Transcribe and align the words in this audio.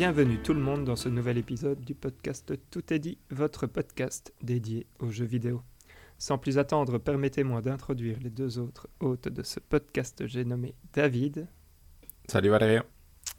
Bienvenue 0.00 0.38
tout 0.38 0.54
le 0.54 0.60
monde 0.60 0.86
dans 0.86 0.96
ce 0.96 1.10
nouvel 1.10 1.36
épisode 1.36 1.82
du 1.82 1.94
podcast 1.94 2.54
Tout 2.70 2.90
est 2.90 2.98
dit, 2.98 3.18
votre 3.28 3.66
podcast 3.66 4.32
dédié 4.40 4.86
aux 4.98 5.10
jeux 5.10 5.26
vidéo. 5.26 5.60
Sans 6.16 6.38
plus 6.38 6.56
attendre, 6.56 6.96
permettez-moi 6.96 7.60
d'introduire 7.60 8.16
les 8.22 8.30
deux 8.30 8.58
autres 8.58 8.88
hôtes 9.00 9.28
de 9.28 9.42
ce 9.42 9.60
podcast. 9.60 10.26
J'ai 10.26 10.46
nommé 10.46 10.74
David. 10.94 11.48
Salut 12.28 12.48
Valérian. 12.48 12.82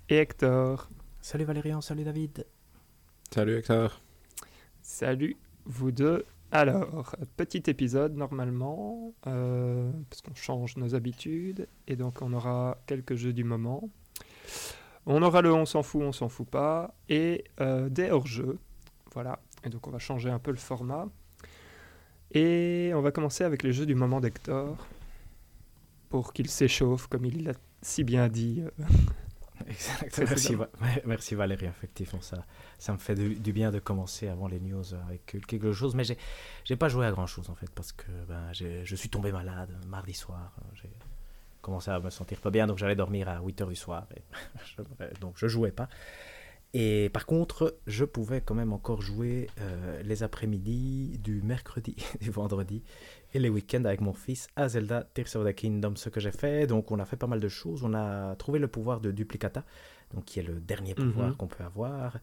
Et 0.07 0.18
Hector. 0.18 0.87
Salut 1.19 1.45
Valérian, 1.45 1.82
salut 1.82 2.04
David. 2.04 2.45
Salut 3.33 3.55
Hector. 3.55 4.00
Salut 4.83 5.37
vous 5.65 5.91
deux. 5.91 6.25
Alors, 6.51 7.15
petit 7.37 7.64
épisode 7.71 8.15
normalement, 8.15 9.15
euh, 9.25 9.91
parce 10.11 10.21
qu'on 10.21 10.36
change 10.36 10.78
nos 10.78 10.93
habitudes, 10.93 11.68
et 11.87 11.96
donc 11.96 12.21
on 12.21 12.32
aura 12.33 12.78
quelques 12.86 13.15
jeux 13.15 13.33
du 13.33 13.46
moment. 13.46 13.89
On 15.05 15.21
aura 15.23 15.41
le 15.41 15.54
on 15.54 15.65
s'en 15.65 15.83
fout, 15.83 16.01
on 16.04 16.11
s'en 16.11 16.29
fout 16.29 16.47
pas, 16.47 16.93
et 17.10 17.43
euh, 17.60 17.89
des 17.89 18.11
hors-jeux. 18.11 18.60
Voilà, 19.14 19.39
et 19.64 19.69
donc 19.69 19.87
on 19.87 19.91
va 19.91 20.00
changer 20.00 20.29
un 20.29 20.39
peu 20.39 20.51
le 20.51 20.57
format. 20.57 21.07
Et 22.33 22.91
on 22.96 23.01
va 23.01 23.11
commencer 23.11 23.43
avec 23.43 23.64
les 23.64 23.74
jeux 23.74 23.86
du 23.86 23.96
moment 23.96 24.21
d'Hector, 24.21 24.77
pour 26.10 26.33
qu'il 26.33 26.50
s'échauffe, 26.50 27.07
comme 27.07 27.25
il 27.25 27.43
l'a 27.43 27.54
si 27.82 28.04
bien 28.04 28.27
dit. 28.29 28.61
euh, 28.61 28.83
Exactement. 29.68 30.27
Merci, 30.29 30.55
Va- 30.55 30.69
ouais, 30.82 31.04
merci 31.05 31.36
Valérie, 31.36 31.65
effectivement, 31.68 32.22
ça, 32.22 32.45
ça 32.80 32.94
me 32.94 32.97
fait 32.97 33.16
du, 33.16 33.36
du 33.36 33.53
bien 33.53 33.72
de 33.72 33.80
commencer 33.80 34.27
avant 34.27 34.47
les 34.47 34.59
news 34.59 34.83
avec 35.07 35.38
quelque 35.45 35.72
chose, 35.72 35.94
mais 35.94 36.03
j'ai, 36.03 36.75
pas 36.75 36.89
joué 36.89 37.05
à 37.05 37.11
grand 37.11 37.27
chose 37.27 37.49
en 37.49 37.55
fait, 37.55 37.69
parce 37.72 37.91
que 37.91 38.07
ben, 38.27 38.52
je 38.53 38.95
suis 38.95 39.09
tombé 39.09 39.31
malade 39.31 39.69
mardi 39.88 40.13
soir, 40.13 40.55
j'ai 40.73 40.89
commencé 41.61 41.89
à 41.91 41.99
me 41.99 42.09
sentir 42.09 42.39
pas 42.41 42.51
bien, 42.51 42.67
donc 42.67 42.77
j'allais 42.77 42.95
dormir 42.95 43.29
à 43.29 43.39
8h 43.41 43.67
du 43.67 43.75
soir, 43.75 44.07
et 44.15 44.21
je- 44.77 45.19
donc 45.19 45.33
je 45.37 45.47
jouais 45.47 45.71
pas. 45.71 45.87
Et 46.73 47.09
par 47.09 47.25
contre, 47.25 47.77
je 47.85 48.05
pouvais 48.05 48.39
quand 48.39 48.55
même 48.55 48.71
encore 48.71 49.01
jouer 49.01 49.49
euh, 49.59 50.01
les 50.03 50.23
après-midi 50.23 51.17
du 51.21 51.41
mercredi, 51.41 51.97
du 52.21 52.31
vendredi 52.31 52.81
et 53.33 53.39
les 53.39 53.49
week-ends 53.49 53.83
avec 53.83 53.99
mon 53.99 54.13
fils 54.13 54.47
à 54.55 54.69
Zelda 54.69 55.03
Tears 55.13 55.35
of 55.35 55.45
the 55.45 55.53
Kingdom. 55.53 55.95
Ce 55.97 56.07
que 56.07 56.21
j'ai 56.21 56.31
fait, 56.31 56.67
donc 56.67 56.89
on 56.91 56.99
a 56.99 57.05
fait 57.05 57.17
pas 57.17 57.27
mal 57.27 57.41
de 57.41 57.49
choses. 57.49 57.83
On 57.83 57.93
a 57.93 58.35
trouvé 58.37 58.57
le 58.57 58.69
pouvoir 58.69 59.01
de 59.01 59.11
Duplicata, 59.11 59.65
donc 60.13 60.23
qui 60.25 60.39
est 60.39 60.43
le 60.43 60.61
dernier 60.61 60.95
pouvoir 60.95 61.29
Mhm. 61.29 61.35
qu'on 61.35 61.47
peut 61.47 61.63
avoir. 61.65 62.17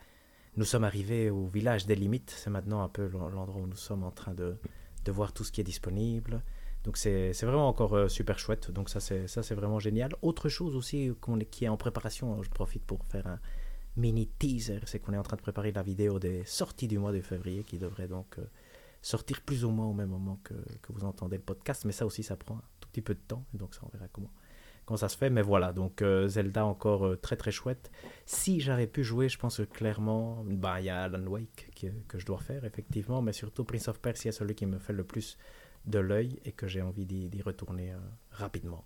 Nous 0.57 0.65
sommes 0.65 0.85
arrivés 0.85 1.29
au 1.29 1.47
village 1.47 1.85
des 1.85 1.95
limites. 1.95 2.31
C'est 2.35 2.49
maintenant 2.51 2.83
un 2.83 2.89
peu 2.89 3.07
l'en- 3.07 3.29
l'endroit 3.29 3.61
où 3.61 3.67
nous 3.67 3.77
sommes 3.77 4.03
en 4.03 4.11
train 4.11 4.33
de, 4.33 4.57
de 5.05 5.13
voir 5.13 5.35
tout 5.35 5.45
ce 5.45 5.53
qui 5.53 5.61
est 5.61 5.65
disponible. 5.65 6.43
Donc 6.85 6.97
c'est 6.97 7.33
vraiment 7.43 7.69
encore 7.69 7.95
euh, 7.95 8.09
super 8.09 8.39
chouette. 8.39 8.71
Donc 8.71 8.89
ça 8.89 9.01
c'est 9.01 9.55
vraiment 9.55 9.79
génial. 9.79 10.11
Autre 10.23 10.49
chose 10.49 10.77
aussi 10.77 11.13
qui 11.51 11.65
est 11.65 11.69
en 11.69 11.77
préparation, 11.77 12.43
je 12.43 12.51
profite 12.51 12.85
pour 12.85 13.05
faire 13.05 13.27
un 13.27 13.41
mini 13.97 14.29
teaser, 14.39 14.81
c'est 14.87 15.01
qu'on 15.01 15.13
est 15.13 15.19
en 15.19 15.23
train 15.23 15.37
de 15.37 15.43
préparer 15.43 15.73
la 15.73 15.83
vidéo 15.83 16.19
des 16.19 16.45
sorties 16.45 16.87
du 16.87 16.99
mois 16.99 17.13
de 17.13 17.21
février 17.21 17.65
qui 17.65 17.79
devrait 17.79 18.09
donc 18.09 18.39
euh, 18.39 18.45
sortir 19.03 19.41
plus 19.43 19.65
ou 19.65 19.71
moins 19.71 19.87
au 19.87 19.93
même 19.93 20.11
moment 20.11 20.39
que, 20.45 20.55
que 20.55 20.93
vous 20.93 21.05
entendez 21.05 21.37
le 21.37 21.43
podcast. 21.43 21.85
Mais 21.85 21.93
ça 21.93 22.07
aussi 22.07 22.23
ça 22.23 22.37
prend 22.37 22.57
un 22.57 22.63
tout 22.81 22.89
petit 22.91 23.03
peu 23.03 23.15
de 23.15 23.21
temps. 23.27 23.45
Donc 23.55 23.75
ça 23.75 23.81
on 23.85 23.89
verra 23.89 24.07
comment 24.13 24.31
comment 24.87 24.97
ça 24.97 25.09
se 25.09 25.19
fait. 25.19 25.31
Mais 25.31 25.43
voilà 25.43 25.73
donc 25.73 26.01
euh, 26.01 26.29
Zelda 26.29 26.65
encore 26.65 27.21
très 27.21 27.37
très 27.37 27.51
chouette. 27.51 27.91
Si 28.25 28.61
j'avais 28.61 28.87
pu 28.87 29.03
jouer, 29.03 29.29
je 29.29 29.37
pense 29.37 29.57
que 29.57 29.63
clairement, 29.65 30.45
bah, 30.47 30.81
il 30.81 30.87
y 30.87 30.91
a 30.91 31.03
Alan 31.03 31.27
Wake 31.27 31.71
que, 31.75 31.89
que 32.07 32.19
je 32.19 32.25
dois 32.25 32.39
faire, 32.39 32.65
effectivement, 32.65 33.21
mais 33.21 33.33
surtout 33.33 33.65
Prince 33.65 33.89
of 33.89 33.99
Persia, 34.01 34.31
celui 34.31 34.55
qui 34.55 34.65
me 34.65 34.79
fait 34.79 34.93
le 34.93 35.05
plus 35.05 35.37
de 35.87 35.99
l'œil 35.99 36.39
et 36.45 36.53
que 36.53 36.67
j'ai 36.67 36.83
envie 36.83 37.07
d'y 37.07 37.43
retourner 37.43 37.93
euh, 37.93 37.99
rapidement. 38.31 38.85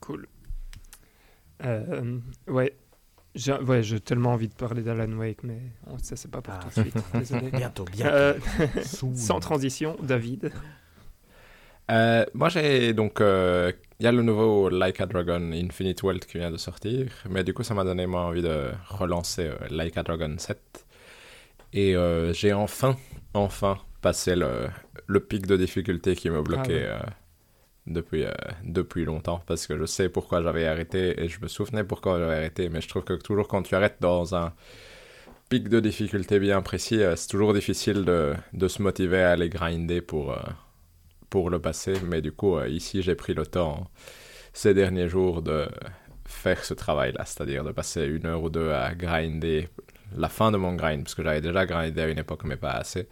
Cool. 0.00 0.26
Euh, 1.64 2.18
ouais. 2.46 2.76
J'ai 3.34 3.52
ouais, 3.52 3.82
j'ai 3.82 4.00
tellement 4.00 4.32
envie 4.32 4.48
de 4.48 4.54
parler 4.54 4.82
d'Alan 4.82 5.12
Wake, 5.12 5.42
mais 5.42 5.60
on- 5.86 5.98
ça 5.98 6.16
c'est 6.16 6.30
pas 6.30 6.40
pour 6.40 6.54
Ah. 6.54 6.60
tout 6.72 6.80
de 6.80 6.88
suite. 6.88 7.04
Désolé. 7.14 7.50
Bientôt, 7.52 7.84
bientôt. 7.84 8.10
Euh, 8.14 8.34
sans 9.14 9.38
transition, 9.40 9.96
David. 10.02 10.50
Euh, 11.90 12.24
moi 12.34 12.48
j'ai 12.50 12.92
donc 12.92 13.20
euh, 13.20 13.72
il 13.98 14.04
y 14.04 14.06
a 14.06 14.12
le 14.12 14.22
nouveau 14.22 14.68
Like 14.68 15.00
a 15.00 15.06
Dragon 15.06 15.52
Infinite 15.52 16.02
World 16.02 16.24
qui 16.26 16.36
vient 16.38 16.50
de 16.50 16.56
sortir, 16.58 17.06
mais 17.30 17.44
du 17.44 17.54
coup 17.54 17.62
ça 17.62 17.74
m'a 17.74 17.84
donné 17.84 18.06
moi 18.06 18.22
envie 18.26 18.42
de 18.42 18.70
relancer 18.88 19.46
euh, 19.46 19.56
Like 19.70 19.96
a 19.96 20.02
Dragon 20.02 20.34
7 20.36 20.86
et 21.72 21.96
euh, 21.96 22.32
j'ai 22.34 22.52
enfin 22.52 22.96
enfin 23.34 23.78
passé 24.00 24.36
le, 24.36 24.68
le 25.06 25.20
pic 25.20 25.46
de 25.46 25.56
difficulté 25.56 26.16
qui 26.16 26.30
me 26.30 26.42
bloquait 26.42 26.86
Ah 26.88 26.88
ouais. 26.88 26.88
euh, 26.88 27.00
depuis 27.86 28.24
euh, 28.24 28.32
depuis 28.64 29.04
longtemps 29.04 29.42
parce 29.46 29.66
que 29.66 29.78
je 29.78 29.86
sais 29.86 30.08
pourquoi 30.10 30.42
j'avais 30.42 30.66
arrêté 30.66 31.20
et 31.22 31.28
je 31.28 31.40
me 31.42 31.48
souvenais 31.48 31.84
pourquoi 31.84 32.18
j'avais 32.18 32.36
arrêté, 32.36 32.68
mais 32.68 32.80
je 32.80 32.88
trouve 32.88 33.04
que 33.04 33.14
toujours 33.14 33.48
quand 33.48 33.62
tu 33.62 33.74
arrêtes 33.74 33.98
dans 34.00 34.34
un 34.36 34.54
pic 35.48 35.68
de 35.68 35.80
difficulté 35.80 36.38
bien 36.40 36.62
précis, 36.62 37.02
euh, 37.02 37.16
c'est 37.16 37.28
toujours 37.28 37.54
difficile 37.54 38.04
de, 38.04 38.34
de 38.52 38.68
se 38.68 38.82
motiver 38.82 39.22
à 39.22 39.32
aller 39.32 39.48
grinder 39.48 40.00
pour, 40.02 40.36
pour 41.30 41.50
le 41.50 41.60
passer. 41.60 41.94
Mais 42.06 42.20
du 42.22 42.32
coup, 42.32 42.60
ici, 42.64 43.02
j'ai 43.02 43.14
pris 43.14 43.34
le 43.34 43.46
temps 43.46 43.90
ces 44.52 44.74
derniers 44.74 45.08
jours 45.08 45.42
de 45.42 45.68
faire 46.26 46.64
ce 46.64 46.74
travail-là, 46.74 47.24
c'est-à-dire 47.24 47.64
de 47.64 47.72
passer 47.72 48.04
une 48.06 48.26
heure 48.26 48.42
ou 48.42 48.50
deux 48.50 48.70
à 48.72 48.94
grinder 48.94 49.68
la 50.16 50.28
fin 50.28 50.50
de 50.50 50.56
mon 50.56 50.74
grind, 50.74 51.04
parce 51.04 51.14
que 51.14 51.22
j'avais 51.22 51.40
déjà 51.40 51.66
grindé 51.66 52.00
à 52.00 52.08
une 52.08 52.18
époque, 52.18 52.44
mais 52.44 52.56
pas 52.56 52.72
assez. 52.72 53.08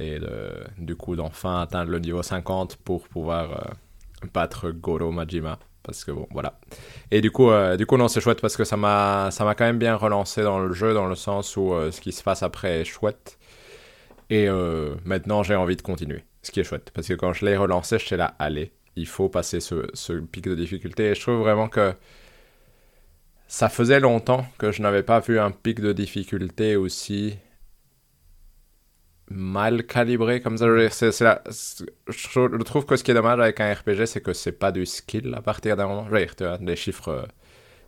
Et 0.00 0.18
du 0.78 0.96
coup, 0.96 1.16
d'enfin 1.16 1.60
atteindre 1.60 1.90
le 1.90 1.98
niveau 1.98 2.22
50 2.22 2.76
pour 2.76 3.08
pouvoir 3.08 3.52
euh, 3.52 4.26
battre 4.32 4.70
Goro 4.70 5.10
Majima. 5.10 5.58
Parce 5.82 6.04
que 6.04 6.12
bon, 6.12 6.28
voilà. 6.30 6.58
Et 7.10 7.20
du 7.20 7.30
coup, 7.30 7.50
euh, 7.50 7.76
du 7.76 7.86
coup 7.86 7.96
non, 7.96 8.08
c'est 8.08 8.20
chouette 8.20 8.40
parce 8.40 8.56
que 8.56 8.64
ça 8.64 8.76
m'a, 8.76 9.30
quand 9.38 9.60
même 9.60 9.78
bien 9.78 9.96
relancé 9.96 10.42
dans 10.42 10.58
le 10.60 10.72
jeu, 10.72 10.92
dans 10.92 11.06
le 11.06 11.14
sens 11.14 11.56
où 11.56 11.72
euh, 11.72 11.90
ce 11.90 12.00
qui 12.00 12.12
se 12.12 12.22
passe 12.22 12.42
après 12.42 12.80
est 12.80 12.84
chouette. 12.84 13.38
Et 14.30 14.46
maintenant, 15.06 15.42
j'ai 15.42 15.56
envie 15.56 15.76
de 15.76 15.80
continuer. 15.80 16.22
Ce 16.42 16.50
qui 16.50 16.60
est 16.60 16.64
chouette. 16.64 16.90
Parce 16.92 17.08
que 17.08 17.14
quand 17.14 17.32
je 17.32 17.46
l'ai 17.46 17.56
relancé, 17.56 17.98
j'étais 17.98 18.18
là, 18.18 18.34
allez, 18.38 18.72
il 18.94 19.06
faut 19.06 19.30
passer 19.30 19.58
ce, 19.58 19.88
ce 19.94 20.12
pic 20.12 20.44
de 20.44 20.54
difficulté. 20.54 21.04
Et 21.06 21.14
je 21.14 21.20
trouve 21.22 21.38
vraiment 21.38 21.68
que 21.68 21.94
ça 23.48 23.68
faisait 23.68 24.00
longtemps 24.00 24.46
que 24.58 24.70
je 24.72 24.82
n'avais 24.82 25.02
pas 25.02 25.20
vu 25.20 25.38
un 25.40 25.50
pic 25.50 25.80
de 25.80 25.92
difficulté 25.92 26.76
aussi 26.76 27.36
mal 29.30 29.84
calibré 29.86 30.40
comme 30.40 30.56
ça. 30.56 30.66
Je 30.66 31.24
la- 31.24 31.42
trouve- 32.64 32.86
que 32.86 32.96
ce 32.96 33.04
qui 33.04 33.10
est 33.10 33.14
dommage 33.14 33.40
avec 33.40 33.60
un 33.60 33.72
RPG, 33.72 34.06
c'est 34.06 34.20
que 34.22 34.32
c'est 34.32 34.52
pas 34.52 34.72
du 34.72 34.86
skill 34.86 35.34
à 35.34 35.42
partir 35.42 35.76
d'un 35.76 35.86
moment. 35.86 36.06
Je 36.10 36.24
tu 36.34 36.44
vois, 36.44 36.58
les 36.60 36.76
chiffres 36.76 37.08
euh, 37.08 37.22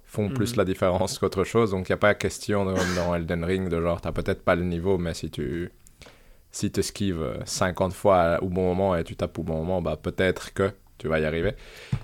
font 0.04 0.28
plus 0.28 0.52
Mhm. 0.52 0.58
la 0.58 0.64
différence 0.64 1.18
qu'autre 1.18 1.44
chose. 1.44 1.70
Donc, 1.70 1.88
il 1.88 1.92
n'y 1.92 1.94
a 1.94 1.98
pas 1.98 2.14
question 2.14 2.66
de- 2.66 2.74
dans 2.96 3.14
Elden 3.14 3.44
Ring 3.44 3.68
de 3.68 3.80
genre, 3.80 4.00
t'as 4.00 4.12
peut-être 4.12 4.42
pas 4.44 4.54
le 4.56 4.64
niveau, 4.64 4.98
mais 4.98 5.14
si 5.14 5.30
tu 5.30 5.70
si 6.52 6.72
esquives 6.76 7.22
euh, 7.22 7.38
50 7.46 7.94
fois 7.94 8.38
au 8.42 8.48
bon 8.48 8.62
moment 8.74 8.96
et 8.96 9.04
tu 9.04 9.16
tapes 9.16 9.38
au 9.38 9.42
bon 9.44 9.58
moment, 9.58 9.80
bah 9.82 9.96
peut-être 9.96 10.52
que 10.52 10.72
tu 11.00 11.08
vas 11.08 11.18
y 11.18 11.24
arriver. 11.24 11.54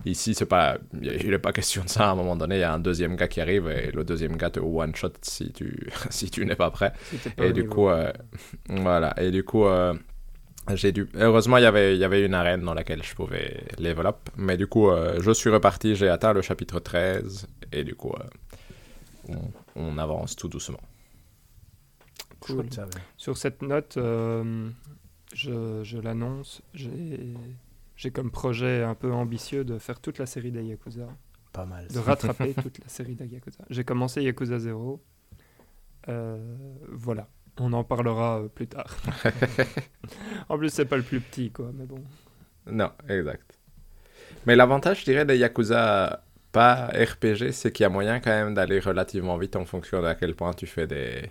Ici, 0.05 0.35
c'est 0.35 0.47
pas, 0.47 0.79
il 1.01 1.31
n'est 1.31 1.39
pas 1.39 1.53
question 1.53 1.85
de 1.85 1.89
ça. 1.89 2.09
À 2.09 2.13
un 2.13 2.15
moment 2.17 2.35
donné, 2.37 2.57
il 2.57 2.61
y 2.61 2.65
a 2.65 2.73
un 2.73 2.81
deuxième 2.81 3.15
gars 3.17 3.29
qui 3.29 3.41
arrive 3.41 3.69
et 3.69 3.93
le 3.93 4.03
deuxième 4.05 4.37
gars 4.37 4.51
te 4.51 4.59
one 4.61 4.95
shot 4.97 5.13
si 5.23 5.53
tu 5.53 5.89
si 6.11 6.31
tu 6.31 6.45
n'es 6.47 6.57
pas 6.57 6.71
prêt. 6.71 6.93
si 7.03 7.19
t'es 7.21 7.31
pas 7.31 7.47
Et 7.47 7.53
du 7.53 7.63
niveau. 7.63 7.75
coup, 7.75 7.89
euh, 7.89 8.13
voilà. 8.69 9.15
Et 9.23 9.31
du 9.31 9.45
coup, 9.45 9.67
euh, 9.67 9.95
j'ai 10.75 10.93
dû. 10.93 11.09
Heureusement, 11.15 11.59
il 11.59 11.63
y 11.63 11.67
avait 11.67 11.95
il 11.95 12.01
y 12.01 12.05
avait 12.05 12.25
une 12.25 12.35
arène 12.35 12.63
dans 12.63 12.75
laquelle 12.75 13.03
je 13.03 13.15
pouvais 13.15 13.65
level 13.79 14.07
up. 14.07 14.17
Mais 14.37 14.57
du 14.57 14.67
coup, 14.67 14.91
euh, 14.91 15.21
je 15.21 15.31
suis 15.31 15.51
reparti. 15.51 15.95
J'ai 15.95 16.09
atteint 16.09 16.33
le 16.33 16.43
chapitre 16.43 16.81
13 16.81 17.47
et 17.73 17.85
du 17.85 17.95
coup, 17.95 18.13
euh, 18.19 18.25
on, 19.29 19.51
on 19.77 19.99
avance 19.99 20.37
tout 20.37 20.49
doucement. 20.49 20.81
Cool. 22.41 22.67
Sur 23.17 23.37
cette 23.37 23.63
note, 23.63 23.97
euh, 23.97 24.69
je, 25.35 25.83
je 25.83 25.99
l'annonce, 25.99 26.63
j'ai 26.75 27.35
j'ai 27.97 28.11
comme 28.11 28.31
projet 28.31 28.83
un 28.83 28.95
peu 28.95 29.13
ambitieux 29.13 29.65
de 29.65 29.79
faire 29.79 30.01
toute 30.01 30.19
la 30.19 30.27
série 30.27 30.53
des 30.53 30.63
Yakuza, 30.65 31.09
Pas 31.53 31.65
mal. 31.65 31.89
de 31.89 31.99
rattraper 31.99 32.55
toute 32.63 32.79
la 32.79 32.89
série 32.89 33.15
des 33.15 33.27
Yakuza. 33.27 33.65
J'ai 33.71 33.85
commencé 33.85 34.23
Yakuza 34.23 34.59
0. 34.59 35.03
Euh, 36.09 36.57
voilà, 36.89 37.29
on 37.59 37.73
en 37.73 37.85
parlera 37.85 38.41
euh, 38.41 38.49
plus 38.49 38.69
tard. 38.69 38.97
en 40.49 40.59
plus, 40.59 40.71
c'est 40.71 40.85
pas 40.85 40.97
le 40.97 41.03
plus 41.03 41.21
petit, 41.21 41.51
quoi, 41.51 41.71
mais 41.75 41.87
bon. 41.87 42.03
Non, 42.67 42.91
exact. 43.09 43.59
Mais 44.47 44.57
l'avantage, 44.57 45.01
je 45.01 45.05
dirais, 45.05 45.25
des 45.25 45.39
Yakuza 45.39 46.23
pas 46.53 46.87
RPG, 46.87 47.53
c'est 47.53 47.71
qu'il 47.73 47.83
y 47.83 47.87
a 47.87 47.91
moyen 47.91 48.21
quand 48.21 48.31
même 48.31 48.55
d'aller 48.55 48.79
relativement 48.79 49.37
vite 49.37 49.57
en 49.57 49.65
fonction 49.65 50.01
de 50.01 50.07
à 50.07 50.15
quel 50.15 50.35
point 50.35 50.53
tu 50.55 50.67
fais 50.67 50.87
des 50.87 51.31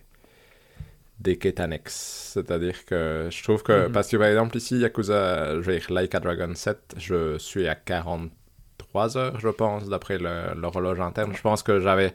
des 1.19 1.37
quêtes 1.37 1.59
annexes. 1.59 2.31
C'est-à-dire 2.33 2.85
que 2.85 3.29
je 3.31 3.43
trouve 3.43 3.63
que... 3.63 3.87
Mhm. 3.87 3.93
Parce 3.93 4.09
que 4.09 4.17
par 4.17 4.27
exemple 4.27 4.57
ici, 4.57 4.77
Yakuza, 4.79 5.55
je 5.55 5.59
veux 5.61 5.77
dire, 5.79 5.91
Like 5.91 6.13
a 6.15 6.19
Dragon 6.19 6.53
7, 6.53 6.95
je 6.97 7.37
suis 7.37 7.67
à 7.67 7.75
43 7.75 9.17
heures, 9.17 9.39
je 9.39 9.49
pense, 9.49 9.87
d'après 9.87 10.17
le- 10.17 10.53
l'horloge 10.59 10.99
interne. 10.99 11.33
Je 11.35 11.41
pense 11.41 11.63
que 11.63 11.79
j'avais 11.79 12.13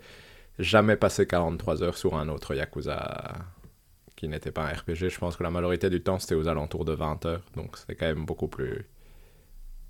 jamais 0.58 0.96
passé 0.96 1.26
43 1.26 1.82
heures 1.82 1.96
sur 1.96 2.16
un 2.16 2.28
autre 2.28 2.54
Yakuza 2.54 3.32
qui 4.16 4.28
n'était 4.28 4.50
pas 4.52 4.64
un 4.64 4.72
RPG. 4.74 5.08
Je 5.08 5.18
pense 5.18 5.36
que 5.36 5.42
la 5.42 5.50
majorité 5.50 5.88
du 5.88 6.02
temps, 6.02 6.18
c'était 6.18 6.34
aux 6.34 6.46
alentours 6.48 6.84
de 6.84 6.92
20 6.92 7.24
heures. 7.24 7.42
Donc 7.56 7.78
c'était 7.78 7.94
quand 7.94 8.06
même 8.06 8.26
beaucoup 8.26 8.48
plus 8.48 8.86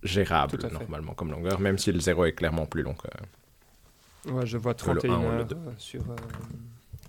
gérable 0.05 0.57
normalement 0.73 1.15
comme 1.15 1.31
longueur, 1.33 1.59
même 1.61 1.77
si 1.79 1.91
le 1.93 2.01
0 2.01 2.25
est 2.27 2.33
clairement 2.33 2.65
plus 2.67 2.83
long 2.83 2.95
que, 2.95 3.09
Ouais, 4.31 4.47
je 4.47 4.57
vois 4.57 4.73
le 4.73 4.77
un 4.89 4.95
31 4.95 5.19
ou 5.19 5.23
le 5.33 5.39
heures 5.41 5.45
deux. 5.47 5.57
euh, 5.57 5.73
sur, 5.79 6.01
euh, 6.03 6.15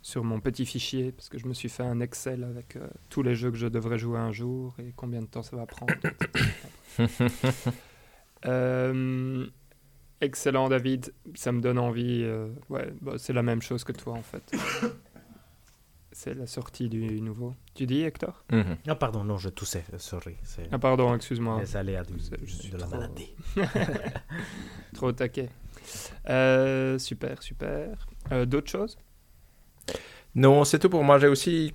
sur 0.01 0.24
mon 0.24 0.39
petit 0.39 0.65
fichier 0.65 1.12
parce 1.12 1.30
que 1.30 1.38
je 1.38 1.45
me 1.48 1.53
suis 1.53 1.69
fait 1.69 1.83
un 1.83 2.00
Excel 2.00 2.44
avec 2.44 2.75
euh, 2.75 2.88
tous 3.09 3.21
les 3.24 3.36
jeux 3.36 3.51
que 3.51 3.57
je 3.57 3.68
devrais 3.68 3.98
jouer 4.00 4.18
un 4.19 4.31
jour 4.31 4.75
et 4.80 4.94
combien 4.95 5.21
de 5.21 5.27
temps 5.27 5.44
ça 5.44 5.56
va 5.56 5.65
prendre. 5.65 5.94
Euh, 8.45 9.45
excellent, 10.19 10.68
David. 10.68 11.13
Ça 11.36 11.51
me 11.51 11.62
donne 11.62 11.77
envie. 11.77 12.24
euh, 12.24 12.50
ouais, 12.69 12.92
bah, 13.01 13.13
c'est 13.18 13.33
la 13.33 13.44
même 13.44 13.62
chose 13.62 13.83
que 13.83 13.92
toi 13.92 14.13
en 14.13 14.24
fait. 14.24 14.51
c'est 16.12 16.33
la 16.33 16.47
sortie 16.47 16.89
du 16.89 17.21
nouveau. 17.21 17.54
Tu 17.75 17.86
dis, 17.86 18.01
Hector? 18.01 18.44
Mhm. 18.51 18.77
Ah, 18.88 18.95
pardon, 18.95 19.24
non, 19.24 19.38
je 19.38 19.50
toussais, 19.50 19.83
sorry. 19.97 20.38
Ah, 20.71 20.80
pardon, 20.80 21.13
excuse-moi. 21.15 21.59
les 21.62 21.75
aléas 21.77 22.04
du- 22.04 22.15
je 22.44 22.51
suis 22.56 22.69
de 22.69 22.77
la 22.77 22.86
trop- 22.88 22.95
maladie. 22.95 23.33
Trop. 24.95 25.12
Euh, 26.30 26.97
super, 27.00 27.42
super. 27.44 28.07
Euh, 28.31 28.45
D'autres 28.45 28.71
choses? 28.71 28.97
Non, 30.36 30.63
c'est 30.63 30.80
tout 30.80 30.89
pour 30.89 31.04
moi. 31.04 31.19
J'ai 31.19 31.28
aussi 31.28 31.74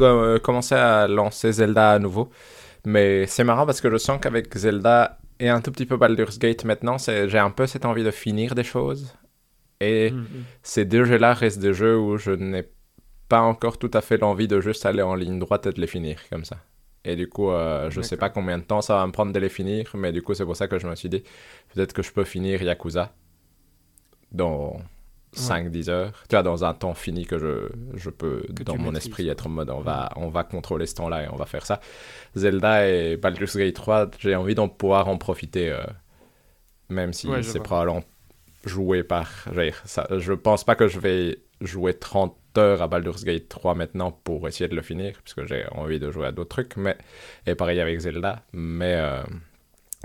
euh, 0.00 0.38
commencé 0.38 0.74
à 0.74 1.06
lancer 1.08 1.52
Zelda 1.52 1.92
à 1.92 1.98
nouveau. 1.98 2.30
Mais 2.86 3.26
c'est 3.26 3.44
marrant 3.44 3.66
parce 3.66 3.80
que 3.80 3.90
je 3.90 3.96
sens 3.98 4.18
qu'avec 4.20 4.56
Zelda 4.56 5.18
et 5.40 5.48
un 5.48 5.60
tout 5.60 5.70
petit 5.70 5.84
peu 5.86 5.96
Baldur's 5.96 6.38
Gate 6.38 6.64
maintenant, 6.64 6.96
j'ai 6.98 7.38
un 7.38 7.50
peu 7.50 7.66
cette 7.66 7.84
envie 7.84 8.04
de 8.04 8.10
finir 8.10 8.54
des 8.54 8.64
choses. 8.64 9.14
Et 9.80 10.10
Mhm. 10.10 10.26
ces 10.62 10.84
deux 10.84 11.04
jeux-là 11.04 11.34
restent 11.34 11.60
des 11.60 11.74
jeux 11.74 11.98
où 11.98 12.16
je 12.16 12.30
n'ai 12.32 12.64
pas 13.28 13.40
encore 13.42 13.78
tout 13.78 13.90
à 13.92 14.00
fait 14.00 14.16
l'envie 14.16 14.48
de 14.48 14.60
juste 14.60 14.86
aller 14.86 15.02
en 15.02 15.14
ligne 15.14 15.38
droite 15.38 15.66
et 15.66 15.72
de 15.72 15.80
les 15.80 15.86
finir 15.86 16.18
comme 16.30 16.44
ça. 16.44 16.56
Et 17.04 17.14
du 17.14 17.28
coup, 17.28 17.50
euh, 17.50 17.90
je 17.90 18.00
sais 18.00 18.16
pas 18.16 18.30
combien 18.30 18.58
de 18.58 18.64
temps 18.64 18.80
ça 18.80 18.94
va 18.96 19.06
me 19.06 19.12
prendre 19.12 19.32
de 19.32 19.38
les 19.38 19.48
finir, 19.48 19.90
mais 19.94 20.10
du 20.12 20.22
coup, 20.22 20.34
c'est 20.34 20.44
pour 20.44 20.56
ça 20.56 20.66
que 20.66 20.78
je 20.78 20.86
me 20.88 20.94
suis 20.96 21.08
dit, 21.08 21.22
peut-être 21.74 21.92
que 21.92 22.02
je 22.02 22.10
peux 22.12 22.24
finir 22.24 22.62
Yakuza 22.62 23.12
dans 24.32 24.76
5-10 25.38 25.90
heures. 25.90 26.12
Tu 26.28 26.34
vois, 26.36 26.42
dans 26.42 26.64
un 26.64 26.74
temps 26.74 26.94
fini 26.94 27.26
que 27.26 27.38
je, 27.38 27.68
je 27.94 28.10
peux, 28.10 28.42
Que 28.54 28.62
dans 28.62 28.76
mon 28.76 28.94
esprit, 28.94 29.28
être 29.28 29.46
en 29.46 29.50
mode, 29.50 29.70
on 29.70 29.80
va, 29.80 30.10
on 30.16 30.28
va 30.28 30.44
contrôler 30.44 30.86
ce 30.86 30.94
temps-là 30.96 31.24
et 31.24 31.28
on 31.30 31.36
va 31.36 31.46
faire 31.46 31.64
ça. 31.66 31.80
Zelda 32.34 32.88
et 32.88 33.16
Baldur's 33.16 33.56
Gate 33.56 33.74
3, 33.74 34.10
j'ai 34.18 34.34
envie 34.34 34.54
d'en 34.54 34.68
pouvoir 34.68 35.08
en 35.08 35.18
profiter, 35.18 35.70
euh, 35.70 35.82
même 36.88 37.12
si 37.12 37.28
Ouais, 37.28 37.42
c'est 37.42 37.60
probablement 37.60 38.02
joué 38.64 39.02
par... 39.02 39.30
je 39.46 39.54
veux 39.54 39.64
dire, 39.64 39.82
ça, 39.84 40.06
je 40.16 40.32
pense 40.32 40.64
pas 40.64 40.74
que 40.74 40.88
je 40.88 40.98
vais 40.98 41.38
jouer 41.60 41.94
30 41.94 42.36
heures 42.56 42.82
à 42.82 42.88
Baldur's 42.88 43.24
Gate 43.24 43.48
3 43.48 43.74
maintenant 43.74 44.10
pour 44.12 44.46
essayer 44.48 44.68
de 44.68 44.74
le 44.76 44.82
finir, 44.82 45.20
puisque 45.22 45.44
j'ai 45.46 45.64
envie 45.72 45.98
de 45.98 46.10
jouer 46.10 46.26
à 46.26 46.32
d'autres 46.32 46.50
trucs, 46.50 46.76
mais... 46.76 46.96
et 47.46 47.54
pareil 47.54 47.80
avec 47.80 47.98
Zelda, 47.98 48.42
mais 48.52 48.94
euh, 48.96 49.22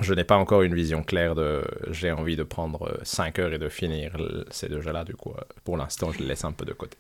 je 0.02 0.14
n'ai 0.14 0.24
pas 0.24 0.38
encore 0.38 0.64
une 0.64 0.74
vision 0.74 1.04
claire 1.04 1.36
de... 1.36 1.64
J'ai 1.92 2.12
envie 2.12 2.36
de 2.36 2.44
prendre 2.44 3.00
5 3.04 3.40
heures 3.40 3.54
et 3.54 3.60
de 3.60 3.70
finir 3.70 4.18
ces 4.50 4.68
deux 4.68 4.82
jeux-là, 4.82 5.04
du 5.04 5.16
coup, 5.16 5.32
euh, 5.32 5.42
pour 5.64 5.78
l'instant, 5.78 6.12
je 6.12 6.20
les 6.20 6.26
laisse 6.26 6.44
un 6.44 6.52
peu 6.52 6.66
de 6.66 6.74
côté. 6.74 6.98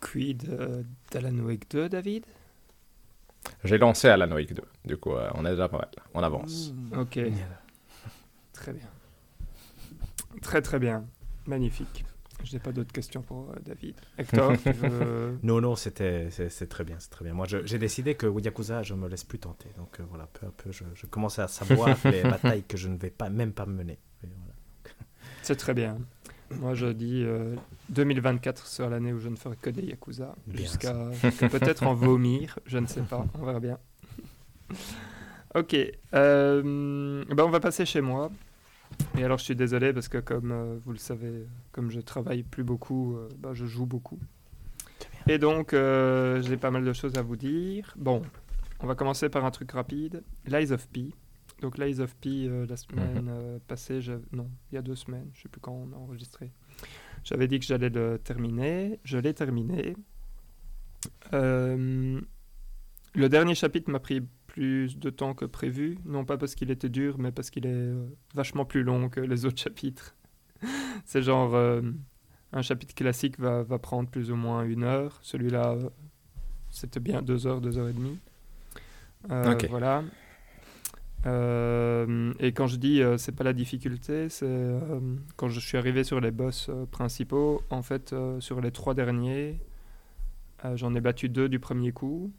Quid 0.00 0.48
euh, 0.48 0.82
d'Alan 1.10 1.38
Wake 1.38 1.70
2, 1.70 1.88
David? 1.88 2.26
J'ai 3.64 3.78
lancé 3.78 4.08
Alan 4.08 4.30
Wake 4.30 4.52
2, 4.52 4.62
du 4.84 4.96
coup, 4.96 5.12
euh, 5.12 5.30
on 5.34 5.46
est 5.46 5.50
déjà 5.50 5.68
pas 5.68 5.78
mal, 5.78 5.88
on 6.12 6.22
avance. 6.22 6.74
Ok, 6.96 7.18
très 8.52 8.72
bien. 8.72 8.88
Très 10.42 10.60
très 10.60 10.78
bien. 10.78 11.04
Magnifique. 11.46 12.04
Je 12.44 12.52
n'ai 12.52 12.58
pas 12.60 12.70
d'autres 12.72 12.92
questions 12.92 13.22
pour 13.22 13.50
euh, 13.50 13.56
David. 13.64 13.94
Hector, 14.18 14.52
tu 14.62 14.70
veux... 14.72 15.38
Non, 15.42 15.60
non, 15.60 15.74
c'était 15.76 16.28
c'est 16.30 16.48
c'est 16.50 16.66
très 16.68 16.84
bien, 16.84 16.96
c'est 16.98 17.10
très 17.10 17.24
bien. 17.24 17.34
Moi, 17.34 17.46
je- 17.48 17.64
j'ai 17.66 17.78
décidé 17.78 18.14
que 18.14 18.26
Yakuza, 18.40 18.82
je 18.82 18.94
me 18.94 19.08
laisse 19.08 19.24
plus 19.24 19.38
tenter. 19.38 19.68
Donc 19.76 19.98
euh, 20.00 20.04
voilà, 20.08 20.26
peu 20.32 20.46
à 20.46 20.50
peu, 20.50 20.70
je, 20.70 20.84
je 20.94 21.06
commence 21.06 21.38
à 21.38 21.48
savoir 21.48 21.96
les 22.04 22.22
batailles 22.22 22.62
que 22.64 22.76
je 22.76 22.88
ne 22.88 22.96
vais 22.96 23.10
pas 23.10 23.30
même 23.30 23.52
pas 23.52 23.66
mener. 23.66 23.98
Et 24.22 24.28
voilà. 24.38 24.54
C'est 25.42 25.56
très 25.56 25.74
bien. 25.74 25.98
Moi, 26.60 26.74
je 26.74 26.86
dis 26.86 27.22
euh, 27.24 27.56
2024 27.88 28.66
sera 28.66 28.88
l'année 28.88 29.12
où 29.12 29.18
je 29.18 29.28
ne 29.28 29.34
ferai 29.36 29.56
que 29.56 29.70
des 29.70 29.82
Yakuza. 29.82 30.34
Jusqu'à 30.54 30.92
peut-être 31.50 31.84
en 31.84 31.94
vomir. 31.94 32.58
Je 32.66 32.78
ne 32.78 32.86
sais 32.86 33.00
pas. 33.02 33.26
On 33.40 33.44
verra 33.44 33.58
bien. 33.60 33.78
Ok. 35.54 35.74
euh, 36.14 37.24
ben 37.28 37.44
on 37.44 37.48
va 37.50 37.60
passer 37.60 37.86
chez 37.86 38.00
moi. 38.00 38.30
Et 39.18 39.24
alors, 39.24 39.38
je 39.38 39.44
suis 39.44 39.56
désolé 39.56 39.94
parce 39.94 40.08
que, 40.08 40.18
comme 40.18 40.52
euh, 40.52 40.78
vous 40.84 40.92
le 40.92 40.98
savez, 40.98 41.46
comme 41.72 41.90
je 41.90 42.00
travaille 42.00 42.42
plus 42.42 42.64
beaucoup, 42.64 43.16
euh, 43.16 43.28
ben, 43.38 43.54
je 43.54 43.64
joue 43.64 43.86
beaucoup. 43.86 44.18
Et 45.26 45.38
donc, 45.38 45.72
euh, 45.72 46.42
j'ai 46.42 46.58
pas 46.58 46.70
mal 46.70 46.84
de 46.84 46.92
choses 46.92 47.16
à 47.16 47.22
vous 47.22 47.36
dire. 47.36 47.94
Bon, 47.96 48.20
on 48.80 48.86
va 48.86 48.94
commencer 48.94 49.30
par 49.30 49.44
un 49.46 49.50
truc 49.50 49.72
rapide. 49.72 50.22
Lies 50.46 50.70
of 50.70 50.86
P. 50.88 51.14
Donc, 51.62 51.78
Lies 51.78 52.00
of 52.00 52.14
P, 52.16 52.50
la 52.68 52.76
semaine 52.76 53.28
euh, 53.30 53.58
passée, 53.66 54.00
non, 54.32 54.50
il 54.70 54.74
y 54.74 54.78
a 54.78 54.82
deux 54.82 54.94
semaines, 54.94 55.30
je 55.32 55.42
sais 55.42 55.48
plus 55.48 55.60
quand 55.60 55.72
on 55.72 55.92
a 55.94 55.96
enregistré. 55.96 56.52
J'avais 57.24 57.48
dit 57.48 57.58
que 57.58 57.64
j'allais 57.64 57.88
le 57.88 58.18
terminer. 58.18 59.00
Je 59.02 59.16
l'ai 59.16 59.32
terminé. 59.32 59.96
Le 61.32 62.20
dernier 63.16 63.54
chapitre 63.54 63.90
m'a 63.90 63.98
pris 63.98 64.22
plus 64.56 64.98
de 64.98 65.10
temps 65.10 65.34
que 65.34 65.44
prévu, 65.44 65.98
non 66.06 66.24
pas 66.24 66.38
parce 66.38 66.54
qu'il 66.54 66.70
était 66.70 66.88
dur, 66.88 67.18
mais 67.18 67.30
parce 67.30 67.50
qu'il 67.50 67.66
est 67.66 67.70
euh, 67.70 68.06
vachement 68.34 68.64
plus 68.64 68.82
long 68.82 69.10
que 69.10 69.20
les 69.20 69.44
autres 69.44 69.60
chapitres. 69.60 70.16
C'est 71.04 71.20
genre 71.20 71.54
euh, 71.54 71.82
un 72.54 72.62
chapitre 72.62 72.94
classique 72.94 73.38
va, 73.38 73.62
va 73.62 73.78
prendre 73.78 74.08
plus 74.08 74.30
ou 74.30 74.36
moins 74.36 74.64
une 74.64 74.82
heure. 74.82 75.18
Celui-là, 75.20 75.72
euh, 75.72 75.90
c'était 76.70 77.00
bien 77.00 77.20
deux 77.20 77.46
heures, 77.46 77.60
deux 77.60 77.76
heures 77.76 77.88
et 77.88 77.92
demie. 77.92 78.18
Euh. 79.30 79.58
Voilà. 79.68 80.04
Euh, 81.26 82.32
et 82.38 82.52
quand 82.52 82.66
je 82.66 82.76
dis 82.76 83.02
euh, 83.02 83.18
c'est 83.18 83.32
pas 83.32 83.44
la 83.44 83.52
difficulté, 83.52 84.30
c'est 84.30 84.46
euh, 84.48 84.80
quand 85.36 85.48
je 85.48 85.60
suis 85.60 85.76
arrivé 85.76 86.02
sur 86.02 86.18
les 86.20 86.30
boss 86.30 86.70
principaux. 86.92 87.62
En 87.68 87.82
fait, 87.82 88.14
sur 88.38 88.62
les 88.62 88.70
trois 88.70 88.94
derniers, 88.94 89.60
j'en 90.76 90.94
ai 90.94 91.00
battu 91.02 91.28
deux 91.28 91.50
du 91.50 91.58
premier 91.58 91.92
coup. 91.92 92.32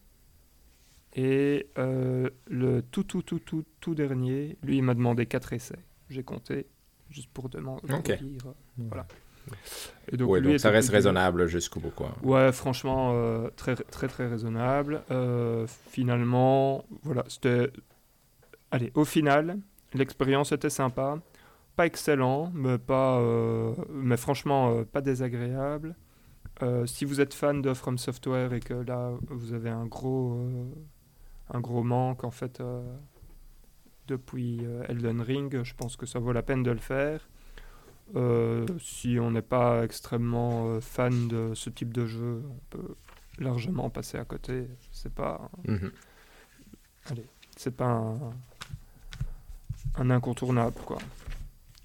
Et 1.18 1.68
euh, 1.80 2.30
le 2.48 2.84
tout, 2.84 3.04
tout, 3.04 3.24
tout, 3.24 3.40
tout, 3.40 3.66
tout 3.80 3.96
dernier, 3.96 4.56
lui, 4.62 4.78
il 4.78 4.84
m'a 4.84 4.94
demandé 4.94 5.25
quatre 5.25 5.52
essais. 5.52 5.80
J'ai 6.10 6.22
compté, 6.24 6.68
juste 7.10 7.30
pour 7.34 7.50
demander. 7.50 7.88
pour 7.88 7.98
Ok. 7.98 8.19
dire, 8.22 8.54
voilà. 8.78 9.08
Et 10.12 10.18
Donc, 10.18 10.30
ouais, 10.30 10.40
lui 10.42 10.52
donc 10.52 10.60
ça 10.60 10.69
reste 10.69 10.90
raisonnable 10.90 11.48
jusqu'au 11.48 11.80
bout, 11.80 11.90
quoi. 11.90 12.14
Ouais, 12.21 12.52
franchement, 12.52 13.14
euh, 13.16 13.50
très, 13.56 13.76
très, 13.76 14.07
très 14.07 14.28
raisonnable. 14.28 15.02
Euh, 15.09 15.66
finalement, 15.90 16.86
voilà, 17.02 17.24
c'était. 17.30 17.71
Allez, 18.69 18.92
au 18.94 19.06
final, 19.06 19.57
l'expérience 19.95 20.52
était 20.52 20.69
sympa. 20.69 21.19
Pas 21.76 21.88
excellent, 21.88 22.52
mais, 22.54 22.78
pas, 22.78 23.21
mais 23.90 24.18
franchement, 24.18 24.83
pas 24.83 25.02
désagréable. 25.02 25.95
Si 26.86 27.06
vous 27.06 27.21
êtes 27.21 27.33
fan 27.36 27.62
de 27.62 27.74
From 27.74 27.97
Software 27.97 28.52
et 28.54 28.59
que 28.59 28.74
là, 28.74 29.14
vous 29.30 29.54
avez 29.54 29.69
un 29.69 29.86
gros, 29.86 30.40
un 31.49 31.59
gros 31.59 31.83
manque, 31.83 32.23
en 32.23 32.31
fait, 32.31 32.59
euh, 32.59 32.81
depuis 34.07 34.59
euh, 34.66 34.83
Elden 34.89 35.21
Ring, 35.21 35.63
je 35.63 35.73
pense 35.73 35.95
que 35.95 36.06
ça 36.06 36.19
vaut 36.19 36.31
la 36.33 36.42
peine 36.44 36.63
de 36.63 36.71
le 36.71 36.77
faire. 36.77 37.27
Euh, 38.16 38.66
si 38.80 39.18
on 39.19 39.31
n'est 39.31 39.42
pas 39.42 39.83
extrêmement 39.83 40.80
fan 40.80 41.27
de 41.27 41.54
ce 41.56 41.69
type 41.69 41.92
de 41.94 42.06
jeu, 42.06 42.42
on 42.49 42.59
peut 42.69 42.95
largement 43.39 43.89
passer 43.89 44.18
à 44.18 44.23
côté. 44.25 44.68
C'est 44.92 45.13
pas, 45.13 45.49
Mhm. 45.68 45.92
c'est 47.57 47.75
pas 47.75 47.85
un, 47.89 48.18
un 49.97 50.09
incontournable, 50.09 50.80
quoi. 50.85 50.99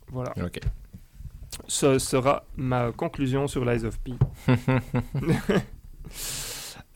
Voilà. 0.09 0.33
Ok. 0.45 0.61
Ce 1.67 1.99
sera 1.99 2.45
ma 2.57 2.93
conclusion 2.93 3.47
sur 3.49 3.65
Lies 3.65 3.85
of 3.85 3.99
P. 4.01 4.13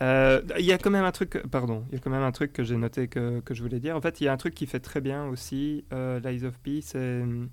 Euh, 0.02 0.42
Il 0.58 0.64
y 0.64 0.72
a 0.72 0.78
quand 0.78 0.90
même 0.90 1.04
un 1.04 1.12
truc, 1.12 1.42
pardon, 1.50 1.84
il 1.88 1.94
y 1.94 1.96
a 1.96 2.00
quand 2.00 2.10
même 2.10 2.22
un 2.22 2.32
truc 2.32 2.52
que 2.52 2.62
j'ai 2.64 2.76
noté 2.76 3.08
que, 3.08 3.40
que 3.40 3.54
je 3.54 3.62
voulais 3.62 3.80
dire. 3.80 3.96
En 3.96 4.00
fait, 4.00 4.20
il 4.20 4.24
y 4.24 4.28
a 4.28 4.32
un 4.32 4.36
truc 4.36 4.54
qui 4.54 4.66
fait 4.66 4.80
très 4.80 5.00
bien 5.00 5.26
aussi 5.26 5.84
euh, 5.92 6.20
Lies 6.20 6.44
of 6.44 6.58
P, 6.58 6.80
c'est 6.82 6.98
euh, 6.98 7.46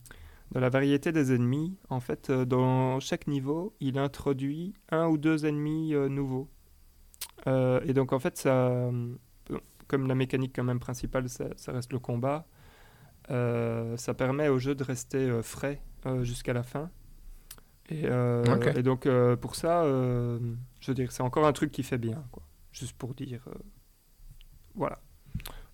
dans 0.54 0.60
la 0.60 0.70
variété 0.70 1.12
des 1.12 1.34
ennemis. 1.34 1.76
En 1.90 2.00
fait, 2.00 2.30
euh, 2.30 2.46
dans 2.46 3.00
chaque 3.00 3.28
niveau, 3.28 3.76
il 3.80 3.98
introduit 3.98 4.74
un 4.90 5.08
ou 5.08 5.18
deux 5.18 5.46
ennemis 5.46 5.94
euh, 5.94 6.08
nouveaux. 6.08 6.50
Et 7.46 7.94
donc, 7.94 8.14
en 8.14 8.20
fait, 8.20 8.38
ça, 8.38 8.68
euh, 8.68 9.16
comme 9.88 10.08
la 10.08 10.16
mécanique 10.16 10.54
quand 10.56 10.64
même 10.64 10.80
principale, 10.80 11.28
ça, 11.28 11.50
reste 11.68 11.92
le 11.92 12.00
combat. 12.00 12.48
ça 13.28 14.14
permet 14.16 14.48
au 14.48 14.60
jeu 14.60 14.76
de 14.76 14.84
rester 14.84 15.42
frais 15.42 15.82
jusqu'à 16.22 16.54
la 16.54 16.64
fin. 16.64 16.90
Et, 17.90 18.04
euh, 18.06 18.74
et 18.76 18.84
donc 18.84 19.06
euh, 19.06 19.36
pour 19.36 19.56
ça, 19.56 19.84
euh, 19.84 20.40
je 20.80 20.92
veux 20.92 20.96
dire, 20.96 21.12
c'est 21.12 21.24
encore 21.24 21.46
un 21.46 21.54
truc 21.54 21.72
qui 21.72 21.84
fait 21.84 21.98
bien, 21.98 22.24
quoi. 22.32 22.44
Juste 22.72 22.98
pour 22.98 23.14
dire, 23.14 23.44
voilà, 24.74 25.00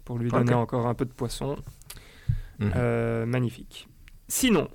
pour 0.04 0.18
lui 0.18 0.30
donner 0.30 0.54
encore 0.54 0.88
un 0.88 0.94
peu 0.94 1.06
de 1.06 1.14
poisson. 1.14 1.58
Mhm. 2.60 3.26
Magnifique. 3.26 3.88
Sinon, 4.28 4.70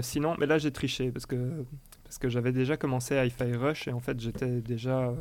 sinon, 0.00 0.36
mais 0.38 0.46
là 0.46 0.58
j'ai 0.58 0.72
triché 0.72 1.12
parce 1.12 1.26
que 1.26 1.64
parce 2.04 2.18
que 2.18 2.28
j'avais 2.28 2.52
déjà 2.52 2.76
commencé 2.76 3.16
Hi-Fi 3.16 3.54
Rush 3.54 3.88
et 3.88 3.92
en 3.92 4.00
fait 4.00 4.18
j'étais 4.20 4.60
déjà 4.60 5.12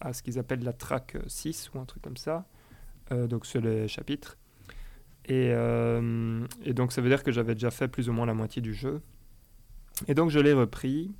à 0.00 0.12
ce 0.12 0.22
qu'ils 0.22 0.38
appellent 0.38 0.64
la 0.64 0.72
track 0.72 1.16
6 1.26 1.70
ou 1.74 1.78
un 1.78 1.84
truc 1.84 2.02
comme 2.02 2.16
ça, 2.16 2.46
euh, 3.12 3.26
donc 3.26 3.46
sur 3.46 3.60
les 3.60 3.88
chapitres. 3.88 4.38
Et, 5.26 5.50
euh, 5.52 6.44
et 6.64 6.72
donc 6.72 6.92
ça 6.92 7.02
veut 7.02 7.08
dire 7.08 7.22
que 7.22 7.30
j'avais 7.30 7.54
déjà 7.54 7.70
fait 7.70 7.88
plus 7.88 8.08
ou 8.08 8.12
moins 8.12 8.26
la 8.26 8.34
moitié 8.34 8.62
du 8.62 8.74
jeu. 8.74 9.00
Et 10.08 10.14
donc 10.14 10.30
je 10.30 10.38
l'ai 10.38 10.52
repris. 10.52 11.12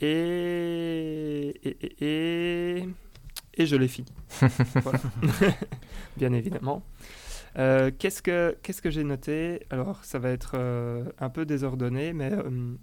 Et, 0.00 1.54
et, 1.62 2.04
et, 2.04 2.88
et, 3.54 3.66
je 3.66 3.76
l'ai 3.76 3.88
fini. 3.88 4.12
Bien 6.16 6.32
évidemment. 6.32 6.82
Euh, 7.58 7.90
qu'est-ce 7.96 8.22
que, 8.22 8.56
qu'est-ce 8.62 8.82
que 8.82 8.90
j'ai 8.90 9.04
noté? 9.04 9.64
Alors, 9.70 10.04
ça 10.04 10.18
va 10.18 10.30
être 10.30 10.52
euh, 10.54 11.04
un 11.18 11.30
peu 11.30 11.46
désordonné, 11.46 12.12
mais 12.12 12.32
euh, 12.32 12.74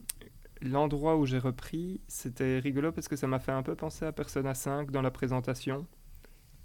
l'endroit 0.62 1.18
où 1.18 1.26
j'ai 1.26 1.40
repris, 1.40 2.00
c'était 2.08 2.60
rigolo 2.60 2.92
parce 2.92 3.08
que 3.08 3.16
ça 3.16 3.28
m'a 3.28 3.40
fait 3.40 3.52
un 3.52 3.64
peu 3.64 3.76
penser 3.76 4.06
à 4.06 4.12
Persona 4.12 4.54
5 4.54 4.92
dans 4.92 5.02
la 5.02 5.12
présentation. 5.12 5.86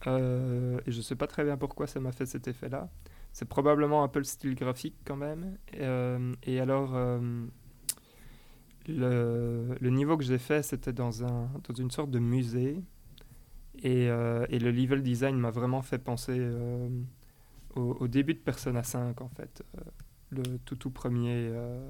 et 0.07 0.11
je 0.11 0.97
ne 0.97 1.03
sais 1.03 1.17
pas 1.17 1.27
très 1.27 1.43
bien 1.43 1.57
pourquoi 1.57 1.87
ça 1.87 1.99
m'a 1.99 2.13
fait 2.13 2.27
cet 2.27 2.47
effet-là. 2.47 2.89
C'est 3.33 3.49
probablement 3.49 4.05
un 4.05 4.09
peu 4.09 4.21
le 4.21 4.25
style 4.25 4.55
graphique 4.55 4.97
quand 5.05 5.17
même. 5.17 5.59
et 5.73 6.61
alors, 6.61 6.97
le, 8.89 9.77
le, 9.81 9.91
niveau 9.91 10.17
que 10.17 10.25
j'ai 10.25 10.39
fait, 10.39 10.63
c'était 10.63 10.93
dans, 10.93 11.25
un, 11.25 11.51
dans 11.69 11.75
une 11.75 11.91
sorte 11.91 12.11
de 12.11 12.19
musée. 12.19 12.83
Et, 13.83 14.05
et 14.05 14.59
le 14.59 14.71
level 14.71 15.03
design 15.03 15.37
m'a 15.37 15.51
vraiment 15.51 15.83
fait 15.83 15.99
penser 15.99 16.41
au, 17.77 18.09
début 18.09 18.35
de 18.35 18.39
Persona 18.39 18.83
5, 18.83 19.21
en 19.21 19.29
fait. 19.29 19.63
Euh, 19.77 19.81
le 20.31 20.59
tout, 20.65 20.77
tout 20.77 20.91
premier 20.91 21.49
euh, 21.51 21.89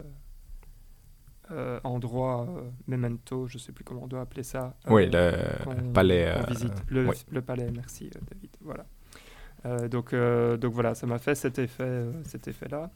euh, 1.53 1.81
endroit, 1.85 2.47
memento, 2.87 3.47
je 3.47 3.57
ne 3.57 3.61
sais 3.61 3.73
plus 3.73 3.85
comment 3.85 4.03
on 4.05 4.07
doit 4.07 4.21
appeler 4.21 4.43
ça. 4.43 4.77
oui, 4.89 5.07
le 5.11 5.93
palais. 5.93 6.35
visite. 6.49 6.73
Le, 6.89 7.09
le, 7.31 7.43
palais, 7.43 7.71
merci 7.75 8.11
David. 8.31 8.51
Voilà. 8.61 9.89
donc, 9.89 10.15
donc 10.15 10.73
voilà, 10.75 10.95
ça 10.95 11.07
m'a 11.07 11.19
fait 11.19 11.35
cet 11.35 11.59
effet, 11.59 12.07
cet 12.25 12.49
effet-là. 12.49 12.91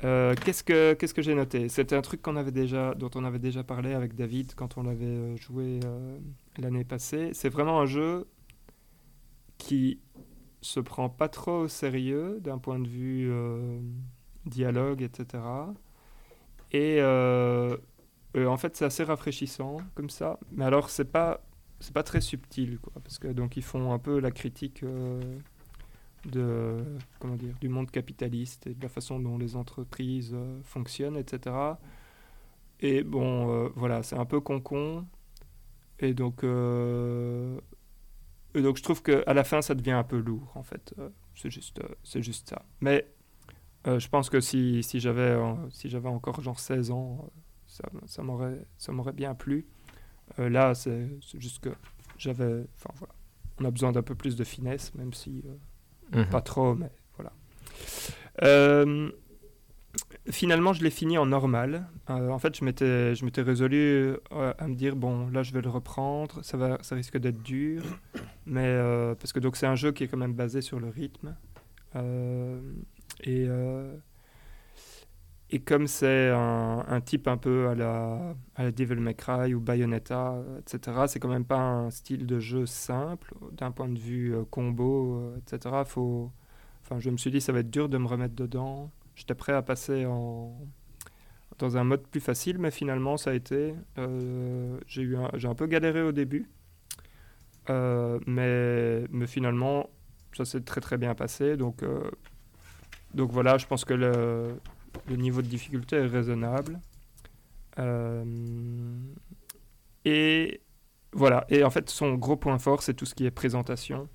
Qu'est-ce 0.00 0.64
que 0.64 0.94
qu'est-ce 0.94 1.14
que 1.14 1.22
j'ai 1.22 1.34
noté? 1.34 1.68
C'était 1.68 1.96
un 1.96 2.02
truc 2.02 2.22
dont 2.24 3.10
on 3.14 3.24
avait 3.24 3.38
déjà 3.38 3.64
parlé 3.64 3.92
avec 3.92 4.14
David 4.14 4.54
quand 4.54 4.78
on 4.78 4.82
l'avait 4.82 5.36
joué 5.36 5.80
l'année 6.58 6.84
passée. 6.84 7.30
C'est 7.32 7.50
vraiment 7.50 7.80
un 7.80 7.86
jeu 7.86 8.26
qui 9.58 10.00
se 10.62 10.80
prend 10.80 11.08
pas 11.08 11.28
trop 11.28 11.62
au 11.62 11.68
sérieux 11.68 12.38
d'un 12.40 12.58
point 12.58 12.78
de 12.78 12.88
vue 12.88 13.30
euh, 13.30 13.80
dialogue, 14.46 15.02
etc. 15.02 15.42
Euh, 16.74 17.76
et 18.34 18.46
en 18.46 18.56
fait, 18.56 18.76
c'est 18.76 18.84
assez 18.84 19.04
rafraîchissant 19.04 19.78
comme 19.94 20.10
ça. 20.10 20.38
Mais 20.52 20.64
alors, 20.64 20.90
c'est 20.90 21.10
pas 21.10 21.42
c'est 21.80 21.94
pas 21.94 22.02
très 22.02 22.20
subtil, 22.20 22.78
parce 23.02 23.18
que 23.18 23.28
donc 23.28 23.56
ils 23.56 23.62
font 23.62 23.92
un 23.94 23.98
peu 23.98 24.20
la 24.20 24.30
critique 24.30 24.82
euh, 24.82 25.18
de 26.26 26.84
comment 27.18 27.36
dire 27.36 27.54
du 27.60 27.68
monde 27.68 27.90
capitaliste 27.90 28.66
et 28.66 28.74
de 28.74 28.82
la 28.82 28.88
façon 28.88 29.20
dont 29.20 29.38
les 29.38 29.56
entreprises 29.56 30.36
fonctionnent, 30.64 31.16
etc. 31.16 31.56
Et 32.80 33.02
bon, 33.02 33.68
voilà, 33.76 34.02
c'est 34.02 34.16
un 34.16 34.24
peu 34.26 34.40
con-con. 34.40 35.06
Et 35.98 36.14
donc, 36.14 36.44
et 38.54 38.62
donc 38.62 38.76
je 38.76 38.82
trouve 38.82 39.02
qu'à 39.02 39.32
la 39.32 39.44
fin, 39.44 39.62
ça 39.62 39.74
devient 39.74 39.92
un 39.92 40.04
peu 40.04 40.18
lourd, 40.18 40.52
en 40.54 40.62
fait. 40.62 40.94
Euh, 40.98 41.08
c'est 41.34 41.50
juste, 41.50 41.80
euh, 41.80 42.22
juste 42.22 42.48
ça. 42.50 42.64
Mais 42.80 43.06
euh, 43.86 43.98
je 43.98 44.08
pense 44.08 44.28
que 44.28 44.40
si, 44.40 44.82
si 44.82 45.00
j'avais 45.00 45.36
si 45.70 45.94
encore 45.96 46.40
genre 46.40 46.58
16 46.58 46.90
ans, 46.90 47.30
ça, 47.66 47.84
ça 48.06 48.22
m'aurait 48.22 48.66
ça 48.76 48.92
m'aurait 48.92 49.12
bien 49.12 49.34
plu. 49.34 49.66
là, 50.38 50.74
c'est 50.74 51.08
juste 51.34 51.60
que 51.60 51.70
j'avais... 52.18 52.64
Enfin, 52.76 52.90
voilà. 52.96 53.14
On 53.60 53.64
a 53.64 53.70
besoin 53.70 53.92
d'un 53.92 54.02
peu 54.02 54.14
plus 54.14 54.36
de 54.36 54.44
finesse, 54.44 54.94
même 54.94 55.12
si... 55.12 55.44
Mhm. 56.12 56.26
Pas 56.26 56.40
trop, 56.40 56.74
mais 56.74 56.90
voilà 57.16 57.32
finalement, 60.28 60.72
je 60.72 60.82
l'ai 60.82 60.90
fini 60.90 61.18
en 61.18 61.26
normal. 61.26 61.86
Euh, 62.08 62.30
en 62.30 62.38
fait, 62.38 62.56
je 62.56 62.64
m'étais, 62.64 63.14
je 63.14 63.24
m'étais 63.24 63.42
résolu 63.42 64.16
euh, 64.32 64.52
à 64.58 64.68
me 64.68 64.74
dire 64.74 64.96
bon, 64.96 65.28
là, 65.30 65.42
je 65.42 65.52
vais 65.52 65.60
le 65.60 65.70
reprendre. 65.70 66.40
Ça 66.42 66.56
va, 66.56 66.78
ça 66.82 66.94
risque 66.94 67.18
d'être 67.18 67.42
dur, 67.42 67.82
mais 68.46 68.66
euh, 68.66 69.14
parce 69.14 69.32
que 69.32 69.40
donc 69.40 69.56
c'est 69.56 69.66
un 69.66 69.76
jeu 69.76 69.92
qui 69.92 70.04
est 70.04 70.08
quand 70.08 70.16
même 70.16 70.34
basé 70.34 70.60
sur 70.60 70.80
le 70.80 70.88
rythme. 70.88 71.36
et 73.24 73.48
et 75.50 75.58
comme 75.60 75.86
c'est 75.86 76.30
un, 76.30 76.84
un, 76.88 77.00
type 77.00 77.28
un 77.28 77.36
peu 77.36 77.68
à 77.68 77.74
la, 77.74 78.34
à 78.54 78.64
la 78.64 78.72
Devil 78.72 78.96
May 78.96 79.14
Cry 79.14 79.54
ou 79.54 79.60
Bayonetta, 79.60 80.42
etc., 80.58 81.04
c'est 81.08 81.18
quand 81.18 81.28
même 81.28 81.44
pas 81.44 81.60
un 81.60 81.90
style 81.90 82.26
de 82.26 82.38
jeu 82.38 82.66
simple 82.66 83.34
d'un 83.52 83.70
point 83.70 83.88
de 83.88 83.98
vue 83.98 84.34
combo, 84.50 85.34
etc. 85.38 85.82
Faut, 85.86 86.30
enfin, 86.82 87.00
je 87.00 87.10
me 87.10 87.16
suis 87.16 87.30
dit 87.30 87.40
ça 87.40 87.52
va 87.52 87.60
être 87.60 87.70
dur 87.70 87.88
de 87.88 87.98
me 87.98 88.06
remettre 88.06 88.34
dedans 88.34 88.90
j'étais 89.20 89.34
prêt 89.34 89.52
à 89.52 89.62
passer 89.62 90.06
en, 90.06 90.56
dans 91.58 91.76
un 91.76 91.84
mode 91.84 92.06
plus 92.06 92.20
facile, 92.20 92.58
mais 92.58 92.70
finalement, 92.70 93.16
ça 93.16 93.30
a 93.30 93.34
été. 93.34 93.74
Euh, 93.98 94.78
j'ai 94.86 95.02
eu 95.02 95.16
j'ai 95.34 95.48
un 95.48 95.54
peu 95.54 95.66
galéré 95.66 96.02
au 96.02 96.12
début, 96.12 96.48
euh, 97.68 98.18
mais, 98.26 99.04
mais 99.10 99.26
finalement, 99.26 99.90
ça 100.32 100.44
s'est 100.44 100.62
très 100.62 100.80
très 100.80 100.96
bien 100.96 101.14
passé. 101.14 101.56
Donc, 101.56 101.82
euh, 101.82 102.10
donc 103.14 103.30
voilà, 103.30 103.58
je 103.58 103.66
pense 103.66 103.84
que 103.84 103.94
le, 103.94 104.54
le, 105.08 105.16
niveau 105.16 105.42
de 105.42 105.46
difficulté 105.46 105.96
est 105.96 106.06
raisonnable. 106.06 106.80
et 110.04 110.60
voilà. 111.12 111.44
Et 111.48 111.64
en 111.64 111.70
fait, 111.70 111.90
son 111.90 112.14
gros 112.14 112.36
point 112.36 112.58
fort, 112.58 112.82
c'est 112.82 112.94
tout 112.94 113.06
ce 113.06 113.14
qui 113.14 113.26
est 113.26 113.30
présentation. 113.30 114.08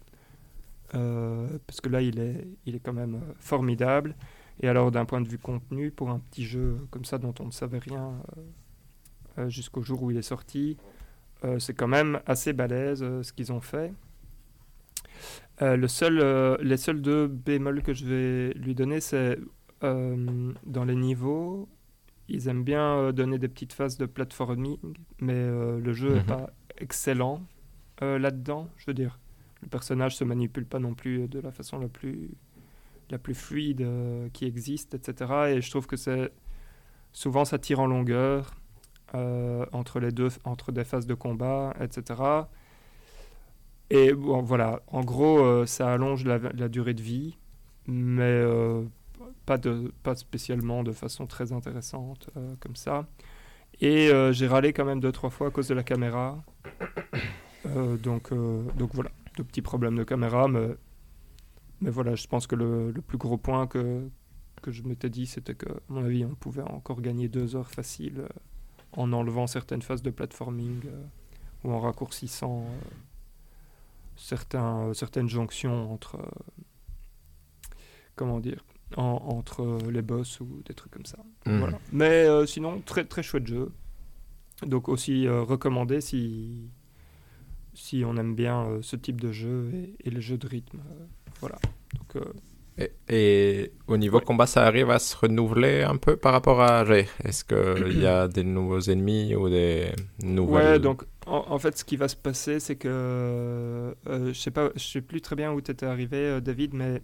parce 0.92 1.82
que 1.82 1.90
là, 1.90 2.02
il 2.02 2.20
est, 2.20 2.48
il 2.66 2.76
est 2.76 2.80
quand 2.80 2.94
même 2.94 3.22
formidable. 3.40 4.16
Et 4.62 4.68
alors, 4.70 4.92
d'un 4.92 5.06
point 5.06 5.22
de 5.22 5.28
vue 5.28 5.38
contenu, 5.38 5.92
pour 5.92 6.10
un 6.10 6.20
petit 6.20 6.46
jeu 6.46 6.78
comme 6.90 7.06
ça 7.06 7.18
dont 7.18 7.34
on 7.40 7.46
ne 7.46 7.52
savait 7.52 7.80
rien 7.80 8.14
euh, 8.38 8.42
euh, 9.40 9.50
jusqu'au 9.50 9.82
jour 9.82 10.02
où 10.04 10.12
il 10.12 10.18
est 10.18 10.22
sorti, 10.22 10.78
euh, 11.44 11.60
c'est 11.60 11.74
quand 11.74 11.88
même 11.88 12.22
assez 12.26 12.54
balèze 12.54 13.00
ce 13.00 13.34
qu'ils 13.34 13.52
ont 13.52 13.62
fait. 13.62 13.92
le 15.62 15.88
seul, 15.88 16.58
les 16.62 16.78
seuls 16.78 17.02
deux 17.02 17.28
bémols 17.28 17.82
que 17.82 17.94
je 17.94 18.06
vais 18.06 18.54
lui 18.54 18.76
donner, 18.76 19.02
c'est 19.02 19.38
dans 20.66 20.84
les 20.86 20.96
niveaux, 20.96 21.68
ils 22.28 22.48
aiment 22.48 22.64
bien 22.64 23.12
donner 23.14 23.38
des 23.38 23.48
petites 23.48 23.74
phases 23.74 23.98
de 23.98 24.06
platforming, 24.06 24.80
mais 25.20 25.48
le 25.80 25.94
jeu 25.94 26.14
n'est 26.14 26.22
mhm. 26.22 26.26
pas 26.26 26.50
excellent 26.78 27.42
là-dedans. 28.02 28.70
Je 28.78 28.86
veux 28.88 28.94
dire, 28.94 29.20
le 29.62 29.70
personnage 29.70 30.16
se 30.16 30.24
manipule 30.24 30.66
pas 30.66 30.80
non 30.80 30.94
plus 30.94 31.28
de 31.28 31.40
la 31.40 31.52
façon 31.52 31.80
la 31.80 31.88
plus 31.88 32.32
la 33.10 33.18
plus 33.18 33.36
fluide 33.36 33.82
euh, 33.82 34.30
qui 34.34 34.46
existe, 34.46 34.94
etc. 34.94 35.32
Et 35.50 35.62
je 35.62 35.70
trouve 35.70 35.88
que 35.88 35.96
c'est 35.96 36.32
souvent 37.14 37.46
ça 37.46 37.60
tire 37.60 37.80
en 37.80 37.88
longueur 37.88 38.56
euh, 39.14 39.66
entre 39.72 40.00
les 40.00 40.12
deux, 40.12 40.30
entre 40.44 40.72
des 40.72 40.84
phases 40.84 41.06
de 41.06 41.14
combat, 41.14 41.74
etc. 41.80 42.22
Et 43.90 44.14
bon, 44.14 44.42
voilà, 44.42 44.82
en 44.88 45.02
gros, 45.02 45.40
euh, 45.40 45.66
ça 45.66 45.94
allonge 45.94 46.26
la, 46.26 46.70
durée 46.70 46.96
de 46.96 47.02
vie, 47.02 47.38
mais 47.86 48.44
pas, 49.46 49.58
de, 49.58 49.92
pas 50.04 50.16
spécialement 50.16 50.84
de 50.84 50.92
façon 50.92 51.28
très 51.28 51.52
intéressante 51.52 52.30
comme 52.60 52.76
ça. 52.76 53.08
Et 53.82 54.10
j'ai 54.32 54.48
râlé 54.48 54.74
quand 54.74 54.86
même 54.86 55.00
deux, 55.00 55.12
trois 55.12 55.30
fois 55.30 55.48
à 55.48 55.52
cause 55.52 55.68
de 55.68 55.74
la 55.74 55.84
caméra. 55.84 56.44
donc, 58.04 58.34
donc 58.78 58.94
voilà, 58.94 59.12
de 59.38 59.44
petits 59.44 59.62
problèmes 59.62 59.96
de 59.96 60.04
caméra, 60.04 60.48
mais 60.48 60.70
mais 61.82 61.90
voilà, 61.90 62.16
je 62.16 62.28
pense 62.28 62.48
que 62.48 62.56
le, 62.56 62.94
plus 63.06 63.18
gros 63.18 63.38
point 63.38 63.68
que, 63.68 64.10
que 64.62 64.72
je 64.72 64.84
m'étais 64.84 65.10
dit, 65.10 65.26
c'était 65.28 65.56
que, 65.56 65.70
à 65.70 65.80
mon 65.90 66.06
avis, 66.06 66.26
on 66.26 66.36
pouvait 66.36 66.64
encore 66.64 67.02
gagner 67.02 67.28
deux 67.28 67.56
heures 67.56 67.70
faciles 67.70 68.22
euh, 68.22 68.28
en 68.94 69.12
enlevant 69.14 69.48
certaines 69.48 69.82
phases 69.82 70.02
de 70.02 70.10
platforming 70.10 70.82
euh, 70.86 71.06
ou 71.64 71.72
en 71.74 71.80
raccourcissant 71.80 72.62
euh, 72.62 72.96
certains, 74.16 74.94
certaines 74.94 75.30
jonctions 75.30 75.92
entre. 75.92 76.18
comment 78.16 78.40
dire 78.40 78.64
entre 78.98 79.80
les 79.92 80.02
boss 80.02 80.40
ou 80.40 80.62
des 80.66 80.74
trucs 80.74 80.92
comme 80.92 81.06
ça. 81.06 81.20
Mhm. 81.46 81.60
Voilà. 81.60 81.80
Mais 81.92 82.28
sinon, 82.48 82.82
très, 82.86 83.06
très 83.06 83.24
chouette 83.24 83.48
jeu. 83.48 83.72
Donc 84.66 84.88
aussi 84.88 85.28
recommandé 85.28 86.00
si, 86.00 86.70
si 87.74 88.04
on 88.06 88.16
aime 88.16 88.36
bien 88.36 88.80
ce 88.82 88.96
type 88.96 89.20
de 89.20 89.32
jeu 89.32 89.70
et, 89.74 90.08
et 90.08 90.10
les 90.10 90.22
jeux 90.22 90.38
de 90.38 90.48
rythme. 90.48 90.80
Voilà. 91.42 91.58
Donc, 91.94 92.16
euh, 92.16 92.88
et, 93.10 93.72
au 93.88 93.98
niveau 93.98 94.20
combat, 94.20 94.46
ça 94.46 94.66
arrive 94.66 94.90
à 94.90 95.00
se 95.00 95.16
renouveler 95.16 95.84
un 95.84 95.96
peu 95.96 96.18
par 96.18 96.34
rapport 96.34 96.62
à 96.62 96.84
G? 96.86 97.08
Est-ce 97.24 97.46
qu'il 97.46 98.02
y 98.02 98.06
a 98.06 98.28
des 98.30 98.44
nouveaux 98.44 98.82
ennemis 98.82 99.36
ou 99.36 99.50
des 99.50 99.92
nouvelles... 100.24 100.74
Ouais, 100.74 100.80
donc 100.80 101.04
en, 101.26 101.58
fait, 101.58 101.78
ce 101.78 101.86
qui 101.86 101.98
va 101.98 102.08
se 102.08 102.16
passer, 102.16 102.60
c'est 102.60 102.76
que... 102.76 102.88
Euh, 102.90 103.94
je 104.06 104.34
sais 104.34 104.52
pas, 104.52 104.70
je 104.76 104.84
sais 104.84 105.02
plus 105.02 105.22
très 105.22 105.36
bien 105.36 105.52
où 105.54 105.62
tu 105.62 105.72
étais 105.72 105.86
arrivé, 105.86 106.18
euh, 106.18 106.40
David, 106.42 106.74
mais... 106.74 107.02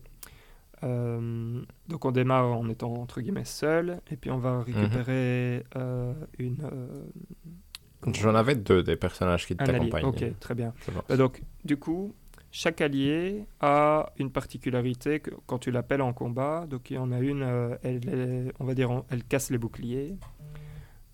donc 0.81 2.05
on 2.05 2.11
démarre 2.11 2.45
en 2.57 2.67
étant 2.69 2.93
entre 2.93 3.21
guillemets 3.21 3.45
seul, 3.45 4.01
et 4.11 4.17
puis 4.17 4.31
on 4.31 4.37
va 4.39 4.61
récupérer 4.63 5.63
une... 6.39 6.57
J'en 8.13 8.33
avais 8.33 8.55
deux 8.55 8.81
des 8.81 8.95
personnages 8.95 9.45
qui 9.45 9.55
t'accompagnent. 9.55 10.05
Ok, 10.05 10.39
très 10.39 10.55
bien. 10.55 10.73
donc 11.17 11.43
du 11.63 11.77
coup, 11.77 12.15
chaque 12.49 12.81
allié 12.81 13.45
a 13.59 14.11
une 14.17 14.31
particularité 14.31 15.19
que, 15.19 15.29
quand 15.45 15.59
tu 15.59 15.69
l'appelles 15.71 16.01
en 16.01 16.11
combat. 16.11 16.65
Donc 16.67 16.89
il 16.89 16.95
y 16.95 16.97
en 16.97 17.11
a 17.11 17.19
une, 17.19 17.43
euh, 17.43 17.75
elle 17.83 18.51
on 18.59 18.65
va 18.65 18.73
dire, 18.73 19.03
elle 19.11 19.23
casse 19.23 19.51
les 19.51 19.59
boucliers. 19.59 20.17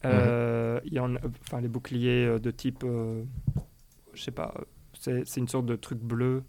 Euh, 0.05 0.79
il 0.85 0.93
y 0.93 0.99
en 0.99 1.15
a- 1.15 1.19
enfin, 1.41 1.59
les 1.59 1.67
boucliers 1.67 2.25
euh, 2.25 2.39
de 2.39 2.51
type, 2.51 2.83
euh, 2.85 3.23
je 4.13 4.23
sais 4.23 4.31
pas, 4.31 4.53
c'est 4.93 5.37
une 5.37 5.47
sorte 5.49 5.65
de 5.65 5.75
truc 5.75 5.99
bleu 5.99 6.43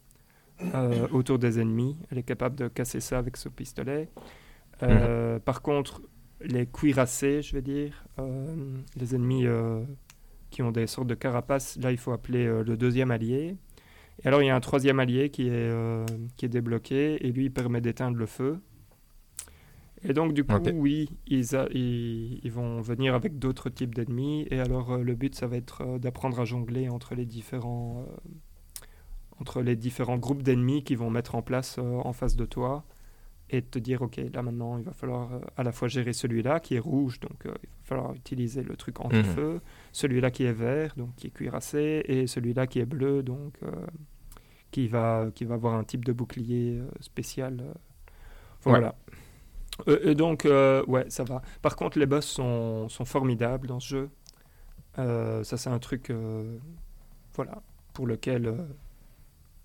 euh, 0.74 1.06
autour 1.12 1.38
des 1.38 1.60
ennemis. 1.60 1.96
Elle 2.10 2.18
est 2.18 2.22
capable 2.22 2.56
de 2.56 2.68
casser 2.68 3.00
ça 3.00 3.18
avec 3.18 3.36
ce 3.36 3.48
pistolet. 3.48 4.08
Euh, 4.82 5.38
Par 5.38 5.62
contre, 5.62 6.02
les 6.40 6.66
cuirassés, 6.66 7.42
je 7.42 7.52
vais 7.54 7.62
dire, 7.62 8.04
euh, 8.18 8.54
les 8.96 9.14
ennemis 9.14 9.46
qui 10.50 10.62
ont 10.62 10.70
des 10.70 10.86
sortes 10.86 11.08
de 11.08 11.14
carapaces, 11.14 11.76
là, 11.80 11.90
il 11.92 11.98
faut 11.98 12.12
appeler 12.12 12.46
le 12.46 12.76
deuxième 12.76 13.10
allié. 13.10 13.56
Et 14.24 14.26
alors, 14.28 14.42
il 14.42 14.46
y 14.46 14.50
a 14.50 14.56
un 14.56 14.60
troisième 14.60 14.98
allié 15.00 15.30
qui 15.30 15.48
est, 15.48 15.70
qui 16.36 16.44
est 16.46 16.48
débloqué, 16.48 17.24
et 17.26 17.32
lui, 17.32 17.44
il 17.46 17.52
permet 17.52 17.80
d'éteindre 17.80 18.16
le 18.16 18.26
feu. 18.26 18.60
Et 20.04 20.12
donc, 20.12 20.32
du 20.32 20.44
coup, 20.44 20.62
oui, 20.74 21.08
ils, 21.26 21.56
a- 21.56 21.68
ils, 21.72 22.38
ils 22.44 22.52
vont 22.52 22.80
venir 22.80 23.14
avec 23.16 23.38
d'autres 23.38 23.68
types 23.68 23.94
d'ennemis. 23.94 24.46
Et 24.50 24.60
alors, 24.60 24.92
euh, 24.92 25.02
le 25.02 25.14
but, 25.16 25.34
ça 25.34 25.48
va 25.48 25.56
être 25.56 25.82
euh, 25.82 25.98
d'apprendre 25.98 26.38
à 26.38 26.44
jongler 26.44 26.88
entre 26.88 27.16
les 27.16 27.26
différents, 27.26 28.06
euh, 28.08 28.16
entre 29.40 29.62
les 29.62 29.76
différents 29.76 30.18
groupes 30.18 30.42
d'ennemis 30.42 30.82
qui 30.84 30.94
vont 30.94 31.10
mettre 31.10 31.34
en 31.34 31.42
place 31.42 31.78
euh, 31.78 31.82
en 31.82 32.12
face 32.12 32.36
de 32.36 32.44
toi. 32.44 32.84
Et 33.50 33.62
te 33.62 33.78
dire, 33.78 34.02
OK, 34.02 34.20
là 34.34 34.42
maintenant, 34.42 34.76
il 34.76 34.84
va 34.84 34.92
falloir 34.92 35.32
euh, 35.32 35.40
à 35.56 35.62
la 35.62 35.72
fois 35.72 35.88
gérer 35.88 36.12
celui-là 36.12 36.60
qui 36.60 36.74
est 36.74 36.78
rouge, 36.78 37.18
donc 37.18 37.46
euh, 37.46 37.54
il 37.62 37.68
va 37.68 37.84
falloir 37.84 38.12
utiliser 38.12 38.62
le 38.62 38.76
truc 38.76 39.00
anti-feu. 39.00 39.62
Celui-là 39.92 40.30
qui 40.30 40.44
est 40.44 40.52
vert, 40.52 40.92
donc 40.98 41.14
qui 41.16 41.28
est 41.28 41.30
cuirassé. 41.30 42.02
Et 42.08 42.26
celui-là 42.26 42.66
qui 42.66 42.78
est 42.78 42.84
bleu, 42.84 43.22
donc 43.22 43.54
euh, 43.62 43.70
qui, 44.70 44.86
va, 44.86 45.28
qui 45.34 45.46
va 45.46 45.54
avoir 45.54 45.74
un 45.76 45.84
type 45.84 46.04
de 46.04 46.12
bouclier 46.12 46.82
spécial. 47.00 47.54
Ouais. 48.66 48.72
Voilà. 48.72 48.94
Et 49.86 50.14
donc, 50.14 50.44
ouais, 50.44 51.06
ça 51.08 51.24
va. 51.24 51.40
Par 51.62 51.74
contre, 51.76 51.98
les 51.98 52.06
boss 52.06 52.26
sont, 52.26 52.90
sont 52.90 53.06
formidables 53.06 53.66
dans 53.66 53.80
ce 53.80 53.88
jeu. 53.88 54.10
Ça, 54.96 55.56
c'est 55.56 55.70
un 55.70 55.78
truc, 55.78 56.12
voilà, 57.34 57.62
pour 57.94 58.06
lequel, 58.06 58.52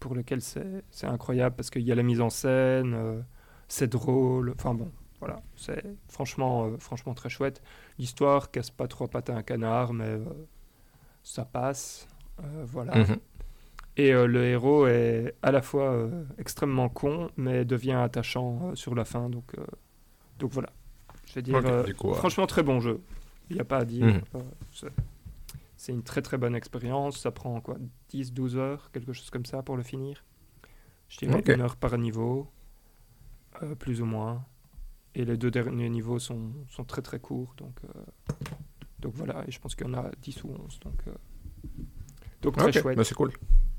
pour 0.03 0.15
lequel 0.15 0.41
c'est 0.41 0.83
c'est 0.91 1.07
incroyable 1.07 1.55
parce 1.55 1.69
qu'il 1.69 1.83
y 1.83 1.91
a 1.91 1.95
la 1.95 2.03
mise 2.03 2.19
en 2.19 2.29
scène, 2.29 2.93
euh, 2.93 3.21
c'est 3.69 3.87
drôle. 3.87 4.53
Enfin 4.57 4.73
bon, 4.73 4.91
voilà, 5.21 5.41
c'est 5.55 5.81
franchement, 6.09 6.65
euh, 6.65 6.77
franchement 6.77 7.13
très 7.13 7.29
chouette. 7.29 7.61
L'histoire 7.97 8.51
casse 8.51 8.69
pas 8.69 8.89
trois 8.89 9.07
pattes 9.07 9.29
à 9.29 9.37
un 9.37 9.43
canard, 9.43 9.93
mais 9.93 10.09
euh, 10.09 10.25
ça 11.23 11.45
passe. 11.45 12.05
Euh, 12.43 12.65
voilà. 12.65 12.97
Mhm. 12.97 13.17
Et 13.95 14.11
le 14.11 14.43
héros 14.43 14.87
est 14.87 15.35
à 15.43 15.51
la 15.51 15.61
fois 15.61 16.09
extrêmement 16.39 16.89
con, 16.89 17.29
mais 17.37 17.63
devient 17.63 17.93
attachant 17.93 18.75
sur 18.75 18.95
la 18.95 19.05
fin. 19.05 19.29
Donc, 19.29 19.55
donc 20.39 20.51
voilà. 20.51 20.71
Je 21.27 21.35
vais 21.35 21.43
dire, 21.43 21.61
coup, 21.95 22.11
franchement, 22.15 22.47
très 22.47 22.63
bon 22.63 22.79
jeu. 22.79 23.01
Il 23.51 23.55
n'y 23.55 23.61
a 23.61 23.65
pas 23.65 23.77
à 23.77 23.85
dire. 23.85 24.07
Mhm. 24.07 24.21
C'est 25.77 25.91
une 25.91 26.01
très 26.01 26.23
très 26.23 26.37
bonne 26.37 26.55
expérience. 26.55 27.19
Ça 27.19 27.29
prend 27.29 27.61
quoi 27.61 27.77
10-12 28.13 28.55
heures, 28.57 28.91
quelque 28.91 29.13
chose 29.13 29.29
comme 29.29 29.45
ça 29.45 29.61
pour 29.63 29.77
le 29.77 29.83
finir. 29.83 30.23
Je 31.09 31.17
dirais 31.19 31.35
Ok. 31.39 31.49
une 31.49 31.61
heure 31.61 31.75
par 31.75 31.97
niveau, 31.97 32.47
euh, 33.61 33.75
plus 33.75 34.01
ou 34.01 34.05
moins. 34.05 34.45
Et 35.15 35.25
les 35.25 35.37
deux 35.37 35.51
derniers 35.51 35.89
niveaux 35.89 36.19
sont, 36.19 36.51
sont 36.69 36.83
très 36.83 37.01
très 37.01 37.19
courts. 37.19 37.53
Donc, 37.57 37.75
euh, 37.85 38.33
donc 38.99 39.13
voilà, 39.15 39.43
et 39.47 39.51
je 39.51 39.59
pense 39.59 39.75
qu'il 39.75 39.85
y 39.85 39.89
en 39.89 39.93
a 39.93 40.09
10 40.21 40.43
ou 40.43 40.49
11. 40.49 40.79
Donc, 40.79 40.95
euh, 41.07 41.11
donc 42.41 42.57
très 42.57 42.71
chouette. 42.71 42.97
bah, 42.97 43.03
c'est 43.03 43.13
cool. 43.15 43.31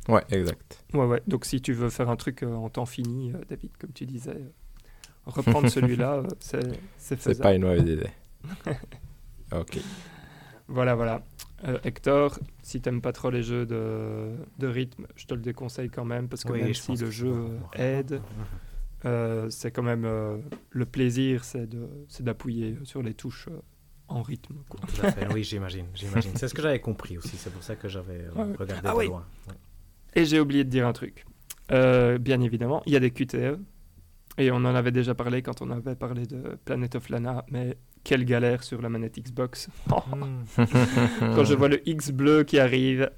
Ouais, 0.08 0.22
exact. 0.30 0.84
Ouais, 0.92 1.06
ouais. 1.06 1.22
Donc, 1.26 1.44
si 1.44 1.60
tu 1.60 1.72
veux 1.72 1.88
faire 1.90 2.08
un 2.10 2.16
truc 2.16 2.42
en 2.42 2.68
temps 2.68 2.86
fini, 2.86 3.32
David, 3.48 3.76
comme 3.78 3.92
tu 3.92 4.04
disais, 4.06 4.52
reprendre 5.26 5.68
celui-là, 5.68 6.22
c'est 6.40 6.60
c'est 6.62 6.76
C'est 6.98 7.16
faisable. 7.16 7.42
pas 7.42 7.54
une 7.54 7.62
mauvaise 7.62 7.80
idée. 7.88 8.10
ok. 9.52 9.78
Voilà, 10.68 10.94
voilà. 10.94 11.24
Euh, 11.66 11.78
Hector, 11.84 12.38
si 12.62 12.80
t'aimes 12.80 13.00
pas 13.00 13.12
trop 13.12 13.30
les 13.30 13.42
jeux 13.42 13.64
de, 13.64 14.32
de 14.58 14.66
rythme, 14.66 15.06
je 15.16 15.24
te 15.26 15.34
le 15.34 15.40
déconseille 15.40 15.88
quand 15.88 16.04
même, 16.04 16.28
parce 16.28 16.44
que 16.44 16.52
Oui, 16.52 16.62
même 16.62 16.74
si 16.74 16.94
le 16.96 17.10
jeu 17.10 17.34
aide, 17.74 18.20
euh, 19.06 19.48
c'est 19.50 19.70
quand 19.70 19.82
même 19.82 20.04
euh, 20.04 20.36
le 20.70 20.84
plaisir, 20.84 21.42
c'est 21.44 21.66
de- 21.66 21.88
c'est 22.08 22.22
d'appuyer 22.22 22.76
sur 22.84 23.02
les 23.02 23.14
touches 23.14 23.48
en 24.08 24.20
rythme. 24.22 24.56
quoi. 24.68 24.80
Tout 24.86 25.06
à 25.06 25.10
fait, 25.12 25.26
oui, 25.32 25.42
j'imagine, 25.42 25.86
j'imagine. 25.94 26.32
C'est 26.36 26.48
ce 26.48 26.54
que 26.54 26.60
j'avais 26.62 26.80
compris 26.80 27.16
aussi, 27.16 27.36
c'est 27.38 27.50
pour 27.52 27.62
ça 27.62 27.76
que 27.76 27.88
j'avais 27.88 28.28
Ouais. 28.36 28.52
regardé 28.58 28.86
Ah 28.86 28.92
de 28.92 28.96
oui. 28.98 29.06
loin. 29.06 29.24
Ouais. 29.48 29.54
Et 30.16 30.24
j'ai 30.26 30.40
oublié 30.40 30.64
de 30.64 30.68
dire 30.70 30.86
un 30.86 30.92
truc. 30.92 31.24
Bien 31.70 32.40
évidemment, 32.42 32.82
il 32.86 32.92
y 32.92 32.96
a 32.96 33.00
des 33.00 33.10
QTE. 33.10 33.58
Et 34.36 34.50
on 34.50 34.56
en 34.56 34.74
avait 34.74 34.90
déjà 34.90 35.14
parlé 35.14 35.42
quand 35.42 35.62
on 35.62 35.70
avait 35.70 35.94
parlé 35.94 36.26
de 36.26 36.58
Planet 36.64 36.94
of 36.96 37.08
Lana, 37.08 37.44
mais 37.50 37.76
quelle 38.02 38.24
galère 38.24 38.62
sur 38.64 38.82
la 38.82 38.88
manette 38.88 39.16
Xbox. 39.18 39.68
Quand 39.88 41.44
je 41.44 41.54
vois 41.54 41.68
le 41.68 41.88
X 41.88 42.10
bleu 42.10 42.42
qui 42.42 42.58
arrive, 42.58 43.10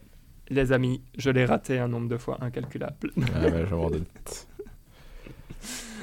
les 0.50 0.72
amis, 0.72 1.02
je 1.16 1.31
l'ai 1.31 1.44
raté 1.44 1.79
un 1.79 1.88
nombre 1.88 2.09
de 2.09 2.16
fois 2.18 2.38
incalculable. 2.42 3.11
Ah, 3.35 3.40
mais 3.50 3.66
je 3.66 3.74
m'en 3.74 3.90
doute. 3.90 4.46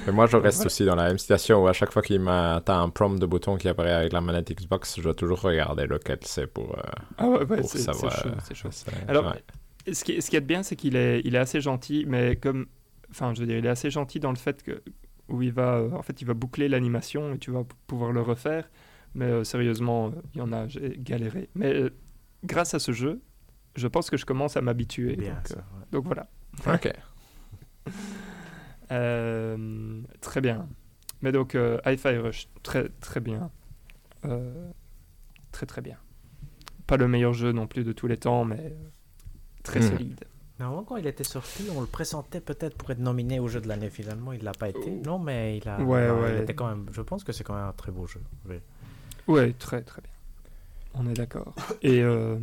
Mais 0.05 0.11
moi, 0.11 0.25
je 0.25 0.35
reste 0.35 0.57
Voilà. 0.57 0.65
aussi 0.65 0.85
dans 0.85 0.95
la 0.95 1.03
même 1.07 1.17
situation 1.17 1.63
où 1.63 1.67
à 1.67 1.73
chaque 1.73 1.91
fois 1.93 2.01
qu'il 2.01 2.21
t'as 2.25 2.75
un 2.75 2.89
prompt 2.89 3.17
de 3.19 3.25
bouton 3.25 3.55
qui 3.55 3.69
apparaît 3.69 3.93
avec 3.93 4.11
la 4.11 4.19
manette 4.19 4.51
Xbox, 4.51 4.95
je 4.97 5.03
dois 5.03 5.13
toujours 5.13 5.39
regarder 5.41 5.85
lequel 5.87 6.17
c'est 6.23 6.47
pour, 6.47 6.77
euh, 6.77 6.81
Ah 7.17 7.27
ouais, 7.29 7.45
ouais, 7.45 7.57
pour 7.57 7.69
c'est 7.69 7.77
savoir. 7.77 8.11
chaud, 8.21 8.29
c'est 8.43 8.55
chaud. 8.55 8.67
c'est- 8.71 8.91
Alors, 9.07 9.27
ouais. 9.27 9.93
Ce 9.93 10.03
qui, 10.03 10.21
ce 10.21 10.29
qui 10.29 10.35
est 10.35 10.41
bien, 10.41 10.63
c'est 10.63 10.75
qu'il 10.75 10.95
est, 10.97 11.21
il 11.23 11.35
est 11.35 11.39
assez 11.39 11.61
gentil, 11.61 12.03
mais 12.07 12.35
comme, 12.35 12.65
enfin, 13.11 13.33
je 13.33 13.41
veux 13.41 13.47
dire, 13.47 13.57
il 13.57 13.65
est 13.65 13.69
assez 13.69 13.89
gentil 13.91 14.19
dans 14.19 14.31
le 14.31 14.37
fait 14.37 14.61
que 14.63 14.81
où 15.29 15.41
il 15.41 15.51
va, 15.53 15.75
euh, 15.77 15.91
en 15.91 16.01
fait, 16.01 16.21
il 16.21 16.25
va 16.25 16.33
boucler 16.33 16.67
l'animation 16.69 17.33
et 17.33 17.37
tu 17.39 17.51
vas 17.51 17.63
pouvoir 17.87 18.11
le 18.11 18.21
refaire. 18.21 18.69
Mais 19.15 19.25
euh, 19.25 19.43
sérieusement, 19.43 20.07
euh, 20.07 20.11
il 20.33 20.39
y 20.39 20.41
en 20.41 20.51
a, 20.51 20.67
j'ai 20.67 20.95
galéré. 20.97 21.49
Mais 21.55 21.73
euh, 21.73 21.89
grâce 22.43 22.73
à 22.73 22.79
ce 22.79 22.91
jeu, 22.91 23.21
je 23.75 23.87
pense 23.87 24.09
que 24.09 24.17
je 24.17 24.25
commence 24.25 24.57
à 24.57 24.61
m'habituer. 24.61 25.15
Donc, 25.15 25.25
ça, 25.45 25.55
euh, 25.55 25.79
ouais. 25.79 25.85
donc 25.91 26.05
voilà. 26.05 26.27
Ok. 26.67 26.91
Euh, 28.91 30.01
très 30.21 30.41
bien. 30.41 30.67
Mais 31.21 31.31
donc, 31.31 31.55
euh, 31.55 31.79
Hi-Fi 31.85 32.17
Rush, 32.17 32.47
très 32.63 32.89
très 32.99 33.19
bien. 33.21 33.49
Euh, 34.25 34.69
très 35.51 35.65
très 35.65 35.81
bien. 35.81 35.97
Pas 36.85 36.97
le 36.97 37.07
meilleur 37.07 37.33
jeu 37.33 37.51
non 37.53 37.65
plus 37.65 37.83
de 37.83 37.91
tous 37.91 38.07
les 38.07 38.17
temps, 38.17 38.45
mais 38.45 38.59
euh, 38.59 38.89
très 39.63 39.79
Mhm. 39.79 39.89
solide. 39.89 40.25
Normalement, 40.59 40.83
quand 40.83 40.97
il 40.97 41.07
était 41.07 41.23
sorti, 41.23 41.67
on 41.75 41.81
le 41.81 41.87
présentait 41.87 42.39
peut-être 42.39 42.77
pour 42.77 42.91
être 42.91 42.99
nominé 42.99 43.39
au 43.39 43.47
jeu 43.47 43.59
de 43.59 43.67
l'année. 43.67 43.89
Finalement, 43.89 44.33
il 44.33 44.43
l'a 44.43 44.51
pas 44.51 44.69
été. 44.69 44.93
Oh. 44.99 45.01
Non, 45.03 45.19
mais 45.19 45.57
il 45.57 45.67
a. 45.67 45.79
Ouais, 45.81 46.07
non, 46.07 46.21
ouais. 46.21 46.35
Il 46.37 46.41
était 46.43 46.53
quand 46.53 46.67
même. 46.67 46.85
Je 46.91 47.01
pense 47.01 47.23
que 47.23 47.31
c'est 47.31 47.43
quand 47.43 47.55
même 47.55 47.65
un 47.65 47.73
très 47.73 47.91
beau 47.91 48.05
jeu. 48.07 48.21
Oui. 48.47 48.55
Ouais, 49.27 49.53
très 49.53 49.81
très 49.81 50.01
bien. 50.01 50.11
On 50.93 51.09
est 51.09 51.13
d'accord. 51.13 51.53
Et, 51.81 52.01
euh, 52.01 52.37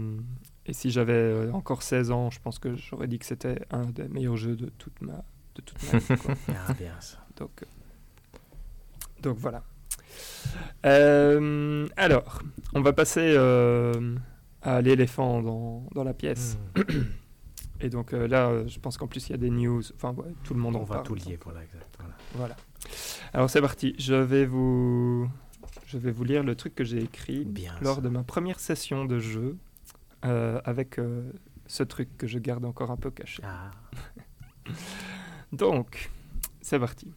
et 0.66 0.72
si 0.72 0.90
j'avais 0.90 1.12
euh, 1.12 1.52
encore 1.52 1.82
16 1.82 2.10
ans, 2.10 2.30
je 2.30 2.40
pense 2.40 2.58
que 2.58 2.74
j'aurais 2.76 3.06
dit 3.06 3.18
que 3.18 3.26
c'était 3.26 3.60
un 3.70 3.86
des 3.86 4.08
meilleurs 4.08 4.36
jeux 4.36 4.56
de 4.56 4.66
toute 4.78 5.00
ma, 5.00 5.22
de 5.54 5.62
toute 5.62 5.92
ma 5.92 5.98
vie. 5.98 6.16
quoi. 6.20 6.34
Ah, 6.68 6.72
bien 6.74 6.94
ça. 7.00 7.18
Donc, 7.36 7.50
euh, 7.62 7.66
donc 9.22 9.38
voilà. 9.38 9.62
Euh, 10.86 11.86
alors, 11.96 12.42
on 12.74 12.80
va 12.82 12.92
passer 12.92 13.34
euh, 13.36 14.16
à 14.62 14.80
l'éléphant 14.80 15.42
dans, 15.42 15.84
dans 15.94 16.04
la 16.04 16.14
pièce. 16.14 16.58
Hmm. 16.76 16.82
Et 17.80 17.88
donc 17.90 18.12
euh, 18.12 18.28
là, 18.28 18.48
euh, 18.48 18.68
je 18.68 18.78
pense 18.78 18.96
qu'en 18.98 19.06
plus, 19.06 19.28
il 19.28 19.32
y 19.32 19.34
a 19.34 19.38
des 19.38 19.50
news. 19.50 19.82
Enfin, 19.94 20.12
ouais, 20.14 20.32
tout 20.44 20.54
le 20.54 20.60
monde 20.60 20.76
On 20.76 20.80
en 20.80 20.84
va 20.84 20.96
parle. 20.96 21.06
tout 21.06 21.14
lier. 21.14 21.38
Voilà, 21.42 21.62
exact. 21.62 21.96
Voilà. 21.98 22.14
Voilà. 22.34 22.56
Alors 23.32 23.48
c'est 23.50 23.60
parti. 23.60 23.94
Je 23.98 24.14
vais 24.14 24.44
vous, 24.46 25.28
je 25.86 25.98
vais 25.98 26.10
vous 26.12 26.24
lire 26.24 26.42
le 26.42 26.54
truc 26.54 26.74
que 26.74 26.84
j'ai 26.84 27.02
écrit 27.02 27.44
Bien 27.44 27.74
lors 27.80 27.96
ça. 27.96 28.00
de 28.02 28.08
ma 28.08 28.22
première 28.22 28.60
session 28.60 29.04
de 29.04 29.18
jeu 29.18 29.56
euh, 30.24 30.60
avec 30.64 30.98
ce 31.66 31.82
truc 31.82 32.16
que 32.18 32.26
je 32.26 32.38
garde 32.38 32.64
encore 32.64 32.90
un 32.90 32.96
peu 32.96 33.10
caché. 33.10 33.42
Ah, 33.46 33.70
Donc, 35.52 36.10
c'est 36.60 36.78
parti. 36.78 37.12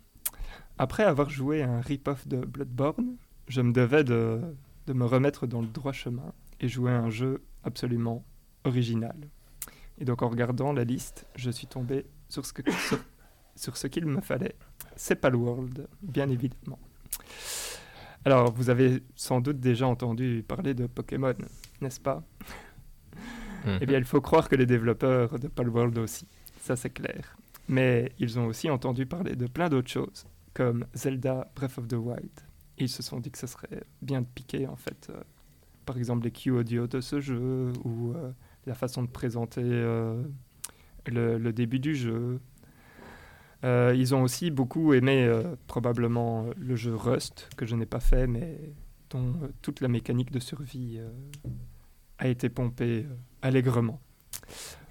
Après 0.78 1.04
avoir 1.04 1.30
joué 1.30 1.62
un 1.62 1.82
rip-off 1.82 2.28
de 2.28 2.38
Bloodborne, 2.38 3.16
je 3.48 3.62
me 3.62 3.72
devais 3.74 4.04
de, 4.04 4.42
de 4.88 4.94
me 4.94 5.06
remettre 5.06 5.46
dans 5.46 5.62
le 5.62 5.68
droit 5.68 5.92
chemin 5.92 6.34
et 6.60 6.68
jouer 6.68 6.92
à 6.92 7.00
un 7.00 7.10
jeu 7.10 7.44
absolument 7.64 8.24
original. 8.64 9.16
Et 10.04 10.06
donc 10.06 10.22
en 10.22 10.28
regardant 10.28 10.74
la 10.74 10.84
liste, 10.84 11.26
je 11.38 11.50
suis 11.50 11.66
tombé 11.66 12.06
sur 12.28 12.46
ce 12.46 12.52
que- 12.52 12.70
sur- 12.70 13.00
sur 13.56 13.78
ce 13.78 13.88
qu'il 13.88 14.06
me 14.06 14.20
fallait. 14.20 14.54
C'est 14.98 15.16
Palworld, 15.16 15.88
bien 16.02 16.28
évidemment. 16.30 16.78
Alors, 18.26 18.52
vous 18.52 18.70
avez 18.70 19.02
sans 19.16 19.40
doute 19.40 19.62
déjà 19.62 19.88
entendu 19.88 20.44
parler 20.46 20.74
de 20.74 20.88
Pokémon, 20.88 21.34
n'est-ce 21.80 22.02
pas? 22.02 22.22
Eh 23.80 23.86
bien, 23.86 23.98
il 23.98 24.04
faut 24.04 24.20
croire 24.20 24.50
que 24.50 24.58
les 24.58 24.66
développeurs 24.66 25.40
de 25.40 25.48
Palworld 25.48 25.98
aussi, 25.98 26.28
ça 26.60 26.76
c'est 26.76 26.90
clair. 26.90 27.38
Mais 27.70 28.12
ils 28.20 28.38
ont 28.38 28.48
aussi 28.48 28.70
entendu 28.70 29.06
parler 29.06 29.38
de 29.38 29.48
plein 29.48 29.70
d'autres 29.70 29.90
choses, 29.90 30.26
comme 30.54 30.86
Zelda 30.94 31.50
Breath 31.56 31.78
of 31.78 31.88
the 31.88 31.94
Wild. 31.94 32.30
Ils 32.78 32.90
se 32.90 33.02
sont 33.02 33.22
dit 33.22 33.32
que 33.32 33.38
ce 33.38 33.48
serait 33.48 33.86
bien 34.02 34.20
de 34.20 34.28
piquer, 34.36 34.68
en 34.68 34.76
fait, 34.76 35.08
euh, 35.12 35.22
par 35.86 35.96
exemple, 35.96 36.26
les 36.26 36.32
Q 36.32 36.52
audio 36.52 36.88
de 36.88 37.00
ce 37.00 37.22
jeu, 37.22 37.72
ou 37.86 38.12
euh, 38.12 38.34
la 38.66 38.76
façon 38.76 39.04
de 39.04 39.08
présenter 39.08 39.62
euh, 39.64 40.24
le, 41.08 41.38
le 41.38 41.54
début 41.54 41.80
du 41.80 41.96
jeu. 41.96 42.40
Euh, 43.64 43.94
ils 43.96 44.14
ont 44.14 44.24
aussi 44.24 44.52
beaucoup 44.52 44.94
aimé, 44.94 45.26
euh, 45.26 45.56
probablement, 45.68 46.48
le 46.58 46.76
jeu 46.76 46.96
Rust, 46.96 47.50
que 47.56 47.66
je 47.66 47.76
n'ai 47.76 47.86
pas 47.86 48.00
fait, 48.00 48.28
mais 48.28 48.74
dont 49.10 49.34
toute 49.62 49.80
la 49.80 49.88
mécanique 49.88 50.32
de 50.32 50.40
survie 50.40 51.00
a 52.18 52.28
été 52.28 52.50
pompée 52.50 53.06
allègrement. 53.42 54.02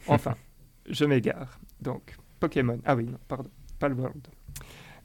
Enfin, 0.09 0.35
je 0.91 1.05
m'égare. 1.05 1.61
Donc, 1.81 2.17
Pokémon. 2.41 2.81
Ah 2.85 2.97
oui, 2.97 3.05
non, 3.05 3.19
pardon. 3.29 3.51
Palworld. 3.79 4.27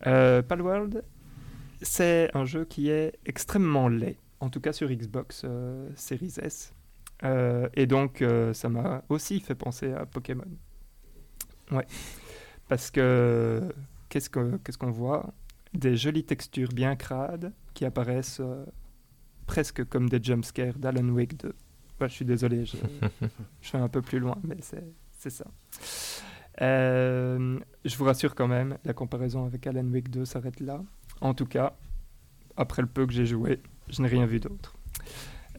Palworld, 0.01 1.03
c'est 1.83 2.31
un 2.33 2.45
jeu 2.45 2.65
qui 2.65 2.89
est 2.89 3.13
extrêmement 3.27 3.89
laid, 3.89 4.17
en 4.39 4.49
tout 4.49 4.59
cas 4.59 4.73
sur 4.73 4.89
Xbox 4.89 5.45
Series 5.95 6.33
S. 6.41 6.73
Euh, 7.23 7.67
et 7.73 7.87
donc, 7.87 8.21
euh, 8.21 8.53
ça 8.53 8.69
m'a 8.69 9.03
aussi 9.09 9.39
fait 9.39 9.55
penser 9.55 9.91
à 9.93 10.05
Pokémon. 10.05 10.45
Ouais. 11.71 11.87
Parce 12.67 12.91
que, 12.91 13.73
qu'est-ce 14.09 14.29
qu'on 14.29 14.91
voit? 14.91 15.33
Des 15.73 15.95
jolies 15.95 16.23
textures 16.23 16.69
bien 16.69 16.95
crades 16.95 17.53
qui 17.73 17.85
apparaissent 17.85 18.39
euh, 18.39 18.65
presque 19.45 19.83
comme 19.85 20.09
des 20.09 20.21
jumpscares 20.21 20.77
d'Alan 20.77 21.09
Wake 21.09 21.37
2. 21.37 21.49
Ouais, 21.99 22.09
je 22.09 22.13
suis 22.13 22.25
désolé, 22.25 22.65
je, 22.65 22.77
je 23.61 23.71
vais 23.71 23.79
un 23.79 23.89
peu 23.89 24.01
plus 24.01 24.19
loin, 24.19 24.37
mais 24.43 24.57
c'est 24.61 25.29
ça. 25.29 25.45
Je 26.59 27.97
vous 27.97 28.05
rassure 28.05 28.35
quand 28.35 28.47
même, 28.47 28.77
la 28.85 28.93
comparaison 28.93 29.45
avec 29.45 29.65
Alan 29.67 29.87
Wake 29.87 30.09
2 30.09 30.25
s'arrête 30.25 30.59
là. 30.59 30.83
En 31.21 31.33
tout 31.33 31.45
cas, 31.45 31.75
après 32.55 32.81
le 32.81 32.87
peu 32.87 33.05
que 33.05 33.13
j'ai 33.13 33.25
joué, 33.25 33.61
je 33.89 34.01
n'ai 34.01 34.07
rien 34.07 34.25
vu 34.25 34.39
d'autre. 34.39 34.75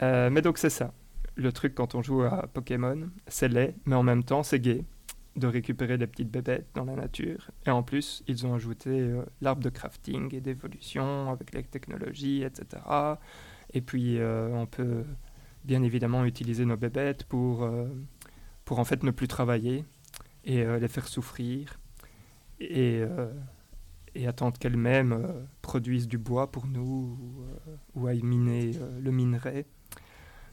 Mais 0.00 0.42
donc 0.42 0.58
c'est 0.58 0.70
ça. 0.70 0.92
Le 1.38 1.52
truc 1.52 1.76
quand 1.76 1.94
on 1.94 2.02
joue 2.02 2.22
à 2.22 2.48
Pokémon, 2.48 3.10
c'est 3.28 3.46
laid, 3.46 3.76
mais 3.86 3.94
en 3.94 4.02
même 4.02 4.24
temps 4.24 4.42
c'est 4.42 4.58
gai 4.58 4.84
de 5.36 5.46
récupérer 5.46 5.96
des 5.96 6.08
petites 6.08 6.32
bébêtes 6.32 6.66
dans 6.74 6.84
la 6.84 6.96
nature. 6.96 7.52
Et 7.64 7.70
en 7.70 7.84
plus, 7.84 8.24
ils 8.26 8.44
ont 8.44 8.54
ajouté 8.54 8.90
euh, 8.90 9.22
l'arbre 9.40 9.62
de 9.62 9.68
crafting 9.70 10.34
et 10.34 10.40
d'évolution 10.40 11.30
avec 11.30 11.54
les 11.54 11.62
technologies, 11.62 12.42
etc. 12.42 12.82
Et 13.72 13.80
puis 13.80 14.18
euh, 14.18 14.48
on 14.52 14.66
peut 14.66 15.04
bien 15.64 15.84
évidemment 15.84 16.24
utiliser 16.24 16.64
nos 16.64 16.76
bébêtes 16.76 17.22
pour, 17.22 17.62
euh, 17.62 17.86
pour 18.64 18.80
en 18.80 18.84
fait 18.84 19.04
ne 19.04 19.12
plus 19.12 19.28
travailler 19.28 19.84
et 20.44 20.64
les 20.64 20.88
faire 20.88 21.06
souffrir 21.06 21.78
et, 22.58 23.02
et 24.14 24.26
attendre 24.26 24.56
qu'elles-mêmes 24.58 25.46
produisent 25.60 26.08
du 26.08 26.16
bois 26.16 26.50
pour 26.50 26.66
nous 26.66 27.18
ou, 27.20 27.44
ou 27.94 28.06
aillent 28.06 28.22
miner 28.22 28.72
le 28.98 29.10
minerai. 29.10 29.66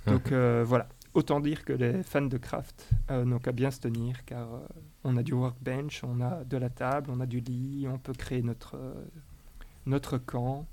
Donc 0.08 0.32
euh, 0.32 0.64
voilà, 0.66 0.88
autant 1.14 1.40
dire 1.40 1.66
que 1.66 1.74
les 1.74 2.04
fans 2.04 2.22
de 2.22 2.38
craft 2.38 2.90
euh, 3.12 3.26
n'ont 3.26 3.40
qu'à 3.40 3.52
bien 3.52 3.72
se 3.72 3.80
tenir 3.80 4.24
car 4.26 4.54
euh, 4.54 4.60
on 5.04 5.18
a 5.18 5.24
du 5.24 5.34
workbench, 5.34 6.04
on 6.04 6.22
a 6.22 6.44
de 6.44 6.58
la 6.58 6.70
table, 6.70 7.10
on 7.12 7.20
a 7.20 7.26
du 7.26 7.40
lit, 7.40 7.88
on 7.90 7.98
peut 7.98 8.14
créer 8.14 8.42
notre, 8.42 8.78
notre 9.86 10.18
camp, 10.18 10.68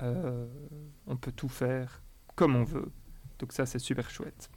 on 0.00 1.16
peut 1.16 1.32
tout 1.32 1.48
faire 1.48 2.02
comme 2.34 2.56
on 2.56 2.64
veut. 2.64 2.90
Donc 3.38 3.52
ça 3.52 3.66
c'est 3.66 3.78
super 3.78 4.10
chouette. 4.10 4.48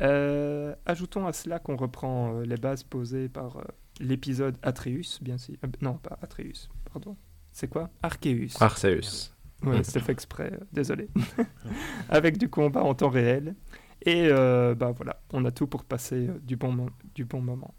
Euh, 0.00 0.74
ajoutons 0.86 1.26
à 1.26 1.32
cela 1.32 1.58
qu'on 1.58 1.76
reprend 1.76 2.34
euh, 2.34 2.44
les 2.44 2.56
bases 2.56 2.84
posées 2.84 3.28
par 3.28 3.56
euh, 3.56 3.62
l'épisode 4.00 4.56
Atreus, 4.62 5.18
bien 5.20 5.38
sûr. 5.38 5.56
Non, 5.80 5.94
pas 5.94 6.18
Atreus, 6.22 6.68
pardon. 6.92 7.16
C'est 7.52 7.68
quoi? 7.68 7.90
Arceus. 8.02 8.56
Arceus. 8.60 9.32
Ouais, 9.64 9.82
c'était 9.82 10.00
fait 10.00 10.12
exprès, 10.12 10.52
euh, 10.52 10.64
désolé. 10.72 11.08
Avec 12.08 12.38
du 12.38 12.48
combat 12.48 12.82
en 12.82 12.94
temps 12.94 13.08
réel. 13.08 13.54
Et 14.02 14.28
euh, 14.30 14.74
bah 14.74 14.92
voilà, 14.94 15.20
on 15.32 15.44
a 15.44 15.50
tout 15.50 15.66
pour 15.66 15.84
passer 15.84 16.28
euh, 16.28 16.38
du, 16.42 16.56
bon 16.56 16.86
du 17.14 17.24
bon 17.24 17.40
moment. 17.40 17.74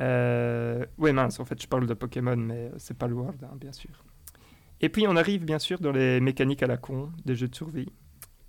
Euh, 0.00 0.84
ouais, 0.98 1.12
mince, 1.12 1.40
en 1.40 1.44
fait, 1.44 1.60
je 1.60 1.68
parle 1.68 1.86
de 1.86 1.94
Pokémon, 1.94 2.36
mais 2.36 2.70
c'est 2.78 2.96
pas 2.96 3.06
le 3.06 3.14
World, 3.14 3.42
hein, 3.44 3.56
bien 3.60 3.72
sûr. 3.72 4.04
Et 4.80 4.88
puis, 4.88 5.06
on 5.08 5.16
arrive 5.16 5.44
bien 5.44 5.58
sûr 5.58 5.80
dans 5.80 5.92
les 5.92 6.20
mécaniques 6.20 6.62
à 6.62 6.66
la 6.66 6.76
con 6.76 7.10
des 7.24 7.34
jeux 7.34 7.48
de 7.48 7.54
survie. 7.54 7.90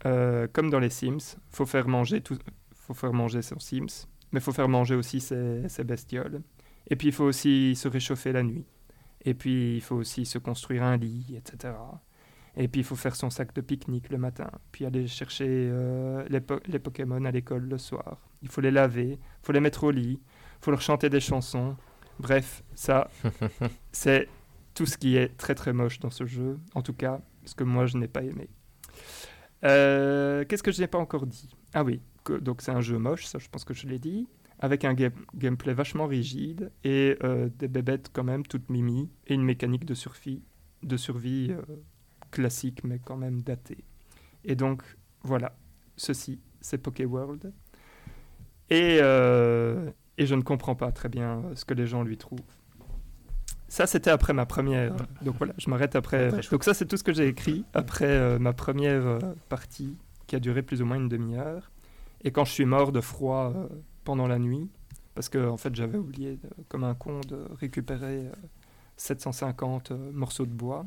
Euh, 0.05 0.47
comme 0.51 0.69
dans 0.69 0.79
les 0.79 0.89
Sims, 0.89 1.37
faut 1.49 1.65
faire 1.65 1.87
manger 1.87 2.21
tout, 2.21 2.37
faut 2.73 2.93
faire 2.93 3.13
manger 3.13 3.41
son 3.41 3.59
Sims, 3.59 4.07
mais 4.31 4.39
faut 4.39 4.51
faire 4.53 4.69
manger 4.69 4.95
aussi 4.95 5.19
ses, 5.19 5.67
ses 5.67 5.83
bestioles. 5.83 6.41
Et 6.87 6.95
puis, 6.95 7.07
il 7.09 7.13
faut 7.13 7.25
aussi 7.25 7.75
se 7.75 7.87
réchauffer 7.87 8.31
la 8.31 8.43
nuit. 8.43 8.65
Et 9.25 9.33
puis, 9.33 9.75
il 9.75 9.81
faut 9.81 9.95
aussi 9.97 10.25
se 10.25 10.37
construire 10.37 10.83
un 10.83 10.97
lit, 10.97 11.35
etc. 11.37 11.73
Et 12.55 12.67
puis, 12.67 12.81
il 12.81 12.83
faut 12.83 12.95
faire 12.95 13.15
son 13.15 13.29
sac 13.29 13.53
de 13.53 13.61
pique-nique 13.61 14.09
le 14.09 14.17
matin. 14.17 14.49
Puis, 14.71 14.85
aller 14.85 15.07
chercher 15.07 15.45
euh, 15.49 16.25
les, 16.29 16.39
po- 16.41 16.59
les 16.67 16.79
Pokémon 16.79 17.23
à 17.25 17.31
l'école 17.31 17.67
le 17.69 17.77
soir. 17.77 18.17
Il 18.41 18.49
faut 18.49 18.61
les 18.61 18.71
laver, 18.71 19.11
il 19.13 19.45
faut 19.45 19.51
les 19.51 19.59
mettre 19.59 19.83
au 19.83 19.91
lit, 19.91 20.19
il 20.21 20.63
faut 20.65 20.71
leur 20.71 20.81
chanter 20.81 21.09
des 21.09 21.19
chansons. 21.19 21.75
Bref, 22.19 22.63
ça, 22.75 23.09
c'est 23.91 24.27
tout 24.73 24.85
ce 24.85 24.97
qui 24.97 25.15
est 25.17 25.35
très 25.37 25.55
très 25.55 25.73
moche 25.73 25.99
dans 25.99 26.09
ce 26.09 26.25
jeu. 26.25 26.57
En 26.73 26.81
tout 26.81 26.93
cas, 26.93 27.19
ce 27.45 27.53
que 27.55 27.63
moi, 27.65 27.85
je 27.85 27.97
n'ai 27.97 28.07
pas 28.07 28.23
aimé. 28.23 28.49
Euh, 29.65 30.45
Qu'est-ce 30.45 30.63
que 30.63 30.71
je 30.71 30.79
n'ai 30.81 30.87
pas 30.87 30.97
encore 30.97 31.25
dit? 31.25 31.49
Ah 31.73 31.83
oui, 31.83 32.01
que- 32.23 32.33
donc 32.33 32.61
c'est 32.61 32.71
un 32.71 32.81
jeu 32.81 32.97
moche, 32.97 33.25
ça 33.25 33.39
je 33.39 33.49
pense 33.49 33.65
que 33.65 33.73
je 33.73 33.87
l'ai 33.87 33.99
dit, 33.99 34.27
avec 34.59 34.85
un 34.85 34.93
game- 34.93 35.25
gameplay 35.35 35.73
vachement 35.73 36.05
rigide 36.05 36.71
et 36.83 37.17
euh, 37.23 37.49
des 37.57 37.67
bébêtes 37.67 38.09
quand 38.13 38.23
même 38.23 38.45
toutes 38.45 38.69
mimi 38.69 39.09
et 39.27 39.33
une 39.33 39.43
mécanique 39.43 39.85
de 39.85 39.93
survie, 39.93 40.43
de 40.83 40.97
survie 40.97 41.51
euh, 41.51 41.61
classique 42.31 42.83
mais 42.83 42.99
quand 42.99 43.17
même 43.17 43.41
datée. 43.41 43.83
Et 44.43 44.55
donc 44.55 44.83
voilà, 45.23 45.55
ceci 45.95 46.39
c'est 46.61 46.77
Pokéworld. 46.77 47.53
Et, 48.69 48.99
euh, 49.01 49.89
et 50.17 50.25
je 50.25 50.35
ne 50.35 50.41
comprends 50.41 50.75
pas 50.75 50.91
très 50.91 51.09
bien 51.09 51.41
ce 51.55 51.65
que 51.65 51.73
les 51.73 51.87
gens 51.87 52.03
lui 52.03 52.17
trouvent. 52.17 52.39
Ça, 53.67 53.85
c'était 53.85 54.09
après 54.09 54.33
ma 54.33 54.45
première. 54.45 54.95
Donc 55.21 55.37
voilà, 55.37 55.53
je 55.57 55.69
m'arrête 55.69 55.95
après. 55.95 56.31
Donc 56.51 56.63
ça, 56.63 56.73
c'est 56.73 56.85
tout 56.85 56.97
ce 56.97 57.03
que 57.03 57.13
j'ai 57.13 57.27
écrit 57.27 57.65
après 57.73 58.39
ma 58.39 58.51
première 58.51 59.19
partie 59.47 59.95
qui 60.27 60.35
a 60.35 60.39
duré 60.39 60.63
plus 60.63 60.81
ou 60.81 60.85
moins 60.85 60.97
une 60.97 61.07
demi-heure. 61.07 61.71
Et 62.23 62.31
quand 62.31 62.45
je 62.45 62.51
suis 62.51 62.65
mort 62.65 62.91
de 62.91 62.99
froid 62.99 63.53
euh, 63.55 63.67
pendant 64.03 64.27
la 64.27 64.39
nuit, 64.39 64.69
parce 65.15 65.29
que 65.29 65.47
en 65.47 65.57
fait, 65.57 65.75
j'avais 65.75 65.97
oublié, 65.97 66.37
de- 66.37 66.49
comme 66.69 66.83
un 66.83 66.95
con, 66.95 67.21
de 67.27 67.45
récupérer 67.59 68.27
euh, 68.27 68.31
750 68.97 69.91
euh, 69.91 70.11
morceaux 70.11 70.45
de 70.45 70.51
bois. 70.53 70.85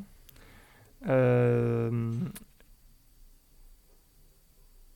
Euh, 1.07 2.11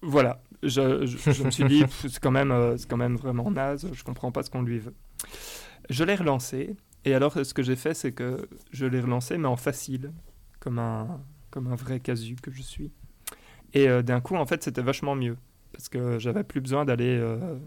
voilà, 0.02 0.42
je, 0.64 1.06
je- 1.06 1.32
je 1.32 1.44
me 1.44 1.52
suis 1.52 1.66
dit, 1.66 1.84
c'est 1.90 2.20
quand, 2.20 2.32
même, 2.32 2.52
euh, 2.52 2.78
c'est 2.78 2.88
quand 2.90 2.98
même 2.98 3.16
vraiment 3.16 3.50
naze, 3.52 3.90
je 3.92 4.04
comprends 4.04 4.32
pas 4.32 4.44
ce 4.44 4.50
qu'on 4.50 4.62
lui 4.62 4.80
veut. 4.80 4.94
Je 5.90 6.04
l'ai 6.04 6.16
relancé, 6.16 6.76
et 7.06 7.14
alors 7.14 7.34
ce 7.34 7.54
que 7.54 7.64
j'ai 7.64 7.76
fait, 7.76 7.94
c'est 7.94 8.12
que 8.12 8.48
je 8.72 8.86
l'ai 8.86 9.00
relancé, 9.02 9.38
mais 9.38 9.48
en 9.48 9.56
facile, 9.58 10.12
comme 10.60 10.80
un, 10.80 11.22
comme 11.50 11.68
un 11.68 11.76
vrai 11.76 12.00
casu 12.00 12.36
que 12.42 12.52
je 12.52 12.62
suis. 12.62 12.92
Et 13.74 13.90
euh, 13.90 14.02
d'un 14.02 14.22
coup, 14.22 14.36
en 14.36 14.46
fait, 14.46 14.64
c'était 14.64 14.82
vachement 14.82 15.16
mieux, 15.16 15.38
parce 15.74 15.90
que 15.90 16.20
j'avais 16.20 16.44
plus 16.44 16.62
besoin 16.62 16.86
d'aller 16.86 17.18
euh, 17.18 17.58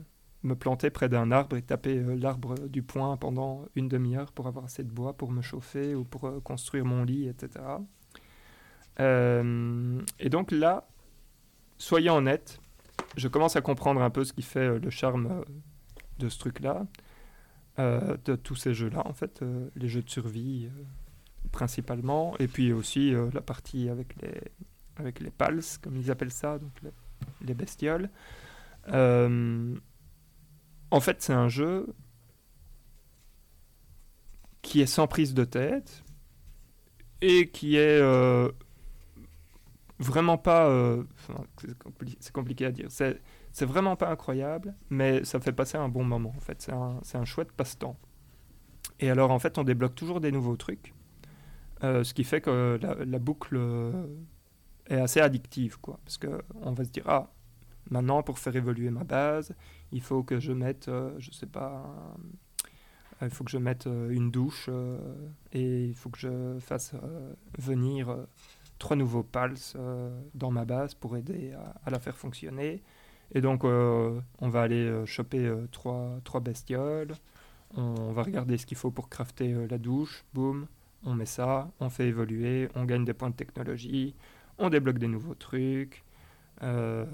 me 0.42 0.54
planter 0.54 0.90
près 0.90 1.08
d'un 1.08 1.30
arbre 1.30 1.56
et 1.56 1.62
taper 1.62 1.98
euh, 1.98 2.16
l'arbre 2.16 2.54
du 2.68 2.82
poing 2.82 3.16
pendant 3.16 3.66
une 3.74 3.88
demi-heure 3.88 4.32
pour 4.32 4.46
avoir 4.46 4.64
assez 4.64 4.84
de 4.84 4.90
bois 4.90 5.12
pour 5.12 5.30
me 5.30 5.42
chauffer 5.42 5.94
ou 5.94 6.04
pour 6.04 6.24
euh, 6.24 6.40
construire 6.40 6.84
mon 6.84 7.04
lit, 7.04 7.28
etc. 7.28 7.64
Euh, 9.00 10.00
et 10.18 10.28
donc 10.28 10.50
là, 10.50 10.88
soyons 11.78 12.14
honnêtes, 12.14 12.60
je 13.16 13.28
commence 13.28 13.56
à 13.56 13.60
comprendre 13.60 14.02
un 14.02 14.10
peu 14.10 14.24
ce 14.24 14.32
qui 14.32 14.42
fait 14.42 14.78
le 14.78 14.90
charme 14.90 15.44
de 16.18 16.28
ce 16.28 16.38
truc-là, 16.38 16.86
de 17.78 18.36
tous 18.36 18.56
ces 18.56 18.74
jeux-là, 18.74 19.06
en 19.06 19.14
fait, 19.14 19.42
les 19.74 19.88
jeux 19.88 20.02
de 20.02 20.10
survie 20.10 20.68
principalement, 21.50 22.36
et 22.38 22.46
puis 22.46 22.74
aussi 22.74 23.14
la 23.32 23.40
partie 23.40 23.88
avec 23.88 24.20
les, 24.20 24.38
avec 24.98 25.20
les 25.20 25.30
pals, 25.30 25.62
comme 25.80 25.96
ils 25.96 26.10
appellent 26.10 26.30
ça, 26.30 26.58
donc 26.58 26.72
les 27.40 27.54
bestioles. 27.54 28.10
En 30.90 31.00
fait, 31.00 31.22
c'est 31.22 31.32
un 31.32 31.48
jeu 31.48 31.86
qui 34.62 34.80
est 34.80 34.86
sans 34.86 35.06
prise 35.06 35.34
de 35.34 35.44
tête 35.44 36.04
et 37.20 37.48
qui 37.48 37.76
est 37.76 38.00
euh, 38.00 38.50
vraiment 39.98 40.38
pas. 40.38 40.68
euh, 40.68 41.04
c'est 41.58 41.78
compli- 41.78 42.16
c'est 42.20 42.32
compliqué 42.32 42.66
à 42.66 42.72
dire. 42.72 42.88
C'est 42.90 43.66
vraiment 43.66 43.96
pas 43.96 44.10
incroyable, 44.10 44.74
mais 44.90 45.24
ça 45.24 45.40
fait 45.40 45.52
passer 45.52 45.78
un 45.78 45.88
bon 45.88 46.04
moment. 46.04 46.32
En 46.36 46.40
fait, 46.40 46.60
c'est 46.62 46.72
un, 47.16 47.24
chouette 47.24 47.52
passe-temps. 47.52 47.98
Et 49.00 49.10
alors, 49.10 49.30
en 49.30 49.38
fait, 49.38 49.58
on 49.58 49.64
débloque 49.64 49.94
toujours 49.94 50.20
des 50.20 50.30
nouveaux 50.32 50.56
trucs, 50.56 50.94
euh, 51.84 52.04
ce 52.04 52.14
qui 52.14 52.24
fait 52.24 52.40
que 52.40 52.78
la, 52.80 53.18
boucle 53.18 53.58
est 54.86 55.00
assez 55.00 55.20
addictive, 55.20 55.78
quoi. 55.80 55.98
Parce 56.04 56.18
que 56.18 56.42
on 56.62 56.72
va 56.72 56.84
se 56.84 56.90
dire 56.90 57.04
ah, 57.06 57.32
maintenant 57.88 58.22
pour 58.22 58.38
faire 58.38 58.54
évoluer 58.56 58.90
ma 58.90 59.04
base, 59.04 59.54
il 59.92 60.00
faut 60.00 60.22
que 60.22 60.40
je 60.40 60.52
mette, 60.52 60.88
euh, 60.88 61.14
je 61.18 61.30
sais 61.30 61.46
pas. 61.46 61.84
il 63.22 63.30
faut 63.30 63.44
que 63.44 63.50
je 63.50 63.58
mette 63.58 63.86
euh, 63.86 64.10
une 64.10 64.30
douche 64.30 64.66
euh, 64.68 64.98
et 65.52 65.84
il 65.84 65.94
faut 65.94 66.10
que 66.10 66.18
je 66.18 66.58
fasse 66.60 66.92
euh, 66.94 67.32
venir 67.58 68.16
trois 68.78 68.96
nouveaux 68.96 69.22
pals 69.22 69.56
dans 70.34 70.50
ma 70.50 70.64
base 70.64 70.94
pour 70.94 71.16
aider 71.16 71.52
à, 71.84 71.90
la 71.90 71.98
faire 71.98 72.16
fonctionner. 72.16 72.82
Et 73.32 73.42
donc, 73.42 73.62
on 73.64 74.48
va 74.48 74.62
aller 74.62 75.04
choper 75.04 75.52
trois, 75.70 76.18
trois 76.24 76.40
bestioles. 76.40 77.14
On 77.76 78.12
va 78.12 78.22
regarder 78.22 78.56
ce 78.56 78.64
qu'il 78.64 78.78
faut 78.78 78.90
pour 78.90 79.10
crafter 79.10 79.54
la 79.68 79.76
douche. 79.76 80.24
Boum, 80.32 80.66
on 81.04 81.14
met 81.14 81.26
ça, 81.26 81.70
on 81.78 81.90
fait 81.90 82.08
évoluer, 82.08 82.70
on 82.74 82.86
gagne 82.86 83.04
des 83.04 83.12
points 83.12 83.28
de 83.28 83.34
technologie. 83.34 84.14
on 84.56 84.70
débloque 84.70 84.98
des 84.98 85.08
nouveaux 85.08 85.34
trucs. 85.34 86.02
Euh, 86.62 87.04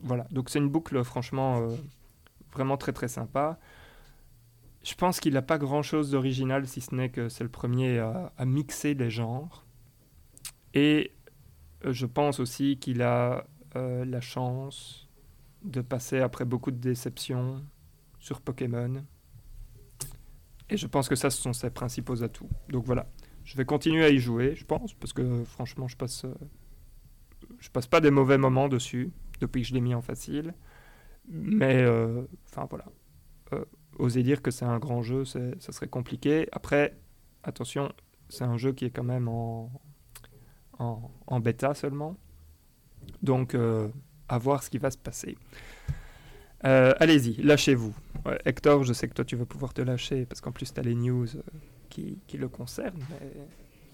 voilà, 0.00 0.26
donc 0.30 0.50
c'est 0.50 0.58
une 0.58 0.68
boucle 0.68 1.02
franchement 1.04 1.60
euh, 1.60 1.76
vraiment 2.52 2.76
très 2.76 2.92
très 2.92 3.08
sympa. 3.08 3.58
Je 4.84 4.94
pense 4.94 5.20
qu'il 5.20 5.34
n'a 5.34 5.42
pas 5.42 5.58
grand 5.58 5.82
chose 5.82 6.10
d'original 6.10 6.66
si 6.66 6.80
ce 6.80 6.94
n'est 6.94 7.10
que 7.10 7.28
c'est 7.28 7.44
le 7.44 7.50
premier 7.50 7.98
à, 7.98 8.32
mixer 8.44 8.94
les 8.94 9.10
genres. 9.10 9.64
Et 10.72 11.12
euh, 11.84 11.92
je 11.92 12.06
pense 12.06 12.40
aussi 12.40 12.78
qu'il 12.78 13.02
a 13.02 13.44
la 13.74 14.20
chance 14.20 15.08
de 15.62 15.82
passer 15.82 16.18
après 16.18 16.44
beaucoup 16.44 16.72
de 16.72 16.78
déceptions 16.78 17.62
sur 18.18 18.40
Pokémon. 18.40 19.04
Et 20.68 20.76
je 20.76 20.88
pense 20.88 21.08
que 21.08 21.14
ça, 21.14 21.30
ce 21.30 21.40
sont 21.40 21.52
ses 21.52 21.70
principaux 21.70 22.24
atouts. 22.24 22.48
Donc 22.70 22.84
voilà, 22.84 23.06
je 23.44 23.56
vais 23.56 23.64
continuer 23.64 24.04
à 24.04 24.08
y 24.08 24.18
jouer, 24.18 24.56
je 24.56 24.64
pense, 24.64 24.94
parce 24.94 25.12
que 25.12 25.44
franchement, 25.44 25.86
je 25.86 25.96
passe, 25.96 26.26
je 27.58 27.70
passe 27.70 27.86
pas 27.86 28.00
des 28.00 28.10
mauvais 28.10 28.38
moments 28.38 28.68
dessus 28.68 29.10
depuis 29.40 29.62
que 29.62 29.68
je 29.68 29.74
l'ai 29.74 29.80
mis 29.80 29.94
en 29.94 30.02
facile. 30.02 30.54
Mais, 31.28 31.82
euh, 31.82 32.22
enfin 32.46 32.66
voilà, 32.68 32.86
Euh, 33.54 33.64
oser 33.98 34.22
dire 34.22 34.42
que 34.42 34.50
c'est 34.50 34.66
un 34.66 34.78
grand 34.78 35.02
jeu, 35.02 35.24
ça 35.24 35.40
serait 35.72 35.88
compliqué. 35.88 36.46
Après, 36.52 36.98
attention, 37.42 37.90
c'est 38.28 38.44
un 38.44 38.58
jeu 38.58 38.72
qui 38.72 38.84
est 38.84 38.90
quand 38.90 39.04
même 39.04 39.26
en, 39.28 39.70
en, 40.78 41.40
bêta 41.40 41.72
seulement. 41.74 42.16
Donc, 43.22 43.54
euh, 43.54 43.88
à 44.28 44.36
voir 44.38 44.62
ce 44.62 44.68
qui 44.68 44.78
va 44.78 44.90
se 44.90 44.98
passer. 44.98 45.38
Allez-y, 46.60 47.42
lâchez-vous. 47.42 47.94
Hector, 48.44 48.84
je 48.84 48.92
sais 48.92 49.08
que 49.08 49.14
toi 49.14 49.24
tu 49.24 49.36
vas 49.36 49.46
pouvoir 49.46 49.72
te 49.72 49.80
lâcher 49.80 50.26
parce 50.26 50.40
qu'en 50.42 50.52
plus 50.52 50.74
tu 50.74 50.80
as 50.80 50.82
les 50.82 50.94
news 50.94 51.26
qui, 51.88 52.18
qui 52.26 52.36
le 52.36 52.48
concernent. 52.48 53.02
Mais 53.10 53.32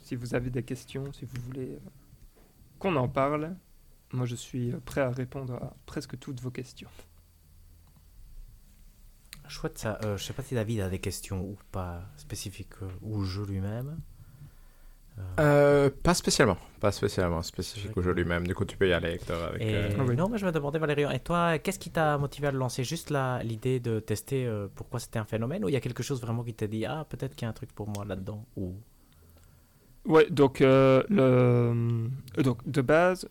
si 0.00 0.16
vous 0.16 0.34
avez 0.34 0.50
des 0.50 0.64
questions, 0.64 1.12
si 1.12 1.24
vous 1.26 1.40
voulez 1.42 1.78
qu'on 2.84 2.96
en 2.96 3.08
parle, 3.08 3.56
moi 4.12 4.26
je 4.26 4.34
suis 4.36 4.72
euh, 4.72 4.78
prêt 4.84 5.00
à 5.00 5.10
répondre 5.10 5.54
à 5.54 5.74
presque 5.86 6.18
toutes 6.18 6.40
vos 6.40 6.50
questions. 6.50 6.88
Chouette 9.48 9.78
ça. 9.78 9.98
Euh, 10.04 10.16
je 10.16 10.24
sais 10.24 10.32
pas 10.32 10.42
si 10.42 10.54
David 10.54 10.80
a 10.80 10.88
des 10.88 10.98
questions 10.98 11.40
ou 11.42 11.56
pas 11.72 12.02
spécifiques 12.16 12.74
euh, 12.82 12.88
au 13.02 13.22
jeu 13.24 13.44
lui-même. 13.44 13.98
Euh, 15.38 15.90
pas 16.02 16.12
spécialement, 16.14 16.56
pas 16.80 16.90
spécialement 16.90 17.40
spécifique 17.42 17.96
au 17.96 18.02
jeu 18.02 18.12
lui-même. 18.12 18.46
Du 18.46 18.54
coup, 18.54 18.64
tu 18.64 18.76
peux 18.76 18.88
y 18.88 18.92
aller, 18.92 19.10
Hector. 19.12 19.40
Avec, 19.44 19.62
Et 19.62 19.94
oui. 19.96 20.16
non, 20.16 20.28
mais 20.28 20.38
je 20.38 20.44
me 20.46 20.50
demandais, 20.50 20.80
Valérian, 20.80 21.10
et 21.10 21.20
toi, 21.20 21.58
qu'est-ce 21.60 21.78
qui 21.78 21.90
t'a 21.92 22.18
motivé 22.18 22.48
à 22.48 22.50
le 22.50 22.58
lancer? 22.58 22.82
Juste 22.82 23.10
la- 23.10 23.40
l'idée 23.44 23.78
de 23.78 24.00
tester 24.00 24.44
euh, 24.44 24.66
pourquoi 24.74 24.98
c'était 24.98 25.20
un 25.20 25.24
phénomène 25.24 25.64
ou 25.64 25.68
il 25.68 25.72
y 25.72 25.76
a 25.76 25.80
quelque 25.80 26.02
chose 26.02 26.20
vraiment 26.20 26.42
qui 26.42 26.52
t'a 26.52 26.66
dit, 26.66 26.84
ah, 26.84 27.06
peut-être 27.08 27.36
qu'il 27.36 27.46
y 27.46 27.46
a 27.46 27.50
un 27.50 27.54
truc 27.54 27.72
pour 27.72 27.88
moi 27.88 28.04
là-dedans 28.04 28.44
ou... 28.56 28.74
Ouais, 30.06 30.28
donc, 30.30 30.60
euh, 30.60 31.02
le, 31.08 31.22
euh, 31.22 32.42
donc 32.42 32.68
de 32.68 32.82
base, 32.82 33.28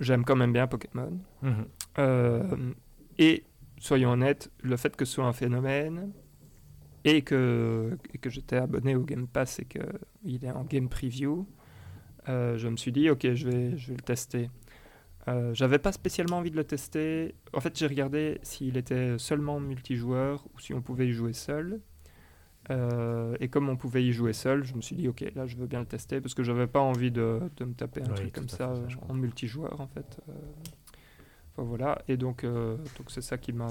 j'aime 0.00 0.24
quand 0.24 0.36
même 0.36 0.52
bien 0.52 0.66
Pokémon. 0.66 1.18
Mhm. 1.42 1.66
Euh, 1.98 2.72
et 3.18 3.44
soyons 3.78 4.10
honnêtes, 4.12 4.50
le 4.62 4.76
fait 4.76 4.94
que 4.96 5.04
ce 5.04 5.14
soit 5.14 5.24
un 5.26 5.32
phénomène 5.32 6.12
et 7.04 7.22
que, 7.22 7.96
et 8.12 8.18
que 8.18 8.30
j'étais 8.30 8.56
abonné 8.56 8.94
au 8.94 9.02
Game 9.02 9.26
Pass 9.26 9.58
et 9.58 9.64
qu'il 9.64 10.44
est 10.44 10.50
en 10.50 10.64
game 10.64 10.88
preview, 10.88 11.46
euh, 12.28 12.56
je 12.58 12.68
me 12.68 12.76
suis 12.76 12.92
dit, 12.92 13.10
ok, 13.10 13.32
je 13.34 13.48
vais, 13.48 13.76
je 13.76 13.88
vais 13.88 13.96
le 13.96 14.02
tester. 14.02 14.50
Euh, 15.28 15.54
J'avais 15.54 15.78
pas 15.78 15.92
spécialement 15.92 16.38
envie 16.38 16.50
de 16.50 16.56
le 16.56 16.64
tester. 16.64 17.34
En 17.52 17.60
fait, 17.60 17.78
j'ai 17.78 17.86
regardé 17.86 18.38
s'il 18.42 18.76
était 18.76 19.18
seulement 19.18 19.60
multijoueur 19.60 20.44
ou 20.54 20.60
si 20.60 20.74
on 20.74 20.82
pouvait 20.82 21.08
y 21.08 21.12
jouer 21.12 21.32
seul. 21.32 21.80
Euh, 22.70 23.36
et 23.40 23.48
comme 23.48 23.68
on 23.68 23.76
pouvait 23.76 24.04
y 24.04 24.12
jouer 24.12 24.32
seul, 24.32 24.62
je 24.64 24.74
me 24.74 24.80
suis 24.80 24.94
dit, 24.94 25.08
ok, 25.08 25.24
là, 25.34 25.46
je 25.46 25.56
veux 25.56 25.66
bien 25.66 25.80
le 25.80 25.86
tester 25.86 26.20
parce 26.20 26.32
que 26.34 26.42
j'avais 26.44 26.66
pas 26.68 26.80
envie 26.80 27.10
de, 27.10 27.40
de 27.56 27.64
me 27.64 27.74
taper 27.74 28.02
un 28.02 28.08
Oui, 28.10 28.14
truc 28.14 28.32
comme 28.32 28.48
ça 28.48 28.70
euh, 28.70 28.86
en 29.08 29.14
multijoueur, 29.14 29.80
en 29.80 29.86
fait. 29.88 30.20
Euh, 30.28 30.32
Enfin, 31.54 31.64
voilà, 31.68 32.00
et 32.08 32.16
donc 32.16 32.44
euh, 32.44 32.78
donc 32.96 33.10
c'est 33.10 33.20
ça 33.20 33.36
qui 33.36 33.52
m'a 33.52 33.68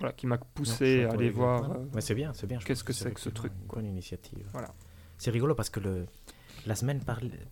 voilà, 0.00 0.12
qui 0.12 0.26
m'a 0.26 0.36
poussé 0.36 1.04
Non, 1.04 1.10
à 1.10 1.14
aller 1.14 1.30
voir. 1.30 1.76
c'est 2.00 2.14
bien, 2.16 2.32
c'est 2.32 2.48
bien. 2.48 2.58
qu'est-ce 2.58 2.82
que 2.82 2.92
c'est 2.92 3.12
que 3.12 3.20
ce 3.20 3.28
truc, 3.30 3.52
Une 3.60 3.66
quoi. 3.68 3.80
bonne 3.80 3.88
initiative. 3.90 4.48
Voilà. 4.52 4.74
C'est 5.16 5.30
rigolo 5.30 5.54
parce 5.54 5.70
que 5.70 5.78
le, 5.80 6.06
la 6.66 6.74
semaine 6.74 7.00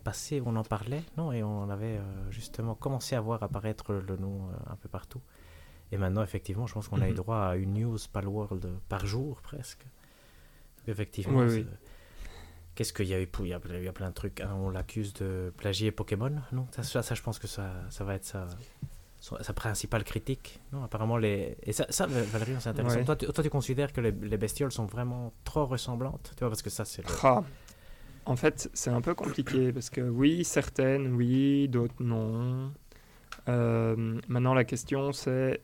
passée, 0.03 0.41
on 0.45 0.55
en 0.57 0.63
parlait, 0.63 1.01
non 1.17 1.31
Et 1.31 1.43
on 1.43 1.69
avait 1.69 1.99
justement 2.29 2.75
commencé 2.75 3.15
à 3.15 3.21
voir 3.21 3.41
apparaître 3.41 3.93
le 3.93 4.17
nom 4.17 4.49
un 4.67 4.75
peu 4.75 4.89
partout. 4.89 5.21
Et 5.91 5.97
maintenant, 5.97 6.23
effectivement, 6.23 6.65
je 6.67 6.73
pense 6.73 6.87
qu'on 6.87 7.01
a 7.01 7.07
eu 7.07 7.11
Mhm. 7.11 7.15
droit 7.17 7.37
à 7.37 7.55
une 7.55 7.73
news 7.73 7.97
Palworld 8.11 8.67
par 8.89 9.05
jour 9.05 9.39
presque. 9.41 9.85
Effectivement, 10.87 11.39
Oui, 11.39 11.49
c'est- 11.49 11.55
oui. 11.57 11.65
Qu'est-ce 12.75 12.91
qu'il 12.93 13.07
y 13.07 13.13
a 13.13 13.21
eu 13.21 13.27
Il 13.39 13.47
y 13.47 13.53
a, 13.53 13.59
il 13.69 13.83
y 13.83 13.87
a 13.87 13.93
plein 13.93 14.09
de 14.09 14.13
trucs. 14.13 14.41
hein. 14.41 14.51
On 14.55 14.69
l'accuse 14.69 15.13
de 15.13 15.53
plagier 15.57 15.91
Pokémon, 15.91 16.31
non? 16.51 16.67
Ça, 16.71 16.83
ça, 16.83 17.01
ça, 17.03 17.15
je 17.15 17.21
pense 17.21 17.39
que 17.39 17.47
ça, 17.47 17.71
ça 17.89 18.03
va 18.03 18.15
être 18.15 18.25
sa, 18.25 18.47
sa 19.21 19.53
principale 19.53 20.03
critique. 20.03 20.59
Non, 20.73 20.83
apparemment, 20.83 21.17
les... 21.17 21.55
Et 21.63 21.71
ça, 21.71 21.85
ça 21.89 22.05
Valérie, 22.05 22.55
c'est 22.59 22.69
intéressant. 22.69 22.97
Ouais. 22.97 23.05
Toi, 23.05 23.15
tu, 23.15 23.25
toi, 23.27 23.43
tu 23.43 23.49
considères 23.49 23.93
que 23.93 24.01
les, 24.01 24.11
les 24.11 24.37
bestioles 24.37 24.71
sont 24.73 24.85
vraiment 24.85 25.31
trop 25.45 25.65
ressemblantes? 25.65 26.33
Tu 26.35 26.39
vois, 26.41 26.49
parce 26.49 26.61
que 26.61 26.69
ça, 26.69 26.83
c'est 26.83 27.01
le... 27.07 27.13
Ah. 27.23 27.43
En 28.25 28.35
fait, 28.35 28.69
c'est 28.73 28.89
un 28.89 29.01
peu 29.01 29.13
compliqué 29.15 29.71
parce 29.71 29.89
que 29.89 30.01
oui, 30.01 30.43
certaines, 30.43 31.13
oui, 31.13 31.67
d'autres 31.69 31.93
non. 32.01 32.71
Euh, 33.47 34.19
maintenant, 34.27 34.53
la 34.55 34.63
question 34.65 35.11
c'est, 35.13 35.61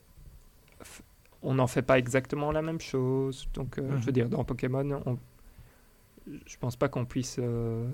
on 1.43 1.55
n'en 1.55 1.67
fait 1.67 1.81
pas 1.81 1.97
exactement 1.97 2.51
la 2.51 2.61
même 2.61 2.79
chose. 2.81 3.47
Donc, 3.53 3.77
euh, 3.77 3.87
je 3.91 4.05
veux 4.05 4.07
Mhm. 4.07 4.11
dire, 4.13 4.29
dans 4.29 4.43
Pokémon, 4.43 5.01
on, 5.05 5.17
je 6.45 6.57
pense 6.57 6.75
pas 6.75 6.87
qu'on 6.87 7.05
puisse 7.05 7.37
euh, 7.39 7.87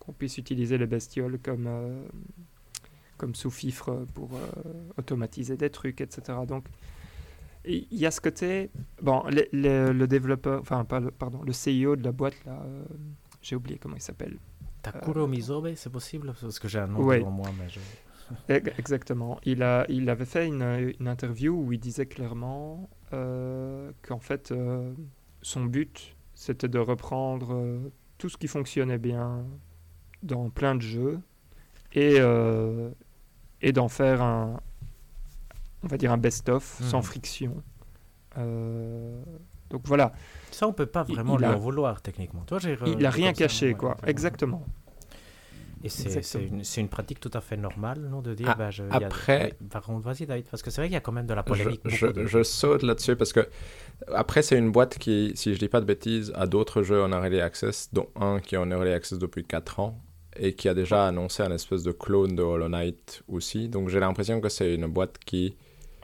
qu'on 0.00 0.12
puisse 0.12 0.38
utiliser 0.38 0.76
les 0.78 0.86
bestioles 0.86 1.38
comme 1.38 1.66
euh, 1.68 2.02
comme 3.16 3.34
sous-fifre 3.34 4.06
pour 4.14 4.30
automatiser 4.96 5.56
des 5.58 5.68
trucs, 5.68 6.00
etc. 6.00 6.38
Donc, 6.48 6.64
il 7.66 7.86
y 7.90 8.06
a 8.06 8.10
ce 8.10 8.20
côté. 8.20 8.70
Bon, 9.02 9.22
le, 9.28 10.06
développeur, 10.06 10.60
enfin, 10.62 10.86
pas 10.86 11.00
le, 11.00 11.10
pardon, 11.10 11.42
le 11.42 11.52
CEO 11.52 11.96
de 11.96 12.02
la 12.04 12.12
boîte, 12.12 12.42
là, 12.46 12.62
j'ai 13.42 13.56
oublié 13.56 13.78
comment 13.78 13.96
il 13.96 14.00
s'appelle. 14.00 14.38
Takuro 14.82 15.26
Mizobe, 15.26 15.74
c'est 15.74 15.90
possible? 15.92 16.32
Parce 16.40 16.58
que 16.58 16.66
j'ai 16.66 16.78
un 16.78 16.86
nom 16.86 17.00
Ouais. 17.04 17.18
devant 17.18 17.30
moi, 17.30 17.50
mais 17.58 17.68
je... 17.68 17.80
Ex- 18.48 18.70
Exactement. 18.78 19.38
Il, 19.44 19.62
a, 19.62 19.84
il 19.88 20.08
avait 20.10 20.24
fait 20.24 20.46
une, 20.46 20.92
une 21.00 21.08
interview 21.08 21.54
où 21.54 21.72
il 21.72 21.78
disait 21.80 22.06
clairement 22.06 22.88
euh, 23.12 23.90
qu'en 24.02 24.20
fait, 24.20 24.52
euh, 24.52 24.92
son 25.42 25.64
but, 25.64 26.16
c'était 26.34 26.68
de 26.68 26.78
reprendre 26.78 27.54
euh, 27.54 27.78
tout 28.18 28.28
ce 28.28 28.36
qui 28.36 28.48
fonctionnait 28.48 28.98
bien 28.98 29.44
dans 30.22 30.50
plein 30.50 30.74
de 30.74 30.82
jeux 30.82 31.20
et, 31.92 32.18
et 33.62 33.72
d'en 33.72 33.88
faire 33.88 34.22
un, 34.22 34.60
on 35.82 35.86
va 35.88 35.96
dire 35.96 36.12
un 36.12 36.18
best-of 36.18 36.80
sans 36.82 36.98
Mhm. 36.98 37.02
friction. 37.02 37.62
Donc 39.70 39.82
voilà, 39.84 40.12
Ça, 40.50 40.66
on 40.66 40.72
peut 40.72 40.86
pas 40.86 41.04
vraiment 41.04 41.34
il 41.36 41.38
lui 41.40 41.46
a- 41.46 41.54
en 41.54 41.58
vouloir, 41.58 42.02
techniquement. 42.02 42.42
Toi, 42.42 42.58
il 42.86 42.98
n'a 42.98 43.10
rien 43.10 43.32
caché, 43.32 43.74
quoi. 43.74 43.96
Exactement. 44.06 44.64
Et 45.82 45.88
c'est 45.88 46.80
une, 46.80 46.88
pratique 46.88 47.20
tout 47.20 47.30
à 47.32 47.40
fait 47.40 47.56
normale, 47.56 48.00
non 48.10 48.20
De 48.20 48.34
dire, 48.34 48.48
Ah, 48.50 48.54
bah, 48.54 48.70
je, 48.70 48.82
a- 48.84 48.96
après- 48.96 49.54
contre, 49.82 50.04
vas-y, 50.04 50.26
David, 50.26 50.44
parce 50.50 50.62
que 50.62 50.70
c'est 50.70 50.80
vrai 50.80 50.88
qu'il 50.88 50.94
y 50.94 50.96
a 50.98 51.00
quand 51.00 51.12
même 51.12 51.26
de 51.26 51.34
la 51.34 51.42
polémique. 51.42 51.80
je- 51.86 52.06
de- 52.06 52.26
je 52.26 52.42
saute 52.42 52.82
là-dessus 52.82 53.16
parce 53.16 53.32
que 53.32 53.48
après 54.14 54.42
c'est 54.42 54.56
une 54.58 54.70
boîte 54.72 54.98
qui, 54.98 55.32
si 55.34 55.54
je 55.54 55.58
dis 55.58 55.68
pas 55.68 55.80
de 55.80 55.86
bêtises, 55.86 56.32
a 56.34 56.46
d'autres 56.46 56.82
jeux 56.82 57.02
en 57.02 57.10
early 57.12 57.40
access, 57.40 57.88
dont 57.92 58.08
un 58.16 58.40
qui 58.40 58.54
est 58.54 58.58
en 58.58 58.70
early 58.70 58.92
access 58.92 59.18
depuis 59.18 59.44
4 59.44 59.80
ans 59.80 60.02
et 60.36 60.54
qui 60.54 60.68
a 60.68 60.74
déjà 60.74 61.06
annoncé 61.06 61.42
un 61.42 61.50
espèce 61.52 61.82
de 61.82 61.92
clone 61.92 62.34
de 62.36 62.42
Hollow 62.42 62.68
Knight 62.68 63.22
aussi. 63.28 63.68
Donc 63.68 63.88
j'ai 63.88 64.00
l'impression 64.00 64.40
que 64.40 64.48
c'est 64.48 64.74
une 64.74 64.86
boîte 64.86 65.16
qui 65.24 65.56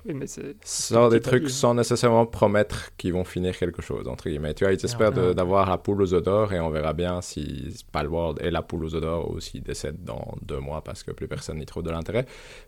Oui, 0.07 0.15
mais 0.15 0.29
c'est 0.29 0.55
sort 0.65 1.11
des 1.11 1.21
trucs 1.21 1.51
sans 1.51 1.75
nécessairement 1.75 2.27
promettre 2.27 2.95
qu'ils 2.97 3.13
vont 3.13 3.25
finir 3.25 3.59
quelque 3.59 3.83
chose, 3.83 4.07
entre 4.07 4.29
guillemets. 4.29 4.55
Tu 4.55 4.65
vois, 4.65 4.73
ils 4.73 4.85
espèrent 4.85 5.13
d'avoir 5.13 5.69
la 5.69 5.79
poule 5.79 6.03
aux 6.03 6.15
œufs 6.15 6.23
d'or 6.23 6.53
et 6.53 6.61
on 6.61 6.71
verra 6.71 6.93
bien 6.93 7.21
si 7.23 7.75
Palworld 7.91 8.41
est 8.41 8.53
la 8.53 8.63
poule 8.63 8.85
aux 8.85 8.95
œufs 8.95 9.01
d'or 9.01 9.31
ou 9.31 9.41
s'il 9.41 9.63
décède 9.65 10.05
dans 10.05 10.37
deux 10.43 10.61
mois 10.61 10.85
parce 10.85 11.03
que 11.03 11.11
plus 11.11 11.27
personne 11.27 11.59
n'y 11.59 11.67
trouve 11.67 11.83
de 11.83 11.91
l'intérêt. 11.91 12.25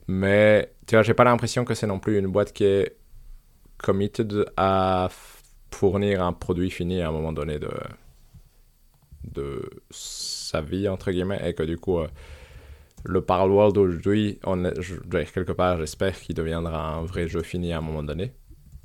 Mais 0.09 0.72
tu 0.87 0.96
vois, 0.96 1.05
j'ai 1.05 1.14
pas 1.14 1.24
l'impression 1.24 1.64
que 1.64 1.74
c'est 1.74 1.87
non 1.87 2.01
plus 2.01 2.18
une 2.18 2.27
boîte 2.27 2.53
qui 2.53 2.64
est 2.64 2.96
committed 3.77 4.46
à 4.57 5.09
fournir 5.70 6.24
un 6.24 6.33
produit 6.33 6.70
fini 6.70 7.03
à 7.03 7.09
un 7.09 7.12
moment 7.12 7.33
donné 7.33 7.61
de, 7.61 7.70
de 9.24 9.70
sa 9.90 10.61
vie, 10.61 10.88
entre 10.88 11.12
guillemets, 11.12 11.40
et 11.48 11.55
que 11.55 11.62
du 11.62 11.77
coup, 11.79 11.98
euh, 11.98 12.09
le 13.04 13.20
Palworld 13.22 13.76
aujourd'hui, 13.78 14.38
on 14.44 14.64
est- 14.64 14.80
je- 14.80 14.96
dire, 15.04 15.30
quelque 15.32 15.52
part, 15.52 15.78
j'espère 15.78 16.18
qu'il 16.20 16.34
deviendra 16.34 16.94
un 16.94 17.04
vrai 17.04 17.28
jeu 17.28 17.42
fini 17.42 17.72
à 17.72 17.78
un 17.78 17.80
moment 17.80 18.02
donné. 18.02 18.32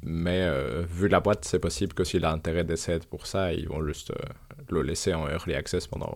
Mais 0.04 0.42
euh, 0.44 0.84
vu 0.88 1.08
la 1.08 1.20
boîte, 1.22 1.46
c'est 1.46 1.60
possible 1.60 1.94
que 1.94 2.04
s'il 2.04 2.26
a 2.26 2.32
intérêt 2.32 2.64
d'essayer 2.66 3.00
pour 3.10 3.26
ça, 3.26 3.54
ils 3.54 3.68
vont 3.70 3.86
juste 3.86 4.12
euh, 4.12 4.16
le 4.70 4.82
laisser 4.82 5.14
en 5.14 5.28
early 5.30 5.56
access 5.56 5.88
pendant 5.88 6.14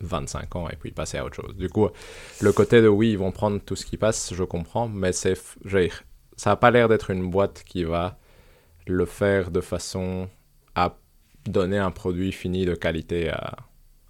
25 0.00 0.54
ans 0.56 0.68
et 0.68 0.76
puis 0.76 0.90
passer 0.90 1.18
à 1.18 1.24
autre 1.24 1.36
chose. 1.36 1.56
Du 1.56 1.68
coup, 1.68 1.88
le 2.40 2.52
côté 2.52 2.82
de 2.82 2.88
oui, 2.88 3.12
ils 3.12 3.18
vont 3.18 3.32
prendre 3.32 3.58
tout 3.60 3.76
ce 3.76 3.86
qui 3.86 3.96
passe, 3.96 4.34
je 4.34 4.44
comprends, 4.44 4.88
mais 4.88 5.12
c'est, 5.12 5.34
ça 6.36 6.50
n'a 6.50 6.56
pas 6.56 6.70
l'air 6.70 6.88
d'être 6.88 7.10
une 7.10 7.30
boîte 7.30 7.62
qui 7.64 7.84
va 7.84 8.18
le 8.86 9.06
faire 9.06 9.50
de 9.50 9.60
façon 9.60 10.28
à 10.74 10.96
donner 11.46 11.78
un 11.78 11.90
produit 11.90 12.32
fini 12.32 12.66
de 12.66 12.74
qualité 12.74 13.30
à, 13.30 13.56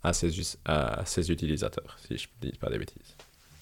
à 0.05 0.13
ses, 0.13 0.31
à 0.65 1.03
ses 1.05 1.31
utilisateurs, 1.33 1.97
si 2.07 2.17
je 2.17 2.29
ne 2.43 2.51
dis 2.51 2.59
pas 2.59 2.71
des 2.71 2.79
bêtises. 2.79 3.17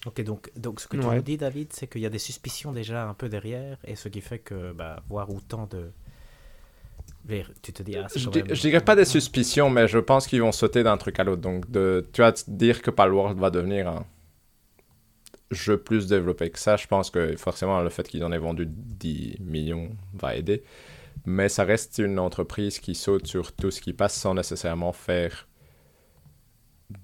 Ok, 0.05 0.21
donc, 0.23 0.51
donc 0.57 0.79
ce 0.81 0.87
que 0.87 0.97
tu 0.97 1.05
Ouais. 1.05 1.15
nous 1.15 1.21
dis, 1.21 1.37
David, 1.37 1.71
c'est 1.73 1.87
qu'il 1.87 2.01
y 2.01 2.05
a 2.05 2.09
des 2.09 2.19
suspicions 2.19 2.71
déjà 2.73 3.07
un 3.07 3.13
peu 3.13 3.29
derrière, 3.29 3.77
et 3.85 3.95
ce 3.95 4.09
qui 4.09 4.19
fait 4.21 4.39
que 4.39 4.73
bah, 4.73 5.01
voir 5.09 5.29
autant 5.33 5.65
de. 5.67 5.89
Tu 7.61 7.71
te 7.71 7.83
dis, 7.83 7.95
ah, 7.95 8.07
Je, 8.13 8.29
même- 8.29 8.53
je 8.53 8.61
dirais 8.61 8.81
pas 8.81 8.97
des 8.97 9.05
suspicions, 9.05 9.69
mais 9.69 9.87
je 9.87 9.97
pense 9.97 10.27
qu'ils 10.27 10.41
vont 10.41 10.51
sauter 10.51 10.83
d'un 10.83 10.97
truc 10.97 11.19
à 11.19 11.23
l'autre. 11.23 11.41
Donc, 11.41 11.71
de, 11.71 12.05
tu 12.11 12.19
vas 12.21 12.33
te 12.33 12.43
dire 12.51 12.81
que 12.81 12.91
Palworld 12.91 13.39
va 13.39 13.49
devenir 13.49 13.87
un 13.87 14.05
jeu 15.51 15.77
plus 15.77 16.07
développé 16.07 16.49
que 16.49 16.59
ça. 16.59 16.75
Je 16.75 16.85
pense 16.87 17.09
que 17.09 17.37
forcément, 17.37 17.79
le 17.81 17.89
fait 17.89 18.05
qu'ils 18.07 18.25
en 18.25 18.31
aient 18.33 18.37
vendu 18.39 18.65
10 18.67 19.37
millions 19.39 19.89
va 20.13 20.35
aider. 20.35 20.63
Mais 21.25 21.47
ça 21.47 21.63
reste 21.63 21.99
une 21.99 22.19
entreprise 22.19 22.79
qui 22.79 22.93
saute 22.95 23.27
sur 23.27 23.53
tout 23.53 23.71
ce 23.71 23.79
qui 23.79 23.93
passe 23.93 24.15
sans 24.15 24.33
nécessairement 24.33 24.91
faire 24.91 25.47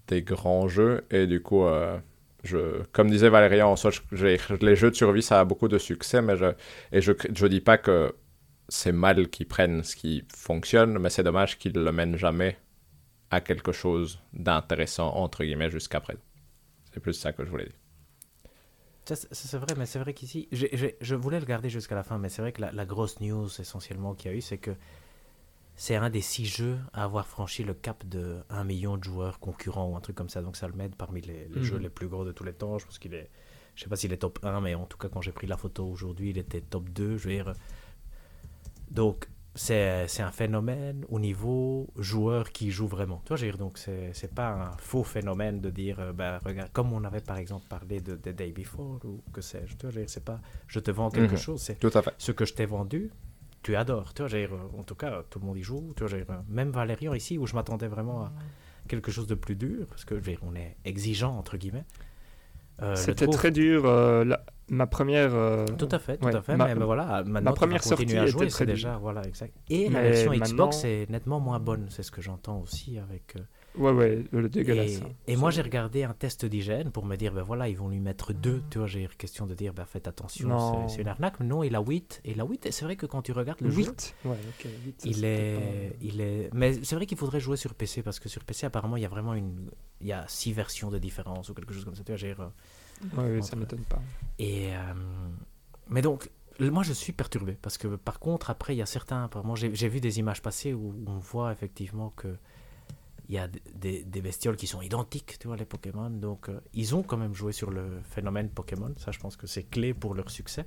des 0.08 0.22
grands 0.24 0.68
jeux. 0.68 1.06
Et 1.12 1.28
du 1.28 1.42
coup, 1.42 1.64
euh, 1.66 1.98
je, 2.44 2.84
comme 2.92 3.10
disait 3.10 3.30
Valérie 3.30 3.62
en 3.62 3.76
soi, 3.76 3.92
je- 3.92 4.02
je- 4.12 4.66
les 4.66 4.76
jeux 4.76 4.92
de 4.92 4.96
survie, 4.96 5.22
ça 5.24 5.40
a 5.42 5.46
beaucoup 5.46 5.68
de 5.68 5.78
succès. 5.78 6.22
Mais 6.22 6.38
je, 6.38 6.46
et 6.92 7.02
je, 7.02 7.12
je 7.36 7.48
dis 7.48 7.62
pas 7.62 7.78
que 7.78 8.16
c'est 8.70 8.92
mal 8.92 9.30
qu'ils 9.30 9.48
prennent 9.48 9.84
ce 9.84 9.96
qui 9.96 10.26
fonctionne, 10.36 11.00
mais 11.00 11.10
c'est 11.10 11.24
dommage 11.24 11.58
qu'ils 11.60 11.74
le 11.74 11.92
mènent 11.92 12.18
jamais 12.18 12.58
à 13.32 13.42
quelque 13.42 13.72
chose 13.74 14.20
d'intéressant, 14.34 15.10
entre 15.16 15.44
guillemets, 15.44 15.72
jusqu'à 15.72 16.00
présent. 16.02 16.22
C'est 16.94 17.00
plus 17.02 17.14
ça 17.14 17.34
que 17.34 17.46
je 17.46 17.50
voulais 17.52 17.66
dire. 17.66 17.76
C'est 19.06 19.58
vrai, 19.58 19.74
mais 19.76 19.88
c'est 19.88 19.98
vrai 19.98 20.14
qu'ici, 20.14 20.48
je 20.52 21.16
voulais 21.16 21.40
le 21.40 21.46
garder 21.48 21.70
jusqu'à 21.70 21.96
la 21.96 22.04
fin, 22.04 22.20
mais 22.20 22.30
c'est 22.30 22.44
vrai 22.44 22.52
que 22.52 22.62
la 22.62 22.86
grosse 22.86 23.20
news 23.22 23.48
essentiellement 23.60 24.14
qu'il 24.14 24.30
y 24.32 24.34
a 24.36 24.38
eu, 24.38 24.42
c'est 24.42 24.60
que 24.60 24.72
c'est 25.82 25.96
un 25.96 26.10
des 26.10 26.20
six 26.20 26.46
jeux 26.46 26.78
à 26.92 27.06
avoir 27.06 27.26
franchi 27.26 27.64
le 27.64 27.74
cap 27.74 28.06
de 28.06 28.40
1 28.50 28.66
million 28.66 28.98
de 28.98 29.04
joueurs 29.06 29.40
concurrents 29.40 29.88
ou 29.90 29.96
un 29.96 30.02
truc 30.02 30.16
comme 30.18 30.28
ça. 30.28 30.42
Donc 30.42 30.58
ça 30.58 30.68
le 30.68 30.74
met 30.74 30.90
parmi 30.90 31.22
les, 31.22 31.48
les 31.48 31.60
Mhm. 31.60 31.64
jeux 31.64 31.78
les 31.78 31.90
plus 31.90 32.10
gros 32.10 32.26
de 32.26 32.34
tous 32.34 32.44
les 32.44 32.52
temps. 32.54 32.78
Je 32.80 32.86
pense 32.86 33.00
qu'il 33.00 33.14
est, 33.14 33.30
je 33.76 33.84
sais 33.84 33.90
pas 33.90 33.96
s'il 33.96 34.12
est 34.12 34.18
top 34.18 34.40
1, 34.44 34.60
mais 34.60 34.76
en 34.76 34.86
tout 34.86 34.98
cas 34.98 35.08
quand 35.08 35.22
j'ai 35.22 35.32
pris 35.32 35.48
la 35.48 35.56
photo 35.56 35.86
aujourd'hui, 35.88 36.32
il 36.32 36.38
était 36.38 36.60
top 36.60 36.90
2. 36.90 37.16
Je 37.18 37.30
veux 37.30 37.34
dire. 37.34 37.54
Donc 38.92 39.30
c'est 39.56 40.22
un 40.22 40.32
phénomène 40.32 41.06
au 41.10 41.20
niveau 41.20 41.88
joueur 41.98 42.52
qui 42.52 42.72
joue 42.72 42.88
vraiment. 42.88 43.22
Tu 43.26 43.30
vois, 43.30 43.38
je 43.38 43.46
veux 43.46 43.52
dire, 43.52 43.58
donc 43.58 43.78
c'est 43.78 44.34
pas 44.34 44.50
un 44.52 44.78
faux 44.78 45.04
phénomène 45.04 45.60
de 45.62 45.70
dire, 45.70 46.00
euh, 46.00 46.14
ben, 46.14 46.40
regarde, 46.46 46.72
comme 46.72 46.94
on 46.94 47.04
avait 47.04 47.20
par 47.22 47.38
exemple 47.38 47.66
parlé 47.68 48.00
de 48.00 48.16
The 48.16 48.30
Day 48.30 48.52
Before 48.52 49.00
ou 49.06 49.22
que 49.34 49.42
sais-je. 49.42 49.76
Tu 49.76 49.82
vois, 49.84 49.92
je 49.92 49.96
veux 49.96 50.02
dire, 50.06 50.10
c'est 50.10 50.24
pas, 50.26 50.40
je 50.68 50.80
te 50.80 50.92
vends 50.92 51.10
quelque 51.10 51.32
Mhm. 51.32 51.38
chose, 51.38 51.62
c'est 51.62 51.80
Tout 51.80 51.92
à 51.94 52.02
fait. 52.02 52.14
ce 52.18 52.32
que 52.32 52.46
je 52.46 52.54
t'ai 52.54 52.66
vendu, 52.66 53.12
tu 53.64 53.76
adores. 53.76 54.14
Tu 54.14 54.22
vois, 54.22 54.30
dire, 54.30 54.50
en 54.78 54.84
tout 54.84 54.96
cas, 54.96 55.24
tout 55.30 55.40
le 55.40 55.46
monde 55.46 55.58
y 55.58 55.64
joue. 55.64 55.94
Tu 55.96 56.04
vois, 56.06 56.18
dire, 56.18 56.26
même 56.48 56.72
Valérian 56.72 57.14
ici, 57.14 57.38
où 57.38 57.46
je 57.48 57.56
m'attendais 57.56 57.88
vraiment 57.88 58.24
à 58.24 58.32
quelque 58.88 59.12
chose 59.12 59.28
de 59.28 59.36
plus 59.36 59.56
dur, 59.56 59.86
parce 59.88 60.06
que 60.06 60.16
dire, 60.16 60.40
on 60.44 60.56
est 60.56 60.78
exigeant, 60.86 61.38
entre 61.38 61.58
guillemets. 61.58 61.86
euh, 62.82 62.96
C'était 62.96 63.28
très 63.28 63.52
dur. 63.52 63.84
euh, 63.86 64.24
la- 64.24 64.46
ma 64.70 64.88
première. 64.88 65.34
euh, 65.36 65.66
Tout 65.78 65.90
à 65.92 66.00
fait, 66.00 66.18
tout 66.18 66.26
ouais, 66.28 66.36
à 66.36 66.42
fait. 66.42 66.56
ma- 66.56 66.68
mais, 66.68 66.76
mais 66.76 66.86
voilà, 66.86 67.24
maintenant, 67.26 67.54
première 67.54 67.84
sortie 67.84 68.18
à 68.18 68.22
était 68.24 68.28
jouer, 68.32 68.48
très 68.48 68.66
dure. 68.66 68.76
déjà, 68.76 68.98
voilà, 68.98 69.22
exact. 69.28 69.54
Et 69.70 69.90
la 69.90 70.02
version 70.02 70.32
maintenant- 70.32 70.46
Xbox 70.70 70.84
est 70.86 71.10
nettement 71.10 71.40
moins 71.42 71.60
bonne, 71.60 71.88
c'est 71.90 72.04
ce 72.04 72.12
que 72.12 72.22
j'entends 72.22 72.62
aussi 72.62 72.98
avec. 72.98 73.36
Ouais, 73.76 73.92
ouais, 73.92 74.26
le 74.32 74.50
dégueulasse. 74.50 74.98
et, 74.98 75.04
hein. 75.04 75.10
et 75.28 75.36
moi, 75.36 75.52
j'ai 75.52 75.62
regardé 75.62 76.04
un 76.04 76.14
test 76.14 76.46
d'hygiène 76.46 76.92
pour 76.92 77.06
me 77.06 77.16
dire, 77.16 77.34
ben 77.34 77.44
voilà, 77.44 77.70
ils 77.70 77.78
vont 77.78 77.88
lui 77.88 78.00
mettre 78.00 78.34
deux. 78.34 78.62
Tu 78.70 78.78
vois, 78.80 78.88
j'ai 78.88 79.08
question 79.18 79.46
de 79.46 79.54
dire, 79.54 79.74
ben 79.74 79.86
faites 79.86 80.08
attention, 80.08 80.88
c'est- 80.90 81.02
une 81.02 81.08
arnaque. 81.08 81.40
Non, 81.40 81.64
il 81.64 81.76
a 81.76 81.82
8. 81.82 82.20
Et 82.26 82.32
il 82.32 82.42
a 82.42 82.46
8, 82.46 82.66
et 82.66 82.72
c'est 82.72 82.84
vrai 82.86 82.96
que 82.96 83.06
quand 83.06 83.22
tu 83.22 83.32
regardes 83.32 83.62
le 83.62 83.70
jeu, 83.70 83.78
8 83.78 84.16
Ouais, 84.26 84.38
ok. 84.50 84.68
huit, 84.84 85.02
ça, 85.02 85.08
il 85.08 85.16
c'était 85.16 85.28
est, 85.28 85.90
pas- 85.92 85.96
il 86.02 86.22
est, 86.22 86.50
mais 86.54 86.84
c'est 86.84 86.96
vrai 86.96 87.06
qu'il 87.06 87.18
faudrait 87.18 87.40
jouer 87.40 87.58
sur 87.58 87.74
PC 87.74 88.02
parce 88.02 88.20
que 88.20 88.28
sur 88.28 88.44
PC 88.44 88.66
apparemment 88.66 88.98
il 88.98 89.04
y 89.04 89.06
a 89.06 89.10
vraiment 89.10 89.34
une, 89.34 89.70
il 90.02 90.08
y 90.08 90.12
a 90.14 90.26
six 90.28 90.52
versions 90.52 90.90
de 90.90 90.98
différence 90.98 91.50
ou 91.50 91.54
quelque 91.54 91.74
chose 91.74 91.86
comme 91.86 91.96
ça. 91.96 92.04
Tu 92.04 92.12
vois, 92.12 92.18
j'ai, 92.18 92.36
Ouais, 93.16 93.24
ouais, 93.24 93.42
ça 93.42 93.56
m'étonne 93.56 93.84
pas. 93.86 94.02
Et 94.40 94.76
euh, 94.76 94.94
mais 95.90 96.02
donc 96.02 96.30
moi 96.60 96.84
je 96.84 96.92
suis 96.94 97.14
perturbé 97.14 97.58
parce 97.62 97.78
que 97.78 97.88
par 97.96 98.20
contre 98.20 98.50
après 98.50 98.76
il 98.76 98.80
y 98.80 98.82
a 98.82 98.86
certains, 98.86 99.30
j'ai, 99.56 99.74
j'ai 99.74 99.88
vu 99.88 100.02
des 100.02 100.20
images 100.20 100.42
passer 100.42 100.74
où 100.74 100.94
on 101.08 101.18
voit 101.18 101.52
effectivement 101.54 102.10
que 102.18 102.36
il 103.30 103.36
y 103.36 103.38
a 103.38 103.48
des, 103.48 104.04
des 104.04 104.22
bestioles 104.22 104.58
qui 104.58 104.66
sont 104.68 104.82
identiques, 104.82 105.38
tu 105.40 105.48
vois, 105.48 105.56
les 105.56 105.66
Pokémon. 105.66 106.10
Donc 106.10 106.50
euh, 106.50 106.60
ils 106.74 106.96
ont 106.96 107.04
quand 107.04 107.18
même 107.18 107.36
joué 107.36 107.52
sur 107.54 107.70
le 107.70 108.02
phénomène 108.02 108.50
Pokémon. 108.50 108.94
Ça 108.98 109.12
je 109.12 109.20
pense 109.20 109.38
que 109.38 109.48
c'est 109.48 109.64
clé 109.64 109.94
pour 109.94 110.16
leur 110.16 110.30
succès. 110.32 110.66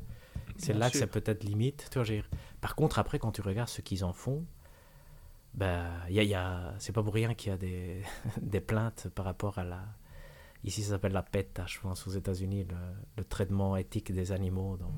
C'est 0.57 0.73
là 0.73 0.91
que 0.91 0.97
c'est 0.99 1.07
peut-être 1.09 1.45
limite. 1.45 1.89
Tu 1.91 1.99
vois, 2.01 2.23
Par 2.61 2.77
contre, 2.77 2.99
après, 2.99 3.19
quand 3.19 3.33
tu 3.33 3.41
regardes 3.41 3.69
ce 3.69 3.81
qu'ils 3.81 4.05
en 4.05 4.13
font, 4.13 4.45
il 5.59 6.15
y 6.15 6.21
a, 6.21 6.23
y 6.23 6.35
a- 6.35 6.75
c'est 6.79 6.93
pas 6.93 7.03
pour 7.03 7.15
rien 7.15 7.35
qu'il 7.35 7.51
y 7.51 7.55
a 7.55 7.59
des, 7.59 8.03
des 8.41 8.61
plaintes 8.61 9.09
par 9.15 9.25
rapport 9.25 9.59
à 9.59 9.65
la. 9.65 9.83
Ici, 10.65 10.83
ça 10.85 10.91
s'appelle 10.91 11.13
la 11.13 11.25
PETA, 11.25 11.67
je 11.67 11.81
pense, 11.81 12.07
aux 12.07 12.13
États-Unis, 12.13 12.65
le, 12.65 12.77
le 13.17 13.25
traitement 13.25 13.77
éthique 13.77 14.13
des 14.13 14.31
animaux, 14.31 14.77
dans, 14.77 14.93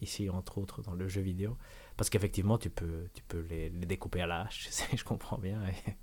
ici, 0.00 0.30
entre 0.30 0.56
autres, 0.56 0.80
dans 0.80 0.94
le 0.94 1.06
jeu 1.06 1.20
vidéo. 1.20 1.58
Parce 1.98 2.08
qu'effectivement, 2.08 2.56
tu 2.56 2.70
peux, 2.70 3.08
tu 3.12 3.22
peux 3.22 3.40
les, 3.40 3.68
les 3.68 3.84
découper 3.84 4.22
à 4.22 4.26
la 4.26 4.40
hache, 4.42 4.70
je 4.96 5.04
comprends 5.04 5.36
bien, 5.36 5.60
et 5.66 5.96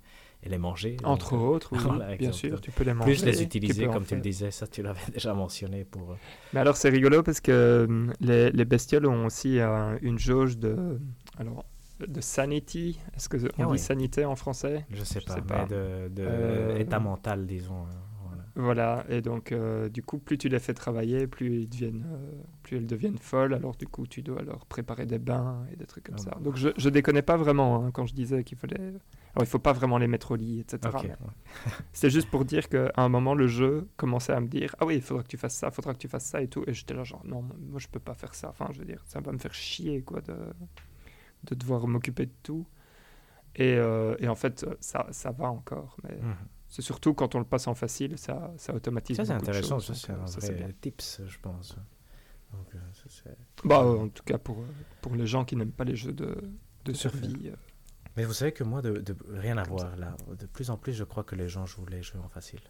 les 0.48 0.58
manger. 0.58 0.96
Entre 1.04 1.32
Donc, 1.32 1.42
euh, 1.42 1.46
autres, 1.46 1.68
oui, 1.72 1.78
voilà, 1.82 2.16
bien 2.16 2.32
sûr, 2.32 2.60
tu 2.60 2.70
peux 2.70 2.84
les 2.84 2.94
manger. 2.94 3.12
Plus 3.12 3.24
les 3.24 3.42
utiliser, 3.42 3.86
comme 3.86 4.04
tu 4.06 4.14
le 4.14 4.20
disais, 4.20 4.50
ça, 4.50 4.66
tu 4.66 4.82
l'avais 4.82 5.00
déjà 5.12 5.34
mentionné 5.34 5.84
pour. 5.84 6.12
euh, 6.12 6.16
Mais 6.52 6.60
alors, 6.60 6.76
c'est 6.76 6.88
rigolo 6.88 7.22
parce 7.22 7.40
que 7.40 7.86
hum, 7.88 8.12
les, 8.20 8.50
les 8.50 8.64
bestioles 8.64 9.06
ont 9.06 9.26
aussi 9.26 9.58
euh, 9.58 9.98
une 10.02 10.18
jauge 10.18 10.58
de. 10.58 10.98
Alors, 11.38 11.64
de 12.06 12.20
sanity. 12.22 12.98
Est-ce 13.14 13.28
que 13.28 13.36
on 13.58 13.64
Ah 13.68 13.72
dit 13.72 13.78
sanité 13.78 14.24
en 14.24 14.34
français? 14.34 14.86
Je 14.90 15.04
sais 15.04 15.20
Je 15.20 15.26
pas, 15.26 15.34
sais 15.34 15.40
mais 15.42 15.46
pas. 15.46 15.66
de, 15.66 16.08
de 16.08 16.24
Euh, 16.26 16.78
état 16.78 16.98
mental, 16.98 17.46
disons. 17.46 17.84
Voilà. 18.56 19.04
Et 19.08 19.20
donc 19.22 19.52
euh, 19.52 19.88
du 19.88 20.02
coup, 20.02 20.18
plus 20.18 20.38
tu 20.38 20.48
les 20.48 20.58
fais 20.58 20.74
travailler, 20.74 21.26
plus, 21.26 21.62
ils 21.62 21.68
deviennent, 21.68 22.06
euh, 22.10 22.42
plus 22.62 22.76
elles 22.76 22.86
deviennent 22.86 23.18
folles. 23.18 23.54
Alors 23.54 23.76
du 23.76 23.86
coup, 23.86 24.06
tu 24.06 24.22
dois 24.22 24.42
leur 24.42 24.66
préparer 24.66 25.06
des 25.06 25.18
bains 25.18 25.64
et 25.72 25.76
des 25.76 25.86
trucs 25.86 26.04
comme 26.04 26.16
Ah 26.18 26.22
ça. 26.22 26.30
bon. 26.36 26.40
Donc 26.44 26.56
je, 26.56 26.68
je 26.76 26.88
déconnais 26.88 27.22
pas 27.22 27.36
vraiment 27.36 27.84
hein, 27.84 27.90
quand 27.92 28.06
je 28.06 28.14
disais 28.14 28.42
qu'il 28.44 28.58
fallait. 28.58 28.78
Alors 28.78 29.42
il 29.42 29.46
faut 29.46 29.58
pas 29.60 29.72
vraiment 29.72 29.98
les 29.98 30.08
mettre 30.08 30.32
au 30.32 30.36
lit, 30.36 30.60
etc. 30.60 30.78
Ok, 30.94 31.02
mais 31.04 31.08
ouais. 31.10 31.16
C'était 31.92 32.10
juste 32.10 32.28
pour 32.30 32.44
dire 32.44 32.68
qu'à 32.68 32.90
un 32.96 33.08
moment, 33.08 33.34
le 33.34 33.46
jeu 33.46 33.88
commençait 33.96 34.32
à 34.32 34.40
me 34.40 34.48
dire 34.48 34.74
Ah 34.80 34.86
oui, 34.86 34.96
il 34.96 35.02
faudra 35.02 35.22
que 35.22 35.28
tu 35.28 35.36
fasses 35.36 35.54
ça, 35.56 35.68
il 35.68 35.74
faudra 35.74 35.92
que 35.94 35.98
tu 35.98 36.08
fasses 36.08 36.26
ça 36.26 36.42
et 36.42 36.48
tout. 36.48 36.64
Et 36.66 36.72
j'étais 36.74 36.94
là, 36.94 37.04
genre, 37.04 37.24
non, 37.24 37.42
moi 37.42 37.78
je 37.78 37.88
peux 37.88 38.00
pas 38.00 38.14
faire 38.14 38.34
ça. 38.34 38.48
Enfin, 38.50 38.68
je 38.72 38.78
veux 38.80 38.84
dire, 38.86 39.02
ça 39.06 39.20
va 39.20 39.30
me 39.32 39.38
faire 39.38 39.54
chier, 39.54 40.02
quoi, 40.02 40.20
de, 40.20 40.34
de 41.44 41.54
devoir 41.54 41.86
m'occuper 41.86 42.26
de 42.26 42.32
tout. 42.42 42.66
Et, 43.56 43.74
euh, 43.76 44.14
et 44.20 44.28
en 44.28 44.34
fait, 44.36 44.64
ça, 44.80 45.06
ça 45.10 45.30
va 45.32 45.50
encore. 45.50 45.96
Mais 46.04 46.16
Mhm. 46.16 46.34
C'est 46.70 46.80
surtout 46.82 47.12
quand 47.12 47.34
on 47.34 47.38
le 47.40 47.44
passe 47.44 47.66
en 47.66 47.74
facile, 47.74 48.16
ça, 48.16 48.52
ça 48.56 48.72
automatise. 48.74 49.16
Ça, 49.18 49.24
c'est 49.26 49.32
beaucoup 49.34 49.44
de 49.44 49.50
intéressant, 49.50 49.76
choses, 49.80 49.86
ça, 49.88 49.94
c'est 49.94 50.12
euh, 50.12 50.22
un 50.22 50.26
c'est 50.26 50.52
vrai 50.54 50.74
tips, 50.80 51.20
je 51.26 51.38
pense. 51.40 51.76
Donc, 52.52 52.66
euh, 52.74 52.78
ça, 53.08 53.30
Bah, 53.64 53.82
euh, 53.82 53.98
en 54.04 54.08
tout 54.08 54.22
cas, 54.24 54.38
pour, 54.38 54.60
euh, 54.60 54.66
pour 55.02 55.14
les 55.16 55.26
gens 55.26 55.44
qui 55.44 55.54
n'aiment 55.56 55.70
pas 55.72 55.84
les 55.84 55.96
jeux 55.96 56.12
de, 56.12 56.36
de 56.84 56.92
survie. 56.92 57.48
euh, 57.48 57.54
Mais 58.16 58.24
vous 58.24 58.32
savez 58.32 58.52
que 58.52 58.64
moi, 58.64 58.82
de, 58.82 58.98
de- 58.98 59.16
rien 59.28 59.56
à 59.58 59.62
voir 59.64 59.94
là, 59.96 60.16
de 60.38 60.46
plus 60.46 60.70
en 60.70 60.76
plus, 60.76 60.92
je 60.94 61.04
crois 61.04 61.22
que 61.24 61.34
les 61.36 61.48
gens 61.48 61.66
jouent 61.66 61.86
les 61.86 62.02
jeux 62.02 62.18
en 62.24 62.28
facile. 62.28 62.60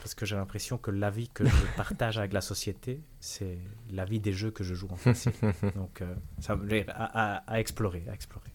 Parce 0.00 0.14
que 0.14 0.26
j'ai 0.26 0.36
l'impression 0.36 0.76
que 0.78 0.90
l'avis 0.90 1.28
que 1.30 1.44
je 1.46 1.66
partage 1.76 2.18
avec 2.18 2.32
la 2.34 2.42
société, 2.42 3.00
c'est 3.20 3.58
l'avis 3.90 4.20
des 4.20 4.32
jeux 4.32 4.50
que 4.50 4.62
je 4.62 4.74
joue 4.74 4.88
en 4.90 4.96
facile. 4.96 5.32
Donc, 5.74 6.02
euh, 6.02 6.14
ça 6.40 6.52
à, 6.88 7.36
à- 7.36 7.36
à 7.50 7.60
explorer, 7.60 8.04
à 8.08 8.12
explorer. 8.12 8.52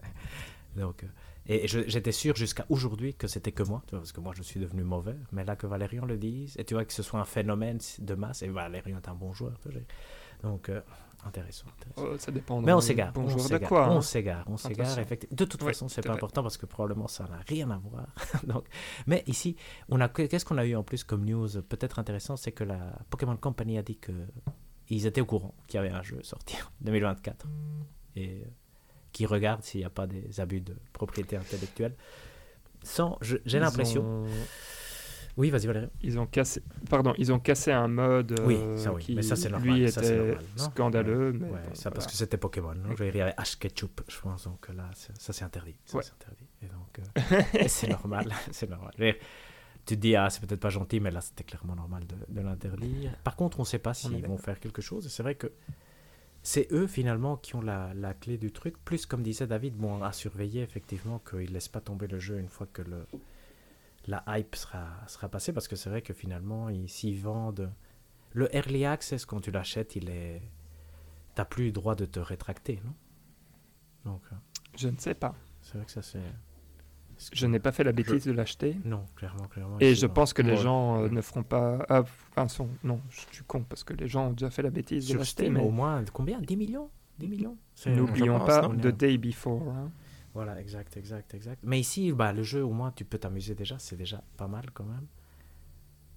Donc, 0.76 1.02
euh, 1.04 1.06
et 1.48 1.66
j'étais 1.68 2.12
sûr 2.12 2.34
jusqu'à 2.36 2.66
aujourd'hui 2.68 3.14
que 3.14 3.26
c'était 3.28 3.52
que 3.52 3.62
moi, 3.62 3.82
tu 3.86 3.90
vois, 3.92 4.00
parce 4.00 4.12
que 4.12 4.20
moi 4.20 4.32
je 4.36 4.42
suis 4.42 4.60
devenu 4.60 4.82
mauvais. 4.82 5.16
Mais 5.32 5.44
là 5.44 5.56
que 5.56 5.66
Valérian 5.66 6.04
le 6.04 6.16
dise, 6.16 6.56
et 6.58 6.64
tu 6.64 6.74
vois 6.74 6.84
que 6.84 6.92
ce 6.92 7.02
soit 7.02 7.20
un 7.20 7.24
phénomène 7.24 7.78
de 7.98 8.14
masse, 8.14 8.42
et 8.42 8.48
Valérian 8.48 8.96
est 8.98 9.08
un 9.08 9.14
bon 9.14 9.32
joueur. 9.32 9.54
Donc, 10.42 10.68
euh, 10.68 10.80
intéressant. 11.24 11.66
intéressant. 11.78 12.12
euh, 12.14 12.18
ça 12.18 12.30
dépend. 12.30 12.60
Mais 12.60 12.72
on 12.72 12.80
s'égare, 12.80 13.12
bon 13.12 13.22
on 13.24 13.38
s'égare, 13.38 13.72
hein. 13.72 14.00
s'égare, 14.02 14.44
on 14.48 14.56
s'égare. 14.56 14.96
De 15.30 15.44
toute 15.44 15.62
Oui, 15.62 15.68
façon, 15.68 15.88
c'est 15.88 16.02
pas 16.02 16.08
vrai. 16.10 16.18
important 16.18 16.42
parce 16.42 16.56
que 16.56 16.66
probablement 16.66 17.08
ça 17.08 17.24
n'a 17.24 17.38
rien 17.48 17.70
à 17.70 17.78
voir. 17.78 18.06
Donc, 18.46 18.66
mais 19.06 19.24
ici, 19.26 19.56
on 19.88 20.00
a 20.00 20.08
qu'est-ce 20.08 20.44
qu'on 20.44 20.58
a 20.58 20.66
eu 20.66 20.76
en 20.76 20.82
plus 20.82 21.04
comme 21.04 21.24
news 21.24 21.48
peut-être 21.68 21.98
intéressant, 21.98 22.36
c'est 22.36 22.52
que 22.52 22.64
la 22.64 22.98
Pokémon 23.10 23.36
Company 23.36 23.78
a 23.78 23.82
dit 23.82 23.96
que 23.98 24.12
ils 24.88 25.06
étaient 25.06 25.20
au 25.20 25.26
courant 25.26 25.54
qu'il 25.66 25.78
y 25.78 25.84
avait 25.84 25.90
un 25.94 26.02
jeu 26.02 26.20
sorti 26.22 26.56
en 26.62 26.84
2024 26.84 27.46
et 28.14 28.42
euh, 28.42 28.44
qui 29.16 29.24
regarde 29.24 29.62
s'il 29.62 29.80
n'y 29.80 29.86
a 29.86 29.88
pas 29.90 30.06
des 30.06 30.40
abus 30.40 30.60
de 30.60 30.76
propriété 30.92 31.36
intellectuelle. 31.38 31.94
Sans, 32.82 33.18
j'ai 33.22 33.58
l'impression. 33.58 34.02
ont- 34.04 34.26
Oui, 35.38 35.48
vas-y 35.48 35.66
Valérie. 35.66 35.88
Ils 36.02 36.18
ont 36.18 36.26
cassé, 36.26 36.62
pardon, 36.90 37.14
ils 37.16 37.32
ont 37.32 37.38
cassé 37.38 37.72
un 37.72 37.88
mode 37.88 38.38
Oui, 38.44 38.56
euh, 38.58 38.76
ça 38.76 38.92
oui, 38.92 39.02
qui, 39.02 39.14
mais 39.14 39.22
ça 39.22 39.34
c'est 39.34 39.48
normal. 39.48 39.78
lui 39.80 39.90
ça, 39.90 40.02
était 40.02 40.16
normal, 40.18 40.38
scandaleux. 40.56 41.30
Ouais, 41.30 41.38
mais 41.38 41.46
ouais, 41.50 41.60
bon, 41.66 41.74
ça 41.74 41.90
parce 41.90 42.06
que 42.06 42.12
c'était 42.12 42.36
Pokémon. 42.36 42.74
Non 42.74 42.90
je 42.94 43.04
vais 43.04 43.10
dire 43.10 43.22
avec 43.24 43.34
Ash 43.38 43.58
Ketchup, 43.58 44.02
je 44.06 44.20
pense. 44.20 44.44
Donc 44.44 44.68
là, 44.68 44.90
ça 44.94 45.32
c'est 45.32 45.44
interdit. 45.46 45.76
Ouais. 45.94 46.02
c'est 46.02 46.12
interdit. 46.12 46.46
Et 46.62 46.66
donc, 46.66 46.98
euh, 46.98 47.42
c'est 47.68 47.88
normal. 47.88 48.30
c'est 48.50 48.68
normal. 48.68 48.92
Tu 48.98 49.14
te 49.84 49.94
dis, 49.94 50.14
ah, 50.14 50.28
c'est 50.28 50.40
peut-être 50.44 50.60
pas 50.60 50.68
gentil, 50.68 51.00
mais 51.00 51.10
là 51.10 51.22
c'était 51.22 51.44
clairement 51.44 51.74
normal 51.74 52.02
de, 52.06 52.16
de 52.28 52.40
l'interdire. 52.42 53.12
Par 53.24 53.34
contre, 53.34 53.60
on 53.60 53.62
ne 53.62 53.66
sait 53.66 53.78
pas 53.78 53.94
s'ils 53.94 54.26
vont 54.26 54.36
faire 54.36 54.60
quelque 54.60 54.82
chose. 54.82 55.08
C'est 55.08 55.22
vrai 55.22 55.36
que 55.36 55.50
c'est 56.46 56.68
eux 56.70 56.86
finalement 56.86 57.36
qui 57.36 57.56
ont 57.56 57.60
la, 57.60 57.92
la 57.94 58.14
clé 58.14 58.38
du 58.38 58.52
truc. 58.52 58.76
Plus, 58.84 59.04
comme 59.04 59.20
disait 59.24 59.48
David, 59.48 59.74
bon, 59.74 60.00
à 60.04 60.12
surveiller 60.12 60.62
effectivement 60.62 61.18
qu'ils 61.18 61.48
ne 61.48 61.54
laissent 61.54 61.66
pas 61.66 61.80
tomber 61.80 62.06
le 62.06 62.20
jeu 62.20 62.38
une 62.38 62.48
fois 62.48 62.68
que 62.72 62.82
le 62.82 63.04
la 64.06 64.22
hype 64.28 64.54
sera, 64.54 64.86
sera 65.08 65.28
passée 65.28 65.52
parce 65.52 65.66
que 65.66 65.74
c'est 65.74 65.90
vrai 65.90 66.02
que 66.02 66.14
finalement, 66.14 66.68
ils 66.68 66.88
s'y 66.88 67.16
vendent. 67.16 67.72
Le 68.32 68.54
Early 68.54 68.84
Access, 68.84 69.26
quand 69.26 69.40
tu 69.40 69.50
l'achètes, 69.50 69.96
il 69.96 70.08
est. 70.08 70.40
T'as 71.34 71.44
plus 71.44 71.66
le 71.66 71.72
droit 71.72 71.96
de 71.96 72.04
te 72.04 72.20
rétracter, 72.20 72.80
non? 72.84 72.94
Donc, 74.12 74.22
euh, 74.32 74.36
Je 74.76 74.86
ne 74.86 74.98
sais 74.98 75.14
pas. 75.14 75.34
c'est 75.62 75.78
vrai 75.78 75.84
que 75.84 75.90
ça 75.90 76.02
c'est. 76.02 76.20
Je 77.32 77.46
n'ai 77.46 77.58
pas 77.58 77.72
fait 77.72 77.84
la 77.84 77.92
bêtise 77.92 78.24
de 78.26 78.32
l'acheter. 78.32 78.76
Non, 78.84 79.04
clairement, 79.16 79.44
clairement. 79.48 79.76
Et 79.80 79.94
je 79.94 80.06
non. 80.06 80.12
pense 80.12 80.32
que 80.32 80.42
les 80.42 80.50
Ouais. 80.50 80.56
gens 80.56 81.02
euh, 81.02 81.08
ne 81.08 81.20
feront 81.22 81.42
pas. 81.42 81.84
Ah, 81.88 82.02
enfin, 82.36 82.48
sont... 82.48 82.68
non, 82.84 83.00
je 83.10 83.20
suis 83.32 83.44
con 83.44 83.62
parce 83.62 83.84
que 83.84 83.94
les 83.94 84.06
gens 84.08 84.28
ont 84.28 84.32
déjà 84.32 84.50
fait 84.50 84.62
la 84.62 84.70
bêtise 84.70 85.04
de 85.04 85.10
Sur 85.10 85.18
l'acheter. 85.20 85.44
Steam, 85.44 85.54
Mais 85.54 85.60
au 85.60 85.70
moins, 85.70 86.04
combien? 86.12 86.40
10 86.40 86.56
millions? 86.56 86.90
10 87.18 87.28
millions? 87.28 87.56
N'oublions 87.86 88.38
pas 88.40 88.62
non 88.68 88.74
The 88.76 88.88
Day 88.88 89.16
Before. 89.18 89.62
hein. 89.68 89.90
Voilà, 90.34 90.60
exact, 90.60 90.96
exact, 90.98 91.32
exact. 91.32 91.62
Mais 91.64 91.80
ici, 91.80 92.12
bah, 92.12 92.32
le 92.34 92.42
jeu, 92.42 92.62
au 92.62 92.70
moins, 92.72 92.92
tu 92.92 93.06
peux 93.06 93.16
t'amuser 93.18 93.54
déjà. 93.54 93.78
C'est 93.78 93.96
déjà 93.96 94.22
pas 94.36 94.46
mal 94.48 94.70
quand 94.74 94.84
même. 94.84 95.06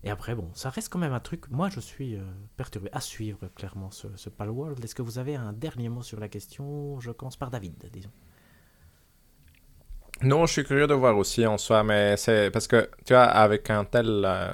Et 0.04 0.10
après, 0.10 0.36
bon, 0.36 0.50
ça 0.54 0.70
reste 0.70 0.90
quand 0.90 1.00
même 1.00 1.14
un 1.14 1.20
truc. 1.22 1.50
Moi, 1.50 1.70
je 1.70 1.80
suis 1.80 2.16
euh, 2.16 2.24
perturbé. 2.58 2.90
À 2.94 3.00
suivre, 3.02 3.48
clairement, 3.56 3.92
ce, 3.92 4.08
ce 4.16 4.30
Palworld. 4.30 4.84
Est-ce 4.84 4.96
que 4.96 5.02
vous 5.02 5.20
avez 5.20 5.36
un 5.36 5.54
dernier 5.54 5.88
mot 5.90 6.02
sur 6.02 6.20
la 6.20 6.28
question? 6.30 7.00
Je 7.00 7.12
commence 7.12 7.38
par 7.38 7.50
David, 7.50 7.90
disons. 7.94 8.12
Non, 10.22 10.46
je 10.46 10.54
suis 10.54 10.64
curieux 10.64 10.88
de 10.88 10.94
voir 10.94 11.18
aussi 11.18 11.46
en 11.46 11.58
soi, 11.58 11.84
mais 11.84 12.18
c'est 12.18 12.52
parce 12.52 12.68
que, 12.68 12.90
tu 13.06 13.14
vois, 13.14 13.24
avec 13.24 13.70
un 13.70 13.86
tel 13.86 14.24
euh, 14.26 14.52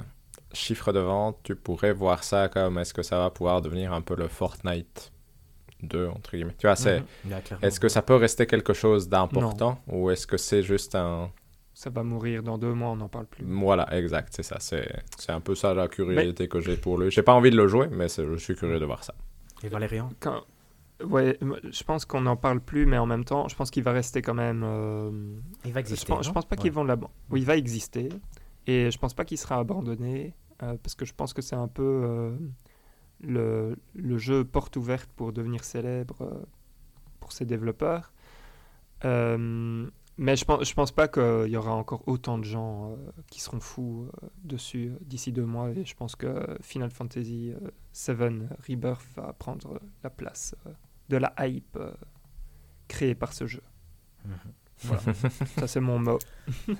chiffre 0.52 0.92
de 0.92 1.00
vente, 1.00 1.38
tu 1.42 1.56
pourrais 1.56 1.92
voir 1.92 2.22
ça 2.24 2.48
comme 2.48 2.78
est-ce 2.78 2.94
que 2.94 3.02
ça 3.02 3.18
va 3.18 3.30
pouvoir 3.30 3.62
devenir 3.62 3.92
un 3.92 4.00
peu 4.00 4.14
le 4.14 4.28
Fortnite 4.28 5.12
2, 5.82 6.08
entre 6.08 6.36
guillemets. 6.36 6.54
Tu 6.58 6.66
vois, 6.66 6.76
c'est. 6.76 7.00
Mhm. 7.24 7.40
Est-ce 7.62 7.80
que 7.80 7.88
ça 7.88 8.02
peut 8.02 8.16
rester 8.16 8.46
quelque 8.46 8.72
chose 8.72 9.08
d'important 9.08 9.80
ou 9.88 10.10
est-ce 10.10 10.26
que 10.26 10.36
c'est 10.36 10.62
juste 10.62 10.94
un. 10.94 11.30
Ça 11.74 11.90
va 11.90 12.02
mourir 12.02 12.42
dans 12.42 12.56
deux 12.56 12.72
mois, 12.72 12.90
on 12.90 12.96
n'en 12.96 13.08
parle 13.08 13.26
plus. 13.26 13.44
Voilà, 13.46 13.86
exact, 13.94 14.32
c'est 14.34 14.42
ça. 14.42 14.56
C'est 14.60 14.88
c'est 15.18 15.32
un 15.32 15.40
peu 15.40 15.54
ça 15.54 15.74
la 15.74 15.88
curiosité 15.88 16.48
que 16.48 16.60
j'ai 16.60 16.76
pour 16.76 16.96
lui. 16.96 17.10
J'ai 17.10 17.22
pas 17.22 17.34
envie 17.34 17.50
de 17.50 17.56
le 17.56 17.68
jouer, 17.68 17.88
mais 17.90 18.08
je 18.08 18.36
suis 18.38 18.56
curieux 18.56 18.78
de 18.78 18.84
voir 18.86 19.04
ça. 19.04 19.14
Et 19.62 19.68
Valérian? 19.68 20.08
Quand... 20.20 20.42
Ouais, 21.04 21.38
je 21.70 21.84
pense 21.84 22.04
qu'on 22.06 22.22
n'en 22.22 22.36
parle 22.36 22.60
plus, 22.60 22.86
mais 22.86 22.96
en 22.96 23.04
même 23.06 23.24
temps, 23.24 23.48
je 23.48 23.54
pense 23.56 23.70
qu'il 23.70 23.82
va 23.82 23.92
rester 23.92 24.22
quand 24.22 24.34
même. 24.34 24.62
euh, 24.64 25.10
Il 25.64 25.72
va 25.72 25.80
Je 25.80 25.90
exister. 25.90 26.06
pense, 26.06 26.26
je 26.26 26.32
pense 26.32 26.46
pas 26.46 26.56
qu'ils 26.56 26.66
Ouais. 26.70 26.70
vont 26.76 26.84
l'abandonner. 26.84 27.14
Oui, 27.30 27.40
il 27.40 27.46
va 27.46 27.56
exister. 27.56 28.08
Et 28.66 28.90
je 28.90 28.98
pense 28.98 29.12
pas 29.14 29.24
qu'il 29.24 29.38
sera 29.38 29.56
abandonné. 29.58 30.34
euh, 30.62 30.76
parce 30.82 30.94
que 30.94 31.04
je 31.04 31.12
pense 31.12 31.34
que 31.34 31.42
c'est 31.42 31.54
un 31.56 31.68
peu 31.68 31.82
euh, 32.04 32.34
le, 33.20 33.76
le 33.94 34.16
jeu 34.18 34.42
porte 34.42 34.76
ouverte 34.76 35.10
pour 35.14 35.34
devenir 35.34 35.62
célèbre 35.64 36.46
pour 37.20 37.32
ses 37.32 37.44
développeurs. 37.44 38.10
Mais 40.18 40.34
je 40.34 40.46
pense, 40.46 40.66
je 40.66 40.72
pense 40.72 40.92
pas 40.92 41.08
qu'il 41.08 41.48
y 41.50 41.56
aura 41.58 41.74
encore 41.74 42.02
autant 42.08 42.38
de 42.38 42.44
gens 42.44 42.96
qui 43.30 43.42
seront 43.42 43.60
fous 43.60 44.08
dessus 44.44 44.92
d'ici 45.02 45.30
deux 45.30 45.44
mois. 45.44 45.68
Et 45.72 45.84
je 45.84 45.94
pense 45.94 46.16
que 46.16 46.56
Final 46.62 46.90
Fantasy 46.90 47.52
VII 47.94 48.48
Rebirth 48.66 49.06
va 49.14 49.34
prendre 49.34 49.78
la 50.02 50.08
place 50.08 50.54
de 51.08 51.16
la 51.16 51.32
hype 51.40 51.76
euh, 51.76 51.92
créée 52.88 53.14
par 53.14 53.32
ce 53.32 53.46
jeu. 53.46 53.62
Mhm. 54.24 54.32
Voilà. 54.82 55.02
Ça, 55.58 55.66
c'est 55.66 55.80
mon 55.80 55.98
mot. 55.98 56.18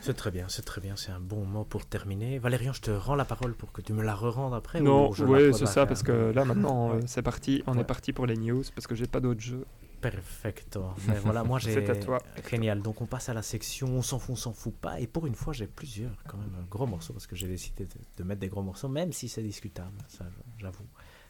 C'est 0.02 0.12
très 0.14 0.30
bien, 0.30 0.48
c'est 0.48 0.62
très 0.66 0.82
bien. 0.82 0.96
C'est 0.96 1.12
un 1.12 1.20
bon 1.20 1.46
mot 1.46 1.64
pour 1.64 1.86
terminer. 1.86 2.38
Valérian, 2.38 2.74
je 2.74 2.82
te 2.82 2.90
rends 2.90 3.14
la 3.14 3.24
parole 3.24 3.54
pour 3.54 3.72
que 3.72 3.80
tu 3.80 3.94
me 3.94 4.02
la 4.02 4.14
re-rendes 4.14 4.52
après. 4.54 4.82
Non, 4.82 5.10
ou 5.10 5.14
oui, 5.24 5.54
c'est 5.54 5.62
à 5.62 5.66
ça, 5.66 5.86
parce 5.86 6.02
que 6.02 6.30
là 6.34 6.44
maintenant, 6.44 6.90
Ouais. 6.90 6.96
euh, 6.96 7.06
c'est 7.06 7.22
parti, 7.22 7.62
on 7.66 7.74
Ouais. 7.74 7.80
est 7.80 7.84
parti 7.84 8.12
pour 8.12 8.26
les 8.26 8.36
news, 8.36 8.62
parce 8.74 8.86
que 8.86 8.94
j'ai 8.94 9.06
pas 9.06 9.20
d'autres 9.20 9.40
jeux. 9.40 9.64
Perfecto. 10.02 10.84
Mais 11.08 11.18
voilà, 11.20 11.42
moi 11.42 11.58
j'ai. 11.62 11.72
C'est 11.72 11.88
à 11.88 11.96
toi. 11.96 12.18
Génial. 12.50 12.82
Donc 12.82 13.00
on 13.00 13.06
passe 13.06 13.30
à 13.30 13.34
la 13.34 13.40
section 13.42 13.88
on 13.88 14.02
s'en 14.02 14.18
fout, 14.18 14.34
on 14.34 14.36
s'en 14.36 14.52
fout 14.52 14.74
pas. 14.76 15.00
Et 15.00 15.06
pour 15.06 15.26
une 15.26 15.34
fois, 15.34 15.54
j'ai 15.54 15.66
plusieurs 15.66 16.12
quand 16.28 16.36
même 16.36 16.66
gros 16.70 16.86
morceaux 16.86 17.14
parce 17.14 17.26
que 17.26 17.34
j'ai 17.34 17.48
décidé 17.48 17.86
de, 17.86 17.94
de 18.18 18.24
mettre 18.24 18.40
des 18.40 18.48
gros 18.48 18.62
morceaux, 18.62 18.88
même 18.90 19.12
si 19.14 19.26
c'est 19.28 19.42
discutable. 19.42 19.96
Ça, 20.08 20.26
j'avoue. 20.58 20.84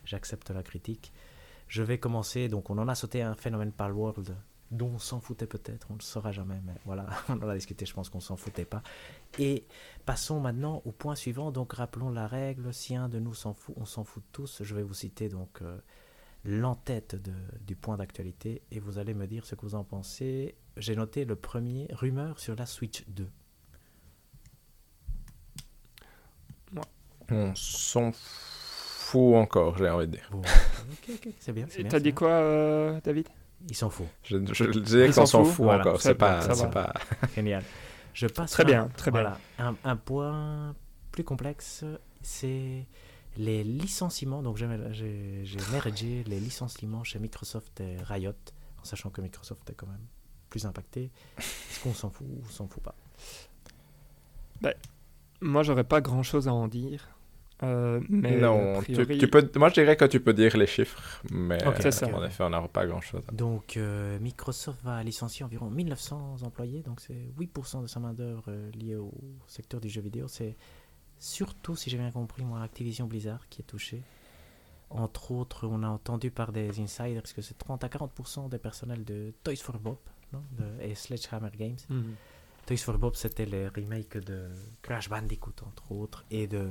J'accepte 0.05 0.51
la 0.51 0.65
critique. 0.65 1.13
Je 1.69 1.83
vais 1.83 1.99
commencer. 1.99 2.49
Donc 2.49 2.71
on 2.71 2.79
en 2.79 2.89
a 2.89 2.95
sauté 2.95 3.23
un 3.23 3.35
phénomène 3.35 3.73
Palworld 3.73 4.37
dont 4.71 4.93
on 4.95 4.99
s'en 4.99 5.21
foutait 5.21 5.47
peut-être, 5.47 5.87
on 5.91 5.95
ne 5.95 5.99
le 5.99 6.05
saura 6.05 6.33
jamais, 6.33 6.61
mais 6.65 6.75
voilà, 6.85 7.07
on 7.29 7.35
en 7.35 7.49
a 7.49 7.55
discuté, 7.55 7.87
je 7.87 7.95
pense 7.95 8.09
qu'on 8.09 8.21
s'en 8.21 8.37
foutait 8.37 8.65
pas. 8.65 8.83
Et 9.39 9.65
passons 10.05 10.41
maintenant 10.41 10.83
au 10.85 10.93
point 10.93 11.15
suivant, 11.15 11.53
donc 11.53 11.75
rappelons 11.75 12.11
la 12.11 12.27
règle, 12.27 12.73
si 12.75 12.97
un 12.97 13.09
de 13.09 13.19
nous 13.19 13.35
s'en 13.35 13.55
fout, 13.55 13.75
on 13.79 13.85
s'en 13.85 14.05
fout 14.05 14.25
tous. 14.33 14.63
Je 14.63 14.75
vais 14.75 14.83
vous 14.83 14.95
citer 14.95 15.29
donc 15.29 15.63
euh, 15.63 15.79
l'entête 16.45 17.17
du 17.65 17.77
point 17.77 17.97
d'actualité 17.97 18.63
et 18.71 18.81
vous 18.81 18.99
allez 18.99 19.15
me 19.15 19.27
dire 19.27 19.47
ce 19.47 19.55
que 19.55 19.63
vous 19.63 19.75
en 19.75 19.85
pensez. 19.85 20.57
J'ai 20.77 20.97
noté 20.97 21.25
le 21.25 21.37
premier 21.37 21.89
rumeur 21.93 22.39
sur 22.39 22.57
la 22.57 22.67
Switch 22.67 23.05
2. 23.09 23.29
On 27.29 27.55
s'en 27.57 28.13
fout 28.13 28.56
encore, 29.15 29.77
j'ai 29.79 29.89
envie 29.89 30.07
de 30.07 30.13
dire. 30.13 30.29
Bon, 30.31 30.39
ok, 30.41 31.11
ok, 31.15 31.29
c'est 31.39 31.53
bien. 31.53 31.67
c'est 31.69 31.81
Et 31.81 31.83
bien, 31.83 31.91
t'as 31.91 31.97
c'est 31.99 32.03
dit 32.03 32.11
bien. 32.11 32.15
quoi, 32.17 32.29
euh, 32.31 33.01
David? 33.05 33.29
Il 33.69 33.75
s'en 33.77 33.89
fout. 33.91 34.07
Je, 34.25 34.37
je, 34.53 34.53
je 34.73 34.79
disais 34.79 35.05
Il 35.05 35.07
qu'on 35.09 35.13
s'en 35.13 35.27
s'en 35.27 35.45
fout, 35.45 35.55
fout 35.55 35.65
voilà. 35.65 35.81
encore. 35.83 36.01
C'est 36.03 36.15
pas, 36.15 36.41
ça 36.43 36.55
c'est 36.55 36.65
va. 36.65 36.69
pas. 36.69 36.95
Génial. 37.35 37.63
Je 38.15 38.27
passe 38.27 38.51
Très 38.53 38.63
à- 38.63 38.67
bien, 38.67 38.89
très 38.97 39.11
bien. 39.11 39.23
voilà, 39.23 39.39
Un, 39.59 39.75
un 39.85 39.97
point 39.97 40.75
plus 41.13 41.25
complexe, 41.25 41.85
c'est 42.23 42.87
les 43.37 43.65
licenciements. 43.65 44.43
Donc 44.43 44.57
j'ai 44.57 44.67
j'ai- 44.93 45.41
j'ai 45.45 45.59
mergé 45.73 46.25
les 46.27 46.41
licenciements 46.41 47.05
chez 47.05 47.19
Microsoft 47.19 47.81
et 47.81 47.97
Riot, 48.03 48.33
en 48.81 48.85
sachant 48.85 49.11
que 49.11 49.21
Microsoft 49.21 49.69
est 49.71 49.75
quand 49.75 49.87
même 49.87 50.07
plus 50.51 50.65
impacté. 50.67 51.11
Est-ce 51.39 51.81
qu'on 51.83 51.95
s'en 51.95 52.11
fout 52.11 52.27
ou 52.29 52.41
on 52.47 52.51
s'en 52.51 52.67
fout 52.69 52.83
pas? 52.83 52.95
Moi, 55.43 55.63
j'aurais 55.63 55.85
pas 55.85 56.01
grand 56.01 56.23
chose 56.23 56.49
à 56.49 56.53
en 56.55 56.67
dire. 56.69 57.09
Euh, 57.63 58.01
mais 58.09 58.37
non, 58.37 58.83
tu- 58.83 58.93
peux, 59.29 59.51
moi 59.57 59.69
je 59.71 59.75
dirais 59.75 59.97
que 59.97 60.05
tu 60.05 60.21
peux 60.21 60.35
dire 60.35 60.57
les 60.57 60.67
chiffres, 60.67 61.21
mais 61.31 61.63
en 61.65 61.73
effet, 61.73 62.43
on 62.45 62.51
n'aura 62.51 62.69
pas 62.69 62.87
grand 62.87 63.01
chose. 63.01 63.23
Donc, 63.33 63.77
euh, 63.77 64.19
Microsoft 64.19 64.83
va 64.85 65.03
licencier 65.03 65.45
environ 65.45 65.71
1900 65.71 66.37
employés, 66.43 66.83
donc 66.83 67.01
c'est 67.01 67.31
8% 67.39 67.83
de 67.83 67.87
sa 67.87 67.99
main-d'œuvre 68.01 68.45
euh, 68.49 68.71
liée 68.73 68.97
au 68.97 69.13
secteur 69.47 69.81
du 69.81 69.89
jeu 69.89 70.03
vidéo. 70.03 70.29
C'est 70.29 70.57
surtout, 71.19 71.77
si 71.77 71.89
j'ai 71.89 71.97
bien 71.99 72.11
compris, 72.11 72.45
moi, 72.45 72.61
Activision 72.63 73.07
Blizzard 73.07 73.49
qui 73.49 73.63
est 73.63 73.65
touché. 73.65 74.03
Entre 74.91 75.33
autres, 75.33 75.67
on 75.67 75.83
a 75.83 75.89
entendu 75.89 76.31
par 76.31 76.53
des 76.53 76.79
insiders 76.81 77.23
que 77.35 77.43
c'est 77.43 77.59
30 77.59 77.83
à 77.85 77.89
40% 77.89 78.49
des 78.49 78.59
personnels 78.59 79.05
de 79.05 79.33
Toys 79.43 79.57
for 79.57 79.79
Bob 79.79 79.97
non, 80.33 80.43
de- 80.59 80.83
et 80.85 80.95
Sledgehammer 80.95 81.51
Games. 81.59 81.77
Mhm. 81.89 82.15
Toys 82.67 82.77
for 82.79 82.97
Bob, 82.99 83.15
c'était 83.17 83.47
les 83.47 83.67
remakes 83.69 84.19
de 84.19 84.49
Crash 84.83 85.09
Bandicoot, 85.09 85.55
entre 85.67 85.91
autres, 85.93 86.25
et 86.31 86.47
de 86.47 86.69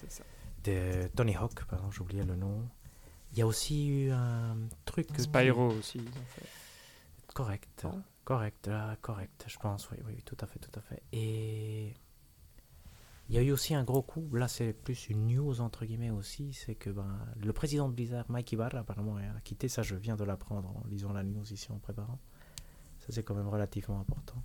C'est 0.00 0.10
ça. 0.12 0.24
de 0.64 1.08
Tony 1.16 1.36
Hawk, 1.36 1.64
pardon, 1.66 1.90
j'ai 1.90 2.00
oublié 2.00 2.22
le 2.24 2.34
nom. 2.36 2.68
Il 3.32 3.38
y 3.38 3.42
a 3.42 3.46
aussi 3.46 3.86
eu 3.88 4.10
un 4.10 4.56
truc. 4.84 5.06
qui- 5.08 5.22
Spyro 5.22 5.68
aussi. 5.72 6.00
Correct, 7.34 7.86
correct, 8.24 8.68
ah, 8.72 8.96
correct, 9.02 9.44
je 9.46 9.58
pense, 9.58 9.90
oui, 9.90 9.98
oui, 10.06 10.12
oui, 10.16 10.22
tout 10.24 10.36
à 10.40 10.46
fait, 10.46 10.58
tout 10.58 10.70
à 10.74 10.80
fait. 10.80 11.02
Et 11.12 11.94
il 13.28 13.34
y 13.34 13.38
a 13.38 13.42
eu 13.42 13.52
aussi 13.52 13.74
un 13.74 13.84
gros 13.84 14.00
coup, 14.02 14.26
là 14.34 14.48
c'est 14.48 14.72
plus 14.72 15.08
une 15.10 15.26
news 15.26 15.60
entre 15.60 15.84
guillemets 15.84 16.10
aussi, 16.10 16.52
c'est 16.54 16.74
que 16.76 16.88
ben, 16.90 17.18
le 17.36 17.52
président 17.52 17.88
de 17.88 17.94
Blizzard, 17.94 18.24
Mike 18.30 18.52
Ibarra, 18.52 18.78
apparemment 18.78 19.16
a 19.16 19.40
quitté, 19.42 19.68
ça 19.68 19.82
je 19.82 19.94
viens 19.96 20.16
de 20.16 20.24
l'apprendre 20.24 20.68
en 20.70 20.82
lisant 20.88 21.12
la 21.12 21.22
news 21.24 21.44
ici 21.52 21.70
en 21.72 21.78
préparant. 21.78 22.18
Ça 23.00 23.08
c'est 23.10 23.22
quand 23.22 23.34
même 23.34 23.48
relativement 23.48 24.00
important. 24.00 24.42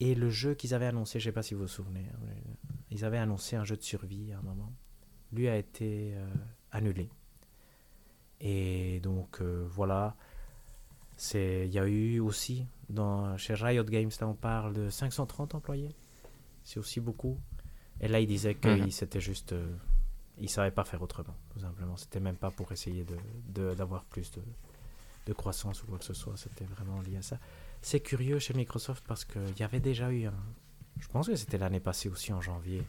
Et 0.00 0.14
le 0.14 0.28
jeu 0.30 0.54
qu'ils 0.54 0.74
avaient 0.74 0.86
annoncé, 0.86 1.20
je 1.20 1.24
sais 1.24 1.32
pas 1.32 1.42
si 1.42 1.54
vous 1.54 1.62
vous 1.62 1.68
souvenez, 1.68 2.06
ils 2.90 3.04
avaient 3.04 3.18
annoncé 3.18 3.56
un 3.56 3.64
jeu 3.64 3.76
de 3.76 3.82
survie 3.82 4.32
à 4.32 4.38
un 4.38 4.42
moment. 4.42 4.72
Lui 5.32 5.48
a 5.48 5.56
été 5.56 6.14
euh, 6.16 6.26
annulé. 6.72 7.08
Et 8.40 9.00
donc 9.00 9.40
euh, 9.40 9.64
voilà, 9.68 10.16
il 11.34 11.66
y 11.72 11.78
a 11.78 11.86
eu 11.86 12.18
aussi, 12.20 12.66
dans, 12.88 13.36
chez 13.36 13.54
Riot 13.54 13.84
Games, 13.84 14.10
là 14.20 14.28
on 14.28 14.34
parle 14.34 14.74
de 14.74 14.90
530 14.90 15.54
employés. 15.54 15.94
C'est 16.64 16.78
aussi 16.80 17.00
beaucoup. 17.00 17.38
Et 18.00 18.08
là, 18.08 18.18
il 18.20 18.26
disait 18.26 18.54
que 18.54 18.68
c'était 18.90 19.20
juste. 19.20 19.52
euh, 19.52 19.76
il 20.38 20.48
savait 20.50 20.72
pas 20.72 20.82
faire 20.84 21.00
autrement, 21.02 21.36
tout 21.50 21.60
simplement. 21.60 21.96
C'était 21.96 22.18
même 22.20 22.36
pas 22.36 22.50
pour 22.50 22.72
essayer 22.72 23.04
de, 23.04 23.16
de- 23.48 23.74
d'avoir 23.74 24.04
plus 24.04 24.30
de, 24.32 24.42
de 25.26 25.32
croissance 25.32 25.82
ou 25.82 25.86
quoi 25.86 25.98
que 25.98 26.04
ce 26.04 26.14
soit. 26.14 26.36
C'était 26.36 26.64
vraiment 26.64 27.00
lié 27.02 27.18
à 27.18 27.22
ça. 27.22 27.38
C'est 27.86 28.00
curieux 28.00 28.38
chez 28.38 28.54
Microsoft 28.54 29.04
parce 29.06 29.26
qu'il 29.26 29.58
y 29.58 29.62
avait 29.62 29.78
déjà 29.78 30.10
eu 30.10 30.24
un. 30.24 30.32
Je 30.98 31.06
pense 31.08 31.26
que 31.26 31.36
c'était 31.36 31.58
l'année 31.58 31.80
passée 31.80 32.08
aussi, 32.08 32.32
en 32.32 32.40
janvier, 32.40 32.82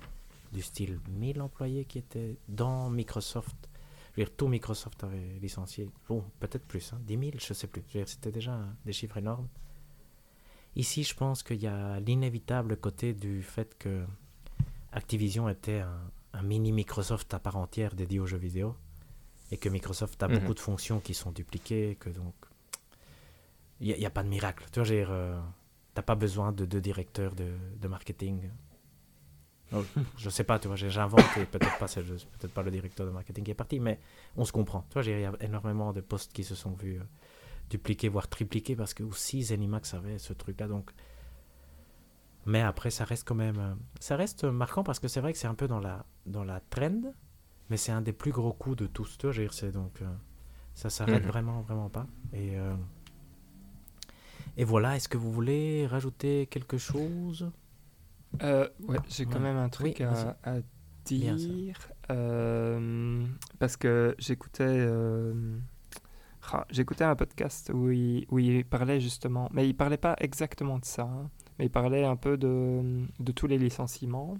du 0.53 0.61
style 0.61 1.01
1000 1.09 1.41
employés 1.41 1.83
qui 1.83 1.97
étaient 1.97 2.37
dans 2.47 2.89
Microsoft. 2.89 3.57
Je 4.15 4.21
veux 4.21 4.25
dire, 4.25 4.35
tout 4.37 4.47
Microsoft 4.47 5.03
avait 5.03 5.37
licencié. 5.41 5.89
Bon, 6.07 6.23
peut-être 6.39 6.63
plus, 6.65 6.93
hein, 6.93 6.99
10 7.05 7.17
000, 7.19 7.31
je 7.37 7.53
sais 7.53 7.67
plus. 7.67 7.83
Je 7.89 7.93
veux 7.99 8.05
dire, 8.05 8.09
c'était 8.09 8.31
déjà 8.31 8.57
des 8.85 8.93
chiffres 8.93 9.17
énormes. 9.17 9.49
Ici, 10.77 11.03
je 11.03 11.13
pense 11.13 11.43
qu'il 11.43 11.61
y 11.61 11.67
a 11.67 11.99
l'inévitable 11.99 12.77
côté 12.77 13.13
du 13.13 13.43
fait 13.43 13.77
que 13.77 14.05
Activision 14.93 15.49
était 15.49 15.79
un, 15.79 15.99
un 16.31 16.41
mini 16.41 16.71
Microsoft 16.71 17.33
à 17.33 17.39
part 17.39 17.57
entière 17.57 17.95
dédié 17.95 18.21
aux 18.21 18.27
jeux 18.27 18.37
vidéo 18.37 18.77
et 19.51 19.57
que 19.57 19.67
Microsoft 19.67 20.23
a 20.23 20.29
Mhm. 20.29 20.39
beaucoup 20.39 20.53
de 20.53 20.59
fonctions 20.61 21.01
qui 21.01 21.13
sont 21.13 21.31
dupliquées, 21.31 21.97
que 21.99 22.09
donc 22.09 22.33
il 23.79 23.95
n'y 23.97 24.05
a, 24.05 24.09
pas 24.09 24.23
de 24.23 24.29
miracle. 24.29 24.65
Tu 24.71 24.81
vois, 24.81 24.89
euh, 24.89 25.39
t'as 25.93 26.01
pas 26.01 26.15
besoin 26.15 26.51
de 26.51 26.65
deux 26.65 26.81
directeurs 26.81 27.35
de, 27.35 27.51
de 27.79 27.87
marketing 27.87 28.49
Oh, 29.73 29.83
je 30.17 30.29
sais 30.29 30.43
pas, 30.43 30.59
tu 30.59 30.67
vois, 30.67 30.75
j'invente 30.75 31.25
et 31.37 31.45
peut-être 31.45 31.77
pas, 31.77 31.87
peut-être 31.87 32.53
pas 32.53 32.63
le 32.63 32.71
directeur 32.71 33.05
de 33.05 33.11
marketing 33.11 33.43
qui 33.43 33.51
est 33.51 33.55
parti, 33.55 33.79
mais 33.79 33.99
on 34.35 34.45
se 34.45 34.51
comprend. 34.51 34.85
Tu 34.89 34.93
vois, 34.93 35.03
il 35.03 35.19
y 35.19 35.25
a 35.25 35.33
énormément 35.41 35.93
de 35.93 36.01
postes 36.01 36.33
qui 36.33 36.43
se 36.43 36.55
sont 36.55 36.73
vus 36.73 36.99
euh, 36.99 37.03
dupliqués, 37.69 38.09
voire 38.09 38.27
tripliqués, 38.27 38.75
parce 38.75 38.93
que 38.93 39.03
aussi 39.03 39.43
Zenimax 39.43 39.93
avait 39.93 40.19
ce 40.19 40.33
truc-là. 40.33 40.67
Donc, 40.67 40.91
mais 42.45 42.61
après, 42.61 42.91
ça 42.91 43.05
reste 43.05 43.27
quand 43.27 43.35
même, 43.35 43.57
euh, 43.57 43.73
ça 43.99 44.15
reste 44.15 44.43
marquant 44.43 44.83
parce 44.83 44.99
que 44.99 45.07
c'est 45.07 45.19
vrai 45.19 45.33
que 45.33 45.39
c'est 45.39 45.47
un 45.47 45.55
peu 45.55 45.67
dans 45.67 45.79
la 45.79 46.05
dans 46.27 46.43
la 46.43 46.59
trend, 46.59 47.01
mais 47.69 47.77
c'est 47.77 47.91
un 47.91 48.01
des 48.01 48.13
plus 48.13 48.31
gros 48.31 48.53
coups 48.53 48.77
de 48.77 48.87
tous. 48.87 49.17
Tu 49.17 49.27
vois, 49.27 49.47
c'est 49.51 49.71
donc 49.71 50.01
euh, 50.01 50.05
ça 50.75 50.91
s'arrête 50.91 51.23
mhm. 51.23 51.29
vraiment, 51.29 51.61
vraiment 51.61 51.89
pas. 51.89 52.05
Et 52.33 52.55
et 54.57 54.63
voilà. 54.63 54.95
Est-ce 54.95 55.09
que 55.09 55.17
vous 55.17 55.31
voulez 55.31 55.87
rajouter 55.87 56.47
quelque 56.47 56.77
chose? 56.77 57.51
Euh, 58.43 58.67
ouais, 58.87 58.97
j'ai 59.09 59.25
quand 59.25 59.39
même 59.39 59.57
un 59.57 59.69
truc 59.69 60.01
à, 60.01 60.35
dire. 61.05 61.77
Euh, 62.11 63.25
parce 63.59 63.77
que 63.77 64.15
j'écoutais 64.17 64.63
euh, 64.65 65.57
ah, 66.51 66.65
j'écoutais 66.69 67.03
un 67.03 67.15
podcast 67.15 67.71
où 67.73 67.91
il, 67.91 68.25
où 68.29 68.39
il 68.39 68.65
parlait 68.65 68.99
justement, 68.99 69.49
mais 69.51 69.67
il 69.67 69.75
parlait 69.75 69.97
pas 69.97 70.15
exactement 70.19 70.79
de 70.79 70.85
ça, 70.85 71.03
hein, 71.03 71.29
mais 71.57 71.65
il 71.65 71.71
parlait 71.71 72.03
un 72.03 72.15
peu 72.15 72.37
de, 72.37 73.05
de 73.19 73.31
tous 73.31 73.47
les 73.47 73.57
licenciements. 73.57 74.37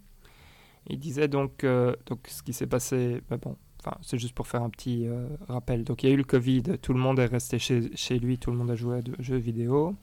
Il 0.88 1.00
disait 1.00 1.28
donc, 1.28 1.66
donc 2.06 2.28
ce 2.28 2.44
qui 2.44 2.54
s'est 2.54 2.68
passé, 2.68 3.22
bon, 3.42 3.58
enfin, 3.80 3.98
c'est 4.02 4.20
juste 4.20 4.36
pour 4.36 4.48
faire 4.48 4.62
un 4.62 4.70
petit 4.70 5.08
rappel. 5.48 5.84
Donc 5.84 6.04
il 6.04 6.10
y 6.10 6.12
a 6.12 6.14
eu 6.14 6.18
le 6.18 6.24
Covid, 6.24 6.64
tout 6.80 6.94
le 6.94 7.00
monde 7.00 7.18
est 7.18 7.26
resté 7.26 7.58
chez, 7.58 7.96
chez 7.96 8.20
lui, 8.20 8.38
tout 8.38 8.52
le 8.52 8.58
monde 8.58 8.70
a 8.70 8.76
joué 8.76 8.98
à 8.98 9.02
de 9.02 9.16
jeux 9.20 9.38
vidéo. 9.38 9.96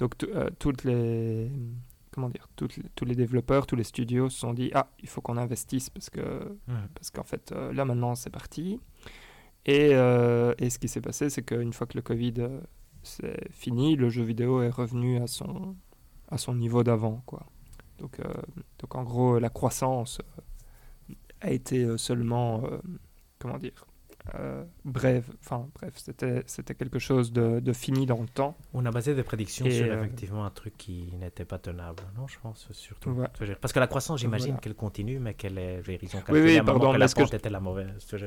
Donc 0.00 0.14
toutes 0.58 0.84
les 0.84 1.50
comment 2.10 2.30
dire, 2.30 2.48
tous 2.56 3.04
les 3.04 3.14
développeurs, 3.14 3.66
tous 3.66 3.76
les 3.76 3.84
studios 3.84 4.30
se 4.30 4.38
sont 4.40 4.54
dit 4.54 4.70
ah 4.74 4.90
il 5.00 5.08
faut 5.10 5.20
qu'on 5.20 5.36
investisse 5.36 5.90
parce 5.90 6.08
que 6.08 6.56
parce 6.94 7.10
qu'en 7.10 7.22
fait 7.22 7.52
euh, 7.52 7.70
là 7.74 7.84
maintenant 7.84 8.14
c'est 8.14 8.30
parti. 8.30 8.80
Et, 9.66 9.90
euh, 9.92 10.54
et, 10.56 10.70
ce 10.70 10.78
qui 10.78 10.88
s'est 10.88 11.02
passé, 11.02 11.28
c'est 11.28 11.42
qu'une 11.42 11.74
fois 11.74 11.86
que 11.86 11.98
le 11.98 12.00
Covid 12.00 12.32
euh, 12.38 12.60
c'est 13.02 13.52
fini, 13.52 13.94
le 13.94 14.08
jeu 14.08 14.22
vidéo 14.22 14.62
est 14.62 14.70
revenu 14.70 15.20
à 15.20 15.26
son 15.26 15.76
à 16.28 16.38
son 16.38 16.54
niveau 16.54 16.82
d'avant 16.82 17.22
quoi. 17.26 17.44
Donc 17.98 18.18
donc 18.78 18.94
en 18.94 19.02
gros 19.02 19.38
la 19.38 19.50
croissance 19.50 20.22
a 21.42 21.50
été 21.50 21.98
seulement 21.98 22.62
comment 23.38 23.58
dire 23.58 23.84
euh, 24.34 24.64
bref, 24.84 25.24
enfin 25.40 25.66
bref, 25.74 25.94
c'était 25.96 26.42
c'était 26.46 26.74
quelque 26.74 26.98
chose 26.98 27.32
de, 27.32 27.60
de, 27.60 27.72
fini 27.72 28.06
dans 28.06 28.20
le 28.20 28.28
temps. 28.28 28.56
On 28.74 28.84
a 28.86 28.90
basé 28.90 29.14
des 29.14 29.22
prédictions 29.22 29.68
sur 29.68 29.86
euh, 29.86 29.98
effectivement 29.98 30.44
un 30.44 30.50
truc 30.50 30.76
qui 30.76 31.12
n'était 31.18 31.44
pas 31.44 31.58
tenable, 31.58 32.02
non 32.16 32.26
Je 32.26 32.36
pense 32.40 32.68
surtout. 32.72 33.16
Parce 33.60 33.72
que 33.72 33.80
la 33.80 33.86
croissance, 33.86 34.20
j'imagine 34.20 34.58
qu'elle 34.58 34.74
continue, 34.74 35.18
mais 35.18 35.34
qu'elle 35.34 35.58
est, 35.58 35.82
ils 35.88 36.16
ont 36.16 36.22
oui, 36.28 36.40
oui, 36.40 36.60
pardon, 36.64 36.92
que 36.92 36.98
la 36.98 37.08
pente 37.08 37.34
était 37.34 37.50
la 37.50 37.60
mauvaise. 37.60 37.90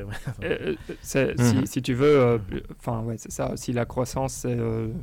Euh, 0.44 0.76
si, 1.02 1.68
si, 1.68 1.82
tu 1.82 1.94
veux, 1.94 2.40
enfin 2.78 3.02
ouais, 3.02 3.18
c'est 3.18 3.32
ça. 3.32 3.56
Si 3.56 3.72
la 3.74 3.86
croissance, 3.86 4.46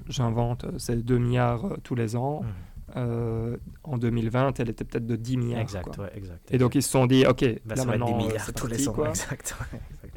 j'invente, 0.08 0.66
c'est 0.78 0.96
2 0.96 1.18
milliards 1.18 1.76
tous 1.82 1.94
les 1.94 2.16
ans. 2.16 2.42
Mhm. 2.42 2.48
Euh, 2.96 3.56
en 3.84 3.98
2020, 3.98 4.58
elle 4.60 4.70
était 4.70 4.84
peut-être 4.84 5.06
de 5.06 5.16
10 5.16 5.36
milliards. 5.36 5.60
Exact, 5.60 5.96
Ouais, 5.98 6.10
exact, 6.14 6.52
Et 6.52 6.58
donc 6.58 6.74
ils 6.74 6.82
se 6.82 6.90
sont 6.90 7.06
dit, 7.06 7.24
ok, 7.26 7.44
bah, 7.64 7.74
là 7.76 7.84
maintenant, 7.84 8.18
10 8.18 8.26
milliards 8.26 8.44
c'est 8.44 8.52
tous 8.52 8.66
les 8.66 8.88
ans. 8.88 8.92
Quoi. 8.92 9.08
Exact, 9.10 9.56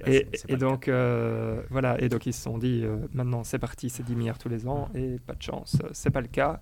et, 0.06 0.28
et 0.48 0.58
donc 0.58 0.88
euh, 0.88 1.62
voilà, 1.70 2.00
et 2.02 2.10
donc 2.10 2.26
ils 2.26 2.34
se 2.34 2.42
sont 2.42 2.58
dit, 2.58 2.82
euh, 2.84 2.98
maintenant 3.14 3.44
c'est 3.44 3.60
parti, 3.60 3.90
c'est 3.90 4.04
10 4.04 4.16
milliards 4.16 4.38
tous 4.38 4.50
les 4.50 4.68
ans, 4.68 4.90
et 4.96 5.18
pas 5.20 5.34
de 5.34 5.42
chance, 5.42 5.78
c'est 5.92 6.12
pas 6.12 6.22
le 6.22 6.28
cas. 6.28 6.62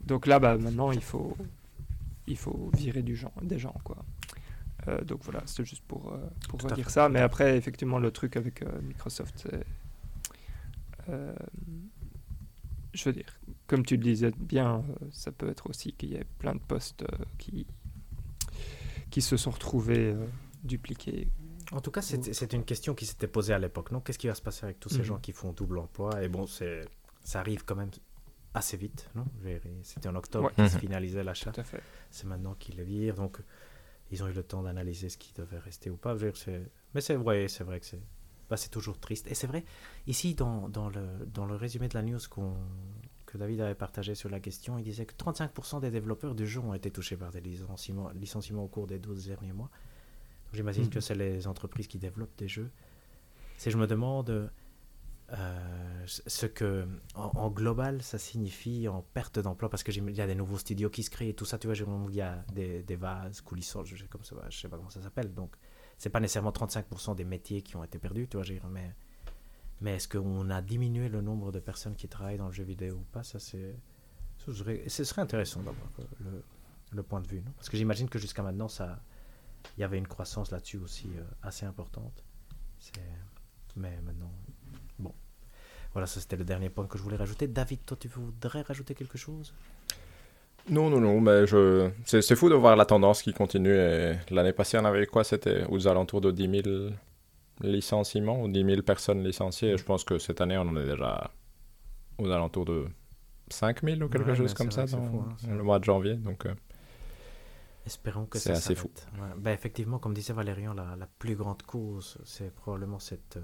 Donc 0.00 0.26
là, 0.26 0.38
bah, 0.38 0.56
maintenant 0.56 0.92
il 0.92 1.02
faut, 1.02 1.36
il 2.26 2.36
faut 2.36 2.70
virer 2.76 3.02
du 3.02 3.16
genre, 3.16 3.32
des 3.42 3.58
gens, 3.58 3.74
quoi. 3.84 3.96
donc 5.04 5.20
voilà, 5.22 5.42
c'est 5.46 5.64
juste 5.64 5.84
pour, 5.86 6.16
pour 6.48 6.58
dire 6.72 6.90
ça. 6.90 7.08
Mais 7.08 7.20
après, 7.20 7.56
effectivement, 7.56 7.98
le 7.98 8.10
truc 8.10 8.36
avec 8.36 8.64
Microsoft, 8.82 9.48
je 12.92 13.04
veux 13.04 13.12
dire, 13.12 13.38
comme 13.66 13.84
tu 13.84 13.96
le 13.96 14.02
disais 14.02 14.32
bien, 14.36 14.84
euh, 15.02 15.06
ça 15.12 15.32
peut 15.32 15.48
être 15.48 15.68
aussi 15.70 15.92
qu'il 15.92 16.10
y 16.10 16.14
ait 16.14 16.26
plein 16.38 16.54
de 16.54 16.60
postes 16.60 17.02
euh, 17.02 17.24
qui, 17.38 17.66
qui 19.10 19.22
se 19.22 19.36
sont 19.36 19.50
retrouvés 19.50 20.12
euh, 20.12 20.26
dupliqués. 20.64 21.28
En 21.72 21.80
tout 21.80 21.90
cas, 21.90 22.02
c'est 22.02 22.52
une 22.52 22.64
question 22.64 22.94
qui 22.94 23.06
s'était 23.06 23.28
posée 23.28 23.54
à 23.54 23.58
l'époque, 23.58 23.92
non? 23.92 24.00
Qu'est-ce 24.00 24.18
qui 24.18 24.26
va 24.26 24.34
se 24.34 24.42
passer 24.42 24.64
avec 24.64 24.80
tous 24.80 24.88
ces 24.88 24.98
mhm. 24.98 25.04
gens 25.04 25.18
qui 25.18 25.32
font 25.32 25.52
double 25.52 25.78
emploi? 25.78 26.22
Et 26.22 26.28
bon, 26.28 26.46
ça 26.46 27.40
arrive 27.40 27.64
quand 27.64 27.76
même 27.76 27.90
assez 28.54 28.76
vite, 28.76 29.08
non? 29.14 29.24
C'était 29.82 30.08
en 30.08 30.16
octobre 30.16 30.52
qu'ils 30.52 30.68
se 30.68 30.74
mhm. 30.74 30.80
finalisait 30.80 31.24
l'achat. 31.24 31.52
C'est 32.10 32.26
maintenant 32.26 32.54
qu'ils 32.54 32.76
le 32.76 32.84
virent, 32.84 33.16
donc 33.16 33.38
ils 34.10 34.22
ont 34.24 34.28
eu 34.28 34.32
le 34.32 34.42
temps 34.42 34.62
d'analyser 34.62 35.08
ce 35.08 35.16
qui 35.16 35.32
devait 35.34 35.58
rester 35.58 35.90
ou 35.90 35.96
pas. 35.96 36.16
Mais 36.94 37.00
c'est 37.00 37.14
vrai, 37.14 37.46
c'est 37.48 37.64
vrai 37.64 37.78
que 37.80 37.86
c'est 37.86 38.00
bah, 38.50 38.56
c'est 38.56 38.68
toujours 38.68 38.98
triste. 38.98 39.30
Et 39.30 39.34
c'est 39.34 39.46
vrai, 39.46 39.64
ici, 40.08 40.34
dans, 40.34 40.68
dans, 40.68 40.90
le, 40.90 41.06
dans 41.32 41.46
le 41.46 41.54
résumé 41.54 41.86
de 41.86 41.94
la 41.94 42.02
news 42.02 42.18
que 43.24 43.38
David 43.38 43.60
avait 43.60 43.76
partagé 43.76 44.16
sur 44.16 44.28
la 44.28 44.40
question, 44.40 44.76
il 44.76 44.82
disait 44.82 45.06
que 45.06 45.14
35% 45.14 45.80
des 45.80 45.92
développeurs 45.92 46.34
du 46.34 46.48
jeu 46.48 46.58
ont 46.58 46.74
été 46.74 46.90
touchés 46.90 47.16
par 47.16 47.30
des 47.30 47.40
licenciements, 47.40 48.10
licenciements 48.10 48.64
au 48.64 48.68
cours 48.68 48.88
des 48.88 48.98
12 48.98 49.26
derniers 49.26 49.52
mois. 49.52 49.70
J'imagine 50.52 50.84
mhm. 50.84 50.90
que 50.90 51.00
c'est 51.00 51.14
les 51.14 51.46
entreprises 51.46 51.86
qui 51.86 51.98
développent 51.98 52.36
des 52.36 52.48
jeux. 52.48 52.70
Si 53.56 53.70
je 53.70 53.76
me 53.76 53.86
demande 53.86 54.50
euh, 55.32 56.04
ce 56.06 56.46
que, 56.46 56.88
en, 57.14 57.50
global, 57.50 58.02
ça 58.02 58.18
signifie 58.18 58.88
en 58.88 59.02
perte 59.02 59.38
d'emploi, 59.38 59.68
parce 59.68 59.84
qu'il 59.84 60.10
y 60.10 60.20
a 60.20 60.26
des 60.26 60.34
nouveaux 60.34 60.58
studios 60.58 60.90
qui 60.90 61.02
se 61.02 61.10
créent 61.10 61.28
et 61.28 61.34
tout 61.34 61.44
ça, 61.44 61.58
tu 61.58 61.68
vois, 61.68 61.76
il 61.76 62.14
y 62.14 62.20
a 62.20 62.44
des, 62.52 62.82
des 62.82 62.96
vases 62.96 63.40
coulissants, 63.40 63.84
je, 63.84 64.04
comme 64.06 64.24
ça, 64.24 64.34
je 64.48 64.58
sais 64.58 64.68
pas 64.68 64.76
comment 64.76 64.90
ça 64.90 65.02
s'appelle, 65.02 65.32
donc 65.32 65.54
c'est 65.98 66.10
pas 66.10 66.18
nécessairement 66.18 66.50
35% 66.50 67.14
des 67.14 67.24
métiers 67.24 67.62
qui 67.62 67.76
ont 67.76 67.84
été 67.84 67.98
perdus, 67.98 68.26
tu 68.26 68.38
vois, 68.38 68.46
mais, 68.70 68.92
mais 69.80 69.96
est-ce 69.96 70.08
qu'on 70.08 70.50
a 70.50 70.62
diminué 70.62 71.08
le 71.08 71.20
nombre 71.20 71.52
de 71.52 71.60
personnes 71.60 71.94
qui 71.94 72.08
travaillent 72.08 72.38
dans 72.38 72.46
le 72.46 72.52
jeu 72.52 72.64
vidéo 72.64 72.96
ou 72.96 73.04
pas? 73.12 73.22
Ça, 73.22 73.38
c'est. 73.38 73.76
Ce 74.38 74.54
serait, 74.54 74.84
ce 74.88 75.04
serait 75.04 75.20
intéressant 75.20 75.60
d'avoir 75.60 75.86
le, 76.20 76.42
le, 76.92 77.02
point 77.02 77.20
de 77.20 77.28
vue, 77.28 77.42
non? 77.42 77.52
Parce 77.56 77.68
que 77.68 77.76
j'imagine 77.76 78.08
que 78.08 78.18
jusqu'à 78.18 78.42
maintenant, 78.42 78.68
ça, 78.68 79.02
il 79.76 79.80
y 79.80 79.84
avait 79.84 79.98
une 79.98 80.06
croissance 80.06 80.50
là-dessus 80.50 80.78
aussi 80.78 81.08
euh, 81.16 81.22
assez 81.42 81.66
importante. 81.66 82.24
Mais 83.76 83.98
maintenant, 84.04 84.32
bon. 84.98 85.12
Voilà, 85.92 86.06
ça 86.06 86.20
c'était 86.20 86.36
le 86.36 86.44
dernier 86.44 86.70
point 86.70 86.86
que 86.86 86.98
je 86.98 87.02
voulais 87.02 87.16
rajouter. 87.16 87.46
David, 87.46 87.80
toi, 87.86 87.96
tu 87.98 88.08
voudrais 88.08 88.62
rajouter 88.62 88.94
quelque 88.94 89.18
chose? 89.18 89.54
Non, 90.68 90.90
non, 90.90 91.00
non, 91.00 91.20
mais 91.20 91.46
je... 91.46 91.90
c'est 92.04 92.36
fou 92.36 92.48
de 92.48 92.54
voir 92.54 92.76
la 92.76 92.84
tendance 92.84 93.22
qui 93.22 93.32
continue. 93.32 93.76
L'année 94.30 94.52
passée, 94.52 94.78
on 94.78 94.84
avait 94.84 95.06
quoi? 95.06 95.24
C'était 95.24 95.64
aux 95.68 95.88
alentours 95.88 96.20
de 96.20 96.30
10 96.30 96.62
000 96.62 96.90
licenciements 97.62 98.42
ou 98.42 98.48
10 98.48 98.64
000 98.64 98.82
personnes 98.82 99.22
licenciées. 99.24 99.70
Et 99.70 99.76
je 99.76 99.84
pense 99.84 100.04
que 100.04 100.18
cette 100.18 100.40
année, 100.40 100.58
on 100.58 100.62
en 100.62 100.76
est 100.76 100.86
déjà 100.86 101.30
aux 102.18 102.30
alentours 102.30 102.64
de 102.64 102.86
5 103.48 103.82
000 103.82 104.02
ou 104.02 104.08
quelque 104.08 104.34
chose 104.34 104.54
comme 104.54 104.70
ça 104.70 104.86
dans 104.86 104.98
hein, 104.98 105.28
le 105.48 105.62
mois 105.62 105.78
de 105.78 105.84
janvier. 105.84 106.14
Donc, 106.14 106.46
euh, 106.46 106.54
Espérons 107.86 108.26
que 108.26 108.38
c'est 108.38 108.52
assez 108.52 108.74
fou. 108.74 108.90
Ben, 109.38 109.52
effectivement, 109.52 109.98
comme 109.98 110.14
disait 110.14 110.32
Valérian, 110.32 110.74
la, 110.74 110.96
la 110.96 111.06
plus 111.06 111.34
grande 111.34 111.62
cause, 111.62 112.18
c'est 112.24 112.54
probablement 112.54 112.98
cette, 112.98 113.38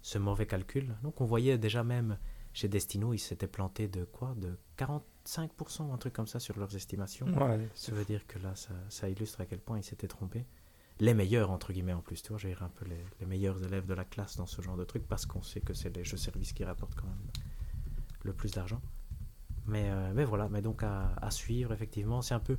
ce 0.00 0.18
mauvais 0.18 0.46
calcul. 0.46 0.96
Donc, 1.02 1.20
on 1.20 1.24
voyait 1.24 1.58
déjà 1.58 1.84
même 1.84 2.18
chez 2.56 2.68
Destino, 2.68 3.12
ils 3.12 3.18
s'étaient 3.18 3.46
plantés 3.46 3.86
de 3.86 4.04
quoi? 4.04 4.34
De 4.34 4.56
45%, 4.78 5.92
un 5.92 5.98
truc 5.98 6.14
comme 6.14 6.26
ça 6.26 6.40
sur 6.40 6.58
leurs 6.58 6.74
estimations. 6.74 7.26
ça 7.74 7.92
veut 7.92 8.06
dire 8.06 8.26
que 8.26 8.38
là, 8.38 8.54
ça, 8.88 9.08
illustre 9.10 9.42
à 9.42 9.44
quel 9.44 9.58
point 9.58 9.76
ils 9.76 9.84
s'étaient 9.84 10.08
trompés. 10.08 10.46
Les 10.98 11.12
meilleurs, 11.12 11.50
entre 11.50 11.74
guillemets, 11.74 11.92
en 11.92 12.00
plus, 12.00 12.22
tu 12.22 12.30
vois, 12.30 12.38
j'ai 12.38 12.54
un 12.58 12.70
peu 12.70 12.86
les, 12.86 13.26
meilleurs 13.26 13.62
élèves 13.62 13.84
de 13.84 13.92
la 13.92 14.06
classe 14.06 14.38
dans 14.38 14.46
ce 14.46 14.62
genre 14.62 14.78
de 14.78 14.84
truc 14.84 15.06
parce 15.06 15.26
qu'on 15.26 15.42
sait 15.42 15.60
que 15.60 15.74
c'est 15.74 15.94
les 15.94 16.02
jeux 16.02 16.16
services 16.16 16.54
qui 16.54 16.64
rapportent 16.64 16.94
quand 16.94 17.06
même 17.06 17.26
le 18.22 18.32
plus 18.32 18.52
d'argent. 18.52 18.80
Mais, 19.66 19.90
euh, 19.90 20.12
mais 20.14 20.24
voilà, 20.24 20.48
mais 20.48 20.62
donc 20.62 20.82
à, 20.82 21.30
suivre, 21.30 21.74
effectivement, 21.74 22.22
c'est 22.22 22.34
un 22.34 22.40
peu. 22.40 22.56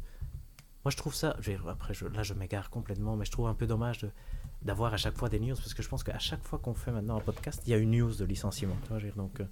Moi, 0.87 0.91
je 0.91 0.95
trouve 0.95 1.13
ça. 1.13 1.35
Après, 1.67 1.93
je, 1.93 2.05
là, 2.05 2.23
je 2.23 2.33
m'égare 2.33 2.69
complètement, 2.69 3.17
mais 3.17 3.25
je 3.25 3.31
trouve 3.31 3.47
un 3.47 3.53
peu 3.53 3.67
dommage 3.67 4.07
d'avoir 4.61 4.93
à 4.93 4.97
chaque 4.97 5.17
fois 5.17 5.27
des 5.27 5.37
news 5.37 5.53
parce 5.53 5.73
que 5.73 5.83
je 5.83 5.89
pense 5.89 6.01
qu'à 6.01 6.17
chaque 6.17 6.41
fois 6.43 6.59
qu'on 6.59 6.73
fait 6.73 6.93
maintenant 6.93 7.17
un 7.17 7.19
podcast, 7.19 7.61
il 7.65 7.71
y 7.71 7.73
a 7.73 7.77
une 7.77 7.91
news 7.91 8.15
de 8.15 8.23
licenciement. 8.23 8.77
Tu 8.83 8.93
vois, 8.93 9.11
donc. 9.17 9.41
Euh, 9.41 9.45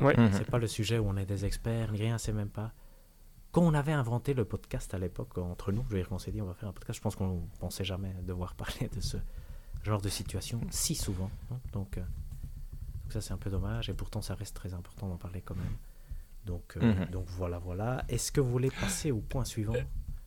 Ouais. 0.00 0.16
Mhm. 0.16 0.32
C'est 0.32 0.50
pas 0.50 0.58
le 0.58 0.66
sujet 0.66 0.98
où 0.98 1.06
on 1.08 1.16
est 1.16 1.24
des 1.24 1.44
experts, 1.44 1.92
ni 1.92 1.98
rien, 1.98 2.18
c'est 2.18 2.32
même 2.32 2.48
pas. 2.48 2.72
Quand 3.52 3.62
on 3.62 3.74
avait 3.74 3.92
inventé 3.92 4.34
le 4.34 4.44
podcast 4.44 4.92
à 4.92 4.98
l'époque, 4.98 5.38
entre 5.38 5.70
nous, 5.70 5.84
je 5.84 5.94
veux 5.94 6.00
dire 6.00 6.08
qu'on 6.08 6.18
s'est 6.18 6.32
dit 6.32 6.42
on 6.42 6.46
va 6.46 6.54
faire 6.54 6.68
un 6.68 6.72
podcast, 6.72 6.96
je 6.96 7.02
pense 7.02 7.14
qu'on 7.14 7.48
pensait 7.60 7.84
jamais 7.84 8.12
devoir 8.24 8.54
parler 8.56 8.90
de 8.92 9.00
ce 9.00 9.18
genre 9.84 10.00
de 10.00 10.08
situation 10.08 10.60
si 10.70 10.96
souvent. 10.96 11.30
Hein. 11.52 11.60
Donc, 11.72 11.96
euh, 11.96 12.00
donc, 12.00 13.12
ça 13.12 13.20
c'est 13.20 13.32
un 13.32 13.38
peu 13.38 13.50
dommage, 13.50 13.88
et 13.88 13.94
pourtant 13.94 14.20
ça 14.20 14.34
reste 14.34 14.56
très 14.56 14.74
important 14.74 15.08
d'en 15.08 15.16
parler 15.16 15.42
quand 15.42 15.54
même. 15.54 15.76
Donc, 16.44 16.76
euh, 16.76 16.92
mhm. 16.92 17.06
donc 17.06 17.26
voilà, 17.28 17.58
voilà. 17.58 18.04
Est-ce 18.08 18.32
que 18.32 18.40
vous 18.40 18.50
voulez 18.50 18.70
passer 18.70 19.12
au 19.12 19.20
point 19.20 19.44
suivant? 19.44 19.74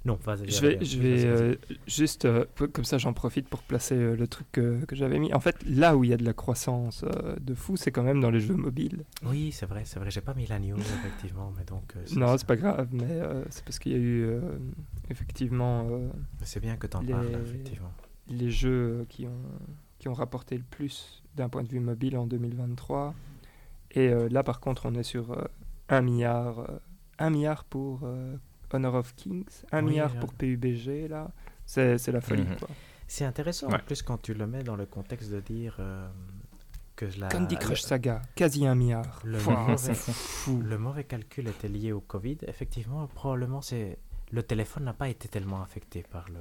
Non, 0.05 0.17
vas-y. 0.23 0.49
Je 0.49 0.61
vais, 0.61 0.77
je 0.85 0.97
euh, 1.01 1.55
juste, 1.85 2.23
euh, 2.25 2.45
comme 2.71 2.85
ça 2.85 2.97
j'en 2.97 3.11
profite 3.11 3.49
pour 3.49 3.61
placer 3.63 3.95
euh, 3.95 4.15
le 4.15 4.27
truc 4.27 4.47
que, 4.53 4.85
que 4.85 4.95
j'avais 4.95 5.19
mis. 5.19 5.33
En 5.33 5.41
fait, 5.41 5.57
là 5.65 5.97
où 5.97 6.03
il 6.05 6.09
y 6.09 6.13
a 6.13 6.17
de 6.17 6.23
la 6.23 6.31
croissance 6.33 7.03
de 7.41 7.53
fou, 7.53 7.75
c'est 7.75 7.91
quand 7.91 8.03
même 8.03 8.21
dans 8.21 8.29
les 8.31 8.39
jeux 8.39 8.55
mobiles. 8.55 9.03
Oui, 9.25 9.51
c'est 9.51 9.65
vrai, 9.65 9.83
c'est 9.85 9.99
vrai. 9.99 10.09
J'ai 10.09 10.21
pas 10.21 10.33
mis 10.33 10.47
la 10.47 10.57
news, 10.59 10.77
effectivement, 10.79 11.51
mais 11.57 11.65
donc. 11.65 11.93
Non, 12.15 12.37
c'est 12.37 12.47
pas 12.47 12.55
grave, 12.55 12.87
mais 12.93 13.19
c'est 13.49 13.63
parce 13.65 13.77
qu'il 13.77 13.91
y 13.91 13.95
a 13.95 13.97
eu 13.99 14.29
effectivement 15.09 15.87
C'est 16.43 16.59
bien 16.61 16.77
que 16.77 16.87
t'en 16.87 17.01
les- 17.01 17.11
parles, 17.11 17.27
effectivement. 17.43 17.91
les 18.29 18.49
jeux 18.51 19.05
qui 19.09 19.27
ont, 19.27 19.41
qui 19.99 20.07
ont 20.07 20.13
rapporté 20.13 20.57
le 20.57 20.63
plus 20.63 21.23
d'un 21.35 21.49
point 21.49 21.63
de 21.63 21.69
vue 21.69 21.79
mobile 21.79 22.17
en 22.17 22.25
2023. 22.25 23.13
Et 23.91 24.09
là, 24.29 24.43
par 24.43 24.59
contre, 24.59 24.85
on 24.85 24.93
est 24.95 25.03
sur 25.03 25.31
euh, 25.31 25.43
1 25.89 26.01
milliard, 26.01 26.59
euh, 26.59 26.77
1 27.17 27.29
milliard 27.31 27.63
pour 27.65 28.01
Honor 28.73 28.95
of 28.95 29.15
Kings, 29.15 29.63
1 29.71 29.79
Oui, 29.83 29.89
milliard 29.91 30.15
euh. 30.15 30.19
pour 30.19 30.33
PUBG, 30.33 31.07
là. 31.09 31.31
C'est 31.65 31.97
c'est 31.97 32.11
la 32.11 32.21
folie, 32.21 32.43
Mhm. 32.43 32.55
quoi. 32.57 32.67
C'est 33.07 33.25
intéressant, 33.25 33.67
en 33.71 33.79
plus, 33.79 34.01
quand 34.03 34.17
tu 34.21 34.33
le 34.33 34.45
mets 34.47 34.63
dans 34.63 34.75
le 34.75 34.85
contexte 34.85 35.31
de 35.31 35.39
dire 35.39 35.75
euh, 35.79 36.07
que 36.95 37.05
la. 37.19 37.27
Candy 37.29 37.55
le- 37.55 37.61
Crush 37.61 37.81
Saga, 37.81 38.21
quasi 38.35 38.65
1 38.67 38.75
milliard. 38.75 39.19
Le 39.23 39.37
Pouah, 39.39 39.67
mauvais- 39.67 39.93
fou. 39.95 40.61
Le 40.61 40.77
mauvais 40.77 41.03
calcul 41.03 41.47
était 41.47 41.67
lié 41.67 41.91
au 41.91 42.01
Covid. 42.01 42.37
Effectivement, 42.47 43.07
probablement, 43.07 43.61
c'est 43.61 43.97
le 44.31 44.43
téléphone 44.43 44.83
n'a 44.83 44.93
pas 44.93 45.09
été 45.09 45.27
tellement 45.27 45.61
affecté 45.63 46.03
par 46.03 46.29
le. 46.29 46.39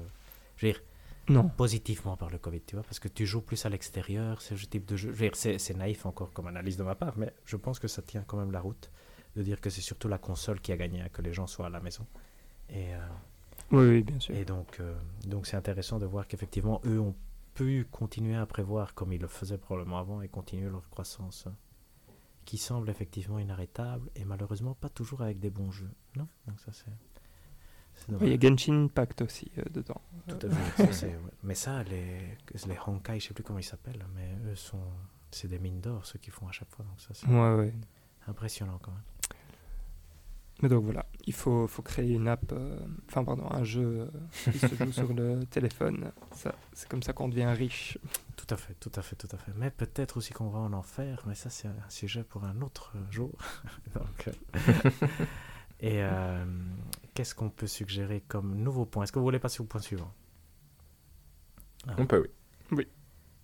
Je 0.56 0.66
veux 0.66 0.72
dire, 0.72 0.82
Non. 1.30 1.48
positivement 1.48 2.16
par 2.18 2.28
le 2.30 2.38
Covid, 2.38 2.60
tu 2.62 2.74
vois, 2.76 2.82
parce 2.82 2.98
que 2.98 3.08
tu 3.08 3.24
joues 3.26 3.40
plus 3.42 3.64
à 3.64 3.68
l'extérieur, 3.70 4.42
c'est 4.42 4.56
ce 4.56 4.66
type 4.66 4.84
de 4.86 4.96
jeu. 4.96 5.08
Je 5.12 5.16
veux 5.16 5.26
dire, 5.28 5.36
c'est, 5.36 5.58
c'est 5.58 5.74
naïf 5.74 6.04
encore 6.04 6.32
comme 6.32 6.46
analyse 6.48 6.76
de 6.76 6.82
ma 6.82 6.94
part, 6.94 7.14
mais 7.16 7.32
je 7.46 7.56
pense 7.56 7.78
que 7.78 7.88
ça 7.88 8.02
tient 8.02 8.24
quand 8.26 8.36
même 8.38 8.50
la 8.52 8.60
route 8.60 8.90
de 9.36 9.42
dire 9.42 9.60
que 9.60 9.70
c'est 9.70 9.80
surtout 9.80 10.08
la 10.08 10.18
console 10.18 10.60
qui 10.60 10.72
a 10.72 10.76
gagné 10.76 11.02
à 11.02 11.08
que 11.08 11.22
les 11.22 11.32
gens 11.32 11.46
soient 11.46 11.66
à 11.66 11.70
la 11.70 11.80
maison. 11.80 12.06
Et, 12.70 12.94
euh, 12.94 12.98
Oui, 13.70 13.86
oui, 13.88 14.02
bien 14.02 14.18
sûr. 14.20 14.34
et 14.34 14.44
donc, 14.44 14.80
euh, 14.80 14.94
donc 15.26 15.46
c'est 15.46 15.56
intéressant 15.56 15.98
de 15.98 16.06
voir 16.06 16.26
qu'effectivement, 16.26 16.80
eux 16.86 17.00
ont 17.00 17.14
pu 17.54 17.86
continuer 17.90 18.36
à 18.36 18.46
prévoir 18.46 18.94
comme 18.94 19.12
ils 19.12 19.20
le 19.20 19.26
faisaient 19.28 19.58
probablement 19.58 19.98
avant 19.98 20.22
et 20.22 20.28
continuer 20.28 20.70
leur 20.70 20.88
croissance 20.90 21.46
euh, 21.46 21.50
qui 22.44 22.56
semble 22.58 22.88
effectivement 22.88 23.38
inarrêtable 23.38 24.08
et 24.16 24.24
malheureusement 24.24 24.74
pas 24.74 24.88
toujours 24.88 25.22
avec 25.22 25.38
des 25.40 25.50
bons 25.50 25.70
jeux. 25.70 25.90
Non? 26.16 26.28
Donc 26.46 26.60
ça 26.60 26.72
c'est... 26.72 26.90
Il 28.20 28.28
y 28.28 28.34
a. 28.34 28.38
Genshin 28.38 28.84
Impact 28.84 29.22
aussi 29.22 29.50
euh, 29.58 29.62
dedans. 29.70 30.00
Tout 30.28 30.38
à 30.46 30.50
fait. 30.50 30.92
ça. 30.92 31.06
Mais 31.42 31.56
ça, 31.56 31.82
les, 31.82 32.20
les 32.66 32.78
Honkai, 32.86 33.18
je 33.18 33.26
sais 33.26 33.34
plus 33.34 33.42
comment 33.42 33.58
ils 33.58 33.64
s'appellent, 33.64 34.06
mais 34.14 34.36
eux 34.46 34.54
sont... 34.54 34.80
C'est 35.32 35.48
des 35.48 35.58
mines 35.58 35.80
d'or, 35.80 36.06
ceux 36.06 36.18
qui 36.20 36.30
font 36.30 36.46
à 36.46 36.52
chaque 36.52 36.70
fois. 36.70 36.84
Donc 36.84 37.00
ça, 37.00 37.08
c'est 37.12 37.26
Ouais, 37.26 37.54
ouais. 37.56 37.74
impressionnant 38.28 38.78
quand 38.80 38.92
même. 38.92 39.02
Mais 40.62 40.68
donc 40.68 40.84
voilà, 40.84 41.06
il 41.26 41.32
faut, 41.32 41.68
faut 41.68 41.82
créer 41.82 42.14
une 42.14 42.26
app, 42.26 42.52
euh, 42.52 42.78
enfin 43.08 43.22
pardon, 43.22 43.46
un 43.50 43.62
jeu 43.62 44.08
euh, 44.10 44.50
qui 44.50 44.58
se 44.58 44.74
joue 44.74 44.90
sur 44.92 45.12
le 45.12 45.44
téléphone. 45.50 46.10
Ça, 46.32 46.54
c'est 46.72 46.88
comme 46.88 47.02
ça 47.02 47.12
qu'on 47.12 47.28
devient 47.28 47.52
riche. 47.56 47.96
Tout 48.36 48.54
à 48.54 48.56
fait, 48.56 48.74
tout 48.74 48.92
à 48.94 49.02
fait, 49.02 49.14
tout 49.14 49.28
à 49.30 49.36
fait. 49.36 49.52
Mais 49.56 49.70
peut-être 49.70 50.16
aussi 50.16 50.32
qu'on 50.32 50.48
va 50.48 50.58
en 50.58 50.72
en 50.72 50.82
faire, 50.82 51.22
mais 51.26 51.34
ça 51.34 51.50
c'est 51.50 51.68
un 51.68 51.90
sujet 51.90 52.24
pour 52.24 52.44
un 52.44 52.60
autre 52.60 52.92
euh, 52.96 53.10
jour. 53.10 53.30
Donc, 53.94 54.28
euh, 54.28 54.90
et 55.80 56.02
euh, 56.02 56.44
qu'est-ce 57.14 57.34
qu'on 57.34 57.50
peut 57.50 57.66
suggérer 57.66 58.20
comme 58.26 58.56
nouveau 58.56 58.84
point? 58.84 59.04
Est-ce 59.04 59.12
que 59.12 59.18
vous 59.18 59.24
voulez 59.24 59.38
passer 59.38 59.60
au 59.60 59.64
point 59.64 59.80
suivant? 59.80 60.12
On 61.96 62.06
peut, 62.06 62.28
oui. 62.72 62.86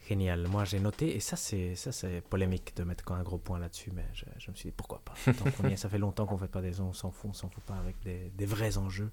Génial. 0.08 0.46
Moi 0.48 0.64
j'ai 0.64 0.80
noté, 0.80 1.16
et 1.16 1.20
ça 1.20 1.36
c'est 1.36 1.74
ça 1.76 1.90
c'est 1.90 2.20
polémique 2.20 2.76
de 2.76 2.84
mettre 2.84 3.10
un 3.12 3.22
gros 3.22 3.38
point 3.38 3.58
là-dessus, 3.58 3.90
mais 3.94 4.04
je, 4.12 4.24
je 4.38 4.50
me 4.50 4.56
suis 4.56 4.68
dit 4.68 4.74
pourquoi 4.76 5.00
pas? 5.04 5.14
Tant 5.32 5.68
est, 5.68 5.76
ça 5.76 5.88
fait 5.88 5.98
longtemps 5.98 6.26
qu'on 6.26 6.36
fait 6.36 6.48
pas 6.48 6.60
des 6.60 6.80
on 6.80 6.92
s'en 6.92 7.10
fout, 7.10 7.30
on 7.30 7.32
s'en 7.32 7.48
fout 7.48 7.62
pas 7.64 7.76
avec 7.78 7.98
des, 8.02 8.30
des 8.36 8.46
vrais 8.46 8.76
enjeux. 8.76 9.10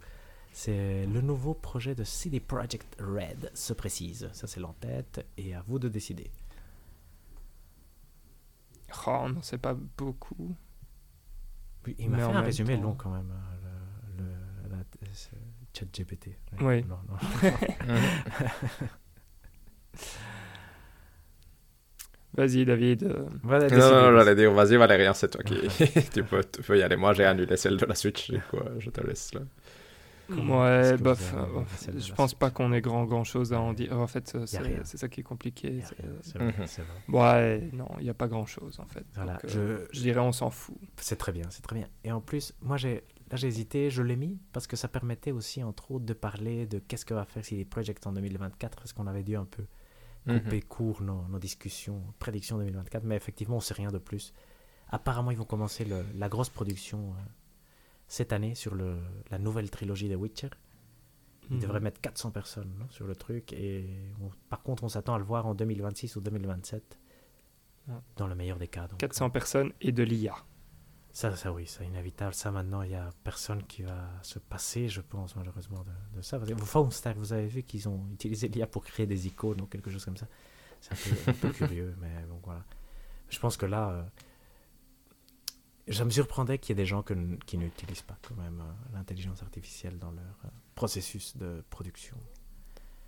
C'est 0.52 1.06
le 1.06 1.22
nouveau 1.22 1.54
projet 1.54 1.96
de 1.96 2.04
CD 2.04 2.42
Projekt 2.42 2.98
Red 3.00 3.52
se 3.54 3.72
précise. 3.72 4.30
Ça 4.34 4.48
c'est 4.48 4.60
l'en-tête 4.60 5.26
et 5.38 5.56
à 5.56 5.62
vous 5.62 5.80
de 5.80 5.88
décider. 5.88 6.30
Oh, 9.08 9.12
on 9.22 9.30
n'en 9.30 9.42
sait 9.42 9.58
pas 9.58 9.74
beaucoup. 9.74 10.54
Oui, 11.88 11.96
il 12.00 12.10
m'a 12.10 12.18
fait 12.18 12.24
un 12.24 12.42
résumé 12.42 12.76
temps- 12.76 12.82
long 12.82 12.96
quand 12.96 13.12
même, 13.12 13.32
euh, 13.32 14.18
le, 14.18 14.24
le, 14.26 14.76
la, 14.76 14.84
chat 15.74 15.86
GPT. 15.94 16.36
Oui. 16.60 16.84
Non, 16.84 17.00
non. 17.08 17.16
Vas-y, 22.34 22.66
David. 22.66 23.04
euh, 23.04 23.26
Voilà, 23.44 23.70
Non, 23.70 23.78
non, 23.78 24.12
non, 24.12 24.18
j'allais 24.20 24.36
dire, 24.36 24.52
vas-y 24.54 24.78
Valérien, 24.78 25.14
c'est 25.14 25.30
toi 25.30 25.44
qui... 25.44 25.56
tu, 26.14 26.24
peux, 26.24 26.44
tu 26.44 26.62
peux 26.62 26.78
y 26.78 26.82
aller. 26.84 26.96
Moi, 26.96 27.14
j'ai 27.14 27.26
annulé 27.26 27.58
celle 27.58 27.78
de 27.78 27.86
la 27.86 27.96
Switch, 27.96 28.32
du 28.32 28.40
coup, 28.40 28.58
euh, 28.58 28.80
je 28.80 28.90
te 28.90 29.02
laisse 29.06 29.34
là. 29.34 29.42
Comment 30.34 30.62
ouais, 30.62 30.96
bof. 30.96 31.34
avez 31.34 31.42
euh, 31.90 32.00
je 32.00 32.14
pense 32.14 32.34
pas 32.34 32.52
qu'on 32.52 32.72
ait 32.72 32.80
grand 32.80 33.04
grand 33.04 33.26
chose 33.26 33.52
à 33.52 33.60
en 33.60 33.74
dire. 33.74 33.92
En 34.00 34.08
fait, 34.08 34.38
c'est 34.46 34.98
ça 34.98 35.10
qui 35.10 35.20
est 35.20 35.24
compliqué. 35.24 35.82
C'est- 36.22 36.38
vrai, 36.38 36.54
Mhm. 36.58 36.68
c'est 36.68 36.84
vrai. 36.84 37.00
Ouais, 37.10 37.70
non, 37.74 37.90
il 38.00 38.06
n'y 38.06 38.10
a 38.10 38.14
pas 38.14 38.30
grand 38.30 38.46
chose 38.46 38.80
en 38.80 38.86
fait. 38.86 39.04
Voilà, 39.16 39.34
Donc, 39.34 39.46
euh, 39.56 39.86
je- 39.92 39.98
je 39.98 40.02
dirais 40.04 40.22
on 40.22 40.32
s'en 40.32 40.50
fout. 40.50 40.78
C'est 40.96 41.18
très 41.18 41.34
bien, 41.34 41.48
c'est 41.50 41.62
très 41.64 41.76
bien. 41.76 41.88
Et 42.06 42.14
en 42.14 42.22
plus, 42.22 42.54
moi, 42.62 42.78
j'ai 42.78 43.04
là, 43.30 43.36
j'ai 43.36 43.48
hésité, 43.48 43.90
je 43.90 44.02
l'ai 44.04 44.16
mis 44.16 44.40
parce 44.54 44.68
que 44.68 44.78
ça 44.78 44.88
permettait 44.88 45.32
aussi, 45.34 45.64
entre 45.64 45.92
autres, 45.92 46.06
de 46.06 46.14
parler 46.14 46.66
de 46.66 46.80
qu'est-ce 46.80 47.04
que 47.06 47.14
va 47.14 47.26
faire 47.26 47.44
CD 47.44 47.66
Projekt 47.66 48.08
en 48.08 48.14
2024, 48.14 48.78
parce 48.78 48.94
qu'on 48.94 49.08
avait 49.08 49.24
dû 49.24 49.36
un 49.36 49.44
peu 49.46 49.64
couper 50.26 50.62
court 50.62 51.02
nos, 51.02 51.24
nos 51.28 51.40
discussions, 51.40 52.02
prédictions 52.20 52.58
2024, 52.58 53.04
mais 53.04 53.16
effectivement, 53.16 53.58
on 53.58 53.62
sait 53.62 53.74
rien 53.74 53.90
de 53.92 53.98
plus. 53.98 54.34
Apparemment, 54.90 55.32
ils 55.32 55.38
vont 55.38 55.46
commencer 55.46 55.86
le- 55.86 56.06
la 56.16 56.30
grosse 56.30 56.50
production 56.50 57.12
euh, 57.12 57.22
cette 58.08 58.34
année 58.34 58.56
sur 58.56 58.76
le, 58.76 58.98
la 59.30 59.40
nouvelle 59.40 59.70
trilogie 59.72 60.10
de 60.10 60.16
Witcher. 60.16 60.50
Ils 61.50 61.56
Mhm. 61.56 61.62
devraient 61.62 61.80
mettre 61.80 62.00
400 62.02 62.32
personnes 62.32 62.72
non, 62.80 62.88
sur 62.90 63.08
le 63.08 63.16
truc, 63.16 63.52
et 63.54 63.86
on- 64.22 64.30
par 64.50 64.62
contre, 64.64 64.84
on 64.84 64.90
s'attend 64.90 65.16
à 65.16 65.18
le 65.18 65.24
voir 65.26 65.46
en 65.48 65.56
2026 65.56 66.16
ou 66.18 66.22
2027, 66.22 67.00
Ouais. 67.88 67.96
dans 68.18 68.28
le 68.28 68.36
meilleur 68.36 68.58
des 68.60 68.68
cas. 68.68 68.88
donc, 68.88 69.00
400 69.00 69.30
personnes 69.32 69.74
et 69.82 69.92
de 69.92 70.04
l'IA. 70.04 70.36
Ça, 71.14 71.36
ça 71.36 71.51
oui, 71.51 71.66
c'est 71.68 71.86
inévitable. 71.86 72.34
Ça, 72.34 72.51
maintenant, 72.51 72.82
il 72.84 72.91
y 72.91 72.95
a 72.95 73.09
personne 73.24 73.64
qui 73.64 73.82
va 73.84 74.07
se 74.22 74.39
passer, 74.39 74.88
je 74.88 75.01
pense, 75.01 75.36
malheureusement, 75.36 75.84
de, 75.84 76.18
de 76.18 76.22
ça. 76.22 76.39
Parce 76.39 76.51
que 76.51 77.14
vous 77.20 77.34
avez 77.34 77.47
vu 77.47 77.64
qu'ils 77.64 77.89
ont 77.89 78.05
utilisé 78.14 78.47
l'IA 78.47 78.68
pour 78.68 78.84
créer 78.84 79.07
des 79.07 79.28
icônes 79.28 79.62
ou 79.62 79.66
quelque 79.66 79.89
chose 79.91 80.05
comme 80.05 80.18
ça. 80.18 80.28
C'est 80.80 80.93
un 80.93 80.95
peu, 80.95 81.32
un 81.32 81.34
peu 81.34 81.49
curieux, 81.53 81.95
mais 81.99 82.24
bon, 82.30 82.39
voilà. 82.43 82.64
Je 83.30 83.39
pense 83.39 83.57
que 83.57 83.66
là, 83.66 83.89
euh, 83.91 84.03
ça 85.93 86.05
me 86.05 86.09
surprendrait 86.09 86.57
qu'il 86.59 86.78
y 86.78 86.80
ait 86.80 86.84
des 86.84 86.88
gens 86.88 87.01
que 87.03 87.14
qui 87.45 87.57
n'utilisent 87.57 88.01
pas 88.01 88.18
quand 88.28 88.36
même 88.36 88.62
euh, 88.62 88.95
l'intelligence 88.97 89.41
artificielle 89.41 89.97
dans 89.99 90.12
leur 90.12 90.39
euh, 90.45 90.49
processus 90.76 91.36
de 91.38 91.64
production. 91.70 92.18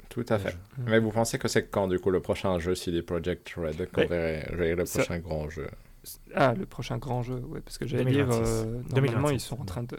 Tout 0.09 0.25
à 0.29 0.37
fait. 0.37 0.55
Mais 0.77 0.99
vous 0.99 1.11
pensez 1.11 1.39
que 1.39 1.47
c'est 1.47 1.67
quand, 1.69 1.87
du 1.87 1.97
coup, 1.99 2.11
le 2.11 2.21
prochain 2.21 2.59
jeu 2.59 2.75
CD 2.75 3.01
Projekt 3.01 3.53
Red 3.55 3.89
qu'on 3.91 4.05
verrait, 4.05 4.75
le 4.75 4.85
Ça- 4.85 4.99
prochain 4.99 5.19
grand 5.19 5.49
jeu? 5.49 5.69
Ah, 6.35 6.53
le 6.53 6.65
prochain 6.65 6.97
grand 6.97 7.21
jeu, 7.23 7.39
ouais, 7.39 7.61
parce 7.61 7.77
que 7.77 7.85
j'allais 7.87 8.05
dire, 8.05 8.27
2026. 8.27 8.51
euh, 8.51 8.65
normalement 8.65 8.91
2027, 9.29 9.33
ils 9.35 9.39
sont 9.39 9.61
en 9.61 9.65
train 9.65 9.83
de, 9.83 9.97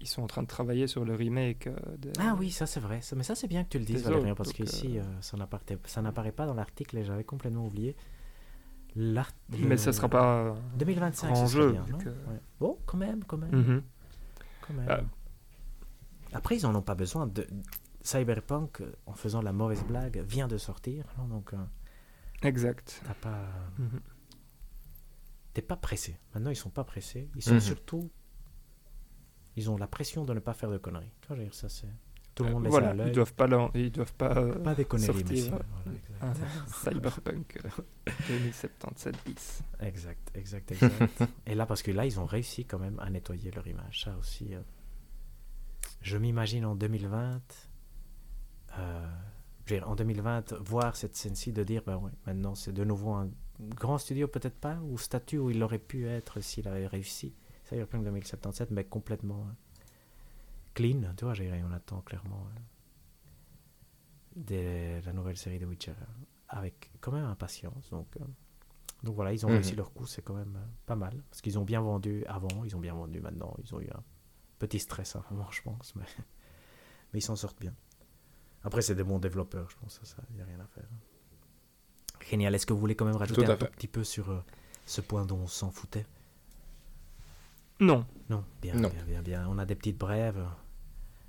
ils 0.00 0.06
sont 0.08 0.22
en 0.22 0.26
train 0.26 0.42
de 0.42 0.46
travailler 0.48 0.86
sur 0.86 1.04
le 1.04 1.14
remake. 1.14 1.66
euh, 1.66 1.76
de- 1.98 2.12
Ah 2.20 2.36
oui, 2.38 2.50
ça 2.50 2.66
c'est 2.66 2.80
vrai. 2.80 3.00
Mais 3.16 3.22
ça 3.22 3.34
c'est 3.34 3.48
bien 3.48 3.64
que 3.64 3.70
tu 3.70 3.78
le 3.78 3.84
dises, 3.84 4.04
Valérien, 4.04 4.34
parce 4.34 4.50
donc, 4.50 4.56
qu'ici, 4.56 4.98
euh, 4.98 5.02
euh, 5.02 5.76
ça 5.86 6.02
n'apparaît 6.02 6.32
pas 6.32 6.46
dans 6.46 6.54
l'article 6.54 6.98
et 6.98 7.04
j'avais 7.04 7.24
complètement 7.24 7.66
oublié. 7.66 7.96
Mais 9.58 9.76
ça 9.76 9.92
sera 9.92 10.08
pas. 10.08 10.54
2025, 10.78 11.26
grand 11.32 11.46
ce 11.46 11.52
serait 11.52 11.62
jeu, 11.64 11.72
bien, 11.72 11.84
non 11.90 11.98
que- 11.98 12.08
Ouais. 12.08 12.40
Bon, 12.60 12.78
quand 12.86 12.96
même, 12.96 13.24
quand 13.24 13.36
même. 13.38 13.54
Mhm. 13.54 13.82
quand 14.66 14.74
même. 14.74 14.86
Ah. 14.88 15.00
Après, 16.32 16.56
ils 16.56 16.64
en 16.66 16.74
ont 16.74 16.82
pas 16.82 16.94
besoin. 16.94 17.26
De... 17.26 17.46
Cyberpunk, 18.02 18.80
euh, 18.80 18.92
en 19.06 19.14
faisant 19.14 19.42
la 19.42 19.52
mauvaise 19.52 19.84
blague, 19.84 20.24
vient 20.26 20.48
de 20.48 20.56
sortir. 20.58 21.04
non, 21.18 21.24
donc, 21.26 21.52
euh, 21.52 21.56
Exact. 22.42 23.02
t'as 23.06 23.14
pas... 23.14 23.44
Mhm. 23.78 24.00
T'es 25.56 25.62
pas 25.62 25.76
pressé. 25.76 26.18
Maintenant, 26.34 26.50
ils 26.50 26.56
sont 26.56 26.70
pas 26.70 26.84
pressés. 26.84 27.30
Ils 27.34 27.42
sont 27.42 27.54
Mhm. 27.54 27.60
surtout... 27.60 28.10
Ils 29.56 29.70
ont 29.70 29.78
la 29.78 29.86
pression 29.86 30.24
de 30.26 30.34
ne 30.34 30.38
pas 30.40 30.52
faire 30.52 30.70
de 30.70 30.76
conneries. 30.76 31.10
Tu 31.22 31.28
vois, 31.28 31.36
je 31.36 31.40
veux 31.42 31.46
dire, 31.48 31.54
ça, 31.54 31.68
c'est... 31.70 31.88
Tout 32.34 32.44
le 32.44 32.50
monde 32.50 32.64
les 32.64 32.68
a 32.68 32.70
Voilà, 32.70 33.06
ils 33.06 33.12
doivent 33.12 33.32
pas, 33.32 33.46
l'en- 33.46 33.70
ils 33.74 33.90
doivent 33.90 34.12
pas, 34.12 34.36
euh, 34.36 34.58
Pas 34.62 34.74
des 34.74 34.84
conneries, 34.84 35.06
sortir, 35.06 35.30
messieurs. 35.30 35.52
euh, 35.54 35.94
Voilà, 36.20 36.34
Cyberpunk 36.66 37.58
euh, 37.64 37.70
2077 38.28 39.16
bis. 39.24 39.62
Exact, 39.80 40.30
exact, 40.34 40.70
exact. 40.72 41.22
et 41.46 41.54
là, 41.54 41.64
parce 41.64 41.82
que 41.82 41.90
là, 41.92 42.04
ils 42.04 42.20
ont 42.20 42.26
réussi 42.26 42.66
quand 42.66 42.78
même 42.78 42.98
à 43.00 43.08
nettoyer 43.08 43.50
leur 43.52 43.66
image. 43.66 44.02
Ça 44.04 44.14
aussi, 44.18 44.54
euh, 44.54 44.60
je 46.02 46.18
m'imagine 46.18 46.66
en 46.66 46.74
2020, 46.74 47.40
euh, 48.78 49.06
en 49.84 49.96
2020, 49.96 50.52
voir 50.54 50.96
cette 50.96 51.16
scène-ci, 51.16 51.52
de 51.52 51.64
dire, 51.64 51.82
ben 51.86 51.96
ouais, 51.96 52.12
maintenant 52.26 52.54
c'est 52.54 52.72
de 52.72 52.84
nouveau 52.84 53.12
un 53.12 53.28
grand 53.60 53.98
studio, 53.98 54.28
peut-être 54.28 54.58
pas, 54.58 54.78
ou 54.82 54.98
statut 54.98 55.38
où 55.38 55.50
il 55.50 55.62
aurait 55.62 55.78
pu 55.78 56.06
être 56.06 56.40
s'il 56.40 56.68
avait 56.68 56.86
réussi. 56.86 57.34
Cyberpunk 57.64 58.04
2077, 58.04 58.70
mais 58.70 58.84
complètement 58.84 59.40
euh, 59.48 59.82
clean, 60.74 61.00
tu 61.16 61.24
vois, 61.24 61.34
on 61.68 61.72
attend 61.72 62.00
clairement 62.02 62.46
des- 64.36 65.00
la 65.04 65.12
nouvelle 65.12 65.36
série 65.36 65.58
de 65.58 65.66
Witcher 65.66 65.92
euh, 65.92 66.04
avec 66.48 66.90
quand 67.00 67.12
même 67.12 67.24
impatience. 67.24 67.90
Donc, 67.90 68.06
euh, 68.20 68.24
donc 69.02 69.14
voilà, 69.16 69.32
ils 69.32 69.44
ont 69.46 69.48
Mhm. 69.48 69.56
réussi 69.56 69.74
leur 69.74 69.92
coup, 69.92 70.06
c'est 70.06 70.22
quand 70.22 70.34
même 70.34 70.56
euh, 70.56 70.66
pas 70.86 70.96
mal. 70.96 71.22
Parce 71.30 71.40
qu'ils 71.40 71.58
ont 71.58 71.64
bien 71.64 71.80
vendu 71.80 72.24
avant, 72.26 72.64
ils 72.64 72.76
ont 72.76 72.80
bien 72.80 72.94
vendu 72.94 73.20
maintenant. 73.20 73.54
Ils 73.64 73.74
ont 73.74 73.80
eu 73.80 73.88
un 73.90 74.02
petit 74.58 74.78
stress 74.78 75.16
à 75.16 75.20
un 75.20 75.34
moment, 75.34 75.50
je 75.50 75.62
pense. 75.62 75.94
Mais 75.96 76.04
mais 77.12 77.20
ils 77.20 77.22
s'en 77.22 77.36
sortent 77.36 77.60
bien. 77.60 77.74
Après, 78.66 78.82
c'est 78.82 78.94
des 78.96 79.04
bons 79.04 79.18
développeurs, 79.20 79.70
je 79.70 79.76
pense, 79.76 79.98
ça, 80.02 80.16
il 80.30 80.36
n'y 80.36 80.42
a 80.42 80.44
rien 80.44 80.58
à 80.60 80.66
faire. 80.66 80.84
Génial. 82.28 82.54
Est-ce 82.54 82.66
que 82.66 82.72
vous 82.74 82.80
voulez 82.80 82.96
quand 82.96 83.04
même 83.06 83.16
rajouter 83.16 83.46
un 83.46 83.56
tout 83.56 83.66
petit 83.66 83.86
peu 83.86 84.02
sur 84.04 84.28
euh, 84.30 84.42
ce 84.84 85.00
point 85.00 85.24
dont 85.24 85.38
on 85.38 85.46
s'en 85.46 85.70
foutait? 85.70 86.04
Non. 87.80 88.04
Non, 88.28 88.44
bien, 88.60 88.74
Non. 88.74 88.88
bien, 88.88 89.04
bien, 89.06 89.22
bien. 89.22 89.46
On 89.48 89.58
a 89.58 89.64
des 89.66 89.74
petites 89.76 89.98
brèves. 89.98 90.44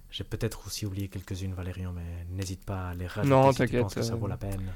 J'ai 0.10 0.24
peut-être 0.24 0.66
aussi 0.66 0.86
oublié 0.86 1.10
quelques-unes, 1.10 1.54
Valérian, 1.54 1.92
mais 1.94 2.26
n'hésite 2.32 2.66
pas 2.66 2.90
à 2.90 2.94
les 2.96 3.06
rajouter 3.08 3.30
Non, 3.30 3.52
si 3.52 3.58
tu 3.58 3.64
t'inquiète, 3.66 3.82
penses 3.84 3.96
que 3.96 4.02
ça 4.02 4.14
euh. 4.14 4.16
vaut 4.16 4.28
la 4.28 4.38
peine. 4.38 4.74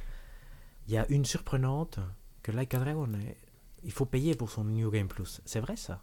Il 0.88 0.94
y 0.94 0.98
a 0.98 1.06
une 1.10 1.26
surprenante 1.26 2.00
que 2.44 2.52
Like 2.52 2.74
a 2.76 2.80
Dragon, 2.80 3.08
est- 3.14 3.38
il 3.84 3.92
faut 3.92 4.06
payer 4.06 4.36
pour 4.36 4.52
son 4.52 4.66
New 4.66 4.92
Game 4.92 5.08
Plus. 5.08 5.42
C'est 5.46 5.62
vrai 5.62 5.76
ça? 5.78 6.02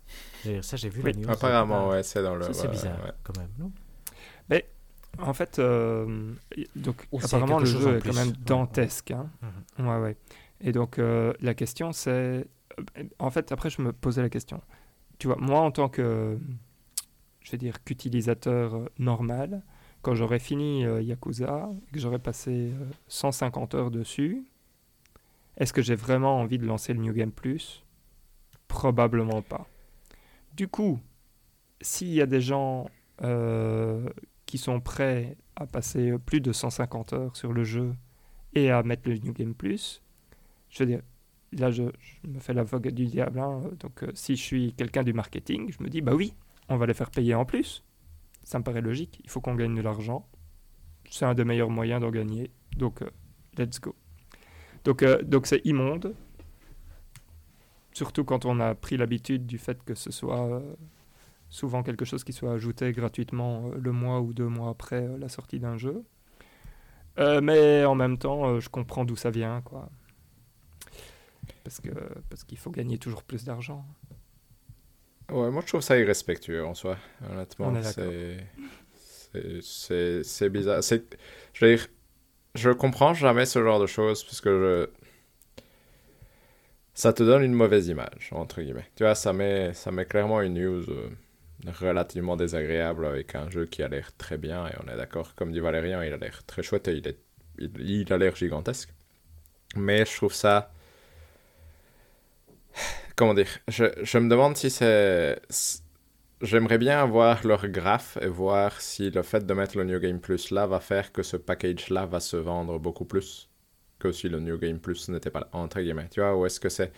Ça, 0.62 0.76
j'ai 0.76 0.88
vu 0.88 1.02
Oui, 1.04 1.12
la 1.12 1.20
news. 1.20 1.30
Apparemment, 1.30 1.90
ouais, 1.90 2.02
c'est 2.02 2.22
dans 2.22 2.34
le. 2.34 2.46
Ça, 2.46 2.54
c'est 2.54 2.62
ouais, 2.62 2.68
bizarre 2.72 3.04
ouais. 3.04 3.12
quand 3.22 3.36
même, 3.38 3.50
non? 3.58 3.70
En 5.18 5.32
fait, 5.32 5.58
euh, 5.58 6.32
donc, 6.76 7.08
apparemment, 7.24 7.58
le 7.58 7.66
jeu 7.66 7.96
est 7.96 8.02
quand 8.02 8.14
même 8.14 8.32
dantesque. 8.44 9.10
hein. 9.10 9.30
Mhm. 9.78 9.86
Ouais, 9.88 9.98
ouais. 10.00 10.16
Et 10.60 10.72
donc, 10.72 10.98
euh, 10.98 11.32
la 11.40 11.54
question, 11.54 11.92
c'est. 11.92 12.10
euh, 12.10 13.04
En 13.18 13.30
fait, 13.30 13.50
après, 13.52 13.70
je 13.70 13.80
me 13.82 13.92
posais 13.92 14.22
la 14.22 14.28
question. 14.28 14.60
Tu 15.18 15.26
vois, 15.26 15.36
moi, 15.38 15.60
en 15.60 15.70
tant 15.70 15.88
que. 15.88 16.38
Je 17.40 17.50
vais 17.52 17.58
dire 17.58 17.82
qu'utilisateur 17.82 18.88
normal, 18.98 19.62
quand 20.02 20.14
j'aurais 20.14 20.38
fini 20.38 20.84
euh, 20.84 21.00
Yakuza, 21.00 21.70
que 21.92 21.98
j'aurais 21.98 22.18
passé 22.18 22.72
euh, 22.74 22.84
150 23.08 23.74
heures 23.74 23.90
dessus, 23.90 24.44
est-ce 25.56 25.72
que 25.72 25.80
j'ai 25.82 25.94
vraiment 25.96 26.38
envie 26.40 26.58
de 26.58 26.66
lancer 26.66 26.92
le 26.92 27.00
New 27.00 27.12
Game 27.14 27.32
Plus? 27.32 27.82
Probablement 28.68 29.40
pas. 29.42 29.66
Du 30.54 30.68
coup, 30.68 31.00
s'il 31.80 32.08
y 32.12 32.20
a 32.20 32.26
des 32.26 32.40
gens 32.42 32.90
euh, 33.22 34.08
qui 34.48 34.56
sont 34.56 34.80
prêts 34.80 35.36
à 35.56 35.66
passer 35.66 36.14
plus 36.24 36.40
de 36.40 36.52
150 36.52 37.12
heures 37.12 37.36
sur 37.36 37.52
le 37.52 37.64
jeu 37.64 37.94
et 38.54 38.70
à 38.70 38.82
mettre 38.82 39.06
le 39.06 39.18
New 39.18 39.34
Game 39.34 39.54
Plus, 39.54 40.02
je 40.70 40.78
veux 40.78 40.86
dire, 40.86 41.02
là 41.52 41.70
je, 41.70 41.82
me 42.26 42.40
fais 42.40 42.54
l'avocat 42.54 42.90
du 42.90 43.04
diable, 43.04 43.40
hein, 43.40 43.60
donc 43.78 44.02
euh, 44.02 44.10
si 44.14 44.36
je 44.36 44.42
suis 44.42 44.72
quelqu'un 44.72 45.02
du 45.02 45.12
marketing, 45.12 45.70
je 45.70 45.82
me 45.84 45.90
dis, 45.90 46.00
bah 46.00 46.14
oui, 46.14 46.32
on 46.70 46.78
va 46.78 46.86
les 46.86 46.94
faire 46.94 47.10
payer 47.10 47.34
en 47.34 47.44
plus. 47.44 47.84
Ça 48.42 48.58
me 48.58 48.64
paraît 48.64 48.80
logique, 48.80 49.20
il 49.22 49.28
faut 49.28 49.42
qu'on 49.42 49.54
gagne 49.54 49.74
de 49.74 49.82
l'argent. 49.82 50.26
C'est 51.10 51.26
un 51.26 51.34
des 51.34 51.44
meilleurs 51.44 51.68
moyens 51.68 52.00
d'en 52.00 52.10
gagner, 52.10 52.50
donc 52.74 53.02
euh, 53.02 53.10
let's 53.58 53.78
go. 53.78 53.94
Donc 54.84 55.02
euh, 55.02 55.22
donc 55.22 55.46
c'est 55.46 55.60
immonde, 55.66 56.14
surtout 57.92 58.24
quand 58.24 58.46
on 58.46 58.60
a 58.60 58.74
pris 58.74 58.96
l'habitude 58.96 59.44
du 59.44 59.58
fait 59.58 59.82
que 59.84 59.94
ce 59.94 60.10
soit 60.10 60.62
souvent 61.50 61.82
quelque 61.82 62.04
chose 62.04 62.24
qui 62.24 62.32
soit 62.32 62.52
ajouté 62.52 62.92
gratuitement 62.92 63.70
euh, 63.72 63.78
le 63.80 63.92
mois 63.92 64.20
ou 64.20 64.32
deux 64.32 64.48
mois 64.48 64.70
après 64.70 65.02
euh, 65.02 65.18
la 65.18 65.28
sortie 65.28 65.58
d'un 65.60 65.76
jeu. 65.78 66.04
Euh, 67.18 67.40
mais 67.40 67.84
en 67.84 67.94
même 67.94 68.16
temps, 68.18 68.60
je 68.60 68.68
comprends 68.68 69.04
d'où 69.04 69.16
ça 69.16 69.30
vient, 69.30 69.60
quoi. 69.62 69.88
Parce 71.64 71.80
que 71.80 71.90
parce 72.30 72.44
qu'il 72.44 72.58
faut 72.58 72.70
gagner 72.70 72.98
toujours 72.98 73.22
plus 73.22 73.44
d'argent. 73.44 73.84
Ouais, 75.30 75.50
moi 75.50 75.60
je 75.62 75.66
trouve 75.66 75.82
ça 75.82 75.98
irrespectueux 75.98 76.64
en 76.64 76.74
soi, 76.74 76.96
honnêtement. 77.30 77.74
C'est- 77.82 78.38
c'est- 78.96 79.60
C'est 79.62 80.22
c'est 80.24 80.48
bizarre. 80.48 80.82
C'est- 80.82 81.16
Je 81.52 81.64
veux 81.66 81.76
dire, 81.76 81.86
je 82.54 82.70
comprends 82.70 83.12
jamais 83.14 83.44
ce 83.46 83.62
genre 83.62 83.78
de 83.80 83.86
choses 83.86 84.24
parce 84.24 84.40
que 84.40 84.88
je... 85.60 85.62
ça 86.94 87.12
te 87.12 87.22
donne 87.22 87.42
une 87.42 87.52
mauvaise 87.52 87.88
image, 87.88 88.30
entre 88.32 88.62
guillemets. 88.62 88.88
Tu 88.96 89.02
vois, 89.04 89.14
ça 89.14 89.32
met, 89.32 89.72
ça 89.74 89.90
met 89.90 90.06
clairement 90.06 90.40
une 90.40 90.54
news 90.54 90.90
euh, 90.90 91.10
relativement 91.66 92.36
désagréable 92.36 93.06
avec 93.06 93.34
un 93.34 93.50
jeu 93.50 93.66
qui 93.66 93.82
a 93.82 93.88
l'air 93.88 94.16
très 94.16 94.38
bien 94.38 94.66
et 94.66 94.74
on 94.82 94.92
est 94.92 94.96
d'accord, 94.96 95.34
comme 95.34 95.52
dit 95.52 95.60
Valérian, 95.60 96.02
il 96.02 96.12
a 96.12 96.16
l'air 96.16 96.44
très 96.46 96.62
chouette 96.62 96.88
et 96.88 96.92
il, 96.92 97.08
est... 97.08 97.18
il, 97.58 98.12
a 98.12 98.18
l'air 98.18 98.36
gigantesque. 98.36 98.90
Mais 99.76 100.04
je 100.04 100.16
trouve 100.16 100.32
ça 100.32 100.72
comment 103.18 103.34
dire, 103.34 103.48
je, 103.66 103.84
je 104.02 104.18
me 104.18 104.30
demande 104.30 104.56
si 104.56 104.70
c'est... 104.70 105.40
J'aimerais 106.40 106.78
bien 106.78 107.04
voir 107.04 107.44
leur 107.44 107.66
graphe 107.66 108.16
et 108.20 108.28
voir 108.28 108.80
si 108.80 109.10
le 109.10 109.22
fait 109.22 109.44
de 109.44 109.52
mettre 109.54 109.76
le 109.76 109.82
New 109.82 109.98
Game 109.98 110.20
Plus 110.20 110.52
là 110.52 110.68
va 110.68 110.78
faire 110.78 111.10
que 111.10 111.24
ce 111.24 111.36
package-là 111.36 112.06
va 112.06 112.20
se 112.20 112.36
vendre 112.36 112.78
beaucoup 112.78 113.04
plus 113.04 113.50
que 113.98 114.12
si 114.12 114.28
le 114.28 114.38
New 114.38 114.56
Game 114.56 114.78
Plus 114.78 115.08
n'était 115.08 115.30
pas 115.30 115.48
entre 115.52 115.80
guillemets. 115.80 116.08
Tu 116.12 116.20
vois, 116.20 116.36
ou 116.36 116.46
est-ce 116.46 116.60
que 116.60 116.68
c'est 116.68 116.92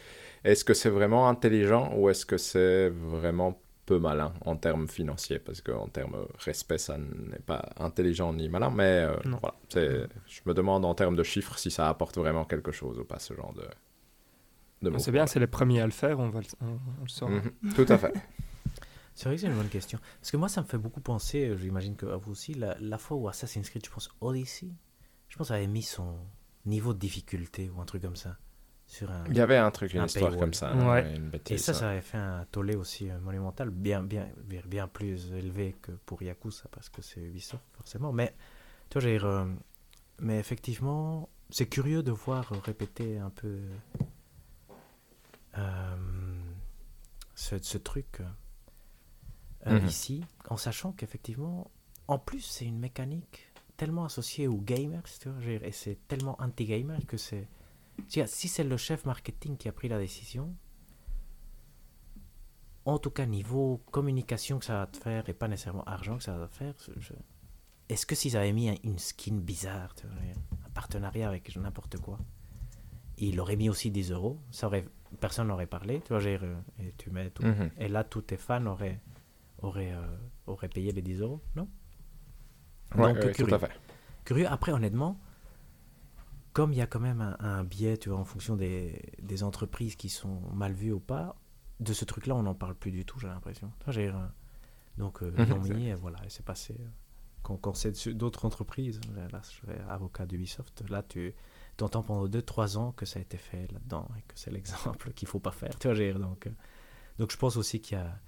est-ce 0.45 0.63
que 0.63 0.75
c'est 0.75 0.91
vraiment 0.91 1.27
intelligent 1.27 1.91
ou 1.97 2.11
est-ce 2.11 2.27
que 2.27 2.37
c'est 2.37 2.91
vraiment 2.91 3.63
peu 3.91 3.99
malin 3.99 4.33
en 4.51 4.57
termes 4.57 4.87
financiers 4.89 5.39
Parce 5.47 5.61
qu'en 5.61 5.89
termes 5.89 6.17
respect, 6.49 6.79
ça 6.79 6.97
n'est 6.99 7.45
pas 7.53 7.63
intelligent 7.89 8.33
ni 8.33 8.49
malin, 8.49 8.71
mais 8.71 8.95
euh, 9.09 9.17
voilà. 9.43 9.55
c'est- 9.69 10.07
Je 10.27 10.41
me 10.47 10.55
demande 10.55 10.85
en 10.85 10.95
termes 10.95 11.17
de 11.17 11.25
chiffres 11.33 11.59
si 11.59 11.71
ça 11.71 11.89
apporte 11.89 12.17
vraiment 12.19 12.45
quelque 12.45 12.73
chose 12.73 12.99
ou 12.99 13.05
pas, 13.05 13.19
ce 13.19 13.35
genre 13.35 13.53
de... 13.55 13.67
de 14.83 14.91
mots. 14.91 14.99
C'est 14.99 15.13
bien, 15.13 15.27
c'est 15.27 15.41
les 15.41 15.47
premiers 15.59 15.81
à 15.81 15.87
le 15.87 15.93
faire, 15.93 16.19
on, 16.21 16.29
va 16.31 16.41
le, 16.41 16.47
on, 16.61 16.67
on 17.01 17.03
le 17.03 17.09
saura. 17.09 17.33
Mhm, 17.33 17.75
Tout 17.75 17.87
à 17.89 17.99
fait. 17.99 18.13
C'est 19.17 19.25
vrai 19.29 19.35
que 19.37 19.41
c'est 19.43 19.49
une 19.49 19.57
bonne 19.57 19.69
question. 19.69 19.99
Parce 20.21 20.31
que 20.31 20.37
moi, 20.39 20.49
ça 20.49 20.63
me 20.63 20.67
fait 20.67 20.79
beaucoup 20.79 21.01
penser, 21.03 21.49
euh, 21.49 21.57
j'imagine 21.59 21.95
que 21.97 22.07
à 22.07 22.17
vous 22.17 22.31
aussi, 22.31 22.55
la, 22.55 22.77
la 22.81 22.97
fois 22.97 23.17
où 23.19 23.29
Assassin's 23.29 23.69
Creed, 23.69 23.85
je 23.85 23.91
pense 23.91 24.09
Odyssey, 24.21 24.69
je 25.29 25.37
pense 25.37 25.51
avait 25.51 25.67
mis 25.67 25.83
son 25.83 26.17
niveau 26.65 26.95
de 26.95 26.99
difficulté 27.01 27.69
ou 27.69 27.81
un 27.83 27.85
truc 27.85 28.01
comme 28.03 28.17
ça 28.17 28.37
sur 28.91 29.09
un. 29.11 29.25
Il 29.29 29.37
y 29.37 29.41
avait 29.41 29.57
un 29.57 29.71
truc, 29.71 29.95
une 29.95 30.01
Un 30.01 30.07
histoire 30.07 30.31
paywall. 30.33 30.41
comme 30.47 30.55
ça. 30.55 30.75
Ouais. 30.75 31.15
Une 31.15 31.31
Et 31.49 31.59
ça, 31.59 31.73
ouais. 31.73 31.79
ça 31.79 31.91
avait 31.91 32.01
fait 32.01 32.19
un 32.19 32.45
tollé 32.51 32.75
aussi 32.75 33.09
euh, 33.09 33.21
monumental, 33.21 33.71
bien, 33.71 34.03
bien, 34.03 34.29
bien, 34.67 34.89
plus 34.89 35.33
élevé 35.33 35.77
que 35.81 35.93
pour 35.93 36.21
Yakuza, 36.23 36.65
parce 36.73 36.89
que 36.89 37.01
c'est 37.01 37.21
Ubisoft, 37.21 37.63
forcément. 37.77 38.13
Mais, 38.13 38.35
tu 38.89 38.95
vois, 38.99 39.03
j'ai, 39.03 39.19
euh, 39.23 39.45
mais 40.19 40.39
effectivement, 40.41 41.29
c'est 41.51 41.67
curieux 41.67 42.03
de 42.03 42.11
voir 42.11 42.51
répéter 42.65 43.19
un 43.19 43.31
peu 43.31 43.61
euh, 45.59 45.97
ce, 47.35 47.59
ce 47.59 47.79
truc 47.79 48.21
euh, 49.67 49.79
Mhm. 49.79 49.87
ici, 49.87 50.25
en 50.49 50.57
sachant 50.57 50.93
qu'effectivement, 50.93 51.71
en 52.09 52.19
plus, 52.19 52.41
c'est 52.41 52.65
une 52.65 52.79
mécanique 52.79 53.53
tellement 53.77 54.05
associée 54.05 54.49
aux 54.49 54.57
gamers, 54.61 55.03
tu 55.21 55.29
vois, 55.29 55.41
j'ai- 55.41 55.61
et 55.67 55.73
c'est 55.73 55.99
tellement 56.09 56.37
anti-gamer 56.41 56.99
que 57.07 57.17
c'est. 57.17 57.47
Si 58.09 58.49
c'est 58.49 58.65
le 58.65 58.77
chef 58.77 59.05
marketing 59.05 59.57
qui 59.57 59.69
a 59.69 59.73
pris 59.73 59.89
la 59.89 59.99
décision, 59.99 60.55
en 62.85 62.99
tout 62.99 63.11
cas 63.11 63.27
niveau 63.27 63.81
communication 63.91 64.59
que 64.59 64.65
ça 64.65 64.75
va 64.79 64.87
te 64.87 64.97
faire 64.97 65.29
et 65.29 65.35
pas 65.35 65.49
nécessairement 65.49 65.85
argent 65.85 66.17
que 66.17 66.23
ça 66.25 66.37
va 66.37 66.49
te 66.49 66.57
faire, 66.57 66.75
je- 66.99 67.13
est-ce 67.89 68.07
que 68.07 68.15
s'ils 68.15 68.37
avaient 68.37 68.53
mis 68.53 68.69
un- 68.71 68.77
une 68.85 68.99
skin 68.99 69.37
bizarre, 69.37 69.95
tu 69.95 70.07
vois, 70.07 70.17
un 70.67 70.71
partenariat 70.71 71.29
avec 71.29 71.55
n'importe 71.57 71.99
quoi, 71.99 72.19
il 73.19 73.39
aurait 73.41 73.57
mis 73.57 73.69
aussi 73.69 73.91
10 73.91 74.11
euros, 74.13 74.39
ça 74.51 74.67
aurait, 74.67 74.87
personne 75.21 75.49
n'aurait 75.49 75.67
parlé, 75.67 76.01
tu 76.01 76.09
vois, 76.09 76.21
j'ai, 76.21 76.39
euh, 76.43 76.57
et 76.79 76.95
tu 76.97 77.11
mets 77.11 77.31
tout, 77.31 77.45
Mhm. 77.45 77.71
et 77.79 77.89
là 77.89 78.03
tous 78.05 78.23
tes 78.23 78.37
fans 78.39 78.65
auraient, 78.67 79.01
auraient, 79.59 79.93
euh, 79.93 80.17
auraient 80.47 80.69
payé 80.69 80.91
les 80.93 81.03
10 81.03 81.21
euros, 81.21 81.41
non? 81.55 81.69
Ouais, 82.97 83.03
Donc, 83.09 83.17
ouais, 83.19 83.33
tout 83.33 83.45
curieux. 83.45 83.55
à 83.55 83.59
fait. 83.59 83.71
curieux. 84.25 84.47
Après, 84.49 84.73
honnêtement, 84.73 85.19
comme 86.53 86.73
il 86.73 86.79
y 86.79 86.83
a 86.83 86.87
quand 86.87 87.01
même 87.01 87.21
un, 87.21 87.37
un 87.41 87.65
biais, 87.65 87.97
tu 87.97 88.09
vois, 88.11 88.19
en 88.19 88.25
fonction 88.25 88.57
des, 88.57 89.01
des 89.23 89.43
entreprises 89.43 89.97
qui 89.97 90.09
sont 90.09 90.41
mal 90.53 90.73
vues 90.73 90.93
ou 90.93 91.01
pas, 91.01 91.37
de 91.81 91.93
ce 91.93 92.05
truc-là, 92.05 92.35
on 92.35 92.43
n'en 92.43 92.55
parle 92.55 92.75
plus 92.75 92.91
du 92.91 93.05
tout, 93.05 93.19
j'ai 93.19 93.29
l'impression. 93.29 93.71
Euh, 93.89 94.13
donc, 94.99 95.23
euh, 95.23 95.31
l'ont 95.47 95.61
Mhm. 95.61 95.95
voilà, 95.95 96.19
c'est 96.29 96.45
passé. 96.45 96.77
euh. 96.79 96.85
Quand, 97.43 97.57
quand 97.57 97.75
c'est 97.75 98.09
d'autres 98.11 98.45
entreprises, 98.45 99.01
euh, 99.17 99.29
là, 99.31 99.41
je 99.63 99.67
vais 99.67 99.81
avocat 99.89 100.27
d'Ubisoft, 100.27 100.83
là, 100.91 101.03
tu 101.03 101.35
entends 101.81 102.03
pendant 102.03 102.27
2-3 102.29 102.77
ans 102.77 102.93
que 102.93 103.07
ça 103.07 103.19
a 103.19 103.23
été 103.23 103.39
fait 103.39 103.67
là-dedans, 103.73 104.07
et 104.19 104.23
que 104.23 104.35
c'est 104.35 104.51
l'exemple 104.51 105.13
qu'il 105.15 105.27
faut 105.29 105.41
pas 105.41 105.53
faire. 105.53 105.71
Tu 105.79 105.89
vois, 105.89 105.95
j'ai, 105.95 106.13
donc, 106.13 106.47
euh, 106.47 106.51
donc, 107.19 107.31
je 107.33 107.37
pense 107.39 107.57
aussi 107.57 107.81
qu'il 107.81 107.97
y 107.97 108.01
a 108.01 108.19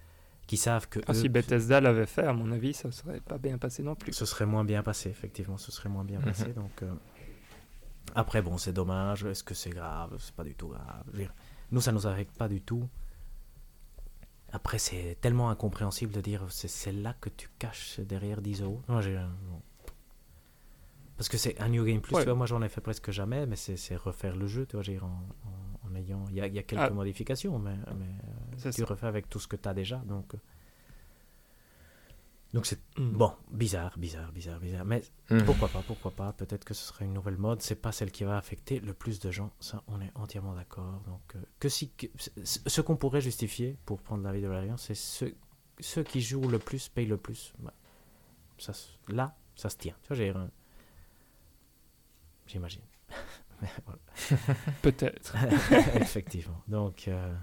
qu'ils 0.47 0.59
savent 0.59 0.89
que 0.89 0.99
Ah, 1.07 1.13
eux, 1.13 1.15
si 1.15 1.29
Bethesda 1.29 1.81
l'avait 1.81 2.07
fait, 2.07 2.25
à 2.25 2.33
mon 2.33 2.51
avis, 2.51 2.73
ça 2.75 2.91
serait 2.91 3.21
pas 3.21 3.39
bien 3.39 3.59
passé 3.59 3.83
non 3.83 3.95
plus. 3.95 4.13
ce 4.13 4.25
serait 4.25 4.45
moins 4.47 4.65
bien 4.65 4.83
passé, 4.83 5.09
effectivement, 5.11 5.57
ce 5.59 5.71
serait 5.71 5.89
moins 5.91 6.05
bien 6.05 6.19
Mhm. 6.19 6.25
passé. 6.25 6.53
Donc, 6.55 6.83
euh, 6.83 6.93
Après, 8.15 8.43
bon, 8.43 8.59
c'est 8.59 8.73
dommage. 8.73 9.25
Est-ce 9.25 9.43
que 9.45 9.55
c'est 9.55 9.71
grave? 9.71 10.17
C'est 10.19 10.35
pas 10.35 10.45
du 10.45 10.55
tout 10.55 10.69
grave. 10.69 11.05
Dire, 11.15 11.33
Nous, 11.71 11.81
ça 11.81 11.93
nous 11.93 12.07
affecte 12.07 12.37
pas 12.37 12.49
du 12.49 12.61
tout. 12.61 12.89
Après, 14.53 14.79
c'est 14.79 15.17
tellement 15.21 15.49
incompréhensible 15.49 16.13
de 16.13 16.21
dire 16.21 16.45
c'est 16.51 16.69
celle-là 16.69 17.15
que 17.21 17.31
tu 17.31 17.49
caches 17.59 18.01
derrière 18.01 18.43
10 18.43 18.63
euros. 18.63 18.83
Moi, 18.89 19.01
j'ai. 19.01 19.19
Parce 21.17 21.29
que 21.29 21.39
c'est 21.39 21.61
un 21.61 21.69
New 21.69 21.85
Game 21.85 22.01
Plus, 22.01 22.15
Ouais. 22.17 22.23
tu 22.23 22.27
vois, 22.29 22.35
moi 22.35 22.47
j'en 22.47 22.63
ai 22.63 22.69
fait 22.69 22.81
presque 22.81 23.11
jamais, 23.13 23.47
mais 23.47 23.55
c'est 23.57 23.97
refaire 23.97 24.35
le 24.35 24.47
jeu, 24.47 24.67
tu 24.67 24.77
vois, 24.77 24.83
j'ai 24.83 24.99
en, 24.99 25.07
en, 25.07 25.89
en 25.91 25.95
ayant. 25.95 26.25
Il 26.31 26.35
y 26.37 26.41
a, 26.41 26.47
il 26.49 26.55
y 26.55 26.59
a 26.59 26.63
quelques 26.65 26.83
Ah. 26.83 26.91
modifications, 26.91 27.59
mais, 27.59 27.77
mais 27.97 28.07
euh, 28.07 28.55
C'est 28.57 28.71
tu 28.73 28.81
ça. 28.81 28.87
refais 28.87 29.07
avec 29.07 29.29
tout 29.29 29.39
ce 29.39 29.47
que 29.47 29.57
tu 29.57 29.69
as 29.69 29.75
déjà. 29.75 29.99
Donc, 29.99 30.35
euh, 30.35 30.39
donc 32.53 32.67
c'est 32.67 32.81
Mm. 32.99 33.13
bon, 33.13 33.33
bizarre, 33.51 33.97
bizarre, 33.99 34.31
bizarre, 34.33 34.61
bizarre. 34.61 34.85
Mais 34.85 35.03
Mhm. 35.31 35.45
pourquoi 35.45 35.69
pas, 35.69 35.83
pourquoi 35.87 36.11
pas? 36.11 36.33
Peut-être 36.35 36.65
que 36.65 36.75
ce 36.75 36.85
serait 36.87 37.05
une 37.07 37.15
nouvelle 37.15 37.39
mode. 37.39 37.63
C'est 37.63 37.75
pas 37.81 37.93
celle 37.93 38.11
qui 38.11 38.25
va 38.25 38.37
affecter 38.37 38.81
le 38.81 38.93
plus 38.95 39.19
de 39.21 39.31
gens. 39.31 39.51
Ça, 39.61 39.83
on 39.89 40.01
est 40.01 40.11
entièrement 40.15 40.55
d'accord. 40.55 41.01
Donc, 41.07 41.23
euh, 41.37 41.43
que 41.59 41.69
si, 41.71 41.91
que- 41.91 42.07
ce 42.45 42.81
qu'on 42.83 42.97
pourrait 42.97 43.21
justifier 43.23 43.79
pour 43.87 44.01
prendre 44.03 44.23
l'avis 44.25 44.43
de 44.43 44.49
Valérian, 44.49 44.77
c'est 44.77 44.95
ceux, 44.95 45.35
ceux 45.81 46.03
qui 46.05 46.21
jouent 46.21 46.49
le 46.49 46.59
plus 46.59 46.89
payent 46.89 47.07
le 47.07 47.17
plus. 47.17 47.55
Bah, 47.61 47.73
ça, 48.59 48.73
là, 49.09 49.35
ça 49.57 49.71
se 49.71 49.77
tient. 49.79 49.95
Tu 50.03 50.09
vois, 50.09 50.17
j'ai... 50.17 50.35
J'imagine. 52.47 52.83
Peut-être. 54.83 55.35
Effectivement. 55.97 56.61
Donc, 56.69 57.09
euh, 57.09 57.35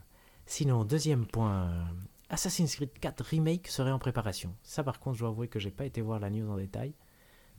sinon, 0.45 0.83
deuxième 0.85 1.25
point. 1.25 1.87
Assassin's 2.29 2.75
Creed 2.75 2.91
4 2.99 3.21
Remake 3.25 3.67
serait 3.67 3.91
en 3.91 3.99
préparation. 3.99 4.55
Ça, 4.63 4.83
par 4.83 4.99
contre, 4.99 5.15
je 5.15 5.21
dois 5.21 5.29
avouer 5.29 5.47
que 5.47 5.59
j'ai 5.59 5.71
pas 5.71 5.85
été 5.85 6.01
voir 6.01 6.19
la 6.19 6.29
news 6.29 6.49
en 6.49 6.57
détail. 6.57 6.93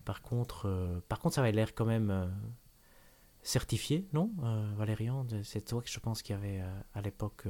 Par 0.05 0.23
contre, 0.23 0.67
euh, 0.67 1.01
par 1.09 1.19
contre 1.19 1.35
ça 1.35 1.41
avait 1.43 1.53
l'air 1.53 1.75
quand 1.75 1.85
même 1.85 2.11
euh, 2.11 2.27
certifié, 3.43 4.07
non, 4.13 4.31
euh, 4.43 4.73
Valérian? 4.77 5.27
C'est 5.43 5.67
toi 5.67 5.83
que 5.83 5.91
je 5.91 5.99
pense 5.99 6.23
qui 6.23 6.33
avait 6.33 6.61
euh, 6.61 6.81
à 6.95 7.01
l'époque 7.01 7.45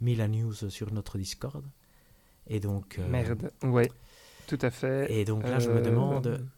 mis 0.00 0.14
la 0.14 0.28
news 0.28 0.52
sur 0.52 0.92
notre 0.92 1.18
Discord. 1.18 1.64
Et 2.46 2.60
donc, 2.60 2.98
Merde. 2.98 3.52
Ouais, 3.62 3.90
tout 4.46 4.58
à 4.62 4.70
fait. 4.70 5.12
Et 5.12 5.24
donc 5.24 5.44
là, 5.44 5.58
je 5.58 5.70
me 5.70 5.82
demande, 5.82 6.48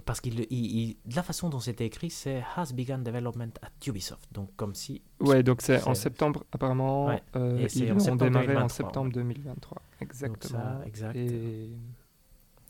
parce 0.00 0.20
qu'il, 0.20 0.40
il- 0.40 0.46
il- 0.50 0.96
de 1.06 1.16
la 1.16 1.22
façon 1.22 1.48
dont 1.48 1.60
c'était 1.60 1.86
écrit, 1.86 2.10
c'est 2.10 2.42
Has 2.56 2.72
begun 2.72 2.98
development 2.98 3.52
at 3.62 3.70
Ubisoft. 3.86 4.32
Donc 4.32 4.54
comme 4.56 4.74
si 4.74 5.02
Ouais, 5.20 5.42
donc 5.42 5.62
c'est 5.62 5.82
en 5.86 5.94
septembre, 5.94 6.44
apparemment. 6.52 7.06
Ouais, 7.06 7.22
euh, 7.36 7.58
et 7.66 7.78
ils 7.78 7.92
ont 8.10 8.16
démarré 8.16 8.56
en 8.56 8.66
2023, 8.66 8.68
septembre 8.68 9.06
ouais. 9.08 9.12
2023. 9.14 9.74
Donc 9.76 10.02
Exactement. 10.02 10.62
ça, 10.62 10.82
exact. 10.86 11.16
Et 11.16 11.70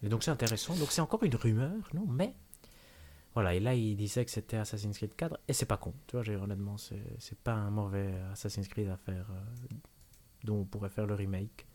Et 0.03 0.09
donc 0.09 0.23
c'est 0.23 0.31
intéressant. 0.31 0.75
Donc 0.77 0.91
c'est 0.91 1.01
encore 1.01 1.23
une 1.25 1.35
rumeur, 1.35 1.75
non 1.95 2.07
Mais 2.09 2.35
voilà, 3.35 3.55
et 3.55 3.61
là 3.61 3.75
il 3.75 3.95
disait 3.97 4.25
que 4.25 4.31
c'était 4.31 4.57
Assassin's 4.57 4.97
Creed 4.97 5.15
4, 5.15 5.39
et 5.47 5.53
c'est 5.53 5.67
pas 5.67 5.77
con. 5.77 5.95
Tu 6.09 6.17
vois, 6.17 6.27
honnêtement, 6.43 6.77
c'est, 6.77 7.03
c'est 7.19 7.39
pas 7.39 7.53
un 7.53 7.71
mauvais 7.71 8.15
Assassin's 8.33 8.67
Creed 8.67 8.89
à 8.89 8.97
faire, 8.97 9.27
euh, 9.31 9.75
dont 10.45 10.61
on 10.61 10.65
pourrait 10.65 10.89
faire 10.91 11.07
le 11.07 11.15
remake. 11.15 11.67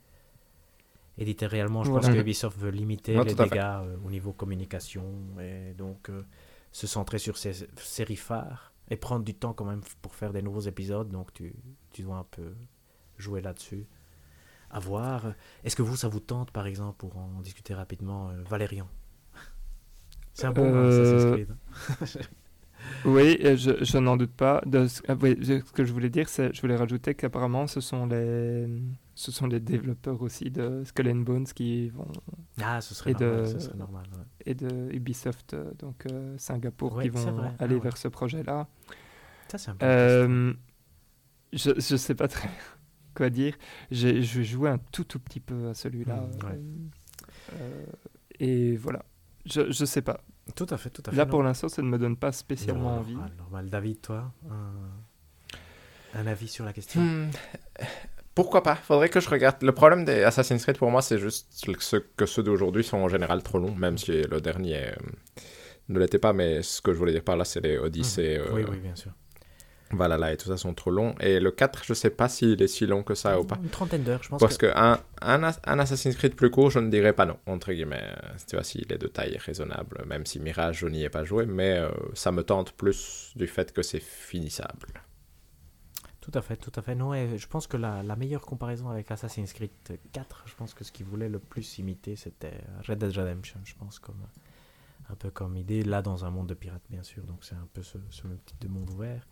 Éditorialement, 1.17 1.83
je 1.83 1.89
Voilà. 1.91 2.07
pense 2.07 2.15
que 2.15 2.19
Ubisoft 2.21 2.57
veut 2.57 2.71
limiter 2.71 3.17
Ouais, 3.17 3.23
les 3.23 3.35
dégâts 3.35 3.57
euh, 3.61 3.95
au 4.03 4.09
niveau 4.09 4.33
communication, 4.33 5.03
et 5.39 5.73
donc 5.73 6.09
euh, 6.09 6.23
se 6.71 6.87
centrer 6.87 7.19
sur 7.19 7.37
ces 7.37 7.67
séries 7.77 8.15
phares, 8.15 8.73
et 8.89 8.97
prendre 8.97 9.23
du 9.23 9.35
temps 9.35 9.53
quand 9.53 9.65
même 9.65 9.81
pour 10.01 10.15
faire 10.15 10.33
des 10.33 10.41
nouveaux 10.41 10.61
épisodes, 10.61 11.09
donc 11.09 11.31
tu, 11.33 11.53
tu 11.91 12.01
dois 12.01 12.17
un 12.17 12.23
peu 12.23 12.55
jouer 13.17 13.41
là-dessus. 13.41 13.85
À 14.71 14.79
voir. 14.79 15.33
Est-ce 15.63 15.75
que 15.75 15.83
vous, 15.83 15.95
ça 15.95 16.07
vous 16.07 16.19
tente, 16.19 16.49
par 16.49 16.65
exemple, 16.65 16.97
pour 16.97 17.15
en 17.17 17.41
discuter 17.41 17.75
rapidement, 17.75 18.29
euh, 18.31 18.41
Valérian? 18.49 18.89
C'est 20.33 20.47
un 20.47 20.51
bon 20.51 20.73
hein, 20.73 20.87
Assassin's 20.87 21.25
Creed. 21.25 21.55
Oui, 23.05 23.37
je, 23.41 23.83
je 23.83 23.97
n'en 23.97 24.15
doute 24.17 24.31
pas. 24.31 24.61
De 24.65 24.87
ce, 24.87 25.01
ah 25.07 25.15
oui, 25.21 25.35
je- 25.41 25.59
ce 25.65 25.71
que 25.73 25.83
je 25.83 25.91
voulais 25.93 26.09
dire, 26.09 26.29
c'est, 26.29 26.53
je 26.53 26.61
voulais 26.61 26.75
rajouter 26.75 27.13
qu'apparemment, 27.15 27.67
ce 27.67 27.81
sont 27.81 28.05
les, 28.05 28.67
ce 29.15 29.31
sont 29.31 29.47
les 29.47 29.59
développeurs 29.59 30.21
aussi 30.21 30.49
de 30.51 30.83
Skull 30.85 31.09
and 31.09 31.15
Bones 31.17 31.45
qui 31.45 31.89
vont 31.89 32.07
Ah, 32.61 32.79
ce 32.81 32.95
serait 32.95 33.11
et 33.11 33.13
normal. 33.13 33.41
de- 33.43 33.45
Ce 33.49 33.59
serait 33.59 33.77
normal 33.77 34.03
ouais. 34.13 34.23
et 34.45 34.53
de 34.55 34.89
Ubisoft, 34.93 35.53
euh, 35.53 35.71
donc 35.79 36.05
euh, 36.11 36.35
Singapour, 36.37 36.93
Ouais, 36.95 37.03
qui 37.03 37.09
vont 37.09 37.31
vrai. 37.31 37.47
aller 37.59 37.73
Ah 37.75 37.77
ouais. 37.77 37.79
vers 37.79 37.97
ce 37.97 38.07
projet-là. 38.07 38.67
Ça, 39.49 39.57
c'est 39.57 39.71
un 39.71 39.75
peu. 39.75 39.85
Euh, 39.85 40.53
je 41.51 41.71
je 41.77 41.95
sais 41.97 42.15
pas 42.15 42.27
très 42.27 42.49
quoi 43.15 43.29
dire. 43.29 43.55
J'ai 43.91 44.21
je 44.23 44.41
joué 44.43 44.69
un 44.69 44.79
tout 44.91 45.03
tout 45.03 45.19
petit 45.19 45.39
peu 45.41 45.67
à 45.69 45.73
celui-là. 45.73 46.15
Mm, 46.15 46.89
euh, 47.59 47.85
et 48.39 48.77
voilà. 48.77 49.03
Je 49.45 49.69
je 49.71 49.85
sais 49.85 50.01
pas. 50.01 50.21
Tout 50.55 50.67
à 50.69 50.77
fait, 50.77 50.89
tout 50.89 51.01
à 51.05 51.11
fait. 51.11 51.17
Là 51.17 51.25
non. 51.25 51.31
pour 51.31 51.43
l'instant, 51.43 51.69
ça 51.69 51.81
ne 51.81 51.87
me 51.87 51.97
donne 51.97 52.17
pas 52.17 52.31
spécialement 52.31 52.91
Non, 52.95 52.99
envie. 52.99 53.13
Normal, 53.13 53.31
normal. 53.37 53.69
David, 53.69 54.01
toi, 54.01 54.31
un, 54.51 56.19
un 56.19 56.27
avis 56.27 56.47
sur 56.47 56.65
la 56.65 56.73
question? 56.73 57.01
Hmm, 57.01 57.29
Pourquoi 58.35 58.61
pas? 58.63 58.75
Faudrait 58.75 59.09
que 59.09 59.19
je 59.19 59.29
regarde. 59.29 59.61
Le 59.61 59.71
problème 59.71 60.05
des 60.05 60.23
Assassin's 60.23 60.63
Creed 60.63 60.77
pour 60.77 60.89
moi, 60.91 61.01
c'est 61.01 61.17
juste 61.19 61.65
que 62.17 62.25
ceux 62.25 62.43
d'aujourd'hui 62.43 62.83
sont 62.83 62.97
en 62.97 63.07
général 63.07 63.41
trop 63.43 63.59
longs, 63.59 63.75
même 63.75 63.97
si 63.97 64.11
le 64.23 64.41
dernier 64.41 64.87
euh, 64.89 64.95
ne 65.89 65.99
l'était 65.99 66.19
pas. 66.19 66.33
Mais 66.33 66.61
ce 66.63 66.81
que 66.81 66.93
je 66.93 66.97
voulais 66.97 67.13
dire 67.13 67.23
par 67.23 67.37
là, 67.37 67.45
c'est 67.45 67.61
les 67.61 67.77
Odyssey, 67.77 68.39
Mhm. 68.39 68.53
Oui, 68.53 68.61
euh, 68.63 68.67
oui, 68.71 68.77
bien 68.79 68.95
sûr. 68.95 69.11
Valhalla 69.95 70.33
et 70.33 70.37
tout 70.37 70.47
ça 70.47 70.57
sont 70.57 70.73
trop 70.73 70.91
longs. 70.91 71.15
Et 71.19 71.39
le 71.39 71.51
4, 71.51 71.83
je 71.85 71.93
sais 71.93 72.09
pas 72.09 72.29
s'il 72.29 72.61
est 72.61 72.67
si 72.67 72.85
long 72.85 73.03
que 73.03 73.15
ça 73.15 73.39
ou 73.39 73.43
pas. 73.43 73.57
Une 73.61 73.69
trentaine 73.69 74.03
d'heures, 74.03 74.23
je 74.23 74.29
pense. 74.29 74.39
Parce 74.39 74.57
que... 74.57 74.67
que 74.67 74.71
un, 74.77 74.99
un, 75.21 75.43
As- 75.43 75.59
un 75.65 75.79
Assassin's 75.79 76.15
Creed 76.15 76.35
plus 76.35 76.49
court, 76.49 76.69
je 76.71 76.79
ne 76.79 76.89
dirais 76.89 77.13
pas 77.13 77.25
non, 77.25 77.37
entre 77.45 77.71
guillemets. 77.73 78.03
Euh, 78.03 78.29
Tu 78.47 78.55
vois, 78.55 78.63
s'il 78.63 78.91
est 78.91 78.97
de 78.97 79.07
taille 79.07 79.37
raisonnable, 79.37 80.03
même 80.07 80.25
si 80.25 80.39
Mirage, 80.39 80.79
je 80.79 80.87
n'y 80.87 81.03
ai 81.03 81.09
pas 81.09 81.23
joué, 81.23 81.45
mais 81.45 81.77
euh, 81.77 81.89
ça 82.13 82.31
me 82.31 82.43
tente 82.43 82.71
plus 82.73 83.31
du 83.35 83.47
fait 83.47 83.71
que 83.71 83.81
c'est 83.81 84.01
finissable. 84.01 84.87
Tout 86.21 86.31
à 86.35 86.41
fait, 86.41 86.55
tout 86.55 86.71
à 86.75 86.81
fait. 86.81 86.95
Non, 86.95 87.13
et 87.13 87.37
je 87.37 87.47
pense 87.47 87.67
que 87.67 87.75
la, 87.75 88.01
la 88.01 88.15
meilleure 88.15 88.41
comparaison 88.45 88.87
avec 88.89 89.11
Assassin's 89.11 89.51
Creed 89.51 89.71
4, 90.13 90.43
je 90.47 90.55
pense 90.55 90.73
que 90.73 90.83
ce 90.85 90.91
qu'il 90.91 91.05
voulait 91.05 91.27
le 91.29 91.39
plus 91.39 91.79
imiter, 91.79 92.15
c'était 92.15 92.61
Red 92.87 92.99
Dead 92.99 93.11
Redemption, 93.17 93.59
je 93.65 93.73
pense, 93.75 93.99
comme 93.99 94.21
un 95.09 95.15
peu 95.15 95.29
comme 95.31 95.57
idée, 95.57 95.83
là 95.83 96.01
dans 96.01 96.23
un 96.23 96.29
monde 96.31 96.47
de 96.47 96.53
pirates, 96.53 96.83
bien 96.89 97.03
sûr, 97.03 97.23
donc 97.23 97.43
c'est 97.43 97.55
un 97.55 97.67
peu 97.73 97.83
ce, 97.83 97.97
ce 98.09 98.25
même 98.25 98.39
type 98.45 98.59
de 98.61 98.67
monde 98.69 98.89
ouvert. 98.89 99.27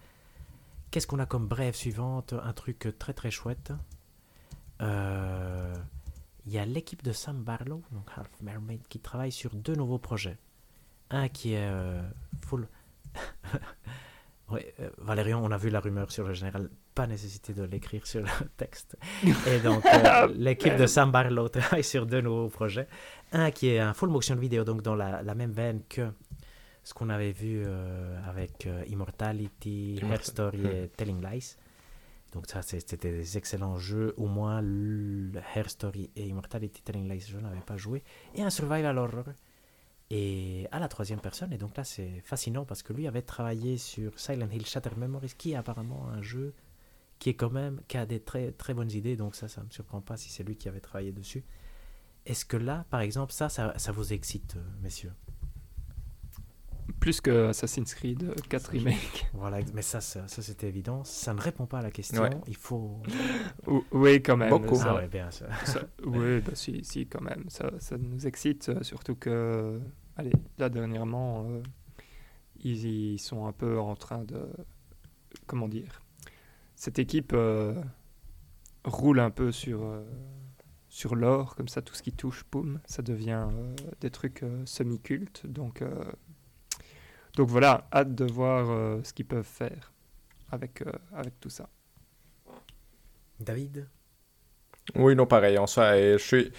Qu'est-ce 0.91 1.07
qu'on 1.07 1.19
a 1.19 1.25
comme 1.25 1.47
brève 1.47 1.73
suivante? 1.75 2.33
Un 2.33 2.53
truc 2.53 2.87
très 2.99 3.13
très 3.13 3.31
chouette. 3.31 3.71
Euh, 4.81 5.73
Il 6.45 6.51
y 6.51 6.57
a 6.57 6.65
l'équipe 6.65 7.03
de 7.03 7.11
Sam 7.13 7.43
Barlow, 7.43 7.81
donc 7.91 8.07
Half 8.17 8.29
Mermaid, 8.41 8.81
qui 8.89 8.99
travaille 8.99 9.31
sur 9.31 9.55
deux 9.55 9.75
nouveaux 9.75 9.99
projets. 9.99 10.37
Un 11.09 11.29
qui 11.29 11.53
est 11.53 11.67
euh, 11.69 12.01
full. 12.45 12.67
Ouais, 14.49 14.73
euh, 14.81 14.89
Valérian, 14.97 15.41
on 15.41 15.49
a 15.51 15.57
vu 15.57 15.69
la 15.69 15.79
rumeur 15.79 16.11
sur 16.11 16.27
le 16.27 16.33
général, 16.33 16.69
pas 16.93 17.07
nécessité 17.07 17.53
de 17.53 17.63
l'écrire 17.63 18.05
sur 18.05 18.19
le 18.19 18.27
texte. 18.57 18.97
Et 19.47 19.59
donc, 19.59 19.85
euh, 19.85 20.27
l'équipe 20.35 20.75
de 20.75 20.87
Sam 20.87 21.09
Barlow 21.09 21.47
travaille 21.49 21.85
sur 21.85 22.05
deux 22.05 22.19
nouveaux 22.19 22.49
projets. 22.49 22.89
Un 23.31 23.51
qui 23.51 23.69
est 23.69 23.79
un 23.79 23.93
full 23.93 24.09
motion 24.09 24.35
vidéo, 24.35 24.65
donc 24.65 24.81
dans 24.81 24.95
la, 24.95 25.23
la 25.23 25.35
même 25.35 25.53
veine 25.53 25.83
que 25.87 26.11
ce 26.83 26.93
qu'on 26.93 27.09
avait 27.09 27.31
vu 27.31 27.63
euh, 27.65 28.19
avec 28.27 28.65
euh, 28.65 28.83
Immortality, 28.87 29.95
Immortal- 29.95 30.11
Hair 30.11 30.25
Story 30.25 30.65
et 30.65 30.89
Telling 30.89 31.21
Lies. 31.23 31.55
Donc 32.31 32.47
ça, 32.47 32.61
c'était 32.61 32.95
des 32.97 33.37
excellents 33.37 33.77
jeux. 33.77 34.13
Au 34.17 34.27
moins, 34.27 34.63
Hair 35.55 35.69
Story 35.69 36.09
et 36.15 36.27
Immortality, 36.27 36.81
Telling 36.81 37.09
Lies, 37.09 37.25
je 37.27 37.37
n'avais 37.37 37.59
pas 37.59 37.77
joué. 37.77 38.03
Et 38.35 38.41
un 38.41 38.49
Survival 38.49 38.97
Horror. 38.97 39.25
Et 40.09 40.67
à 40.71 40.79
la 40.79 40.87
troisième 40.87 41.19
personne. 41.21 41.53
Et 41.53 41.57
donc 41.57 41.77
là, 41.77 41.83
c'est 41.83 42.21
fascinant 42.25 42.65
parce 42.65 42.83
que 42.83 42.93
lui 42.93 43.07
avait 43.07 43.21
travaillé 43.21 43.77
sur 43.77 44.19
Silent 44.19 44.49
Hill 44.51 44.65
Shattered 44.65 44.97
Memories, 44.97 45.33
qui 45.37 45.51
est 45.51 45.55
apparemment 45.55 46.07
un 46.09 46.21
jeu 46.21 46.53
qui 47.19 47.29
est 47.29 47.35
quand 47.35 47.49
même, 47.51 47.81
qui 47.87 47.97
a 47.97 48.05
des 48.05 48.19
très, 48.19 48.51
très 48.51 48.73
bonnes 48.73 48.91
idées. 48.91 49.15
Donc 49.15 49.35
ça, 49.35 49.47
ça 49.47 49.63
me 49.63 49.69
surprend 49.69 50.01
pas 50.01 50.17
si 50.17 50.29
c'est 50.29 50.43
lui 50.43 50.55
qui 50.57 50.67
avait 50.67 50.81
travaillé 50.81 51.11
dessus. 51.11 51.43
Est-ce 52.25 52.45
que 52.45 52.57
là, 52.57 52.85
par 52.89 53.01
exemple, 53.01 53.31
ça, 53.33 53.47
ça, 53.49 53.77
ça 53.77 53.91
vous 53.91 54.11
excite, 54.11 54.55
euh, 54.55 54.63
messieurs? 54.81 55.13
Plus 56.99 57.21
que 57.21 57.47
Assassin's 57.49 57.93
Creed 57.95 58.23
euh, 58.23 58.35
4 58.49 58.67
Remake. 58.71 59.27
Voilà, 59.33 59.59
mais 59.73 59.81
ça, 59.81 60.01
ça, 60.01 60.27
ça, 60.27 60.41
c'était 60.41 60.67
évident. 60.67 61.03
Ça 61.03 61.33
ne 61.33 61.39
répond 61.41 61.65
pas 61.65 61.79
à 61.79 61.81
la 61.81 61.91
question. 61.91 62.21
Ouais. 62.23 62.29
Il 62.47 62.55
faut. 62.55 62.99
Ou- 63.67 63.83
oui, 63.91 64.21
quand 64.21 64.37
même. 64.37 64.49
Beaucoup. 64.49 64.75
ça- 64.75 64.87
Ah 64.91 64.95
ouais, 64.95 65.07
bien 65.07 65.31
ça. 65.31 65.47
ça- 65.65 65.81
oui, 66.05 66.41
bah, 66.41 66.51
si, 66.53 66.83
si, 66.83 67.07
quand 67.07 67.21
même. 67.21 67.45
Ça, 67.49 67.71
ça 67.79 67.97
nous 67.97 68.27
excite, 68.27 68.69
euh, 68.69 68.83
surtout 68.83 69.15
que, 69.15 69.79
allez, 70.17 70.31
là, 70.57 70.69
dernièrement, 70.69 71.45
euh, 71.49 71.61
ils, 72.63 72.85
ils 73.13 73.19
sont 73.19 73.45
un 73.45 73.51
peu 73.53 73.79
en 73.79 73.95
train 73.95 74.23
de. 74.23 74.47
Comment 75.47 75.67
dire 75.67 76.01
Cette 76.75 76.99
équipe 76.99 77.31
euh, 77.33 77.73
roule 78.83 79.19
un 79.19 79.29
peu 79.31 79.51
sur, 79.51 79.81
euh, 79.83 80.03
sur 80.89 81.15
l'or, 81.15 81.55
comme 81.55 81.67
ça, 81.67 81.81
tout 81.81 81.93
ce 81.95 82.03
qui 82.03 82.11
touche, 82.11 82.43
boum, 82.51 82.79
ça 82.85 83.01
devient 83.01 83.47
euh, 83.51 83.75
des 84.01 84.09
trucs 84.11 84.43
euh, 84.43 84.61
semi-cultes. 84.65 85.45
Donc, 85.47 85.81
euh, 85.81 86.03
donc 87.35 87.49
voilà, 87.49 87.87
hâte 87.93 88.15
de 88.15 88.25
voir 88.25 88.69
euh, 88.69 89.01
ce 89.03 89.13
qu'ils 89.13 89.25
peuvent 89.27 89.43
faire 89.45 89.91
avec, 90.51 90.81
euh, 90.83 90.91
avec 91.13 91.39
tout 91.41 91.49
ça. 91.49 91.69
David? 93.39 93.89
Oui, 94.95 95.15
non, 95.15 95.25
pareil, 95.25 95.57
en 95.57 95.67
soi. 95.67 95.97
Et 95.97 96.13
je 96.13 96.23
suis, 96.23 96.51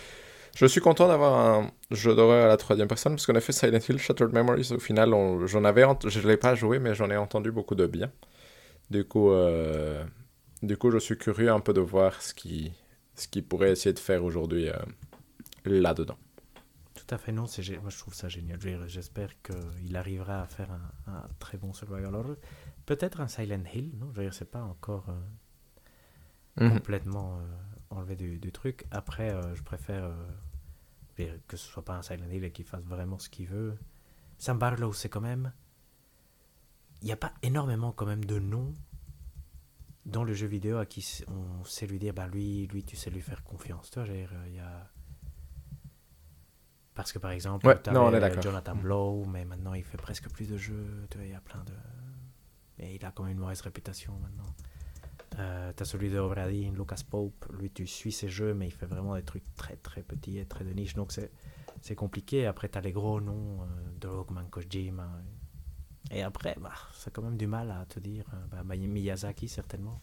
je 0.57 0.67
suis 0.67 0.81
content 0.81 1.09
d'avoir 1.09 1.35
un 1.39 1.73
jeu 1.91 2.15
d'horreur 2.15 2.47
à 2.47 2.49
la 2.49 2.57
troisième 2.59 2.89
personne, 2.89 3.15
parce 3.15 3.27
qu'on 3.27 3.35
a 3.37 3.41
fait 3.41 3.53
Silent 3.53 3.81
Hill 3.89 3.99
Shattered 3.99 4.33
Memories. 4.33 4.73
Au 4.73 4.81
final, 4.81 5.15
on- 5.15 5.47
j'en 5.47 5.65
avais, 5.65 5.85
ent- 5.85 5.99
je 6.09 6.21
ne 6.21 6.29
l'ai 6.29 6.37
pas 6.37 6.55
joué, 6.55 6.79
mais 6.79 6.95
j'en 6.95 7.11
ai 7.11 7.17
entendu 7.17 7.53
beaucoup 7.53 7.75
de 7.77 7.87
bien. 7.87 8.11
Du 8.91 9.05
coup, 9.05 9.31
euh, 9.33 10.05
du 10.63 10.77
coup, 10.79 10.91
je 10.93 10.99
suis 10.99 11.19
curieux 11.19 11.51
un 11.53 11.61
peu 11.61 11.73
de 11.75 11.81
voir 11.83 12.23
ce 12.23 12.35
qui, 12.35 12.73
ce 13.17 13.29
qu'il 13.29 13.45
pourrait 13.45 13.73
essayer 13.73 13.95
de 13.95 13.99
faire 14.01 14.25
aujourd'hui 14.25 14.69
euh, 14.71 14.75
là-dedans. 15.65 16.17
Tout 17.13 17.17
à 17.17 17.19
fait, 17.19 17.33
non, 17.33 17.45
c'est 17.47 17.79
moi 17.83 17.91
je 17.91 17.99
trouve 17.99 18.15
ça 18.15 18.31
génial. 18.31 18.59
J'espère 18.89 19.29
qu'il 19.43 19.99
arrivera 19.99 20.41
à 20.41 20.47
faire 20.47 20.71
un, 20.73 21.13
un 21.13 21.29
très 21.39 21.59
bon 21.59 21.75
survival 21.75 22.15
horror. 22.15 22.37
Peut-être 22.87 23.21
un 23.21 23.29
Silent 23.29 23.65
Hill, 23.75 23.93
non 23.99 24.11
Je 24.13 24.17
veux 24.17 24.23
dire, 24.23 24.33
c'est 24.33 24.51
pas 24.51 24.63
encore 24.63 25.11
euh, 25.11 25.21
Mhm. 26.57 26.73
complètement 26.79 27.37
euh, 27.39 27.43
enlevé 27.91 28.17
du, 28.17 28.39
du 28.39 28.51
truc. 28.51 28.87
Après, 28.91 29.31
euh, 29.31 29.55
je 29.55 29.63
préfère 29.63 30.11
que 31.19 31.59
ce 31.59 31.67
soit 31.67 31.85
pas 31.85 31.97
un 31.97 32.03
Silent 32.03 32.31
Hill 32.31 32.45
et 32.45 32.51
qu'il 32.51 32.65
fasse 32.65 32.85
vraiment 32.87 33.19
ce 33.19 33.29
qu'il 33.29 33.47
veut. 33.47 33.77
Sam 34.39 34.59
Barlow, 34.59 34.95
c'est 34.95 35.11
quand 35.11 35.21
même. 35.21 35.53
Il 37.03 37.05
n'y 37.07 37.13
a 37.13 37.17
pas 37.19 37.35
énormément 37.43 37.93
quand 37.93 38.07
même 38.07 38.25
de 38.25 38.39
noms 38.39 38.73
dans 40.07 40.25
le 40.25 40.33
jeu 40.33 40.47
vidéo 40.47 40.79
à 40.79 40.87
qui 40.87 41.07
on 41.29 41.63
sait 41.65 41.87
lui 41.87 41.99
dire, 41.99 42.15
bah 42.15 42.27
lui, 42.27 42.67
lui, 42.69 42.85
tu 42.85 42.97
sais 42.97 43.11
lui 43.11 43.21
faire 43.21 43.45
confiance. 43.45 43.91
Tu 43.91 44.01
vois, 44.01 44.09
il 44.09 44.55
y 44.55 44.59
a. 44.61 44.91
Parce 47.03 47.13
que 47.13 47.19
par 47.19 47.33
exemple, 47.33 47.67
Ouais, 47.67 47.83
tu 47.83 47.91
non, 47.91 48.07
on 48.07 48.15
est 48.15 48.21
d'accord. 48.21 48.43
Jonathan 48.43 48.77
Blow, 48.77 49.25
mais 49.27 49.45
maintenant 49.45 49.75
il 49.75 49.85
fait 49.85 49.99
presque 49.99 50.29
plus 50.31 50.49
de 50.49 50.57
jeux. 50.57 51.07
Tu 51.11 51.19
vois, 51.19 51.27
il 51.27 51.33
y 51.33 51.35
a 51.35 51.41
plein 51.41 51.63
de. 51.65 51.73
Et 52.79 52.95
il 52.95 53.05
a 53.05 53.11
quand 53.13 53.25
même 53.25 53.33
une 53.33 53.39
mauvaise 53.39 53.61
réputation 53.61 54.13
maintenant. 54.21 54.51
Euh, 55.39 55.73
tu 55.77 55.83
as 55.83 55.87
celui 55.87 56.11
de 56.11 56.19
Obradin, 56.19 56.73
Lucas 56.77 57.03
Pope. 57.09 57.47
Lui, 57.59 57.71
tu 57.71 57.87
suis 57.87 58.13
ses 58.13 58.29
jeux, 58.29 58.55
mais 58.55 58.67
il 58.67 58.71
fait 58.71 58.87
vraiment 58.87 59.15
des 59.15 59.23
trucs 59.23 59.45
très 59.57 59.77
très 59.77 60.03
petits 60.03 60.39
et 60.39 60.45
très 60.47 60.65
de 60.65 60.73
niche. 60.73 60.95
Donc 60.95 61.11
c'est, 61.13 61.95
compliqué. 61.95 62.47
Après, 62.47 62.69
tu 62.69 62.79
as 62.79 62.81
les 62.81 62.93
gros 62.93 63.21
noms 63.21 63.63
euh, 63.63 63.67
de 64.01 64.09
Rockman 64.09 64.45
Kojima. 64.51 65.09
Et 66.11 66.23
après, 66.23 66.57
bah, 66.61 66.73
c'est 66.95 67.13
quand 67.13 67.23
même 67.23 67.37
du 67.37 67.47
mal 67.47 67.71
à 67.71 67.85
te 67.87 67.99
dire. 67.99 68.25
euh, 68.35 68.47
bah, 68.51 68.63
bah, 68.65 68.77
Miyazaki, 68.77 69.49
certainement. 69.49 70.01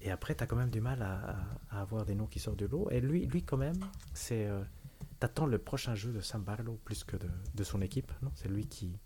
Et 0.00 0.10
après, 0.10 0.34
tu 0.34 0.42
as 0.42 0.46
quand 0.46 0.56
même 0.56 0.70
du 0.70 0.80
mal 0.80 1.00
à, 1.02 1.14
à- 1.14 1.36
à 1.78 1.80
avoir 1.82 2.04
des 2.04 2.14
noms 2.16 2.26
qui 2.26 2.38
sortent 2.40 2.58
du 2.58 2.66
lot. 2.66 2.88
Et 2.90 3.00
lui, 3.00 3.26
lui 3.26 3.42
quand 3.44 3.56
même, 3.58 3.78
c'est. 4.12 4.46
euh, 4.46 4.62
T'attends 5.22 5.46
le 5.46 5.58
prochain 5.58 5.94
jeu 5.94 6.10
de 6.12 6.20
Sam 6.20 6.42
Barlow 6.42 6.80
plus 6.84 7.04
que 7.04 7.16
de, 7.16 7.28
de 7.54 7.62
son 7.64 7.80
équipe, 7.80 8.10
non? 8.22 8.32
C'est 8.34 8.48
lui 8.48 8.66
qui, 8.66 8.98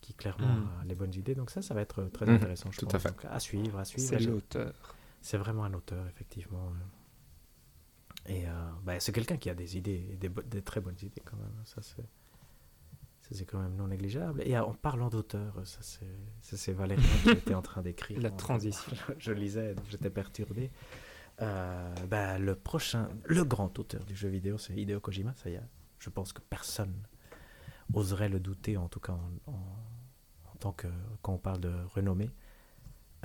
qui 0.00 0.14
clairement 0.14 0.54
Mm. 0.54 0.68
a 0.80 0.84
les 0.84 0.94
bonnes 0.94 1.12
idées. 1.14 1.34
Donc 1.34 1.50
ça, 1.50 1.60
ça 1.60 1.74
va 1.74 1.80
être 1.80 2.04
très 2.04 2.24
Mhm, 2.24 2.34
intéressant, 2.36 2.70
je 2.70 2.78
tout 2.78 2.88
à 2.92 2.98
fait. 3.00 3.08
Donc, 3.08 3.24
à 3.24 3.40
suivre, 3.40 3.76
à 3.80 3.84
suivre. 3.84 4.06
C'est 4.08 4.20
l'auteur. 4.20 4.72
C'est 5.20 5.36
vraiment 5.36 5.64
un 5.64 5.74
auteur, 5.74 6.06
effectivement. 6.06 6.72
Et 8.26 8.46
euh, 8.46 8.52
bah, 8.84 9.00
c'est 9.00 9.10
quelqu'un 9.12 9.36
qui 9.36 9.50
a 9.50 9.54
des 9.54 9.76
idées, 9.76 10.06
et 10.12 10.16
des, 10.16 10.62
très 10.62 10.80
bonnes 10.80 10.96
idées 11.02 11.22
quand 11.24 11.36
même. 11.36 11.52
Ça, 11.64 11.82
c'est, 11.82 12.06
c'est 13.34 13.44
quand 13.44 13.58
même 13.60 13.74
non 13.74 13.88
négligeable. 13.88 14.40
Et 14.46 14.56
euh, 14.56 14.62
en 14.64 14.74
parlant 14.74 15.08
d'auteur, 15.08 15.60
ça, 15.64 15.80
c'est, 15.82 16.72
Valérian 16.72 17.02
qui 17.24 17.30
était 17.30 17.54
en 17.54 17.62
train 17.62 17.82
d'écrire. 17.82 18.20
La 18.20 18.30
En- 18.30 18.36
transition. 18.36 18.92
je 19.18 19.32
lisais, 19.32 19.74
j'étais 19.90 20.10
perturbé. 20.10 20.70
Euh, 21.42 21.94
bah, 22.06 22.38
le 22.38 22.54
prochain, 22.54 23.08
le 23.24 23.44
grand 23.44 23.78
auteur 23.78 24.04
du 24.04 24.14
jeu 24.14 24.28
vidéo, 24.28 24.58
c'est 24.58 24.74
Hideo 24.74 25.00
Kojima. 25.00 25.34
Ça 25.36 25.50
y 25.50 25.54
est, 25.54 25.62
je 25.98 26.10
pense 26.10 26.32
que 26.32 26.40
personne 26.40 26.94
oserait 27.92 28.28
le 28.28 28.40
douter, 28.40 28.76
en 28.76 28.88
tout 28.88 29.00
cas 29.00 29.18
en, 29.46 30.56
tant 30.60 30.72
que 30.72 30.86
quand 31.22 31.34
on 31.34 31.38
parle 31.38 31.60
de 31.60 31.74
renommée. 31.94 32.30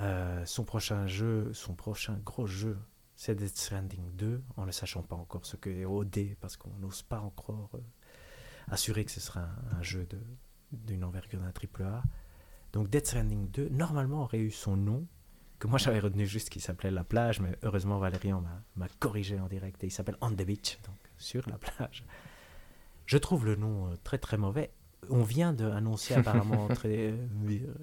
Euh, 0.00 0.44
son 0.46 0.64
prochain 0.64 1.06
jeu, 1.06 1.52
son 1.52 1.74
prochain 1.74 2.18
gros 2.24 2.46
jeu, 2.46 2.78
c'est 3.16 3.34
Death 3.34 3.56
Stranding 3.56 4.16
2, 4.16 4.42
en 4.56 4.66
ne 4.66 4.72
sachant 4.72 5.02
pas 5.02 5.16
encore 5.16 5.44
ce 5.44 5.56
que 5.56 5.68
est 5.68 5.84
OD, 5.84 6.36
parce 6.40 6.56
qu'on 6.56 6.74
n'ose 6.78 7.02
pas 7.02 7.20
encore 7.20 7.70
euh, 7.74 7.80
assurer 8.68 9.04
que 9.04 9.10
ce 9.10 9.20
sera 9.20 9.46
un, 9.72 9.82
jeu 9.82 10.08
d'une 10.72 11.04
envergure 11.04 11.40
d'un 11.40 11.52
triple 11.52 11.82
A. 11.82 12.02
Donc 12.72 12.88
Death 12.88 13.08
Stranding 13.08 13.50
2, 13.50 13.68
normalement, 13.68 14.22
aurait 14.22 14.38
eu 14.38 14.50
son 14.50 14.76
nom, 14.76 15.06
que 15.60 15.68
moi 15.68 15.78
j'avais 15.78 16.00
retenu 16.00 16.26
juste 16.26 16.50
qui 16.50 16.58
s'appelait 16.58 16.90
La 16.90 17.04
Plage, 17.04 17.38
mais 17.40 17.56
heureusement 17.62 17.98
Valérian 17.98 18.42
m'a- 18.76 18.88
corrigé 18.98 19.38
en 19.38 19.46
direct, 19.46 19.84
et 19.84 19.86
il 19.86 19.90
s'appelle 19.92 20.16
On 20.20 20.30
the 20.32 20.42
Beach, 20.44 20.78
donc 20.86 20.96
sur 21.18 21.48
la 21.48 21.58
plage. 21.58 22.04
Je 23.06 23.18
trouve 23.18 23.44
le 23.46 23.54
nom 23.56 23.86
euh, 23.88 23.94
très 24.02 24.18
très 24.18 24.36
mauvais. 24.38 24.72
On 25.08 25.22
vient 25.22 25.52
d'annoncer 25.52 26.14
apparemment 26.14 26.66
très... 26.74 27.12
euh, 27.12 27.74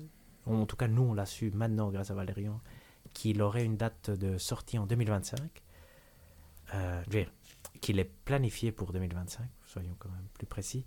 en 0.46 0.66
tout 0.66 0.76
cas, 0.76 0.88
nous, 0.88 1.04
on 1.04 1.14
l'a 1.14 1.26
su 1.26 1.52
maintenant 1.52 1.90
grâce 1.92 2.10
à 2.12 2.14
Valérian, 2.14 2.60
qu'il 3.14 3.42
aurait 3.42 3.64
une 3.66 3.78
date 3.78 4.10
de 4.10 4.38
sortie 4.38 4.78
en 4.78 4.86
2025. 4.88 5.40
Euh, 6.74 7.04
qu'il 7.82 8.00
est 8.00 8.12
planifié 8.26 8.72
pour 8.72 8.92
2025, 8.92 9.46
soyons 9.66 9.96
quand 10.00 10.10
même 10.10 10.28
plus 10.34 10.48
précis. 10.48 10.86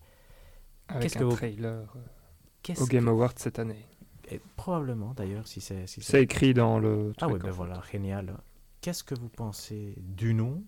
Avec 0.88 1.02
Qu'est-ce 1.04 1.16
un 1.18 1.20
que 1.20 1.24
vous- 1.24 1.36
trailer 1.36 1.96
euh, 1.96 2.74
au 2.80 2.86
Game 2.86 3.08
Awards 3.08 3.32
cette 3.36 3.58
année. 3.58 3.86
Et 4.30 4.40
probablement 4.56 5.12
d'ailleurs, 5.14 5.46
si 5.46 5.60
c'est. 5.60 5.86
Si 5.86 6.00
C'est 6.02 6.22
écrit 6.22 6.54
dans 6.54 6.78
le. 6.78 7.12
Ah 7.20 7.28
oui, 7.28 7.38
ben 7.38 7.46
fait. 7.48 7.50
voilà, 7.50 7.82
génial. 7.90 8.36
Qu'est-ce 8.80 9.04
que 9.04 9.14
vous 9.14 9.28
pensez 9.28 9.94
du 9.98 10.32
nom 10.34 10.62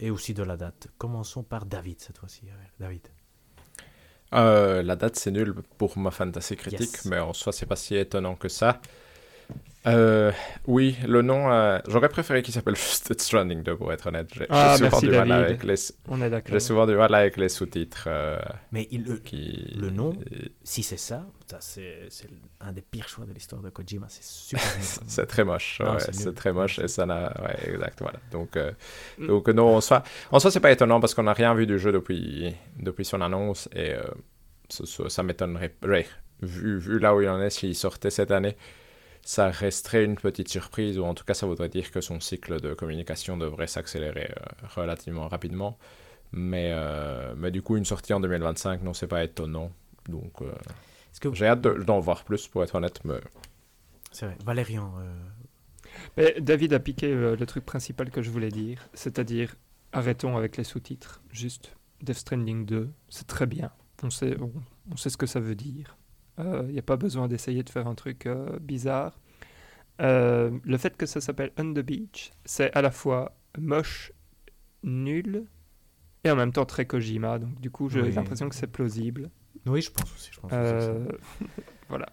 et 0.00 0.10
aussi 0.10 0.34
de 0.34 0.42
la 0.42 0.56
date? 0.56 0.88
Commençons 0.98 1.42
par 1.42 1.64
David 1.66 2.00
cette 2.00 2.18
fois-ci. 2.18 2.42
David. 2.78 3.08
Euh, 4.34 4.82
la 4.82 4.96
date, 4.96 5.16
c'est 5.16 5.30
nul 5.30 5.54
pour 5.78 5.96
ma 5.98 6.10
fantasy 6.10 6.56
critique, 6.56 6.80
Yes. 6.92 7.04
mais 7.06 7.18
en 7.20 7.32
soi, 7.32 7.52
c'est 7.52 7.66
pas 7.66 7.76
si 7.76 7.94
étonnant 7.94 8.34
que 8.34 8.48
ça. 8.48 8.80
Euh, 9.88 10.32
oui, 10.66 10.96
le 11.06 11.22
nom, 11.22 11.52
euh, 11.52 11.78
j'aurais 11.86 12.08
préféré 12.08 12.42
qu'il 12.42 12.52
s'appelle 12.52 12.74
Death 12.74 13.20
Stranding 13.20 13.62
2, 13.62 13.76
pour 13.76 13.92
être 13.92 14.08
honnête. 14.08 14.26
J'ai 14.34 14.46
Ah, 14.48 14.76
souvent 14.76 14.98
du 15.00 15.10
mal 15.10 15.30
avec 15.30 15.62
les, 15.62 15.76
On 16.08 16.20
est 16.20 16.28
d'accord. 16.28 16.52
j'ai 16.52 16.58
souvent 16.58 16.86
du 16.88 16.96
mal 16.96 17.14
avec 17.14 17.36
les 17.36 17.48
sous-titres 17.48 18.06
euh, 18.08 18.36
Mais 18.72 18.88
il, 18.90 19.04
le, 19.04 19.18
qui... 19.18 19.76
Le 19.80 19.90
nom 19.90 20.12
si 20.64 20.82
c'est 20.82 20.96
ça, 20.96 21.24
ça 21.48 21.58
c'est 21.60 21.98
c'est 22.08 22.26
un 22.60 22.72
des 22.72 22.80
pires 22.80 23.06
choix 23.06 23.26
de 23.26 23.32
l'histoire 23.32 23.62
de 23.62 23.70
Kojima. 23.70 24.06
C'est 24.08 24.24
super. 24.24 24.60
C'est 25.06 25.26
très 25.26 25.44
moche, 25.44 25.78
Non, 25.80 25.92
ouais, 25.92 26.00
c'est 26.10 26.34
très 26.34 26.52
moche 26.52 26.80
et 26.80 26.88
ça 26.88 27.06
n'a... 27.06 27.32
Ouais, 27.40 27.72
exact, 27.72 28.00
voilà. 28.00 28.18
Donc, 28.32 28.56
euh, 28.56 28.72
Mm. 29.18 29.26
donc 29.28 29.48
non, 29.50 29.76
en 29.76 29.80
soi, 29.80 30.02
en 30.32 30.40
soi 30.40 30.50
c'est 30.50 30.58
pas 30.58 30.72
étonnant 30.72 30.98
parce 30.98 31.14
qu'on 31.14 31.22
n'a 31.22 31.32
rien 31.32 31.54
vu 31.54 31.64
du 31.64 31.78
jeu 31.78 31.92
depuis, 31.92 32.52
depuis 32.80 33.04
son 33.04 33.20
annonce 33.20 33.68
et 33.72 33.94
euh, 33.94 34.02
ça, 34.68 34.84
ça- 34.84 35.08
ça 35.08 35.22
m'étonnerait... 35.22 35.76
Ouais, 35.84 36.06
vu, 36.42 36.76
vu 36.80 36.98
là 36.98 37.14
où 37.14 37.22
il 37.22 37.28
en 37.28 37.40
est, 37.40 37.50
s'il 37.50 37.76
sortait 37.76 38.10
cette 38.10 38.32
année, 38.32 38.56
ça 39.26 39.50
resterait 39.50 40.04
une 40.04 40.14
petite 40.16 40.48
surprise 40.48 40.98
ou 40.98 41.04
en 41.04 41.12
tout 41.14 41.24
cas 41.24 41.34
ça 41.34 41.46
voudrait 41.46 41.68
dire 41.68 41.90
que 41.90 42.00
son 42.00 42.20
cycle 42.20 42.60
de 42.60 42.74
communication 42.74 43.36
devrait 43.36 43.66
s'accélérer 43.66 44.30
euh, 44.30 44.66
relativement 44.76 45.26
rapidement. 45.28 45.78
Mais, 46.32 46.70
euh, 46.72 47.34
mais 47.36 47.50
du 47.50 47.62
coup, 47.62 47.76
une 47.76 47.84
sortie 47.84 48.12
en 48.14 48.20
2025, 48.20 48.82
non, 48.82 48.94
c'est 48.94 49.06
pas 49.08 49.22
étonnant. 49.24 49.70
Donc, 50.08 50.42
euh, 50.42 50.52
j'ai 51.32 51.46
hâte 51.46 51.60
de- 51.62 51.82
d'en 51.82 52.00
voir 52.00 52.24
plus 52.24 52.46
pour 52.48 52.62
être 52.64 52.74
honnête, 52.76 53.00
mais 53.04 53.20
c'est 54.12 54.26
vrai, 54.26 54.36
Valérian. 54.44 54.92
euh, 54.98 55.14
Mais 56.16 56.40
David 56.40 56.72
a 56.74 56.78
piqué 56.80 57.06
euh, 57.12 57.36
le 57.36 57.46
truc 57.46 57.64
principal 57.64 58.10
que 58.10 58.22
je 58.22 58.30
voulais 58.30 58.50
dire, 58.50 58.88
c'est-à-dire 58.94 59.54
arrêtons 59.92 60.36
avec 60.36 60.56
les 60.56 60.64
sous-titres. 60.64 61.22
Juste 61.32 61.74
Death 62.02 62.18
Stranding 62.18 62.64
2, 62.66 62.90
c'est 63.08 63.26
très 63.26 63.46
bien. 63.46 63.70
On 64.02 64.10
sait, 64.10 64.36
on, 64.40 64.52
on 64.92 64.96
sait 64.96 65.10
ce 65.10 65.16
que 65.16 65.26
ça 65.26 65.40
veut 65.40 65.54
dire. 65.54 65.96
Il 66.38 66.72
n'y 66.72 66.78
a 66.78 66.82
pas 66.82 66.96
besoin 66.96 67.28
d'essayer 67.28 67.62
de 67.62 67.70
faire 67.70 67.86
un 67.86 67.94
truc 67.94 68.26
euh, 68.26 68.58
bizarre. 68.60 69.18
Euh, 70.02 70.50
le 70.64 70.76
fait 70.76 70.96
que 70.96 71.06
ça 71.06 71.20
s'appelle 71.20 71.52
On 71.58 71.72
the 71.72 71.78
Beach, 71.80 72.30
c'est 72.44 72.70
à 72.76 72.82
la 72.82 72.90
fois 72.90 73.34
moche, 73.58 74.12
nul, 74.82 75.46
et 76.24 76.30
en 76.30 76.36
même 76.36 76.52
temps 76.52 76.66
très 76.66 76.84
Kojima. 76.86 77.38
Donc 77.38 77.58
du 77.60 77.70
coup, 77.70 77.88
j'ai 77.88 78.02
Oui. 78.02 78.12
l'impression 78.12 78.48
que 78.48 78.54
c'est 78.54 78.66
plausible. 78.66 79.30
Oui, 79.64 79.80
je 79.80 79.90
pense 79.90 80.12
aussi. 80.14 80.30
Je 80.32 80.40
pense 80.40 80.52
aussi 80.52 80.60
que 80.62 80.66
Euh, 80.66 81.08
voilà. 81.88 82.06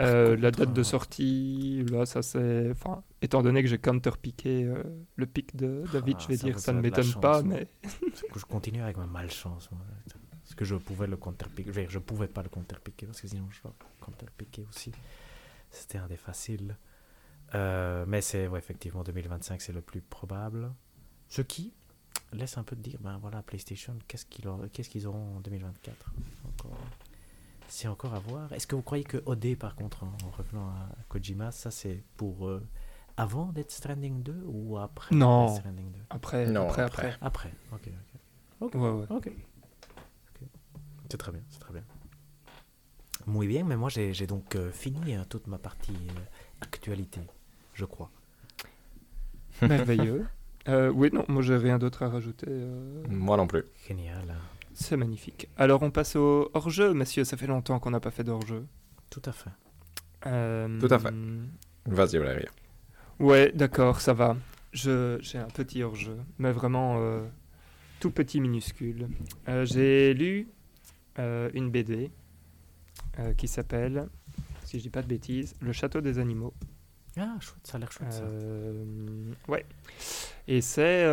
Euh, 0.00 0.36
la 0.36 0.50
date 0.50 0.72
de 0.72 0.80
euh, 0.80 0.84
sortie, 0.84 1.84
là, 1.92 2.04
ça 2.06 2.22
c'est. 2.22 2.70
Enfin, 2.72 3.04
étant 3.22 3.40
donné 3.42 3.62
que 3.62 3.68
j'ai 3.68 3.78
counter-piqué 3.78 4.64
euh, 4.64 4.82
le 5.14 5.26
pic 5.26 5.54
de 5.54 5.84
David, 5.92 6.16
Ah, 6.18 6.22
je 6.24 6.28
vais 6.28 6.36
ça, 6.36 6.44
dire 6.46 6.58
ça 6.58 6.72
ne 6.72 6.80
m'étonne 6.80 7.12
pas, 7.20 7.40
mais. 7.44 7.68
Je 8.34 8.44
continue 8.44 8.82
avec 8.82 8.96
ma 8.96 9.06
malchance. 9.06 9.70
moi. 9.70 9.80
Que 10.62 10.68
je 10.68 10.76
pouvais 10.76 11.08
le 11.08 11.16
counterpiquer. 11.16 11.72
Je 11.72 11.88
Je 11.88 11.98
pouvais 11.98 12.28
pas 12.28 12.40
le 12.40 12.48
counterpiquer 12.48 13.06
parce 13.06 13.20
que 13.20 13.26
sinon 13.26 13.48
je 13.50 13.60
dois 13.62 13.74
counterpiquer 14.00 14.64
aussi. 14.68 14.92
C'était 15.72 15.98
un 15.98 16.06
des 16.06 16.16
faciles. 16.16 16.76
Euh, 17.56 18.04
mais 18.06 18.20
c'est 18.20 18.46
ouais, 18.46 18.60
effectivement 18.60 19.02
2025, 19.02 19.60
c'est 19.60 19.72
le 19.72 19.80
plus 19.80 20.00
probable. 20.00 20.72
Ce 21.28 21.42
qui 21.42 21.72
laisse 22.32 22.56
un 22.58 22.62
peu 22.62 22.76
de 22.76 22.80
dire, 22.80 22.98
ben 23.00 23.18
voilà, 23.18 23.42
PlayStation, 23.42 23.98
qu'est-ce 24.06 24.24
qu'ils 24.24 24.46
auront, 24.46 24.68
qu'est-ce 24.72 24.88
qu'ils 24.88 25.08
auront 25.08 25.36
en 25.38 25.40
2024 25.40 26.12
Encore- 26.46 26.78
C'est 27.66 27.88
encore 27.88 28.14
à 28.14 28.20
voir. 28.20 28.52
Est-ce 28.52 28.68
que 28.68 28.76
vous 28.76 28.82
croyez 28.82 29.02
que 29.02 29.20
OD, 29.26 29.56
par 29.56 29.74
contre, 29.74 30.04
en, 30.04 30.12
en 30.24 30.30
revenant 30.30 30.68
à 30.68 30.88
Kojima, 31.08 31.50
ça 31.50 31.72
c'est 31.72 32.04
pour 32.16 32.46
euh, 32.46 32.64
avant 33.16 33.46
Death 33.52 33.72
Stranding 33.72 34.22
2 34.22 34.44
ou 34.46 34.78
après 34.78 35.12
Non. 35.14 35.46
Death 35.46 35.56
Stranding 35.58 35.90
2 35.90 35.98
Après, 36.10 36.46
Non, 36.46 36.68
après, 36.68 36.82
après. 36.82 37.16
après. 37.20 37.50
Après, 37.50 37.52
ok, 37.72 37.90
ok. 38.60 38.74
Ouais, 38.76 38.90
ouais. 38.90 39.06
Ok. 39.10 39.32
C'est 41.12 41.18
très 41.18 41.30
bien, 41.30 41.42
c'est 41.50 41.58
très 41.58 41.74
bien. 41.74 41.82
Muy 43.26 43.46
bien, 43.46 43.64
mais 43.64 43.76
moi 43.76 43.90
j'ai 43.90 44.26
donc 44.26 44.56
euh, 44.56 44.72
fini 44.72 45.14
euh, 45.14 45.24
toute 45.28 45.46
ma 45.46 45.58
partie 45.58 45.92
euh, 45.92 46.20
actualité, 46.62 47.20
je 47.74 47.84
crois. 47.84 48.10
Merveilleux. 49.60 50.24
Euh, 50.68 50.88
oui, 50.88 51.10
non, 51.12 51.22
moi 51.28 51.42
j'ai 51.42 51.58
rien 51.58 51.78
d'autre 51.78 52.02
à 52.02 52.08
rajouter. 52.08 52.46
euh, 52.48 53.02
moi 53.10 53.36
non 53.36 53.46
plus. 53.46 53.64
Génial. 53.86 54.34
C'est 54.72 54.96
magnifique. 54.96 55.50
Alors 55.58 55.82
on 55.82 55.90
passe 55.90 56.16
au 56.16 56.50
hors-jeu, 56.54 56.94
messieurs, 56.94 57.24
ça 57.24 57.36
fait 57.36 57.46
longtemps 57.46 57.78
qu'on 57.78 57.90
n'a 57.90 58.00
pas 58.00 58.10
fait 58.10 58.24
d'hors-jeu. 58.24 58.64
Tout 59.10 59.20
à 59.26 59.32
fait. 59.32 59.50
Euh, 60.24 60.80
Tout 60.80 60.94
à 60.94 60.98
fait. 60.98 61.12
Vas-y, 61.84 62.16
Valérie. 62.16 62.46
Ouais, 63.20 63.52
d'accord, 63.54 64.00
ça 64.00 64.14
va. 64.14 64.34
Je- 64.72 65.18
J'ai 65.20 65.36
un 65.36 65.48
petit 65.48 65.82
hors-jeu, 65.82 66.16
mais 66.38 66.52
vraiment 66.52 66.96
euh, 67.02 67.20
tout 68.00 68.10
petit, 68.10 68.40
minuscule. 68.40 69.08
Euh, 69.50 69.66
J'ai 69.66 70.14
lu 70.14 70.48
euh, 71.18 71.50
une 71.54 71.70
BD 71.70 72.10
euh, 73.18 73.34
qui 73.34 73.48
s'appelle, 73.48 74.08
si 74.64 74.78
je 74.78 74.82
dis 74.82 74.90
pas 74.90 75.02
de 75.02 75.06
bêtises, 75.08 75.54
Le 75.60 75.72
Château 75.72 76.00
des 76.00 76.18
Animaux. 76.18 76.54
Ah, 77.18 77.36
chouette, 77.40 77.66
ça 77.66 77.76
a 77.76 77.80
l'air 77.80 77.92
chouette 77.92 78.12
ça. 78.12 78.22
Euh, 78.22 79.34
ouais. 79.48 79.66
Et 80.48 80.62
c'est. 80.62 81.04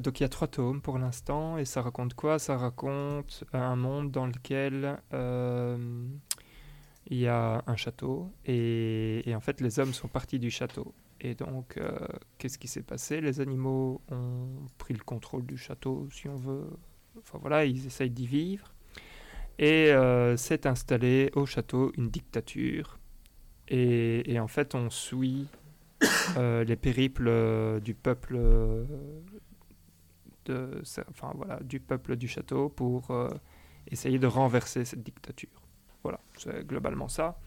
donc 0.00 0.18
il 0.18 0.24
y 0.24 0.26
a 0.26 0.28
trois 0.28 0.48
tomes 0.48 0.80
pour 0.80 0.98
l'instant. 0.98 1.58
Et 1.58 1.64
ça 1.64 1.80
raconte 1.80 2.14
quoi? 2.14 2.40
Ça 2.40 2.56
raconte 2.56 3.44
un 3.52 3.76
monde 3.76 4.10
dans 4.10 4.26
lequel 4.26 4.98
il 7.06 7.18
y 7.18 7.28
a 7.28 7.62
un 7.66 7.76
château. 7.76 8.32
Et, 8.46 9.28
et 9.28 9.34
en 9.36 9.40
fait, 9.40 9.60
les 9.60 9.78
hommes 9.78 9.92
sont 9.92 10.08
partis 10.08 10.40
du 10.40 10.50
château. 10.50 10.92
Et 11.24 11.34
donc, 11.34 11.78
euh, 11.78 11.96
qu'est-ce 12.36 12.58
qui 12.58 12.68
s'est 12.68 12.82
passé? 12.82 13.22
Les 13.22 13.40
animaux 13.40 14.02
ont 14.10 14.66
pris 14.76 14.92
le 14.92 15.02
contrôle 15.02 15.46
du 15.46 15.56
château, 15.56 16.06
si 16.10 16.28
on 16.28 16.36
veut 16.36 16.68
enfin 17.18 17.38
voilà, 17.40 17.64
ils 17.64 17.86
essayent 17.86 18.10
d'y 18.10 18.26
vivre. 18.26 18.72
Et 19.58 19.92
euh, 19.92 20.36
s'est 20.36 20.66
installé 20.66 21.30
au 21.34 21.46
château 21.46 21.92
une 21.96 22.10
dictature. 22.10 22.98
Et, 23.68 24.38
en 24.38 24.48
fait, 24.48 24.74
on 24.74 24.90
suit 24.90 25.46
euh, 26.36 26.64
les 26.64 26.76
périples 26.76 27.28
euh, 27.28 27.80
du 27.80 27.94
peuple 27.94 28.36
euh, 28.36 28.84
de, 30.44 30.82
enfin 31.08 31.32
voilà, 31.34 31.58
du 31.60 31.80
peuple 31.80 32.16
du 32.16 32.28
château 32.28 32.68
pour 32.68 33.08
essayer 33.90 34.18
de 34.18 34.26
renverser 34.26 34.84
cette 34.84 35.02
dictature. 35.02 35.62
Voilà, 36.02 36.20
c'est 36.36 36.66
globalement 36.66 37.08
ça. 37.08 37.38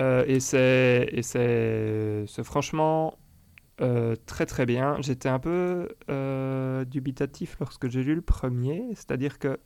Et 0.00 0.40
c'est 0.40 1.22
franchement 2.42 3.16
euh, 3.80 4.16
très 4.26 4.46
très 4.46 4.66
bien. 4.66 4.96
J'étais 5.00 5.28
un 5.28 5.38
peu 5.38 5.88
euh, 6.10 6.84
dubitatif 6.84 7.56
lorsque 7.60 7.88
j'ai 7.88 8.02
lu 8.02 8.14
le 8.14 8.22
premier, 8.22 8.84
c'est-à-dire 8.94 9.38
que 9.38 9.58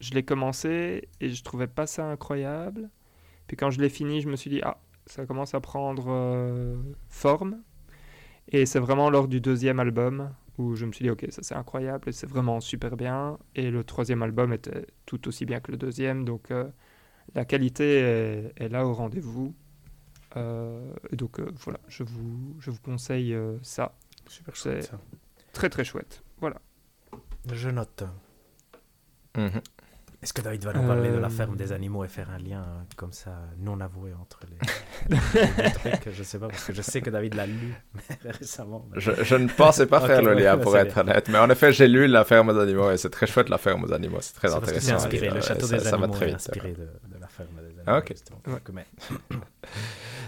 je 0.00 0.12
l'ai 0.12 0.24
commencé 0.24 1.08
et 1.20 1.28
je 1.30 1.44
trouvais 1.44 1.68
pas 1.68 1.86
ça 1.86 2.04
incroyable. 2.06 2.90
Puis 3.46 3.56
quand 3.56 3.70
je 3.70 3.80
l'ai 3.80 3.88
fini, 3.88 4.20
je 4.20 4.28
me 4.28 4.36
suis 4.36 4.50
dit 4.50 4.60
ah 4.64 4.78
ça 5.06 5.26
commence 5.26 5.54
à 5.54 5.60
prendre 5.60 6.06
euh, 6.08 6.76
forme. 7.08 7.62
Et 8.48 8.66
c'est 8.66 8.80
vraiment 8.80 9.08
lors 9.08 9.28
du 9.28 9.40
deuxième 9.40 9.78
album 9.78 10.30
où 10.58 10.74
je 10.74 10.86
me 10.86 10.92
suis 10.92 11.04
dit 11.04 11.10
ok 11.10 11.26
ça 11.30 11.42
c'est 11.42 11.54
incroyable 11.54 12.08
et 12.08 12.12
c'est 12.12 12.26
vraiment 12.26 12.60
super 12.60 12.96
bien. 12.96 13.38
Et 13.54 13.70
le 13.70 13.84
troisième 13.84 14.22
album 14.22 14.52
était 14.52 14.86
tout 15.06 15.28
aussi 15.28 15.46
bien 15.46 15.60
que 15.60 15.70
le 15.70 15.76
deuxième, 15.76 16.24
donc 16.24 16.52
la 17.34 17.44
qualité 17.44 18.50
est 18.56 18.68
là 18.68 18.86
au 18.86 18.92
rendez-vous. 18.92 19.54
Euh, 20.36 20.92
et 21.12 21.16
donc 21.16 21.38
euh, 21.38 21.46
voilà, 21.64 21.78
je 21.88 22.02
vous, 22.02 22.56
je 22.60 22.70
vous 22.70 22.80
conseille 22.80 23.34
euh, 23.34 23.56
ça. 23.62 23.92
Super 24.26 24.56
chouette, 24.56 24.84
ça. 24.84 24.98
Très 25.52 25.68
très 25.70 25.84
chouette. 25.84 26.22
Voilà. 26.40 26.56
Je 27.52 27.68
note. 27.70 28.04
Mhm. 29.36 29.60
Est-ce 30.22 30.32
que 30.32 30.40
David 30.40 30.64
va 30.64 30.72
nous 30.72 30.86
parler 30.86 31.10
de 31.10 31.18
la 31.18 31.28
ferme 31.28 31.54
des 31.54 31.70
animaux 31.72 32.02
et 32.02 32.08
faire 32.08 32.30
un 32.30 32.38
lien 32.38 32.64
comme 32.96 33.12
ça 33.12 33.32
non 33.58 33.78
avoué 33.80 34.14
entre 34.14 34.40
les, 34.48 34.56
les 35.38 35.46
deux 35.46 35.70
trucs? 35.74 36.14
Je 36.14 36.22
sais 36.22 36.38
pas 36.38 36.48
parce 36.48 36.64
que 36.64 36.72
je 36.72 36.80
sais 36.80 37.02
que 37.02 37.10
David 37.10 37.34
l'a 37.34 37.46
lu 37.46 37.74
récemment. 38.24 38.88
mais- 38.90 39.00
Je, 39.02 39.22
je 39.22 39.34
ne 39.34 39.48
pensais 39.48 39.86
pas 39.86 40.00
faire 40.00 40.22
le 40.22 40.32
lien 40.32 40.56
ouais, 40.56 40.62
pour 40.62 40.78
être 40.78 40.96
honnête, 40.96 41.28
mais 41.28 41.36
en 41.38 41.50
effet, 41.50 41.74
j'ai 41.74 41.88
lu 41.88 42.06
La 42.06 42.24
ferme 42.24 42.48
aux 42.48 42.58
animaux 42.58 42.90
et 42.90 42.96
c'est 42.96 43.10
très 43.10 43.26
chouette 43.26 43.50
La 43.50 43.58
ferme 43.58 43.84
aux 43.84 43.92
animaux, 43.92 44.16
c'est 44.22 44.32
très 44.34 44.54
intéressant. 44.54 44.94
inspiré. 44.94 45.26
et, 45.26 45.30
Le 45.30 45.42
château 45.42 45.66
ça, 45.66 45.76
des 45.76 45.84
ça 45.84 45.96
va 45.98 46.08
très 46.08 46.24
est 46.24 46.28
vite. 46.28 46.36
inspiré 46.36 46.72
de, 46.72 46.76
de 47.14 47.20
la 47.20 47.23
ferme 47.36 47.48
des 47.58 47.66
animaux. 47.66 47.82
Ah. 47.86 48.50
Ouais. 48.50 48.60
Mais- 48.72 48.86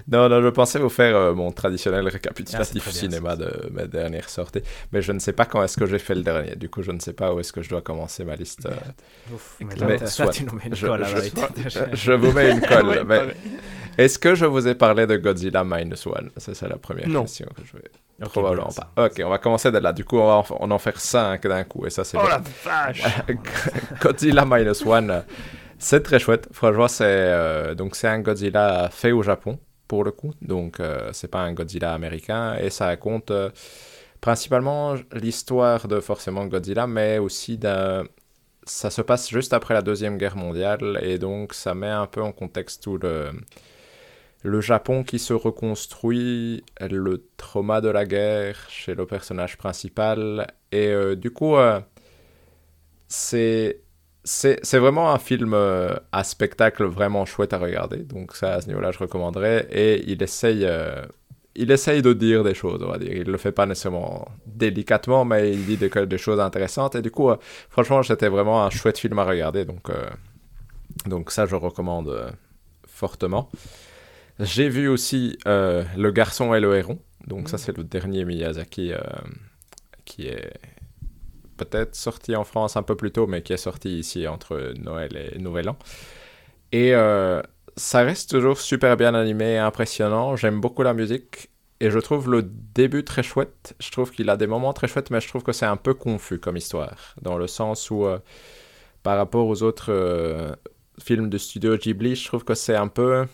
Non, 0.09 0.29
non, 0.29 0.41
je 0.41 0.49
pensais 0.49 0.79
vous 0.79 0.89
faire 0.89 1.17
euh, 1.17 1.35
mon 1.35 1.51
traditionnel 1.51 2.05
Ah, 2.07 2.11
récapitulatif 2.13 2.85
bien, 2.85 2.93
cinéma 2.93 3.35
de 3.37 3.69
mes 3.73 3.89
dernières 3.89 4.29
sorties, 4.29 4.63
mais 4.93 5.03
je 5.03 5.11
ne 5.13 5.19
sais 5.19 5.33
pas 5.33 5.47
quand 5.47 5.63
est-ce 5.65 5.77
que 5.77 5.85
j'ai 5.87 5.99
fait 5.99 6.15
le 6.15 6.23
dernier. 6.23 6.55
Du 6.55 6.69
coup, 6.69 6.83
je 6.83 6.93
ne 6.93 7.01
sais 7.01 7.13
pas 7.13 7.35
où 7.35 7.41
est-ce 7.41 7.53
que 7.53 7.61
je 7.63 7.69
dois 7.69 7.83
commencer 7.83 8.25
ma 8.25 8.37
liste. 8.37 8.67
euh, 8.67 9.35
Ouf, 9.35 9.57
Mais 9.61 9.67
mais 9.67 9.75
là, 9.77 9.97
là, 9.97 10.07
soit. 10.07 10.29
tu 10.29 10.45
nous 10.45 10.53
mets 10.55 10.67
une 10.67 10.77
je, 10.77 10.87
colle 10.87 11.03
à 11.03 11.09
la 11.09 11.09
je- 11.09 11.15
vérité. 11.17 11.43
je- 11.69 11.79
je 11.97 12.13
vous 12.13 12.31
mets 12.33 12.53
une 12.53 12.61
colle. 12.61 12.87
Ouais, 12.89 13.05
mais 13.05 13.17
pareil. 13.19 13.33
est-ce 13.99 14.19
que 14.19 14.35
je 14.37 14.47
vous 14.47 14.69
ai 14.69 14.75
parlé 14.77 15.07
de 15.09 15.17
Godzilla 15.17 15.65
Minus 15.65 16.07
One? 16.07 16.31
C'est 16.37 16.55
ça 16.55 16.69
la 16.69 16.77
première 16.77 17.09
Non. 17.09 17.23
question 17.23 17.47
que 17.57 17.63
je 17.65 17.73
vais. 17.77 17.91
Ok, 18.23 18.31
Probablement 18.31 18.71
pas. 18.95 19.07
Ok, 19.07 19.21
on 19.25 19.29
va 19.29 19.39
commencer 19.39 19.71
de 19.73 19.79
là. 19.79 19.93
Du 19.93 20.05
coup, 20.05 20.19
on 20.19 20.27
va 20.27 20.35
en, 20.37 20.45
on 20.61 20.71
en 20.71 20.79
faire 20.79 20.99
5 21.01 21.45
d'un 21.47 21.65
coup, 21.65 21.85
et 21.85 21.91
ça, 21.91 22.05
c'est 22.05 22.17
Oh 22.17 22.21
bien. 22.23 22.31
la 22.31 22.43
vache 22.65 23.03
Godzilla 24.01 24.45
Minus 24.47 24.87
One, 24.87 25.11
euh, 25.11 25.21
c'est 25.79 26.03
très 26.03 26.18
chouette. 26.18 26.49
Franchement, 26.53 26.89
c'est 26.89 27.05
euh, 27.07 27.74
donc 27.74 27.97
c'est 27.97 28.09
un 28.09 28.20
Godzilla 28.20 28.89
fait 28.91 29.12
au 29.12 29.22
Japon 29.22 29.59
pour 29.89 30.05
le 30.05 30.12
coup. 30.12 30.33
Donc 30.43 30.81
euh, 30.81 31.11
c'est 31.12 31.29
pas 31.29 31.41
un 31.41 31.53
Godzilla 31.53 31.93
américain 31.95 32.57
et 32.57 32.70
ça 32.70 32.87
raconte 32.87 33.31
euh, 33.31 33.51
principalement 34.20 34.95
l'histoire 35.12 35.89
de 35.89 36.01
forcément 36.01 36.47
Godzilla, 36.47 36.87
mais 36.87 37.18
aussi 37.18 37.59
ça 38.64 38.91
se 38.91 39.03
passe 39.03 39.31
juste 39.31 39.53
après 39.53 39.74
la 39.74 39.83
deuxième 39.83 40.18
guerre 40.18 40.37
mondiale 40.37 40.99
et 41.03 41.18
donc 41.18 41.55
ça 41.55 41.74
met 41.74 41.89
un 41.89 42.07
peu 42.07 42.22
en 42.22 42.33
contexte 42.33 42.83
tout 42.83 42.99
le 42.99 43.31
le 44.47 44.61
Japon 44.61 45.03
qui 45.03 45.18
se 45.18 45.33
reconstruit, 45.33 46.64
le 46.81 47.27
trauma 47.37 47.81
de 47.81 47.89
la 47.89 48.05
guerre 48.05 48.57
chez 48.68 48.95
le 48.95 49.07
personnage 49.07 49.57
principal 49.59 50.47
et 50.72 50.89
euh, 50.89 51.16
du 51.16 51.31
coup 51.31 51.57
euh, 51.57 51.81
c'est 53.09 53.81
c'est 54.27 54.79
vraiment 54.79 55.12
un 55.12 55.18
film 55.18 55.55
euh, 55.55 55.95
à 56.11 56.24
spectacle 56.24 56.85
vraiment 56.85 57.24
chouette 57.24 57.53
à 57.53 57.59
regarder. 57.59 57.99
Donc 57.99 58.35
ça, 58.35 58.55
à 58.55 58.61
ce 58.61 58.66
niveau-là, 58.66 58.91
je 58.91 58.99
recommanderais. 58.99 59.68
Et 59.70 60.03
il 60.11 60.20
essaye, 60.20 60.64
euh, 60.64 61.01
il 61.55 61.70
essaye 61.70 62.03
de 62.03 62.12
dire 62.12 62.43
des 62.43 62.55
choses, 62.55 62.83
on 62.83 62.89
va 62.89 62.99
dire. 62.99 63.12
Il 63.12 63.31
le 63.31 63.39
fait 63.39 63.53
pas 63.53 63.66
nécessairement 63.66 64.27
délicatement, 64.45 65.24
mais 65.24 65.53
il 65.53 65.64
dit 65.64 65.77
des, 65.77 65.89
des 65.89 66.18
choses 66.18 66.41
intéressantes. 66.41 66.97
Et 66.97 67.03
du 67.03 67.12
coup, 67.12 67.31
euh, 67.31 67.37
franchement, 67.70 68.03
c'était 68.03 68.29
vraiment 68.29 68.64
un 68.64 68.70
chouette 68.70 68.99
film 68.99 69.16
à 69.20 69.24
regarder. 69.24 69.64
Donc, 69.64 69.91
donc 71.07 71.31
ça, 71.31 71.47
je 71.47 71.55
recommande 71.55 72.35
fortement. 72.85 73.49
J'ai 74.41 74.68
vu 74.68 74.89
aussi 74.89 75.39
Le 75.47 76.11
Garçon 76.11 76.53
et 76.53 76.61
le 76.61 76.77
Héron. 76.77 76.99
Donc 77.29 77.49
ça, 77.49 77.59
c'est 77.59 77.77
le 77.77 77.85
dernier 77.85 78.24
Miyazaki 78.24 78.93
qui 80.05 80.27
est 80.27 80.53
peut-être 81.57 81.95
sorti 81.95 82.37
en 82.37 82.45
France 82.45 82.77
un 82.77 82.83
peu 82.83 82.97
plus 82.97 83.11
tôt, 83.11 83.27
mais 83.27 83.43
qui 83.43 83.53
est 83.53 83.57
sorti 83.57 83.99
ici 83.99 84.27
entre 84.27 84.75
Noël 84.79 85.31
et 85.35 85.39
Nouvel 85.39 85.69
An. 85.69 85.77
Et 86.73 86.95
euh, 86.95 87.43
ça 87.77 88.03
reste 88.03 88.31
toujours 88.31 88.59
super 88.59 88.97
bien 88.97 89.15
animé 89.15 89.59
impressionnant. 89.59 90.37
J'aime 90.37 90.61
beaucoup 90.61 90.83
la 90.83 90.95
musique 90.95 91.51
et 91.81 91.91
je 91.91 91.99
trouve 91.99 92.31
le 92.31 92.43
début 92.43 93.05
très 93.05 93.23
chouette. 93.23 93.75
Je 93.81 93.91
trouve 93.91 94.11
qu'il 94.11 94.31
a 94.31 94.37
des 94.37 94.47
moments 94.47 94.73
très 94.73 94.89
chouettes, 94.89 95.11
mais 95.11 95.21
je 95.21 95.29
trouve 95.29 95.43
que 95.43 95.53
c'est 95.53 95.67
un 95.67 95.77
peu 95.77 95.95
confus 95.95 96.39
comme 96.39 96.57
histoire, 96.57 97.15
dans 97.21 97.37
le 97.37 97.47
sens 97.47 97.91
où, 97.91 98.07
euh, 98.07 98.19
par 99.03 99.17
rapport 99.17 99.47
aux 99.47 99.63
autres 99.63 99.93
euh, 99.93 100.55
films 100.99 101.29
de 101.29 101.39
studio 101.39 101.77
Ghibli, 101.77 102.17
je 102.17 102.27
trouve 102.27 102.45
que 102.45 102.55
c'est 102.55 102.77
un 102.77 102.89
peu 102.89 103.27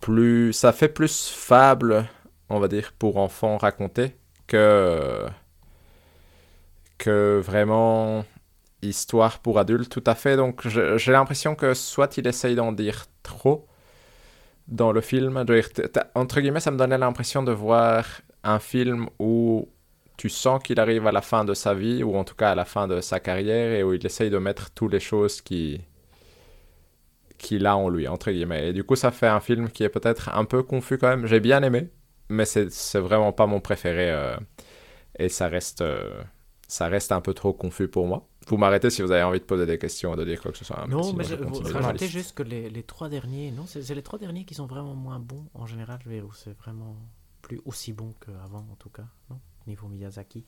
plus... 0.00 0.52
Ça 0.52 0.72
fait 0.72 0.88
plus 0.88 1.28
fable, 1.28 2.06
on 2.48 2.58
va 2.58 2.68
dire, 2.68 2.92
pour 2.98 3.18
enfants 3.18 3.56
raconter 3.56 4.16
que 4.46 5.24
que 6.98 7.40
vraiment 7.42 8.24
histoire 8.82 9.38
pour 9.40 9.58
adultes, 9.58 9.90
tout 9.90 10.04
à 10.06 10.14
fait. 10.14 10.36
Donc 10.36 10.66
j'ai 10.68 11.12
l'impression 11.12 11.54
que 11.54 11.74
soit 11.74 12.16
il 12.16 12.26
essaye 12.26 12.54
d'en 12.54 12.72
dire 12.72 13.06
trop 13.22 13.66
dans 14.68 14.92
le 14.92 15.00
film, 15.00 15.44
entre 16.14 16.40
guillemets, 16.40 16.60
ça 16.60 16.70
me 16.70 16.78
donnait 16.78 16.98
l'impression 16.98 17.42
de 17.42 17.52
voir 17.52 18.06
un 18.44 18.58
film 18.58 19.08
où 19.18 19.68
tu 20.16 20.28
sens 20.28 20.62
qu'il 20.62 20.80
arrive 20.80 21.06
à 21.06 21.12
la 21.12 21.20
fin 21.22 21.44
de 21.44 21.54
sa 21.54 21.74
vie, 21.74 22.02
ou 22.02 22.16
en 22.16 22.24
tout 22.24 22.34
cas 22.34 22.52
à 22.52 22.54
la 22.54 22.64
fin 22.64 22.86
de 22.88 23.00
sa 23.00 23.20
carrière, 23.20 23.72
et 23.72 23.82
où 23.82 23.92
il 23.94 24.04
essaye 24.06 24.30
de 24.30 24.38
mettre 24.38 24.70
toutes 24.70 24.92
les 24.92 25.00
choses 25.00 25.40
qui 25.42 25.80
qu'il 27.38 27.66
a 27.66 27.76
en 27.76 27.88
lui, 27.88 28.08
entre 28.08 28.30
guillemets. 28.30 28.68
Et 28.70 28.72
du 28.72 28.84
coup, 28.84 28.96
ça 28.96 29.10
fait 29.10 29.26
un 29.26 29.40
film 29.40 29.68
qui 29.70 29.82
est 29.84 29.88
peut-être 29.88 30.30
un 30.34 30.44
peu 30.44 30.62
confus 30.62 30.98
quand 30.98 31.08
même. 31.08 31.26
J'ai 31.26 31.40
bien 31.40 31.62
aimé, 31.62 31.90
mais 32.28 32.44
c'est 32.46 32.98
vraiment 32.98 33.32
pas 33.32 33.46
mon 33.46 33.60
préféré. 33.60 34.10
euh, 34.10 34.36
et 35.18 35.28
ça 35.28 35.48
reste, 35.48 35.82
euh, 35.82 36.22
ça 36.68 36.88
reste 36.88 37.12
un 37.12 37.20
peu 37.20 37.34
trop 37.34 37.52
confus 37.52 37.88
pour 37.88 38.06
moi. 38.06 38.26
Vous 38.48 38.56
m'arrêtez 38.56 38.90
si 38.90 39.02
vous 39.02 39.10
avez 39.10 39.22
envie 39.22 39.40
de 39.40 39.44
poser 39.44 39.66
des 39.66 39.78
questions 39.78 40.12
ou 40.12 40.16
de 40.16 40.24
dire 40.24 40.40
quoi 40.40 40.52
que 40.52 40.58
ce 40.58 40.64
soit. 40.64 40.86
Non, 40.86 41.02
sinon 41.02 41.16
mais 41.18 41.24
je 41.24 41.36
je, 41.36 41.72
rajoutez 41.72 42.08
juste 42.08 42.34
que 42.36 42.42
les, 42.42 42.68
les 42.70 42.82
trois 42.82 43.08
derniers, 43.08 43.50
non, 43.50 43.64
c'est 43.66 43.88
les 43.94 44.02
trois 44.02 44.18
derniers 44.18 44.44
qui 44.44 44.54
sont 44.54 44.66
vraiment 44.66 44.94
moins 44.94 45.18
bons 45.18 45.46
en 45.54 45.66
général, 45.66 45.98
c'est 46.34 46.56
vraiment 46.58 46.96
plus 47.42 47.60
aussi 47.64 47.92
bon 47.92 48.14
qu'avant 48.24 48.66
en 48.70 48.76
tout 48.76 48.90
cas, 48.90 49.06
non 49.30 49.40
Niveau 49.66 49.88
Miyazaki. 49.88 50.44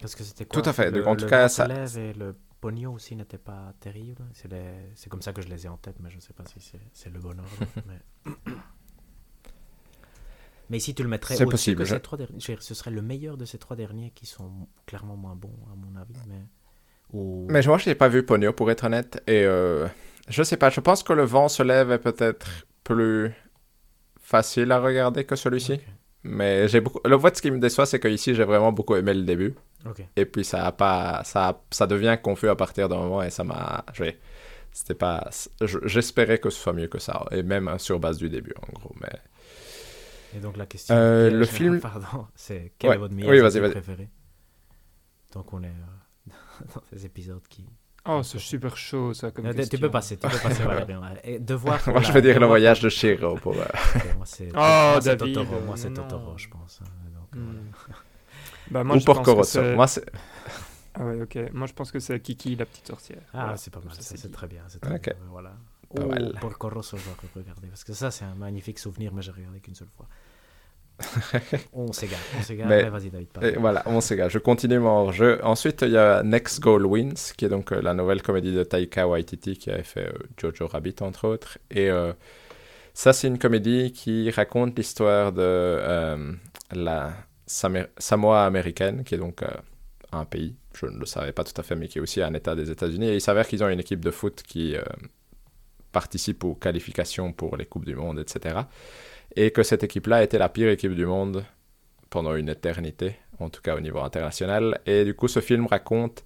Parce 0.00 0.14
que 0.14 0.22
c'était 0.24 0.44
quoi 0.44 0.60
Tout 0.62 0.68
à 0.68 0.72
fait, 0.72 0.90
Le- 0.90 1.06
en 1.06 1.16
tout 1.16 1.24
le 1.24 1.30
cas, 1.30 1.48
ça- 1.48 1.66
et 1.98 2.12
le 2.14 2.34
pognon 2.60 2.94
aussi 2.94 3.16
n'était 3.16 3.38
pas 3.38 3.72
terrible. 3.80 4.22
C'est 4.34 4.50
les- 4.50 5.08
comme 5.08 5.22
ça 5.22 5.32
que 5.32 5.42
je 5.42 5.48
les 5.48 5.66
ai 5.66 5.68
en 5.68 5.76
tête, 5.76 5.96
mais 6.00 6.10
je 6.10 6.16
ne 6.16 6.20
sais 6.20 6.32
pas 6.32 6.44
si 6.46 6.60
c'est 6.60 6.80
c'est 6.92 7.10
le 7.10 7.18
bon 7.20 7.38
ordre. 7.38 7.50
mais... 7.86 8.32
mais 10.70 10.78
ici, 10.78 10.94
tu 10.94 11.02
le 11.02 11.08
mettrais 11.08 11.34
C'est 11.36 11.42
au-dessus 11.44 11.74
possible, 11.74 11.78
que 11.80 11.84
je- 11.84 11.94
ces 11.96 12.00
trois 12.00 12.16
derniers. 12.18 12.40
Ce 12.60 12.74
serait 12.74 12.90
le 12.90 13.02
meilleur 13.02 13.36
de 13.36 13.44
ces 13.44 13.58
trois 13.58 13.76
derniers 13.76 14.12
qui 14.14 14.24
sont 14.26 14.68
clairement 14.86 15.16
moins 15.16 15.34
bons, 15.36 15.58
à 15.72 15.76
mon 15.76 16.00
avis. 16.00 16.14
Mais... 16.28 16.42
Ou... 17.12 17.46
Mais 17.50 17.60
moi, 17.66 17.76
je 17.78 17.88
n'ai 17.90 17.94
pas 17.94 18.08
vu 18.08 18.22
Pogno, 18.24 18.52
pour 18.52 18.70
être 18.70 18.84
honnête. 18.84 19.22
Et 19.26 19.44
euh, 19.44 19.86
je 20.28 20.42
sais 20.42 20.56
pas, 20.56 20.70
je 20.70 20.80
pense 20.80 21.02
que 21.02 21.12
le 21.12 21.24
vent 21.24 21.48
se 21.48 21.62
lève 21.62 21.90
est 21.90 21.98
peut-être 21.98 22.46
plus 22.84 23.32
facile 24.20 24.70
à 24.72 24.78
regarder 24.80 25.24
que 25.24 25.36
celui-ci. 25.36 25.80
Mais 26.22 26.68
j'ai 26.68 26.80
beaucoup. 26.80 27.00
Le 27.04 27.18
fait, 27.18 27.36
ce 27.36 27.42
qui 27.42 27.50
me 27.50 27.58
déçoit, 27.58 27.86
c'est 27.86 27.98
qu'ici, 27.98 28.34
j'ai 28.34 28.44
vraiment 28.44 28.72
beaucoup 28.72 28.94
aimé 28.94 29.14
le 29.14 29.22
début. 29.22 29.54
Et 30.16 30.26
puis, 30.26 30.44
ça 30.44 30.66
a 30.66 30.72
pas. 30.72 31.22
Ça, 31.24 31.62
ça 31.70 31.86
devient 31.86 32.18
confus 32.22 32.48
à 32.48 32.54
partir 32.56 32.88
d'un 32.90 32.98
moment 32.98 33.22
et 33.22 33.30
ça 33.30 33.42
m'a. 33.42 33.84
C'était 34.72 34.94
pas. 34.94 35.28
je- 35.62 35.78
J'espérais 35.84 36.38
que 36.38 36.50
ce 36.50 36.60
soit 36.60 36.74
mieux 36.74 36.88
que 36.88 36.98
ça. 36.98 37.24
Et 37.32 37.42
même 37.42 37.74
sur 37.78 37.98
base 37.98 38.18
du 38.18 38.28
début, 38.28 38.52
en 38.68 38.72
gros. 38.78 38.94
Mais. 39.00 39.18
Et 40.36 40.38
donc 40.40 40.56
la 40.56 40.66
question. 40.66 40.94
Euh, 40.94 41.30
le 41.30 41.44
film- 41.44 41.80
Pardon, 41.80 42.26
c'est 42.34 42.72
quel 42.78 42.90
Ouais. 42.90 42.96
est 42.96 42.98
votre 42.98 43.14
Oui, 43.14 43.22
Miyazaki 43.22 43.40
vas-y, 43.42 43.60
vas-y. 43.60 43.70
préféré? 43.72 44.08
Donc 45.32 45.52
on 45.52 45.62
est 45.62 45.66
euh, 45.68 46.30
dans 46.74 46.82
ces 46.92 47.04
épisodes 47.06 47.42
qui. 47.48 47.66
Oh, 48.06 48.22
c'est 48.22 48.38
super 48.38 48.76
chaud 48.78 49.12
ça 49.12 49.30
comme 49.30 49.44
Euh, 49.46 49.50
tu 49.50 49.56
question. 49.58 49.78
peux 49.80 49.90
passer, 49.90 50.16
tu 50.16 50.26
peux 50.26 50.38
passer 50.38 50.62
Valérien. 50.62 51.02
Et 51.22 51.38
devoir. 51.38 51.78
Moi, 51.88 52.00
je 52.00 52.12
vais 52.12 52.22
dire 52.22 52.40
le 52.40 52.46
voyage 52.46 52.80
de 52.80 52.88
Shiro 52.88 53.34
pour. 53.36 53.54
euh, 53.58 53.64
Ok, 53.96 54.16
moi 54.16 54.24
c'est. 54.26 54.48
Oh, 54.48 54.56
moi, 54.56 54.98
c'est 55.02 55.16
David, 55.16 55.34
Totoro. 55.34 55.60
Moi 55.60 55.76
c'est. 55.76 55.92
Totoro, 55.92 56.38
je 56.38 56.48
pense. 56.48 56.80
hein, 56.82 56.88
donc, 57.14 57.34
Hmm. 57.34 57.56
euh, 57.56 57.92
Bah, 58.70 58.84
moi, 58.84 58.96
ou 58.96 59.00
je 59.00 59.04
pense 59.04 59.18
que 59.18 59.22
Porco 59.24 59.34
Rosso. 59.34 59.60
c'est- 59.60 59.74
Moi, 59.76 59.86
c'est. 59.86 60.04
Ah 60.94 61.04
ouais, 61.04 61.20
ok. 61.22 61.38
Moi, 61.52 61.66
je 61.66 61.72
pense 61.74 61.92
que 61.92 61.98
c'est 62.00 62.18
Kiki, 62.20 62.56
la 62.56 62.64
petite 62.66 62.86
sorcière. 62.86 63.20
Ah, 63.34 63.40
Voilà. 63.42 63.56
c'est 63.56 63.70
pas 63.72 63.80
mal, 63.80 63.94
Ça, 63.94 64.16
c'est 64.16 64.32
très 64.32 64.46
bien. 64.48 64.62
c'est 64.68 64.80
très 64.80 64.94
Ok. 64.94 65.02
bien, 65.04 65.14
Voilà. 65.28 65.54
Pas 65.94 66.02
oh, 66.04 66.08
mal. 66.08 66.34
Porco 66.40 66.68
Rosso, 66.68 66.96
je 66.96 67.04
dois 67.04 67.14
regarder. 67.34 67.68
Parce 67.68 67.84
que 67.84 67.92
ça, 67.92 68.10
c'est 68.10 68.24
un 68.24 68.34
magnifique 68.34 68.78
souvenir, 68.78 69.12
mais 69.12 69.22
j'ai 69.22 69.32
regardé 69.32 69.60
qu'une 69.60 69.74
seule 69.74 69.88
fois. 69.96 70.06
on 71.72 71.92
s'égare, 71.92 72.20
on 72.38 72.42
s'égare. 72.42 72.68
Mais- 72.68 72.84
Mais, 72.84 72.90
vas-y, 72.90 73.10
David. 73.10 73.28
Et 73.42 73.52
voilà, 73.58 73.82
on 73.86 74.00
s'égare. 74.00 74.28
Je 74.28 74.38
continue 74.38 74.78
mon 74.78 74.90
hors-jeu. 74.90 75.40
Ensuite, 75.42 75.82
il 75.82 75.92
y 75.92 75.96
a 75.96 76.22
Next 76.22 76.60
Goal 76.60 76.86
Wins, 76.86 77.32
qui 77.36 77.44
est 77.44 77.48
donc 77.48 77.72
euh, 77.72 77.80
la 77.80 77.94
nouvelle 77.94 78.22
comédie 78.22 78.54
de 78.54 78.62
Taika 78.62 79.08
Waititi, 79.08 79.56
qui 79.56 79.70
avait 79.70 79.82
fait 79.82 80.08
euh, 80.08 80.18
Jojo 80.36 80.68
Rabbit, 80.68 80.96
entre 81.00 81.26
autres. 81.26 81.58
Et 81.70 81.90
euh, 81.90 82.12
ça, 82.94 83.12
c'est 83.12 83.28
une 83.28 83.38
comédie 83.38 83.92
qui 83.92 84.30
raconte 84.30 84.76
l'histoire 84.76 85.32
de 85.32 86.36
la 86.72 87.12
Samoa 87.46 88.44
américaine, 88.44 89.02
qui 89.02 89.14
est 89.14 89.18
donc 89.18 89.42
un 90.12 90.24
pays, 90.24 90.54
je 90.74 90.86
ne 90.86 90.98
le 90.98 91.06
savais 91.06 91.32
pas 91.32 91.44
tout 91.44 91.58
à 91.58 91.62
fait, 91.62 91.74
mais 91.74 91.88
qui 91.88 91.98
est 91.98 92.00
aussi 92.00 92.22
un 92.22 92.34
État 92.34 92.54
des 92.54 92.70
États-Unis. 92.70 93.08
Et 93.08 93.14
il 93.14 93.20
s'avère 93.20 93.48
qu'ils 93.48 93.64
ont 93.64 93.68
une 93.68 93.80
équipe 93.80 94.04
de 94.04 94.10
foot 94.10 94.42
qui 94.46 94.76
participe 95.92 96.44
aux 96.44 96.54
qualifications 96.54 97.32
pour 97.32 97.56
les 97.56 97.66
Coupes 97.66 97.84
du 97.84 97.94
Monde, 97.94 98.18
etc. 98.18 98.60
Et 99.36 99.50
que 99.50 99.62
cette 99.62 99.84
équipe-là 99.84 100.22
était 100.22 100.38
la 100.38 100.48
pire 100.48 100.70
équipe 100.70 100.94
du 100.94 101.06
monde 101.06 101.44
pendant 102.10 102.34
une 102.34 102.48
éternité, 102.48 103.16
en 103.38 103.48
tout 103.48 103.62
cas 103.62 103.76
au 103.76 103.80
niveau 103.80 104.00
international. 104.00 104.80
Et 104.86 105.04
du 105.04 105.14
coup, 105.14 105.28
ce 105.28 105.40
film 105.40 105.66
raconte 105.66 106.24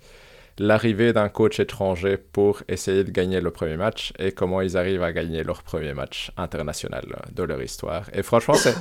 l'arrivée 0.58 1.12
d'un 1.12 1.28
coach 1.28 1.60
étranger 1.60 2.16
pour 2.16 2.62
essayer 2.68 3.04
de 3.04 3.10
gagner 3.10 3.40
le 3.40 3.50
premier 3.50 3.76
match 3.76 4.12
et 4.18 4.32
comment 4.32 4.60
ils 4.60 4.76
arrivent 4.76 5.02
à 5.02 5.12
gagner 5.12 5.42
leur 5.42 5.62
premier 5.62 5.94
match 5.94 6.30
international 6.36 7.04
de 7.32 7.42
leur 7.42 7.60
histoire. 7.62 8.08
Et 8.12 8.22
franchement, 8.22 8.54
c'est 8.54 8.74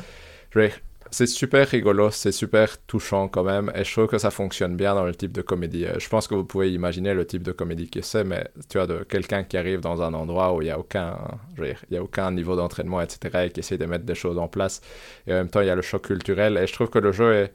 c'est 1.14 1.28
super 1.28 1.68
rigolo, 1.68 2.10
c'est 2.10 2.32
super 2.32 2.78
touchant 2.86 3.28
quand 3.28 3.44
même, 3.44 3.72
et 3.76 3.84
je 3.84 3.92
trouve 3.92 4.08
que 4.08 4.18
ça 4.18 4.32
fonctionne 4.32 4.76
bien 4.76 4.96
dans 4.96 5.06
le 5.06 5.14
type 5.14 5.32
de 5.32 5.44
comédie. 5.44 5.86
Euh, 5.86 6.00
Je 6.00 6.10
pense 6.10 6.28
que 6.28 6.34
vous 6.34 6.44
pouvez 6.44 6.72
imaginer 6.74 7.14
le 7.14 7.26
type 7.26 7.44
de 7.44 7.52
comédie 7.52 7.90
que 7.90 8.02
c'est, 8.02 8.24
mais 8.24 8.48
tu 8.68 8.80
vois, 8.80 8.88
de 8.88 9.04
quelqu'un 9.04 9.44
qui 9.44 9.56
arrive 9.56 9.80
dans 9.80 10.02
un 10.02 10.14
endroit 10.16 10.54
où 10.54 10.62
il 10.62 10.66
n'y 10.66 10.72
a 10.72 10.80
aucun, 10.80 11.18
il 11.60 11.76
y 11.92 11.98
a 11.98 12.04
aucun 12.04 12.32
niveau 12.32 12.56
d'entraînement, 12.56 13.00
etc., 13.00 13.46
et 13.46 13.52
qui 13.52 13.60
essaie 13.60 13.78
de 13.78 13.86
mettre 13.86 14.06
des 14.06 14.16
choses 14.16 14.40
en 14.40 14.48
place, 14.48 14.82
et 15.28 15.34
en 15.34 15.36
même 15.36 15.50
temps, 15.50 15.62
il 15.62 15.68
y 15.68 15.70
a 15.70 15.76
le 15.76 15.84
choc 15.84 16.04
culturel, 16.08 16.58
et 16.58 16.66
je 16.66 16.74
trouve 16.74 16.90
que 16.90 17.00
le 17.00 17.12
jeu 17.12 17.32
est, 17.34 17.54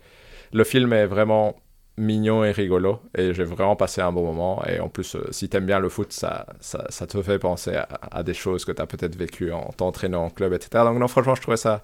le 0.52 0.64
film 0.64 0.92
est 0.92 1.06
vraiment 1.06 1.56
mignon 1.96 2.44
et 2.44 2.52
rigolo, 2.52 3.00
et 3.16 3.34
j'ai 3.34 3.42
vraiment 3.42 3.74
passé 3.74 4.00
un 4.00 4.12
bon 4.12 4.24
moment, 4.24 4.64
et 4.66 4.78
en 4.78 4.88
plus, 4.88 5.16
euh, 5.16 5.26
si 5.32 5.48
t'aimes 5.48 5.66
bien 5.66 5.80
le 5.80 5.88
foot, 5.88 6.12
ça, 6.12 6.46
ça, 6.60 7.06
te 7.08 7.20
fait 7.22 7.40
penser 7.40 7.76
à 8.12 8.22
des 8.22 8.34
choses 8.34 8.64
que 8.64 8.70
t'as 8.70 8.86
peut-être 8.86 9.16
vécues 9.16 9.50
en 9.50 9.72
t'entraînant 9.76 10.26
en 10.26 10.30
club, 10.30 10.52
etc. 10.52 10.84
Donc 10.84 10.98
non, 10.98 11.08
franchement, 11.08 11.34
je 11.34 11.42
trouvais 11.42 11.56
ça, 11.56 11.82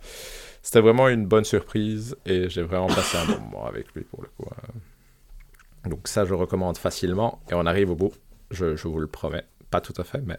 c'était 0.64 0.80
vraiment 0.80 1.08
une 1.08 1.26
bonne 1.26 1.44
surprise, 1.44 2.16
et 2.24 2.48
j'ai 2.48 2.62
vraiment 2.62 2.86
passé 2.86 3.18
un 3.18 3.26
bon 3.26 3.38
moment 3.38 3.66
avec 3.66 3.94
lui, 3.94 4.02
pour 4.04 4.22
le 4.22 4.28
coup. 4.28 4.50
euh. 4.50 5.90
Donc 5.90 6.08
ça, 6.08 6.24
je 6.24 6.32
recommande 6.32 6.78
facilement, 6.78 7.38
et 7.50 7.54
on 7.54 7.66
arrive 7.66 7.90
au 7.90 7.94
bout, 7.94 8.14
je, 8.50 8.74
vous 8.88 8.98
le 8.98 9.06
promets, 9.06 9.44
pas 9.70 9.82
tout 9.82 9.92
à 9.98 10.04
fait, 10.04 10.22
mais... 10.24 10.38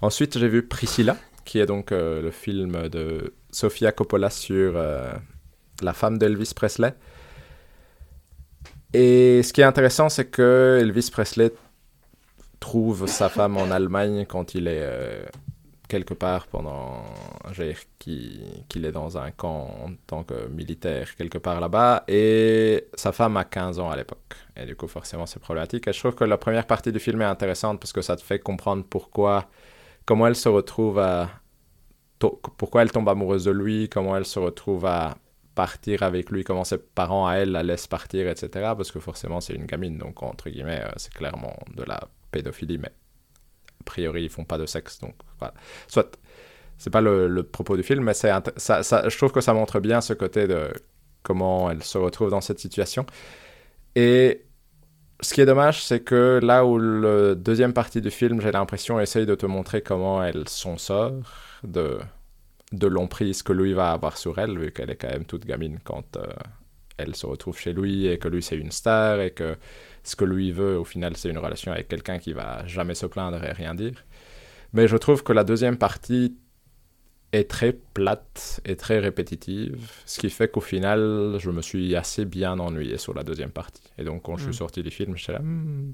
Ensuite, 0.00 0.36
j'ai 0.36 0.48
vu 0.48 0.66
Priscilla, 0.66 1.16
qui 1.44 1.60
est 1.60 1.66
donc 1.66 1.92
euh, 1.92 2.20
le 2.20 2.32
film 2.32 2.88
de 2.88 3.34
Sofia 3.52 3.92
Coppola 3.92 4.30
sur 4.30 4.72
euh, 4.74 5.12
la 5.80 5.92
femme 5.92 6.18
d'Elvis 6.18 6.54
Presley. 6.56 6.92
Et 8.94 9.44
ce 9.44 9.52
qui 9.52 9.60
est 9.60 9.64
intéressant, 9.64 10.08
c'est 10.08 10.26
que 10.26 10.78
Elvis 10.80 11.08
Presley 11.12 11.52
trouve 12.58 13.06
sa 13.06 13.28
femme 13.28 13.56
en 13.56 13.70
Allemagne 13.70 14.26
quand 14.26 14.56
il 14.56 14.66
est 14.66 15.24
quelque 15.92 16.14
part 16.14 16.46
pendant, 16.46 17.04
je 17.52 17.62
dire, 17.64 17.78
qu'il 17.98 18.84
est 18.86 18.92
dans 18.92 19.18
un 19.18 19.30
camp 19.30 19.68
en 19.84 19.90
tant 20.06 20.24
que 20.24 20.48
militaire 20.48 21.14
quelque 21.16 21.36
part 21.36 21.60
là-bas, 21.60 22.04
et 22.08 22.88
sa 22.94 23.12
femme 23.12 23.36
a 23.36 23.44
15 23.44 23.78
ans 23.78 23.90
à 23.90 23.96
l'époque. 23.96 24.34
Et 24.56 24.64
du 24.64 24.74
coup, 24.74 24.88
forcément, 24.88 25.26
c'est 25.26 25.38
problématique. 25.38 25.86
Et 25.88 25.92
je 25.92 25.98
trouve 25.98 26.14
que 26.14 26.24
la 26.24 26.38
première 26.38 26.66
partie 26.66 26.92
du 26.92 26.98
film 26.98 27.20
est 27.20 27.26
intéressante 27.26 27.78
parce 27.78 27.92
que 27.92 28.00
ça 28.00 28.16
te 28.16 28.22
fait 28.22 28.38
comprendre 28.38 28.84
pourquoi, 28.88 29.50
comment 30.06 30.26
elle 30.26 30.36
se 30.36 30.48
retrouve 30.48 30.98
pourquoi 32.56 32.82
elle 32.82 32.92
tombe 32.92 33.08
amoureuse 33.08 33.44
de 33.44 33.50
lui, 33.50 33.88
comment 33.88 34.16
elle 34.16 34.24
se 34.24 34.38
retrouve 34.38 34.86
à 34.86 35.16
partir 35.54 36.04
avec 36.04 36.30
lui, 36.30 36.44
comment 36.44 36.64
ses 36.64 36.78
parents 36.78 37.26
à 37.26 37.34
elle 37.34 37.50
la 37.50 37.62
laissent 37.62 37.88
partir, 37.88 38.28
etc. 38.28 38.48
Parce 38.76 38.92
que 38.92 39.00
forcément, 39.00 39.40
c'est 39.40 39.54
une 39.54 39.66
gamine, 39.66 39.98
donc 39.98 40.22
entre 40.22 40.48
guillemets, 40.48 40.82
euh, 40.84 40.92
c'est 40.96 41.12
clairement 41.12 41.56
de 41.76 41.82
la 41.82 42.00
pédophilie, 42.30 42.78
a 43.82 43.84
priori, 43.84 44.24
ils 44.24 44.30
font 44.30 44.44
pas 44.44 44.58
de 44.58 44.66
sexe, 44.66 45.00
donc 45.00 45.14
voilà. 45.38 45.54
Soit, 45.88 46.18
c'est 46.78 46.90
pas 46.90 47.00
le, 47.00 47.42
propos 47.42 47.76
du 47.76 47.82
film, 47.82 48.04
mais 48.04 48.14
c'est 48.14 48.32
ça, 48.56 48.82
je 48.82 49.16
trouve 49.16 49.32
que 49.32 49.40
ça 49.40 49.54
montre 49.54 49.80
bien 49.80 50.00
ce 50.00 50.14
côté 50.14 50.46
de 50.46 50.72
comment 51.22 51.70
elle 51.70 51.82
se 51.82 51.98
retrouve 51.98 52.30
dans 52.30 52.40
cette 52.40 52.58
situation. 52.58 53.06
Et 53.94 54.44
ce 55.20 55.34
qui 55.34 55.40
est 55.40 55.46
dommage, 55.46 55.84
c'est 55.84 56.00
que 56.00 56.40
là 56.42 56.64
où 56.64 56.78
le 56.78 57.36
deuxième 57.36 57.72
partie 57.72 58.00
du 58.00 58.10
film, 58.10 58.40
j'ai 58.40 58.50
l'impression, 58.50 58.98
essaye 58.98 59.26
de 59.26 59.34
te 59.34 59.46
montrer 59.46 59.82
comment 59.82 60.22
elle 60.24 60.48
s'en 60.48 60.78
sort 60.78 61.12
de, 61.62 61.98
de 62.72 62.86
l'emprise 62.86 63.42
que 63.42 63.52
lui 63.52 63.72
va 63.74 63.92
avoir 63.92 64.16
sur 64.16 64.38
elle, 64.38 64.58
vu 64.58 64.72
qu'elle 64.72 64.90
est 64.90 64.96
quand 64.96 65.10
même 65.10 65.24
toute 65.24 65.46
gamine 65.46 65.78
quand 65.84 66.16
euh, 66.16 66.26
elle 66.96 67.14
se 67.14 67.26
retrouve 67.26 67.58
chez 67.58 67.72
lui 67.72 68.06
et 68.06 68.18
que 68.18 68.28
lui 68.28 68.42
c'est 68.42 68.56
une 68.56 68.72
star 68.72 69.20
et 69.20 69.30
que 69.30 69.56
ce 70.04 70.16
que 70.16 70.24
lui 70.24 70.52
veut 70.52 70.76
au 70.78 70.84
final 70.84 71.16
c'est 71.16 71.28
une 71.30 71.38
relation 71.38 71.72
avec 71.72 71.88
quelqu'un 71.88 72.18
qui 72.18 72.32
va 72.32 72.66
jamais 72.66 72.94
se 72.94 73.06
plaindre 73.06 73.42
et 73.44 73.52
rien 73.52 73.74
dire. 73.74 74.04
Mais 74.72 74.88
je 74.88 74.96
trouve 74.96 75.22
que 75.22 75.32
la 75.32 75.44
deuxième 75.44 75.76
partie 75.76 76.36
est 77.32 77.48
très 77.48 77.72
plate 77.72 78.60
et 78.66 78.76
très 78.76 78.98
répétitive, 78.98 79.78
ce 80.04 80.18
qui 80.20 80.28
fait 80.28 80.48
qu'au 80.50 80.60
final 80.60 81.36
je 81.38 81.50
me 81.50 81.62
suis 81.62 81.96
assez 81.96 82.24
bien 82.26 82.58
ennuyé 82.58 82.98
sur 82.98 83.14
la 83.14 83.22
deuxième 83.22 83.50
partie. 83.50 83.82
Et 83.98 84.04
donc 84.04 84.22
quand 84.22 84.36
je 84.36 84.42
Mm. 84.44 84.52
suis 84.52 84.54
sorti 84.58 84.82
du 84.82 84.90
film, 84.90 85.16
j'étais 85.16 85.32
là, 85.32 85.38
Hmm, 85.40 85.92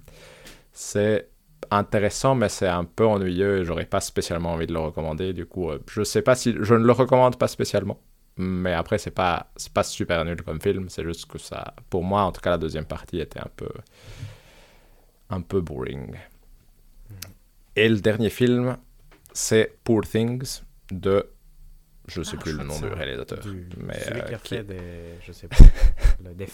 c'est 0.72 1.28
intéressant, 1.70 2.34
mais 2.34 2.48
c'est 2.48 2.68
un 2.68 2.84
peu 2.84 3.04
ennuyeux 3.06 3.58
et 3.60 3.64
j'aurais 3.64 3.84
pas 3.86 4.00
spécialement 4.00 4.52
envie 4.52 4.66
de 4.66 4.72
le 4.72 4.78
recommander. 4.80 5.32
Du 5.32 5.44
coup, 5.46 5.70
euh, 5.70 5.78
je 5.90 6.02
sais 6.04 6.22
pas 6.22 6.34
si 6.36 6.54
je 6.60 6.74
ne 6.74 6.84
le 6.84 6.92
recommande 6.92 7.36
pas 7.38 7.48
spécialement, 7.48 8.00
mais 8.38 8.72
après 8.72 8.98
c'est 8.98 9.10
pas 9.10 9.50
c'est 9.56 9.72
pas 9.72 9.82
super 9.82 10.24
nul 10.24 10.40
comme 10.42 10.60
film. 10.60 10.88
C'est 10.88 11.04
juste 11.04 11.26
que 11.26 11.38
ça, 11.38 11.74
pour 11.90 12.02
moi 12.04 12.22
en 12.22 12.32
tout 12.32 12.40
cas, 12.40 12.50
la 12.50 12.58
deuxième 12.58 12.84
partie 12.86 13.20
était 13.20 13.40
un 13.40 13.50
peu 13.56 13.68
un 15.30 15.40
peu 15.42 15.60
boring. 15.60 16.16
Et 17.76 17.88
le 17.88 18.00
dernier 18.00 18.30
film, 18.30 18.76
c'est 19.32 19.76
Poor 19.84 20.02
Things 20.02 20.62
de 20.90 21.28
je 22.08 22.22
sais 22.22 22.36
Ah, 22.38 22.42
plus 22.42 22.52
le 22.56 22.64
nom 22.64 22.80
du 22.80 22.86
réalisateur, 22.86 23.40
Du- 23.40 23.68
mais 23.76 23.98
celui 24.00 24.20
euh, 24.20 24.24
qui 24.24 24.34
a 24.34 24.38
qui- 24.38 24.54
fait 24.56 24.64
des, 24.64 24.80
je 25.26 25.32
sais 25.32 25.46
pas, 25.48 25.56
le- 26.24 26.34
des 26.34 26.46
The. 26.46 26.50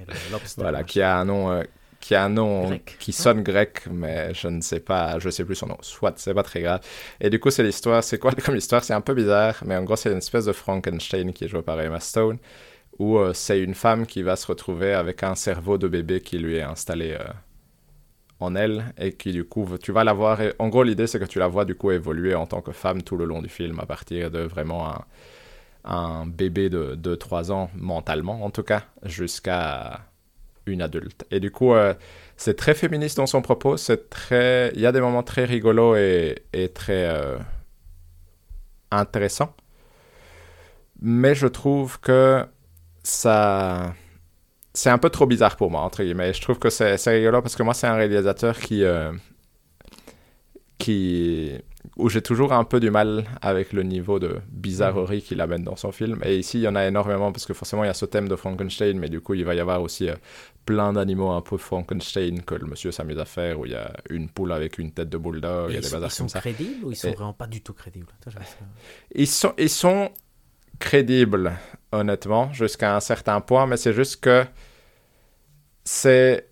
Et 0.00 0.04
le 0.08 0.32
Lobster, 0.32 0.60
voilà, 0.62 0.82
qui 0.82 1.00
a 1.00 1.18
un 1.18 1.24
nom, 1.24 1.52
euh, 1.52 1.62
qui 2.00 2.14
a 2.14 2.24
un 2.24 2.30
nom 2.30 2.68
Grec. 2.68 2.96
qui 2.98 3.12
sonne 3.12 3.42
grec, 3.42 3.82
mais 3.90 4.32
je 4.34 4.48
ne 4.48 4.60
sais 4.62 4.80
pas, 4.80 5.18
je 5.18 5.28
sais 5.30 5.44
plus 5.44 5.54
son 5.54 5.66
nom. 5.68 5.76
Soit, 5.82 6.14
c'est 6.18 6.34
pas 6.34 6.42
très 6.42 6.62
grave. 6.62 6.80
Et 7.20 7.30
du 7.30 7.38
coup, 7.40 7.50
c'est 7.50 7.62
l'histoire. 7.62 8.02
C'est 8.04 8.18
quoi 8.18 8.32
comme 8.44 8.56
histoire? 8.56 8.82
C'est 8.84 8.94
un 8.94 9.00
peu 9.02 9.14
bizarre, 9.14 9.56
mais 9.66 9.76
en 9.76 9.84
gros, 9.84 9.96
c'est 9.96 10.10
une 10.10 10.18
espèce 10.18 10.46
de 10.46 10.52
Frankenstein 10.52 11.32
qui 11.32 11.44
est 11.44 11.48
joué 11.48 11.62
par 11.62 11.80
Emma 11.80 12.00
Stone, 12.00 12.38
où 12.98 13.18
euh, 13.18 13.32
c'est 13.34 13.60
une 13.60 13.74
femme 13.74 14.06
qui 14.06 14.22
va 14.22 14.36
se 14.36 14.46
retrouver 14.46 14.94
avec 14.94 15.22
un 15.24 15.34
cerveau 15.36 15.78
de 15.78 15.88
bébé 15.88 16.20
qui 16.20 16.38
lui 16.38 16.56
est 16.56 16.62
installé 16.62 17.12
euh, 17.20 17.24
en 18.40 18.54
elle 18.54 18.94
et 18.98 19.12
qui 19.12 19.32
du 19.32 19.44
coup, 19.44 19.66
tu 19.82 19.92
vas 19.92 20.04
la 20.04 20.12
voir. 20.12 20.40
et- 20.40 20.54
En 20.58 20.68
gros, 20.68 20.82
l'idée, 20.82 21.06
c'est 21.06 21.18
que 21.18 21.24
tu 21.26 21.38
la 21.38 21.48
vois 21.48 21.64
du 21.64 21.74
coup 21.74 21.90
évoluer 21.90 22.34
en 22.34 22.46
tant 22.46 22.62
que 22.62 22.72
femme 22.72 23.02
tout 23.02 23.16
le 23.16 23.24
long 23.26 23.42
du 23.42 23.48
film, 23.48 23.78
à 23.80 23.86
partir 23.86 24.30
de 24.30 24.40
vraiment 24.40 24.88
un 24.90 25.04
un 25.84 26.26
bébé 26.26 26.68
de 26.70 26.94
2-3 26.94 27.52
ans, 27.52 27.70
mentalement 27.74 28.44
en 28.44 28.50
tout 28.50 28.62
cas, 28.62 28.84
jusqu'à 29.04 30.00
une 30.70 30.82
adulte. 30.82 31.24
Et 31.30 31.40
du 31.40 31.50
coup, 31.50 31.74
euh, 31.74 31.94
c'est 32.36 32.56
très 32.56 32.74
féministe 32.74 33.16
dans 33.16 33.26
son 33.26 33.42
propos, 33.42 33.76
c'est 33.76 34.08
très... 34.10 34.70
Il 34.74 34.80
y 34.80 34.86
a 34.86 34.92
des 34.92 35.00
moments 35.00 35.22
très 35.22 35.44
rigolos 35.44 35.96
et, 35.96 36.42
et 36.52 36.68
très 36.68 37.06
euh, 37.06 37.38
intéressants. 38.90 39.54
Mais 41.02 41.34
je 41.34 41.46
trouve 41.46 42.00
que 42.00 42.44
ça... 43.02 43.94
C'est 44.72 44.90
un 44.90 44.98
peu 44.98 45.10
trop 45.10 45.26
bizarre 45.26 45.56
pour 45.56 45.70
moi, 45.70 45.80
entre 45.80 46.02
guillemets. 46.02 46.32
Je 46.32 46.40
trouve 46.40 46.58
que 46.58 46.70
c'est 46.70 46.96
rigolo 47.06 47.42
parce 47.42 47.56
que 47.56 47.62
moi, 47.62 47.74
c'est 47.74 47.88
un 47.88 47.96
réalisateur 47.96 48.58
qui... 48.58 48.84
euh, 48.84 49.12
qui 50.78 51.52
où 51.96 52.08
j'ai 52.08 52.22
toujours 52.22 52.52
un 52.52 52.64
peu 52.64 52.78
du 52.78 52.90
mal 52.90 53.24
avec 53.40 53.72
le 53.72 53.82
niveau 53.82 54.18
de 54.18 54.40
bizarrerie 54.48 55.22
qu'il 55.22 55.40
amène 55.40 55.64
dans 55.64 55.76
son 55.76 55.92
film. 55.92 56.20
Et 56.24 56.36
ici, 56.36 56.58
il 56.58 56.62
y 56.62 56.68
en 56.68 56.76
a 56.76 56.86
énormément 56.86 57.32
parce 57.32 57.46
que 57.46 57.54
forcément, 57.54 57.84
il 57.84 57.86
y 57.86 57.90
a 57.90 57.94
ce 57.94 58.06
thème 58.06 58.28
de 58.28 58.36
Frankenstein, 58.36 58.98
mais 58.98 59.08
du 59.08 59.20
coup, 59.20 59.34
il 59.34 59.44
va 59.44 59.54
y 59.54 59.60
avoir 59.60 59.82
aussi 59.82 60.08
euh, 60.08 60.14
plein 60.64 60.92
d'animaux 60.92 61.30
un 61.30 61.40
peu 61.42 61.56
Frankenstein 61.56 62.42
que 62.42 62.54
le 62.54 62.66
monsieur 62.66 62.92
s'amuse 62.92 63.18
à 63.18 63.24
faire, 63.24 63.58
où 63.60 63.66
il 63.66 63.72
y 63.72 63.74
a 63.74 63.92
une 64.10 64.28
poule 64.28 64.52
avec 64.52 64.78
une 64.78 64.92
tête 64.92 65.08
de 65.08 65.18
bulldog, 65.18 65.70
il 65.70 65.74
y 65.74 65.76
Et 65.76 65.78
a 65.78 65.80
ils, 65.80 65.82
des 65.82 65.88
sont- 65.88 65.94
bazars 65.96 66.10
ils 66.10 66.12
sont 66.12 66.28
comme 66.28 66.40
crédibles 66.40 66.84
ou 66.84 66.92
ils 66.92 66.96
sont 66.96 67.08
Et- 67.08 67.12
vraiment 67.12 67.32
pas 67.32 67.46
du 67.46 67.62
tout 67.62 67.72
crédibles? 67.74 68.06
Ils 69.14 69.26
sont, 69.26 69.54
ils 69.58 69.70
sont 69.70 70.10
crédibles, 70.80 71.52
honnêtement, 71.92 72.52
jusqu'à 72.52 72.96
un 72.96 73.00
certain 73.00 73.40
point, 73.40 73.66
mais 73.66 73.76
c'est 73.76 73.92
juste 73.94 74.20
que 74.20 74.44
c'est... 75.84 76.46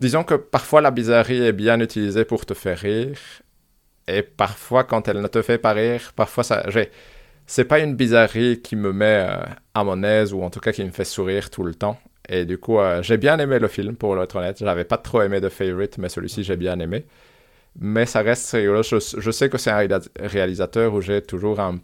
Disons 0.00 0.24
que 0.24 0.34
parfois 0.34 0.80
la 0.82 0.90
bizarrerie 0.90 1.42
est 1.42 1.52
bien 1.52 1.80
utilisée 1.80 2.24
pour 2.24 2.44
te 2.44 2.52
faire 2.54 2.78
rire, 2.78 3.18
et 4.08 4.22
parfois 4.22 4.84
quand 4.84 5.08
elle 5.08 5.20
ne 5.22 5.28
te 5.28 5.42
fait 5.42 5.58
pas 5.58 5.72
rire, 5.74 6.12
parfois 6.16 6.44
ça... 6.44 6.64
j'ai- 6.70 6.90
C'est 7.46 7.66
pas 7.66 7.80
une 7.80 7.96
bizarrerie 7.96 8.62
qui 8.62 8.76
me 8.76 8.92
met 8.92 9.26
euh, 9.28 9.44
à 9.74 9.84
mon 9.84 10.02
aise, 10.04 10.32
ou 10.34 10.42
en 10.42 10.50
tout 10.50 10.60
cas 10.60 10.72
qui 10.72 10.84
me 10.84 10.92
fait 10.92 11.04
sourire 11.06 11.50
tout 11.50 11.64
le 11.64 11.74
temps. 11.74 11.98
Et 12.28 12.44
du 12.44 12.58
coup, 12.58 12.78
euh, 12.78 13.02
j'ai 13.02 13.16
bien 13.18 13.38
aimé 13.38 13.58
le 13.58 13.68
film, 13.68 13.96
pour 13.96 14.20
être 14.20 14.36
honnête. 14.36 14.58
J'avais 14.58 14.84
pas 14.84 14.98
trop 14.98 15.22
aimé 15.22 15.40
The 15.40 15.48
Favorite, 15.48 15.98
mais 15.98 16.08
celui-ci, 16.08 16.42
j'ai 16.44 16.56
bien 16.56 16.78
aimé. 16.80 17.06
Mais 17.78 18.06
ça 18.06 18.22
reste 18.22 18.50
rigolo. 18.52 18.82
Je, 18.82 19.30
sais 19.30 19.50
que 19.50 19.58
c'est 19.58 19.70
un 19.70 19.78
réalis- 19.80 20.10
réalisateur 20.18 20.94
où 20.94 21.00
j'ai 21.00 21.22
toujours 21.22 21.60
un 21.60 21.80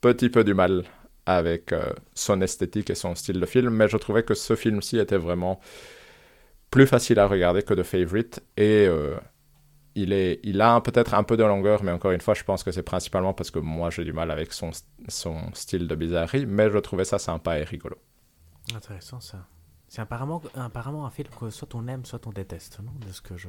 petit 0.00 0.30
peu 0.30 0.44
du 0.44 0.54
mal 0.54 0.84
avec 1.26 1.72
euh, 1.72 1.92
son 2.14 2.40
esthétique 2.42 2.90
et 2.90 2.94
son 2.94 3.14
style 3.14 3.40
de 3.40 3.46
film, 3.46 3.70
mais 3.70 3.88
je 3.88 3.96
trouvais 3.96 4.22
que 4.24 4.34
ce 4.34 4.56
film-ci 4.56 4.98
était 4.98 5.18
vraiment 5.18 5.60
plus 6.70 6.86
facile 6.86 7.18
à 7.18 7.26
regarder 7.26 7.62
que 7.62 7.74
The 7.74 7.82
Favorite. 7.82 8.40
Et 8.56 8.86
euh, 8.88 9.16
il, 9.94 10.12
est, 10.12 10.40
il 10.44 10.60
a 10.60 10.80
peut-être 10.80 11.14
un 11.14 11.24
peu 11.24 11.36
de 11.36 11.44
longueur, 11.44 11.82
mais 11.84 11.92
encore 11.92 12.12
une 12.12 12.20
fois, 12.20 12.34
je 12.34 12.44
pense 12.44 12.64
que 12.64 12.72
c'est 12.72 12.82
principalement 12.82 13.34
parce 13.34 13.50
que 13.50 13.58
moi, 13.58 13.90
j'ai 13.90 14.04
du 14.04 14.12
mal 14.12 14.30
avec 14.30 14.52
son 14.52 14.72
style 15.54 15.88
de 15.88 15.94
bizarrerie, 15.94 16.46
mais 16.46 16.70
je 16.70 16.78
trouvais 16.78 17.04
ça 17.04 17.18
sympa 17.18 17.58
et 17.58 17.64
rigolo. 17.64 17.96
Intéressant 18.74 19.20
ça. 19.20 19.46
C'est 19.88 20.00
apparemment, 20.02 20.40
apparemment 20.54 21.04
un 21.06 21.10
film 21.10 21.28
que 21.38 21.50
soit 21.50 21.74
on 21.74 21.86
aime, 21.88 22.04
soit 22.04 22.24
on 22.26 22.30
déteste, 22.30 22.78
non 22.84 22.92
De 23.06 23.12
ce 23.12 23.20
que 23.20 23.36
je 23.36 23.48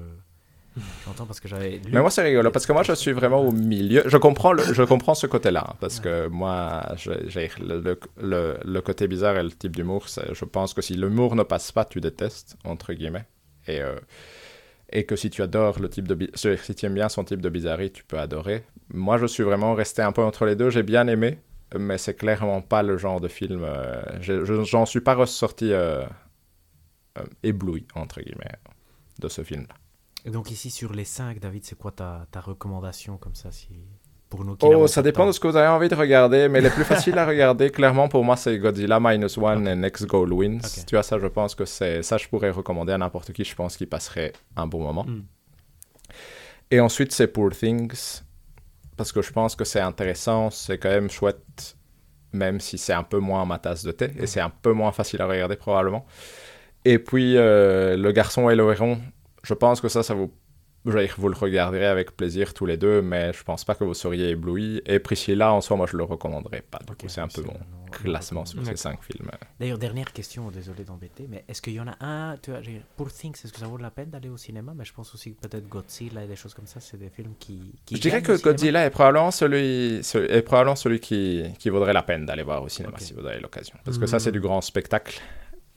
j'entends 1.06 1.26
parce 1.26 1.40
que 1.42 1.48
j'avais 1.50 1.72
lu. 1.72 1.92
Mais 1.92 2.00
moi, 2.00 2.10
c'est 2.10 2.22
rigolo 2.24 2.50
parce 2.50 2.66
que 2.66 2.72
moi, 2.72 2.82
je 2.84 2.94
suis 2.94 3.12
vraiment 3.12 3.42
au 3.42 3.52
milieu. 3.52 4.04
Je 4.06 4.18
comprends, 4.18 4.54
le- 4.54 4.64
je 4.74 4.84
comprends 4.84 5.14
ce 5.14 5.28
côté-là 5.28 5.66
hein, 5.70 5.76
parce 5.82 6.00
que 6.00 6.28
moi, 6.28 6.96
j'ai 7.28 7.52
le, 7.60 7.82
le, 8.18 8.58
le- 8.64 8.82
côté 8.82 9.08
bizarre 9.10 9.36
et 9.38 9.44
le 9.44 9.52
type 9.52 9.76
d'humour. 9.76 10.08
Je 10.32 10.46
pense 10.46 10.74
que 10.74 10.82
si 10.82 10.94
l'humour 10.96 11.36
ne 11.36 11.44
passe 11.44 11.72
pas, 11.74 11.84
tu 11.86 12.00
détestes, 12.00 12.56
entre 12.64 12.94
guillemets. 12.94 13.26
Et, 13.68 13.82
euh, 13.82 14.00
et 14.94 15.06
que 15.06 15.16
si 15.18 15.30
tu 15.30 15.42
adores 15.42 15.80
le 15.80 15.90
type 15.90 16.08
de. 16.08 16.32
si 16.36 16.76
tu 16.76 16.86
aimes 16.86 16.94
bien 16.96 17.10
son 17.10 17.26
type 17.26 17.42
de 17.42 17.50
bizarrerie, 17.50 17.92
tu 17.92 18.04
peux 18.06 18.18
adorer. 18.18 18.64
Moi, 18.94 19.18
je 19.18 19.26
suis 19.26 19.44
vraiment 19.44 19.74
resté 19.74 20.02
un 20.02 20.14
peu 20.14 20.24
entre 20.24 20.46
les 20.46 20.56
deux. 20.56 20.70
J'ai 20.70 20.84
bien 20.84 21.06
aimé, 21.08 21.40
mais 21.78 21.98
c'est 21.98 22.16
clairement 22.16 22.62
pas 22.62 22.84
le 22.84 22.98
genre 22.98 23.20
de 23.22 23.28
film. 23.28 23.64
euh, 23.64 24.02
je- 24.22 24.46
je- 24.46 24.64
J'en 24.64 24.86
suis 24.86 25.02
pas 25.02 25.16
ressorti 25.16 25.72
euh, 25.74 26.04
euh, 27.18 27.24
ébloui, 27.44 27.86
entre 27.96 28.22
guillemets, 28.22 28.56
de 29.20 29.28
ce 29.28 29.44
film-là. 29.44 29.74
Et 30.26 30.30
donc 30.30 30.52
ici 30.52 30.70
sur 30.70 30.94
les 30.94 31.06
5, 31.06 31.40
David, 31.40 31.64
c'est 31.66 31.78
quoi 31.78 31.92
ta, 31.92 32.28
ta 32.32 32.42
recommandation 32.42 33.18
comme 33.18 33.36
ça 33.36 33.52
si 33.52 33.70
pour 34.30 34.46
nous 34.46 34.56
Oh, 34.62 34.88
ça 34.88 35.02
dépend 35.02 35.28
de 35.28 35.32
ce 35.34 35.40
que 35.42 35.48
vous 35.48 35.58
avez 35.58 35.68
envie 35.68 35.90
de 35.90 35.96
regarder, 35.96 36.48
mais 36.48 36.62
les 36.62 36.70
plus 36.70 36.86
faciles 36.86 37.18
à 37.18 37.26
regarder, 37.26 37.70
clairement, 37.70 38.08
pour 38.08 38.24
moi, 38.24 38.38
c'est 38.38 38.58
Godzilla 38.60 38.98
Minus 39.02 39.38
One 39.38 39.68
et 39.68 39.76
Next 39.76 40.06
Goal 40.06 40.32
Wins. 40.32 40.60
Ok. 40.64 40.86
Tu 40.86 40.96
vois, 40.96 41.04
ça, 41.04 41.20
je 41.20 41.28
pense 41.28 41.54
que 41.54 41.66
c'est... 41.66 42.02
Ça, 42.02 42.18
je 42.18 42.30
pourrais 42.30 42.50
recommander 42.52 42.94
à 42.94 42.98
n'importe 42.98 43.34
qui, 43.34 43.44
je 43.44 43.54
pense 43.56 43.76
qu'il 43.76 43.88
passerait 43.90 44.32
un 44.56 44.68
bon 44.68 44.84
moment. 44.84 45.04
Mm. 45.04 45.24
Et 46.72 46.80
ensuite, 46.80 47.12
c'est 47.12 47.28
Poor 47.28 47.52
Things, 47.52 48.22
parce 49.02 49.12
que 49.12 49.24
je 49.24 49.32
pense 49.32 49.56
que 49.56 49.64
c'est 49.64 49.80
intéressant, 49.80 50.52
c'est 50.52 50.78
quand 50.78 50.90
même 50.90 51.10
chouette, 51.10 51.76
même 52.34 52.60
si 52.60 52.78
c'est 52.78 52.94
un 52.94 53.02
peu 53.02 53.18
moins 53.18 53.46
ma 53.46 53.58
tasse 53.58 53.84
de 53.84 53.92
thé, 53.92 54.12
et 54.16 54.28
c'est 54.28 54.42
un 54.42 54.52
peu 54.52 54.74
moins 54.74 54.92
facile 54.92 55.24
à 55.24 55.26
regarder, 55.26 55.56
probablement. 55.56 56.06
Et 56.86 57.00
puis, 57.00 57.36
euh, 57.36 57.98
Le 57.98 58.12
Garçon 58.12 58.52
et 58.52 58.56
le 58.56 58.72
Héron, 58.72 59.00
je 59.42 59.56
pense 59.56 59.82
que 59.82 59.90
ça, 59.90 60.04
ça 60.04 60.14
vous... 60.14 60.32
Vous 60.84 60.92
le 61.30 61.36
regarderez 61.36 61.86
avec 61.86 62.18
plaisir 62.18 62.54
tous 62.56 62.66
les 62.66 62.76
deux, 62.78 63.04
mais 63.04 63.34
je 63.34 63.44
pense 63.44 63.64
pas 63.64 63.76
que 63.76 63.84
vous 63.84 63.94
seriez 63.94 64.30
ébloui. 64.30 64.82
Et 64.88 64.98
Priscilla, 65.00 65.54
en 65.54 65.62
soi, 65.62 65.78
moi, 65.78 65.86
je 65.90 65.96
le 65.96 66.04
recommanderais 66.04 66.64
pas. 66.70 66.80
Coup, 66.80 67.08
c'est 67.08 67.22
un 67.22 67.28
peu 67.28 67.42
mon 67.44 67.54
non, 67.54 67.60
classement 67.92 68.46
sur 68.46 68.66
ces 68.66 68.76
cinq 68.76 69.04
films. 69.04 69.30
D'ailleurs, 69.60 69.78
dernière 69.78 70.12
question, 70.12 70.50
désolé 70.50 70.84
d'embêter, 70.84 71.28
mais 71.30 71.44
est-ce 71.48 71.62
qu'il 71.62 71.74
y 71.74 71.80
en 71.80 71.88
a 71.88 71.96
un, 72.04 72.36
tu 72.38 72.50
vois, 72.50 72.62
j'ai- 72.64 72.82
pour 72.98 73.12
Things, 73.12 73.36
est-ce 73.44 73.54
que 73.54 73.60
ça 73.60 73.68
vaut 73.68 73.78
la 73.78 73.92
peine 73.92 74.10
d'aller 74.10 74.30
au 74.30 74.38
cinéma? 74.38 74.74
Mais 74.76 74.84
je 74.86 74.94
pense 74.94 75.14
aussi 75.14 75.36
que 75.36 75.48
peut-être 75.48 75.68
Godzilla 75.70 76.24
et 76.24 76.28
des 76.28 76.36
choses 76.36 76.56
comme 76.56 76.66
ça, 76.68 76.80
c'est 76.80 76.98
des 76.98 77.10
films 77.10 77.34
qui. 77.40 77.76
qui 77.86 77.98
Je 77.98 78.02
dirais 78.02 78.24
que. 78.24 78.42
Godzilla 78.42 78.84
est 78.86 78.90
probablement 78.90 79.30
celui, 79.30 80.04
ce- 80.04 80.18
est 80.18 80.42
probablement 80.42 80.76
celui 80.76 81.00
qui, 81.00 81.44
qui 81.60 81.70
vaudrait 81.70 81.94
la 81.94 82.02
peine 82.02 82.26
d'aller 82.26 82.44
voir 82.44 82.64
au 82.64 82.70
cinéma 82.70 82.94
Ok. 82.96 83.02
si 83.02 83.14
vous 83.14 83.26
avez 83.26 83.40
l'occasion. 83.40 83.76
Parce 83.86 84.00
que 84.00 84.08
ça, 84.08 84.18
c'est 84.18 84.32
du 84.32 84.40
grand 84.42 84.62
spectacle. 84.62 85.22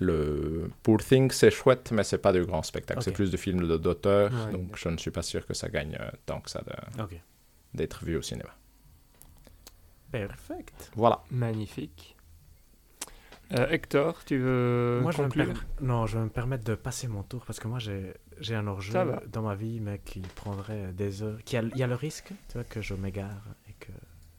Le 0.01 0.71
Poor 0.83 0.99
Things, 1.03 1.31
c'est 1.31 1.51
chouette, 1.51 1.93
mais 1.93 2.03
c'est 2.05 2.19
pas 2.19 2.33
du 2.33 2.45
grand 2.45 2.63
spectacle. 2.63 3.01
C'est 3.03 3.13
plus 3.13 3.31
du 3.31 3.37
film 3.37 3.67
de- 3.67 3.77
d'auteur. 3.77 4.33
Ouais, 4.47 4.53
donc, 4.53 4.77
je 4.77 4.89
ne 4.89 4.97
suis 4.97 5.11
pas 5.13 5.23
sûr 5.23 5.47
que 5.47 5.55
ça 5.55 5.69
gagne 5.69 5.97
euh, 6.01 6.11
tant 6.27 6.41
que 6.41 6.51
ça 6.51 6.63
d'être 7.75 8.05
vu 8.05 8.17
au 8.17 8.23
cinéma. 8.23 8.51
Perfect. 10.11 10.91
Voilà. 10.95 11.23
Magnifique. 11.31 12.17
Euh, 13.53 13.69
Hector, 13.69 14.25
tu 14.25 14.39
veux 14.39 15.01
Moi, 15.03 15.13
je 15.13 15.19
vais 15.19 15.25
me 15.25 15.29
conclure 15.29 15.65
Non, 15.81 16.07
je 16.07 16.19
vais 16.19 16.25
me 16.25 16.31
permettre 16.31 16.65
de 16.65 16.75
passer 16.75 17.09
mon 17.09 17.23
tour 17.23 17.45
parce 17.45 17.61
que 17.61 17.69
moi, 17.69 17.79
j'ai 17.79 18.55
un 18.55 18.63
va. 18.63 19.23
dans 19.29 19.43
ma 19.43 19.55
vie, 19.55 19.81
mais 19.81 19.99
qui 19.99 20.21
prendrait 20.21 20.93
des 20.93 21.23
heures. 21.23 21.39
Qui 21.45 21.57
a, 21.57 21.63
il 21.63 21.77
y 21.77 21.83
a 21.83 21.87
le 21.87 21.95
risque, 21.95 22.29
tu 22.49 22.55
vois, 22.55 22.65
que 22.65 22.81
je 22.81 22.95
m'égare 22.95 23.45
et 23.69 23.75
que, 23.75 23.93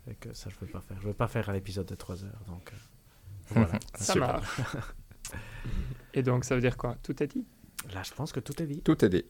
et 0.10 0.15
que 0.15 0.34
ça, 0.34 0.49
je 0.49 0.56
ne 0.56 0.61
veux 0.65 0.72
pas 0.72 0.82
faire. 0.82 0.98
Je 0.98 1.03
ne 1.03 1.07
veux 1.10 1.14
pas 1.14 1.27
faire 1.27 1.49
un 1.49 1.53
épisode 1.53 1.86
de 1.86 1.95
3 1.95 2.23
heures. 2.26 2.41
Donc, 2.48 2.72
euh, 2.73 2.76
voilà. 3.49 3.80
Ça 3.95 4.14
Super. 4.14 4.27
marche. 4.34 4.61
Et 6.14 6.23
donc, 6.23 6.45
ça 6.45 6.56
veut 6.56 6.61
dire 6.61 6.77
quoi? 6.77 6.95
Tout 7.03 7.22
est 7.22 7.27
dit? 7.27 7.45
Là, 7.93 8.02
je 8.03 8.14
pense 8.14 8.31
que 8.31 8.39
tout 8.39 8.61
est 8.61 8.68
dit. 8.68 8.81
Tout 8.81 9.03
est 9.03 9.10
dit. 9.10 9.26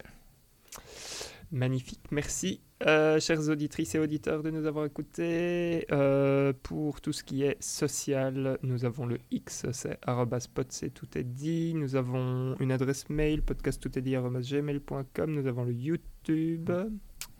Magnifique, 1.51 2.01
merci, 2.11 2.59
euh, 2.85 3.19
chères 3.19 3.47
auditrices 3.49 3.93
et 3.95 3.99
auditeurs, 3.99 4.41
de 4.43 4.49
nous 4.49 4.65
avoir 4.65 4.85
écoutés. 4.85 5.85
Euh, 5.91 6.53
pour 6.63 7.01
tout 7.01 7.13
ce 7.13 7.23
qui 7.23 7.43
est 7.43 7.61
social, 7.63 8.57
nous 8.63 8.83
avons 8.83 9.05
le 9.05 9.19
X, 9.31 9.65
c'est 9.71 9.97
arobase 10.05 10.47
pod, 10.47 10.65
c'est 10.69 10.89
tout 10.89 11.17
est 11.17 11.23
dit. 11.23 11.73
Nous 11.75 11.95
avons 11.95 12.55
une 12.59 12.71
adresse 12.71 13.07
mail, 13.09 13.41
podcasttoutestdit.gmail.com. 13.43 15.31
Nous 15.31 15.47
avons 15.47 15.63
le 15.63 15.73
YouTube. 15.73 16.71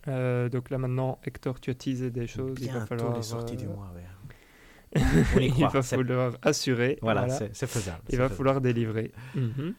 Euh, 0.07 0.49
donc 0.49 0.69
là 0.69 0.77
maintenant, 0.77 1.19
Hector, 1.26 1.60
tu 1.60 1.72
as 1.72 1.76
teasé 1.76 2.11
des 2.11 2.27
choses. 2.27 2.57
il 2.61 2.68
va 2.68 2.73
Bientôt 2.73 2.86
falloir, 2.88 3.15
les 3.18 3.23
sorties 3.23 3.57
du 3.57 3.65
euh, 3.65 3.69
mois. 3.69 3.91
ouais. 3.95 4.03
On 5.35 5.39
y 5.39 5.45
il 5.47 5.67
va 5.67 5.81
falloir 5.81 6.34
assurer. 6.41 6.97
Voilà, 7.01 7.26
voilà. 7.27 7.47
c'est 7.53 7.67
faisable. 7.67 7.99
Il 8.09 8.17
va 8.17 8.26
faisable. 8.26 8.35
falloir 8.38 8.61
délivrer. 8.61 9.11
Mhm. 9.35 9.73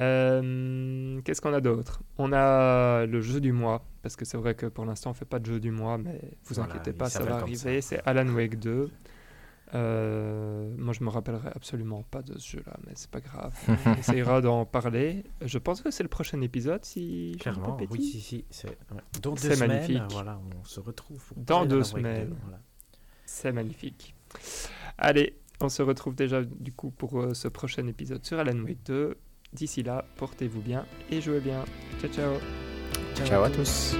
Euh, 0.00 1.20
Qu'est-ce 1.24 1.40
qu'on 1.40 1.52
a 1.54 1.60
d'autre? 1.60 2.02
On 2.18 2.32
a 2.32 3.06
le 3.06 3.20
jeu 3.20 3.40
du 3.40 3.52
mois, 3.52 3.84
parce 4.02 4.16
que 4.16 4.24
c'est 4.24 4.36
vrai 4.36 4.54
que 4.54 4.66
pour 4.66 4.84
l'instant 4.84 5.10
on 5.10 5.14
fait 5.14 5.24
pas 5.24 5.38
de 5.38 5.46
jeu 5.46 5.60
du 5.60 5.70
mois, 5.70 5.96
mais 5.98 6.20
vous 6.44 6.54
Voilà, 6.56 6.72
inquiétez 6.74 6.92
pas, 6.92 7.08
ça 7.08 7.22
va 7.22 7.36
arriver. 7.36 7.80
C'est 7.80 8.00
Alan 8.06 8.28
Wake 8.34 8.58
2. 8.58 8.90
Euh, 9.74 10.72
moi 10.78 10.92
je 10.94 11.02
me 11.02 11.08
rappellerai 11.08 11.48
absolument 11.54 12.04
pas 12.08 12.22
de 12.22 12.38
ce 12.38 12.52
jeu-là, 12.56 12.76
mais 12.86 12.92
c'est 12.94 13.10
pas 13.10 13.20
grave. 13.20 13.52
On 13.86 13.94
essayera 13.94 14.40
d'en 14.40 14.64
parler. 14.64 15.24
Je 15.44 15.58
pense 15.58 15.80
que 15.82 15.90
c'est 15.90 16.04
le 16.04 16.08
prochain 16.08 16.40
épisode, 16.40 16.84
si 16.84 17.32
je 17.34 17.38
Clairement, 17.38 17.76
oui, 17.90 18.02
si, 18.02 18.20
si. 18.20 18.44
c'est- 18.50 18.68
ouais. 18.68 19.36
Semaines, 19.38 19.68
magnifique. 19.68 20.02
voilà, 20.10 20.38
on 20.60 20.64
se 20.64 20.78
retrouve. 20.80 21.22
pour 21.34 21.42
Dans 21.44 21.64
deux 21.66 21.82
semaines. 21.82 22.28
2, 22.28 22.36
voilà. 22.42 22.60
C'est 23.36 23.52
magnifique. 23.52 24.14
Allez, 24.96 25.36
on 25.60 25.68
se 25.68 25.82
retrouve 25.82 26.14
déjà 26.14 26.42
du 26.42 26.72
coup 26.72 26.90
pour 26.90 27.20
euh, 27.20 27.34
ce 27.34 27.48
prochain 27.48 27.86
épisode 27.86 28.24
sur 28.24 28.38
Alan 28.38 28.58
Wake 28.60 28.82
2. 28.86 29.14
D'ici 29.52 29.82
là, 29.82 30.06
portez-vous 30.16 30.62
bien 30.62 30.86
et 31.10 31.20
jouez 31.20 31.40
bien. 31.40 31.62
Ciao 32.00 32.10
ciao 32.10 32.34
Ciao 33.26 33.44
à 33.44 33.50
tous. 33.50 33.94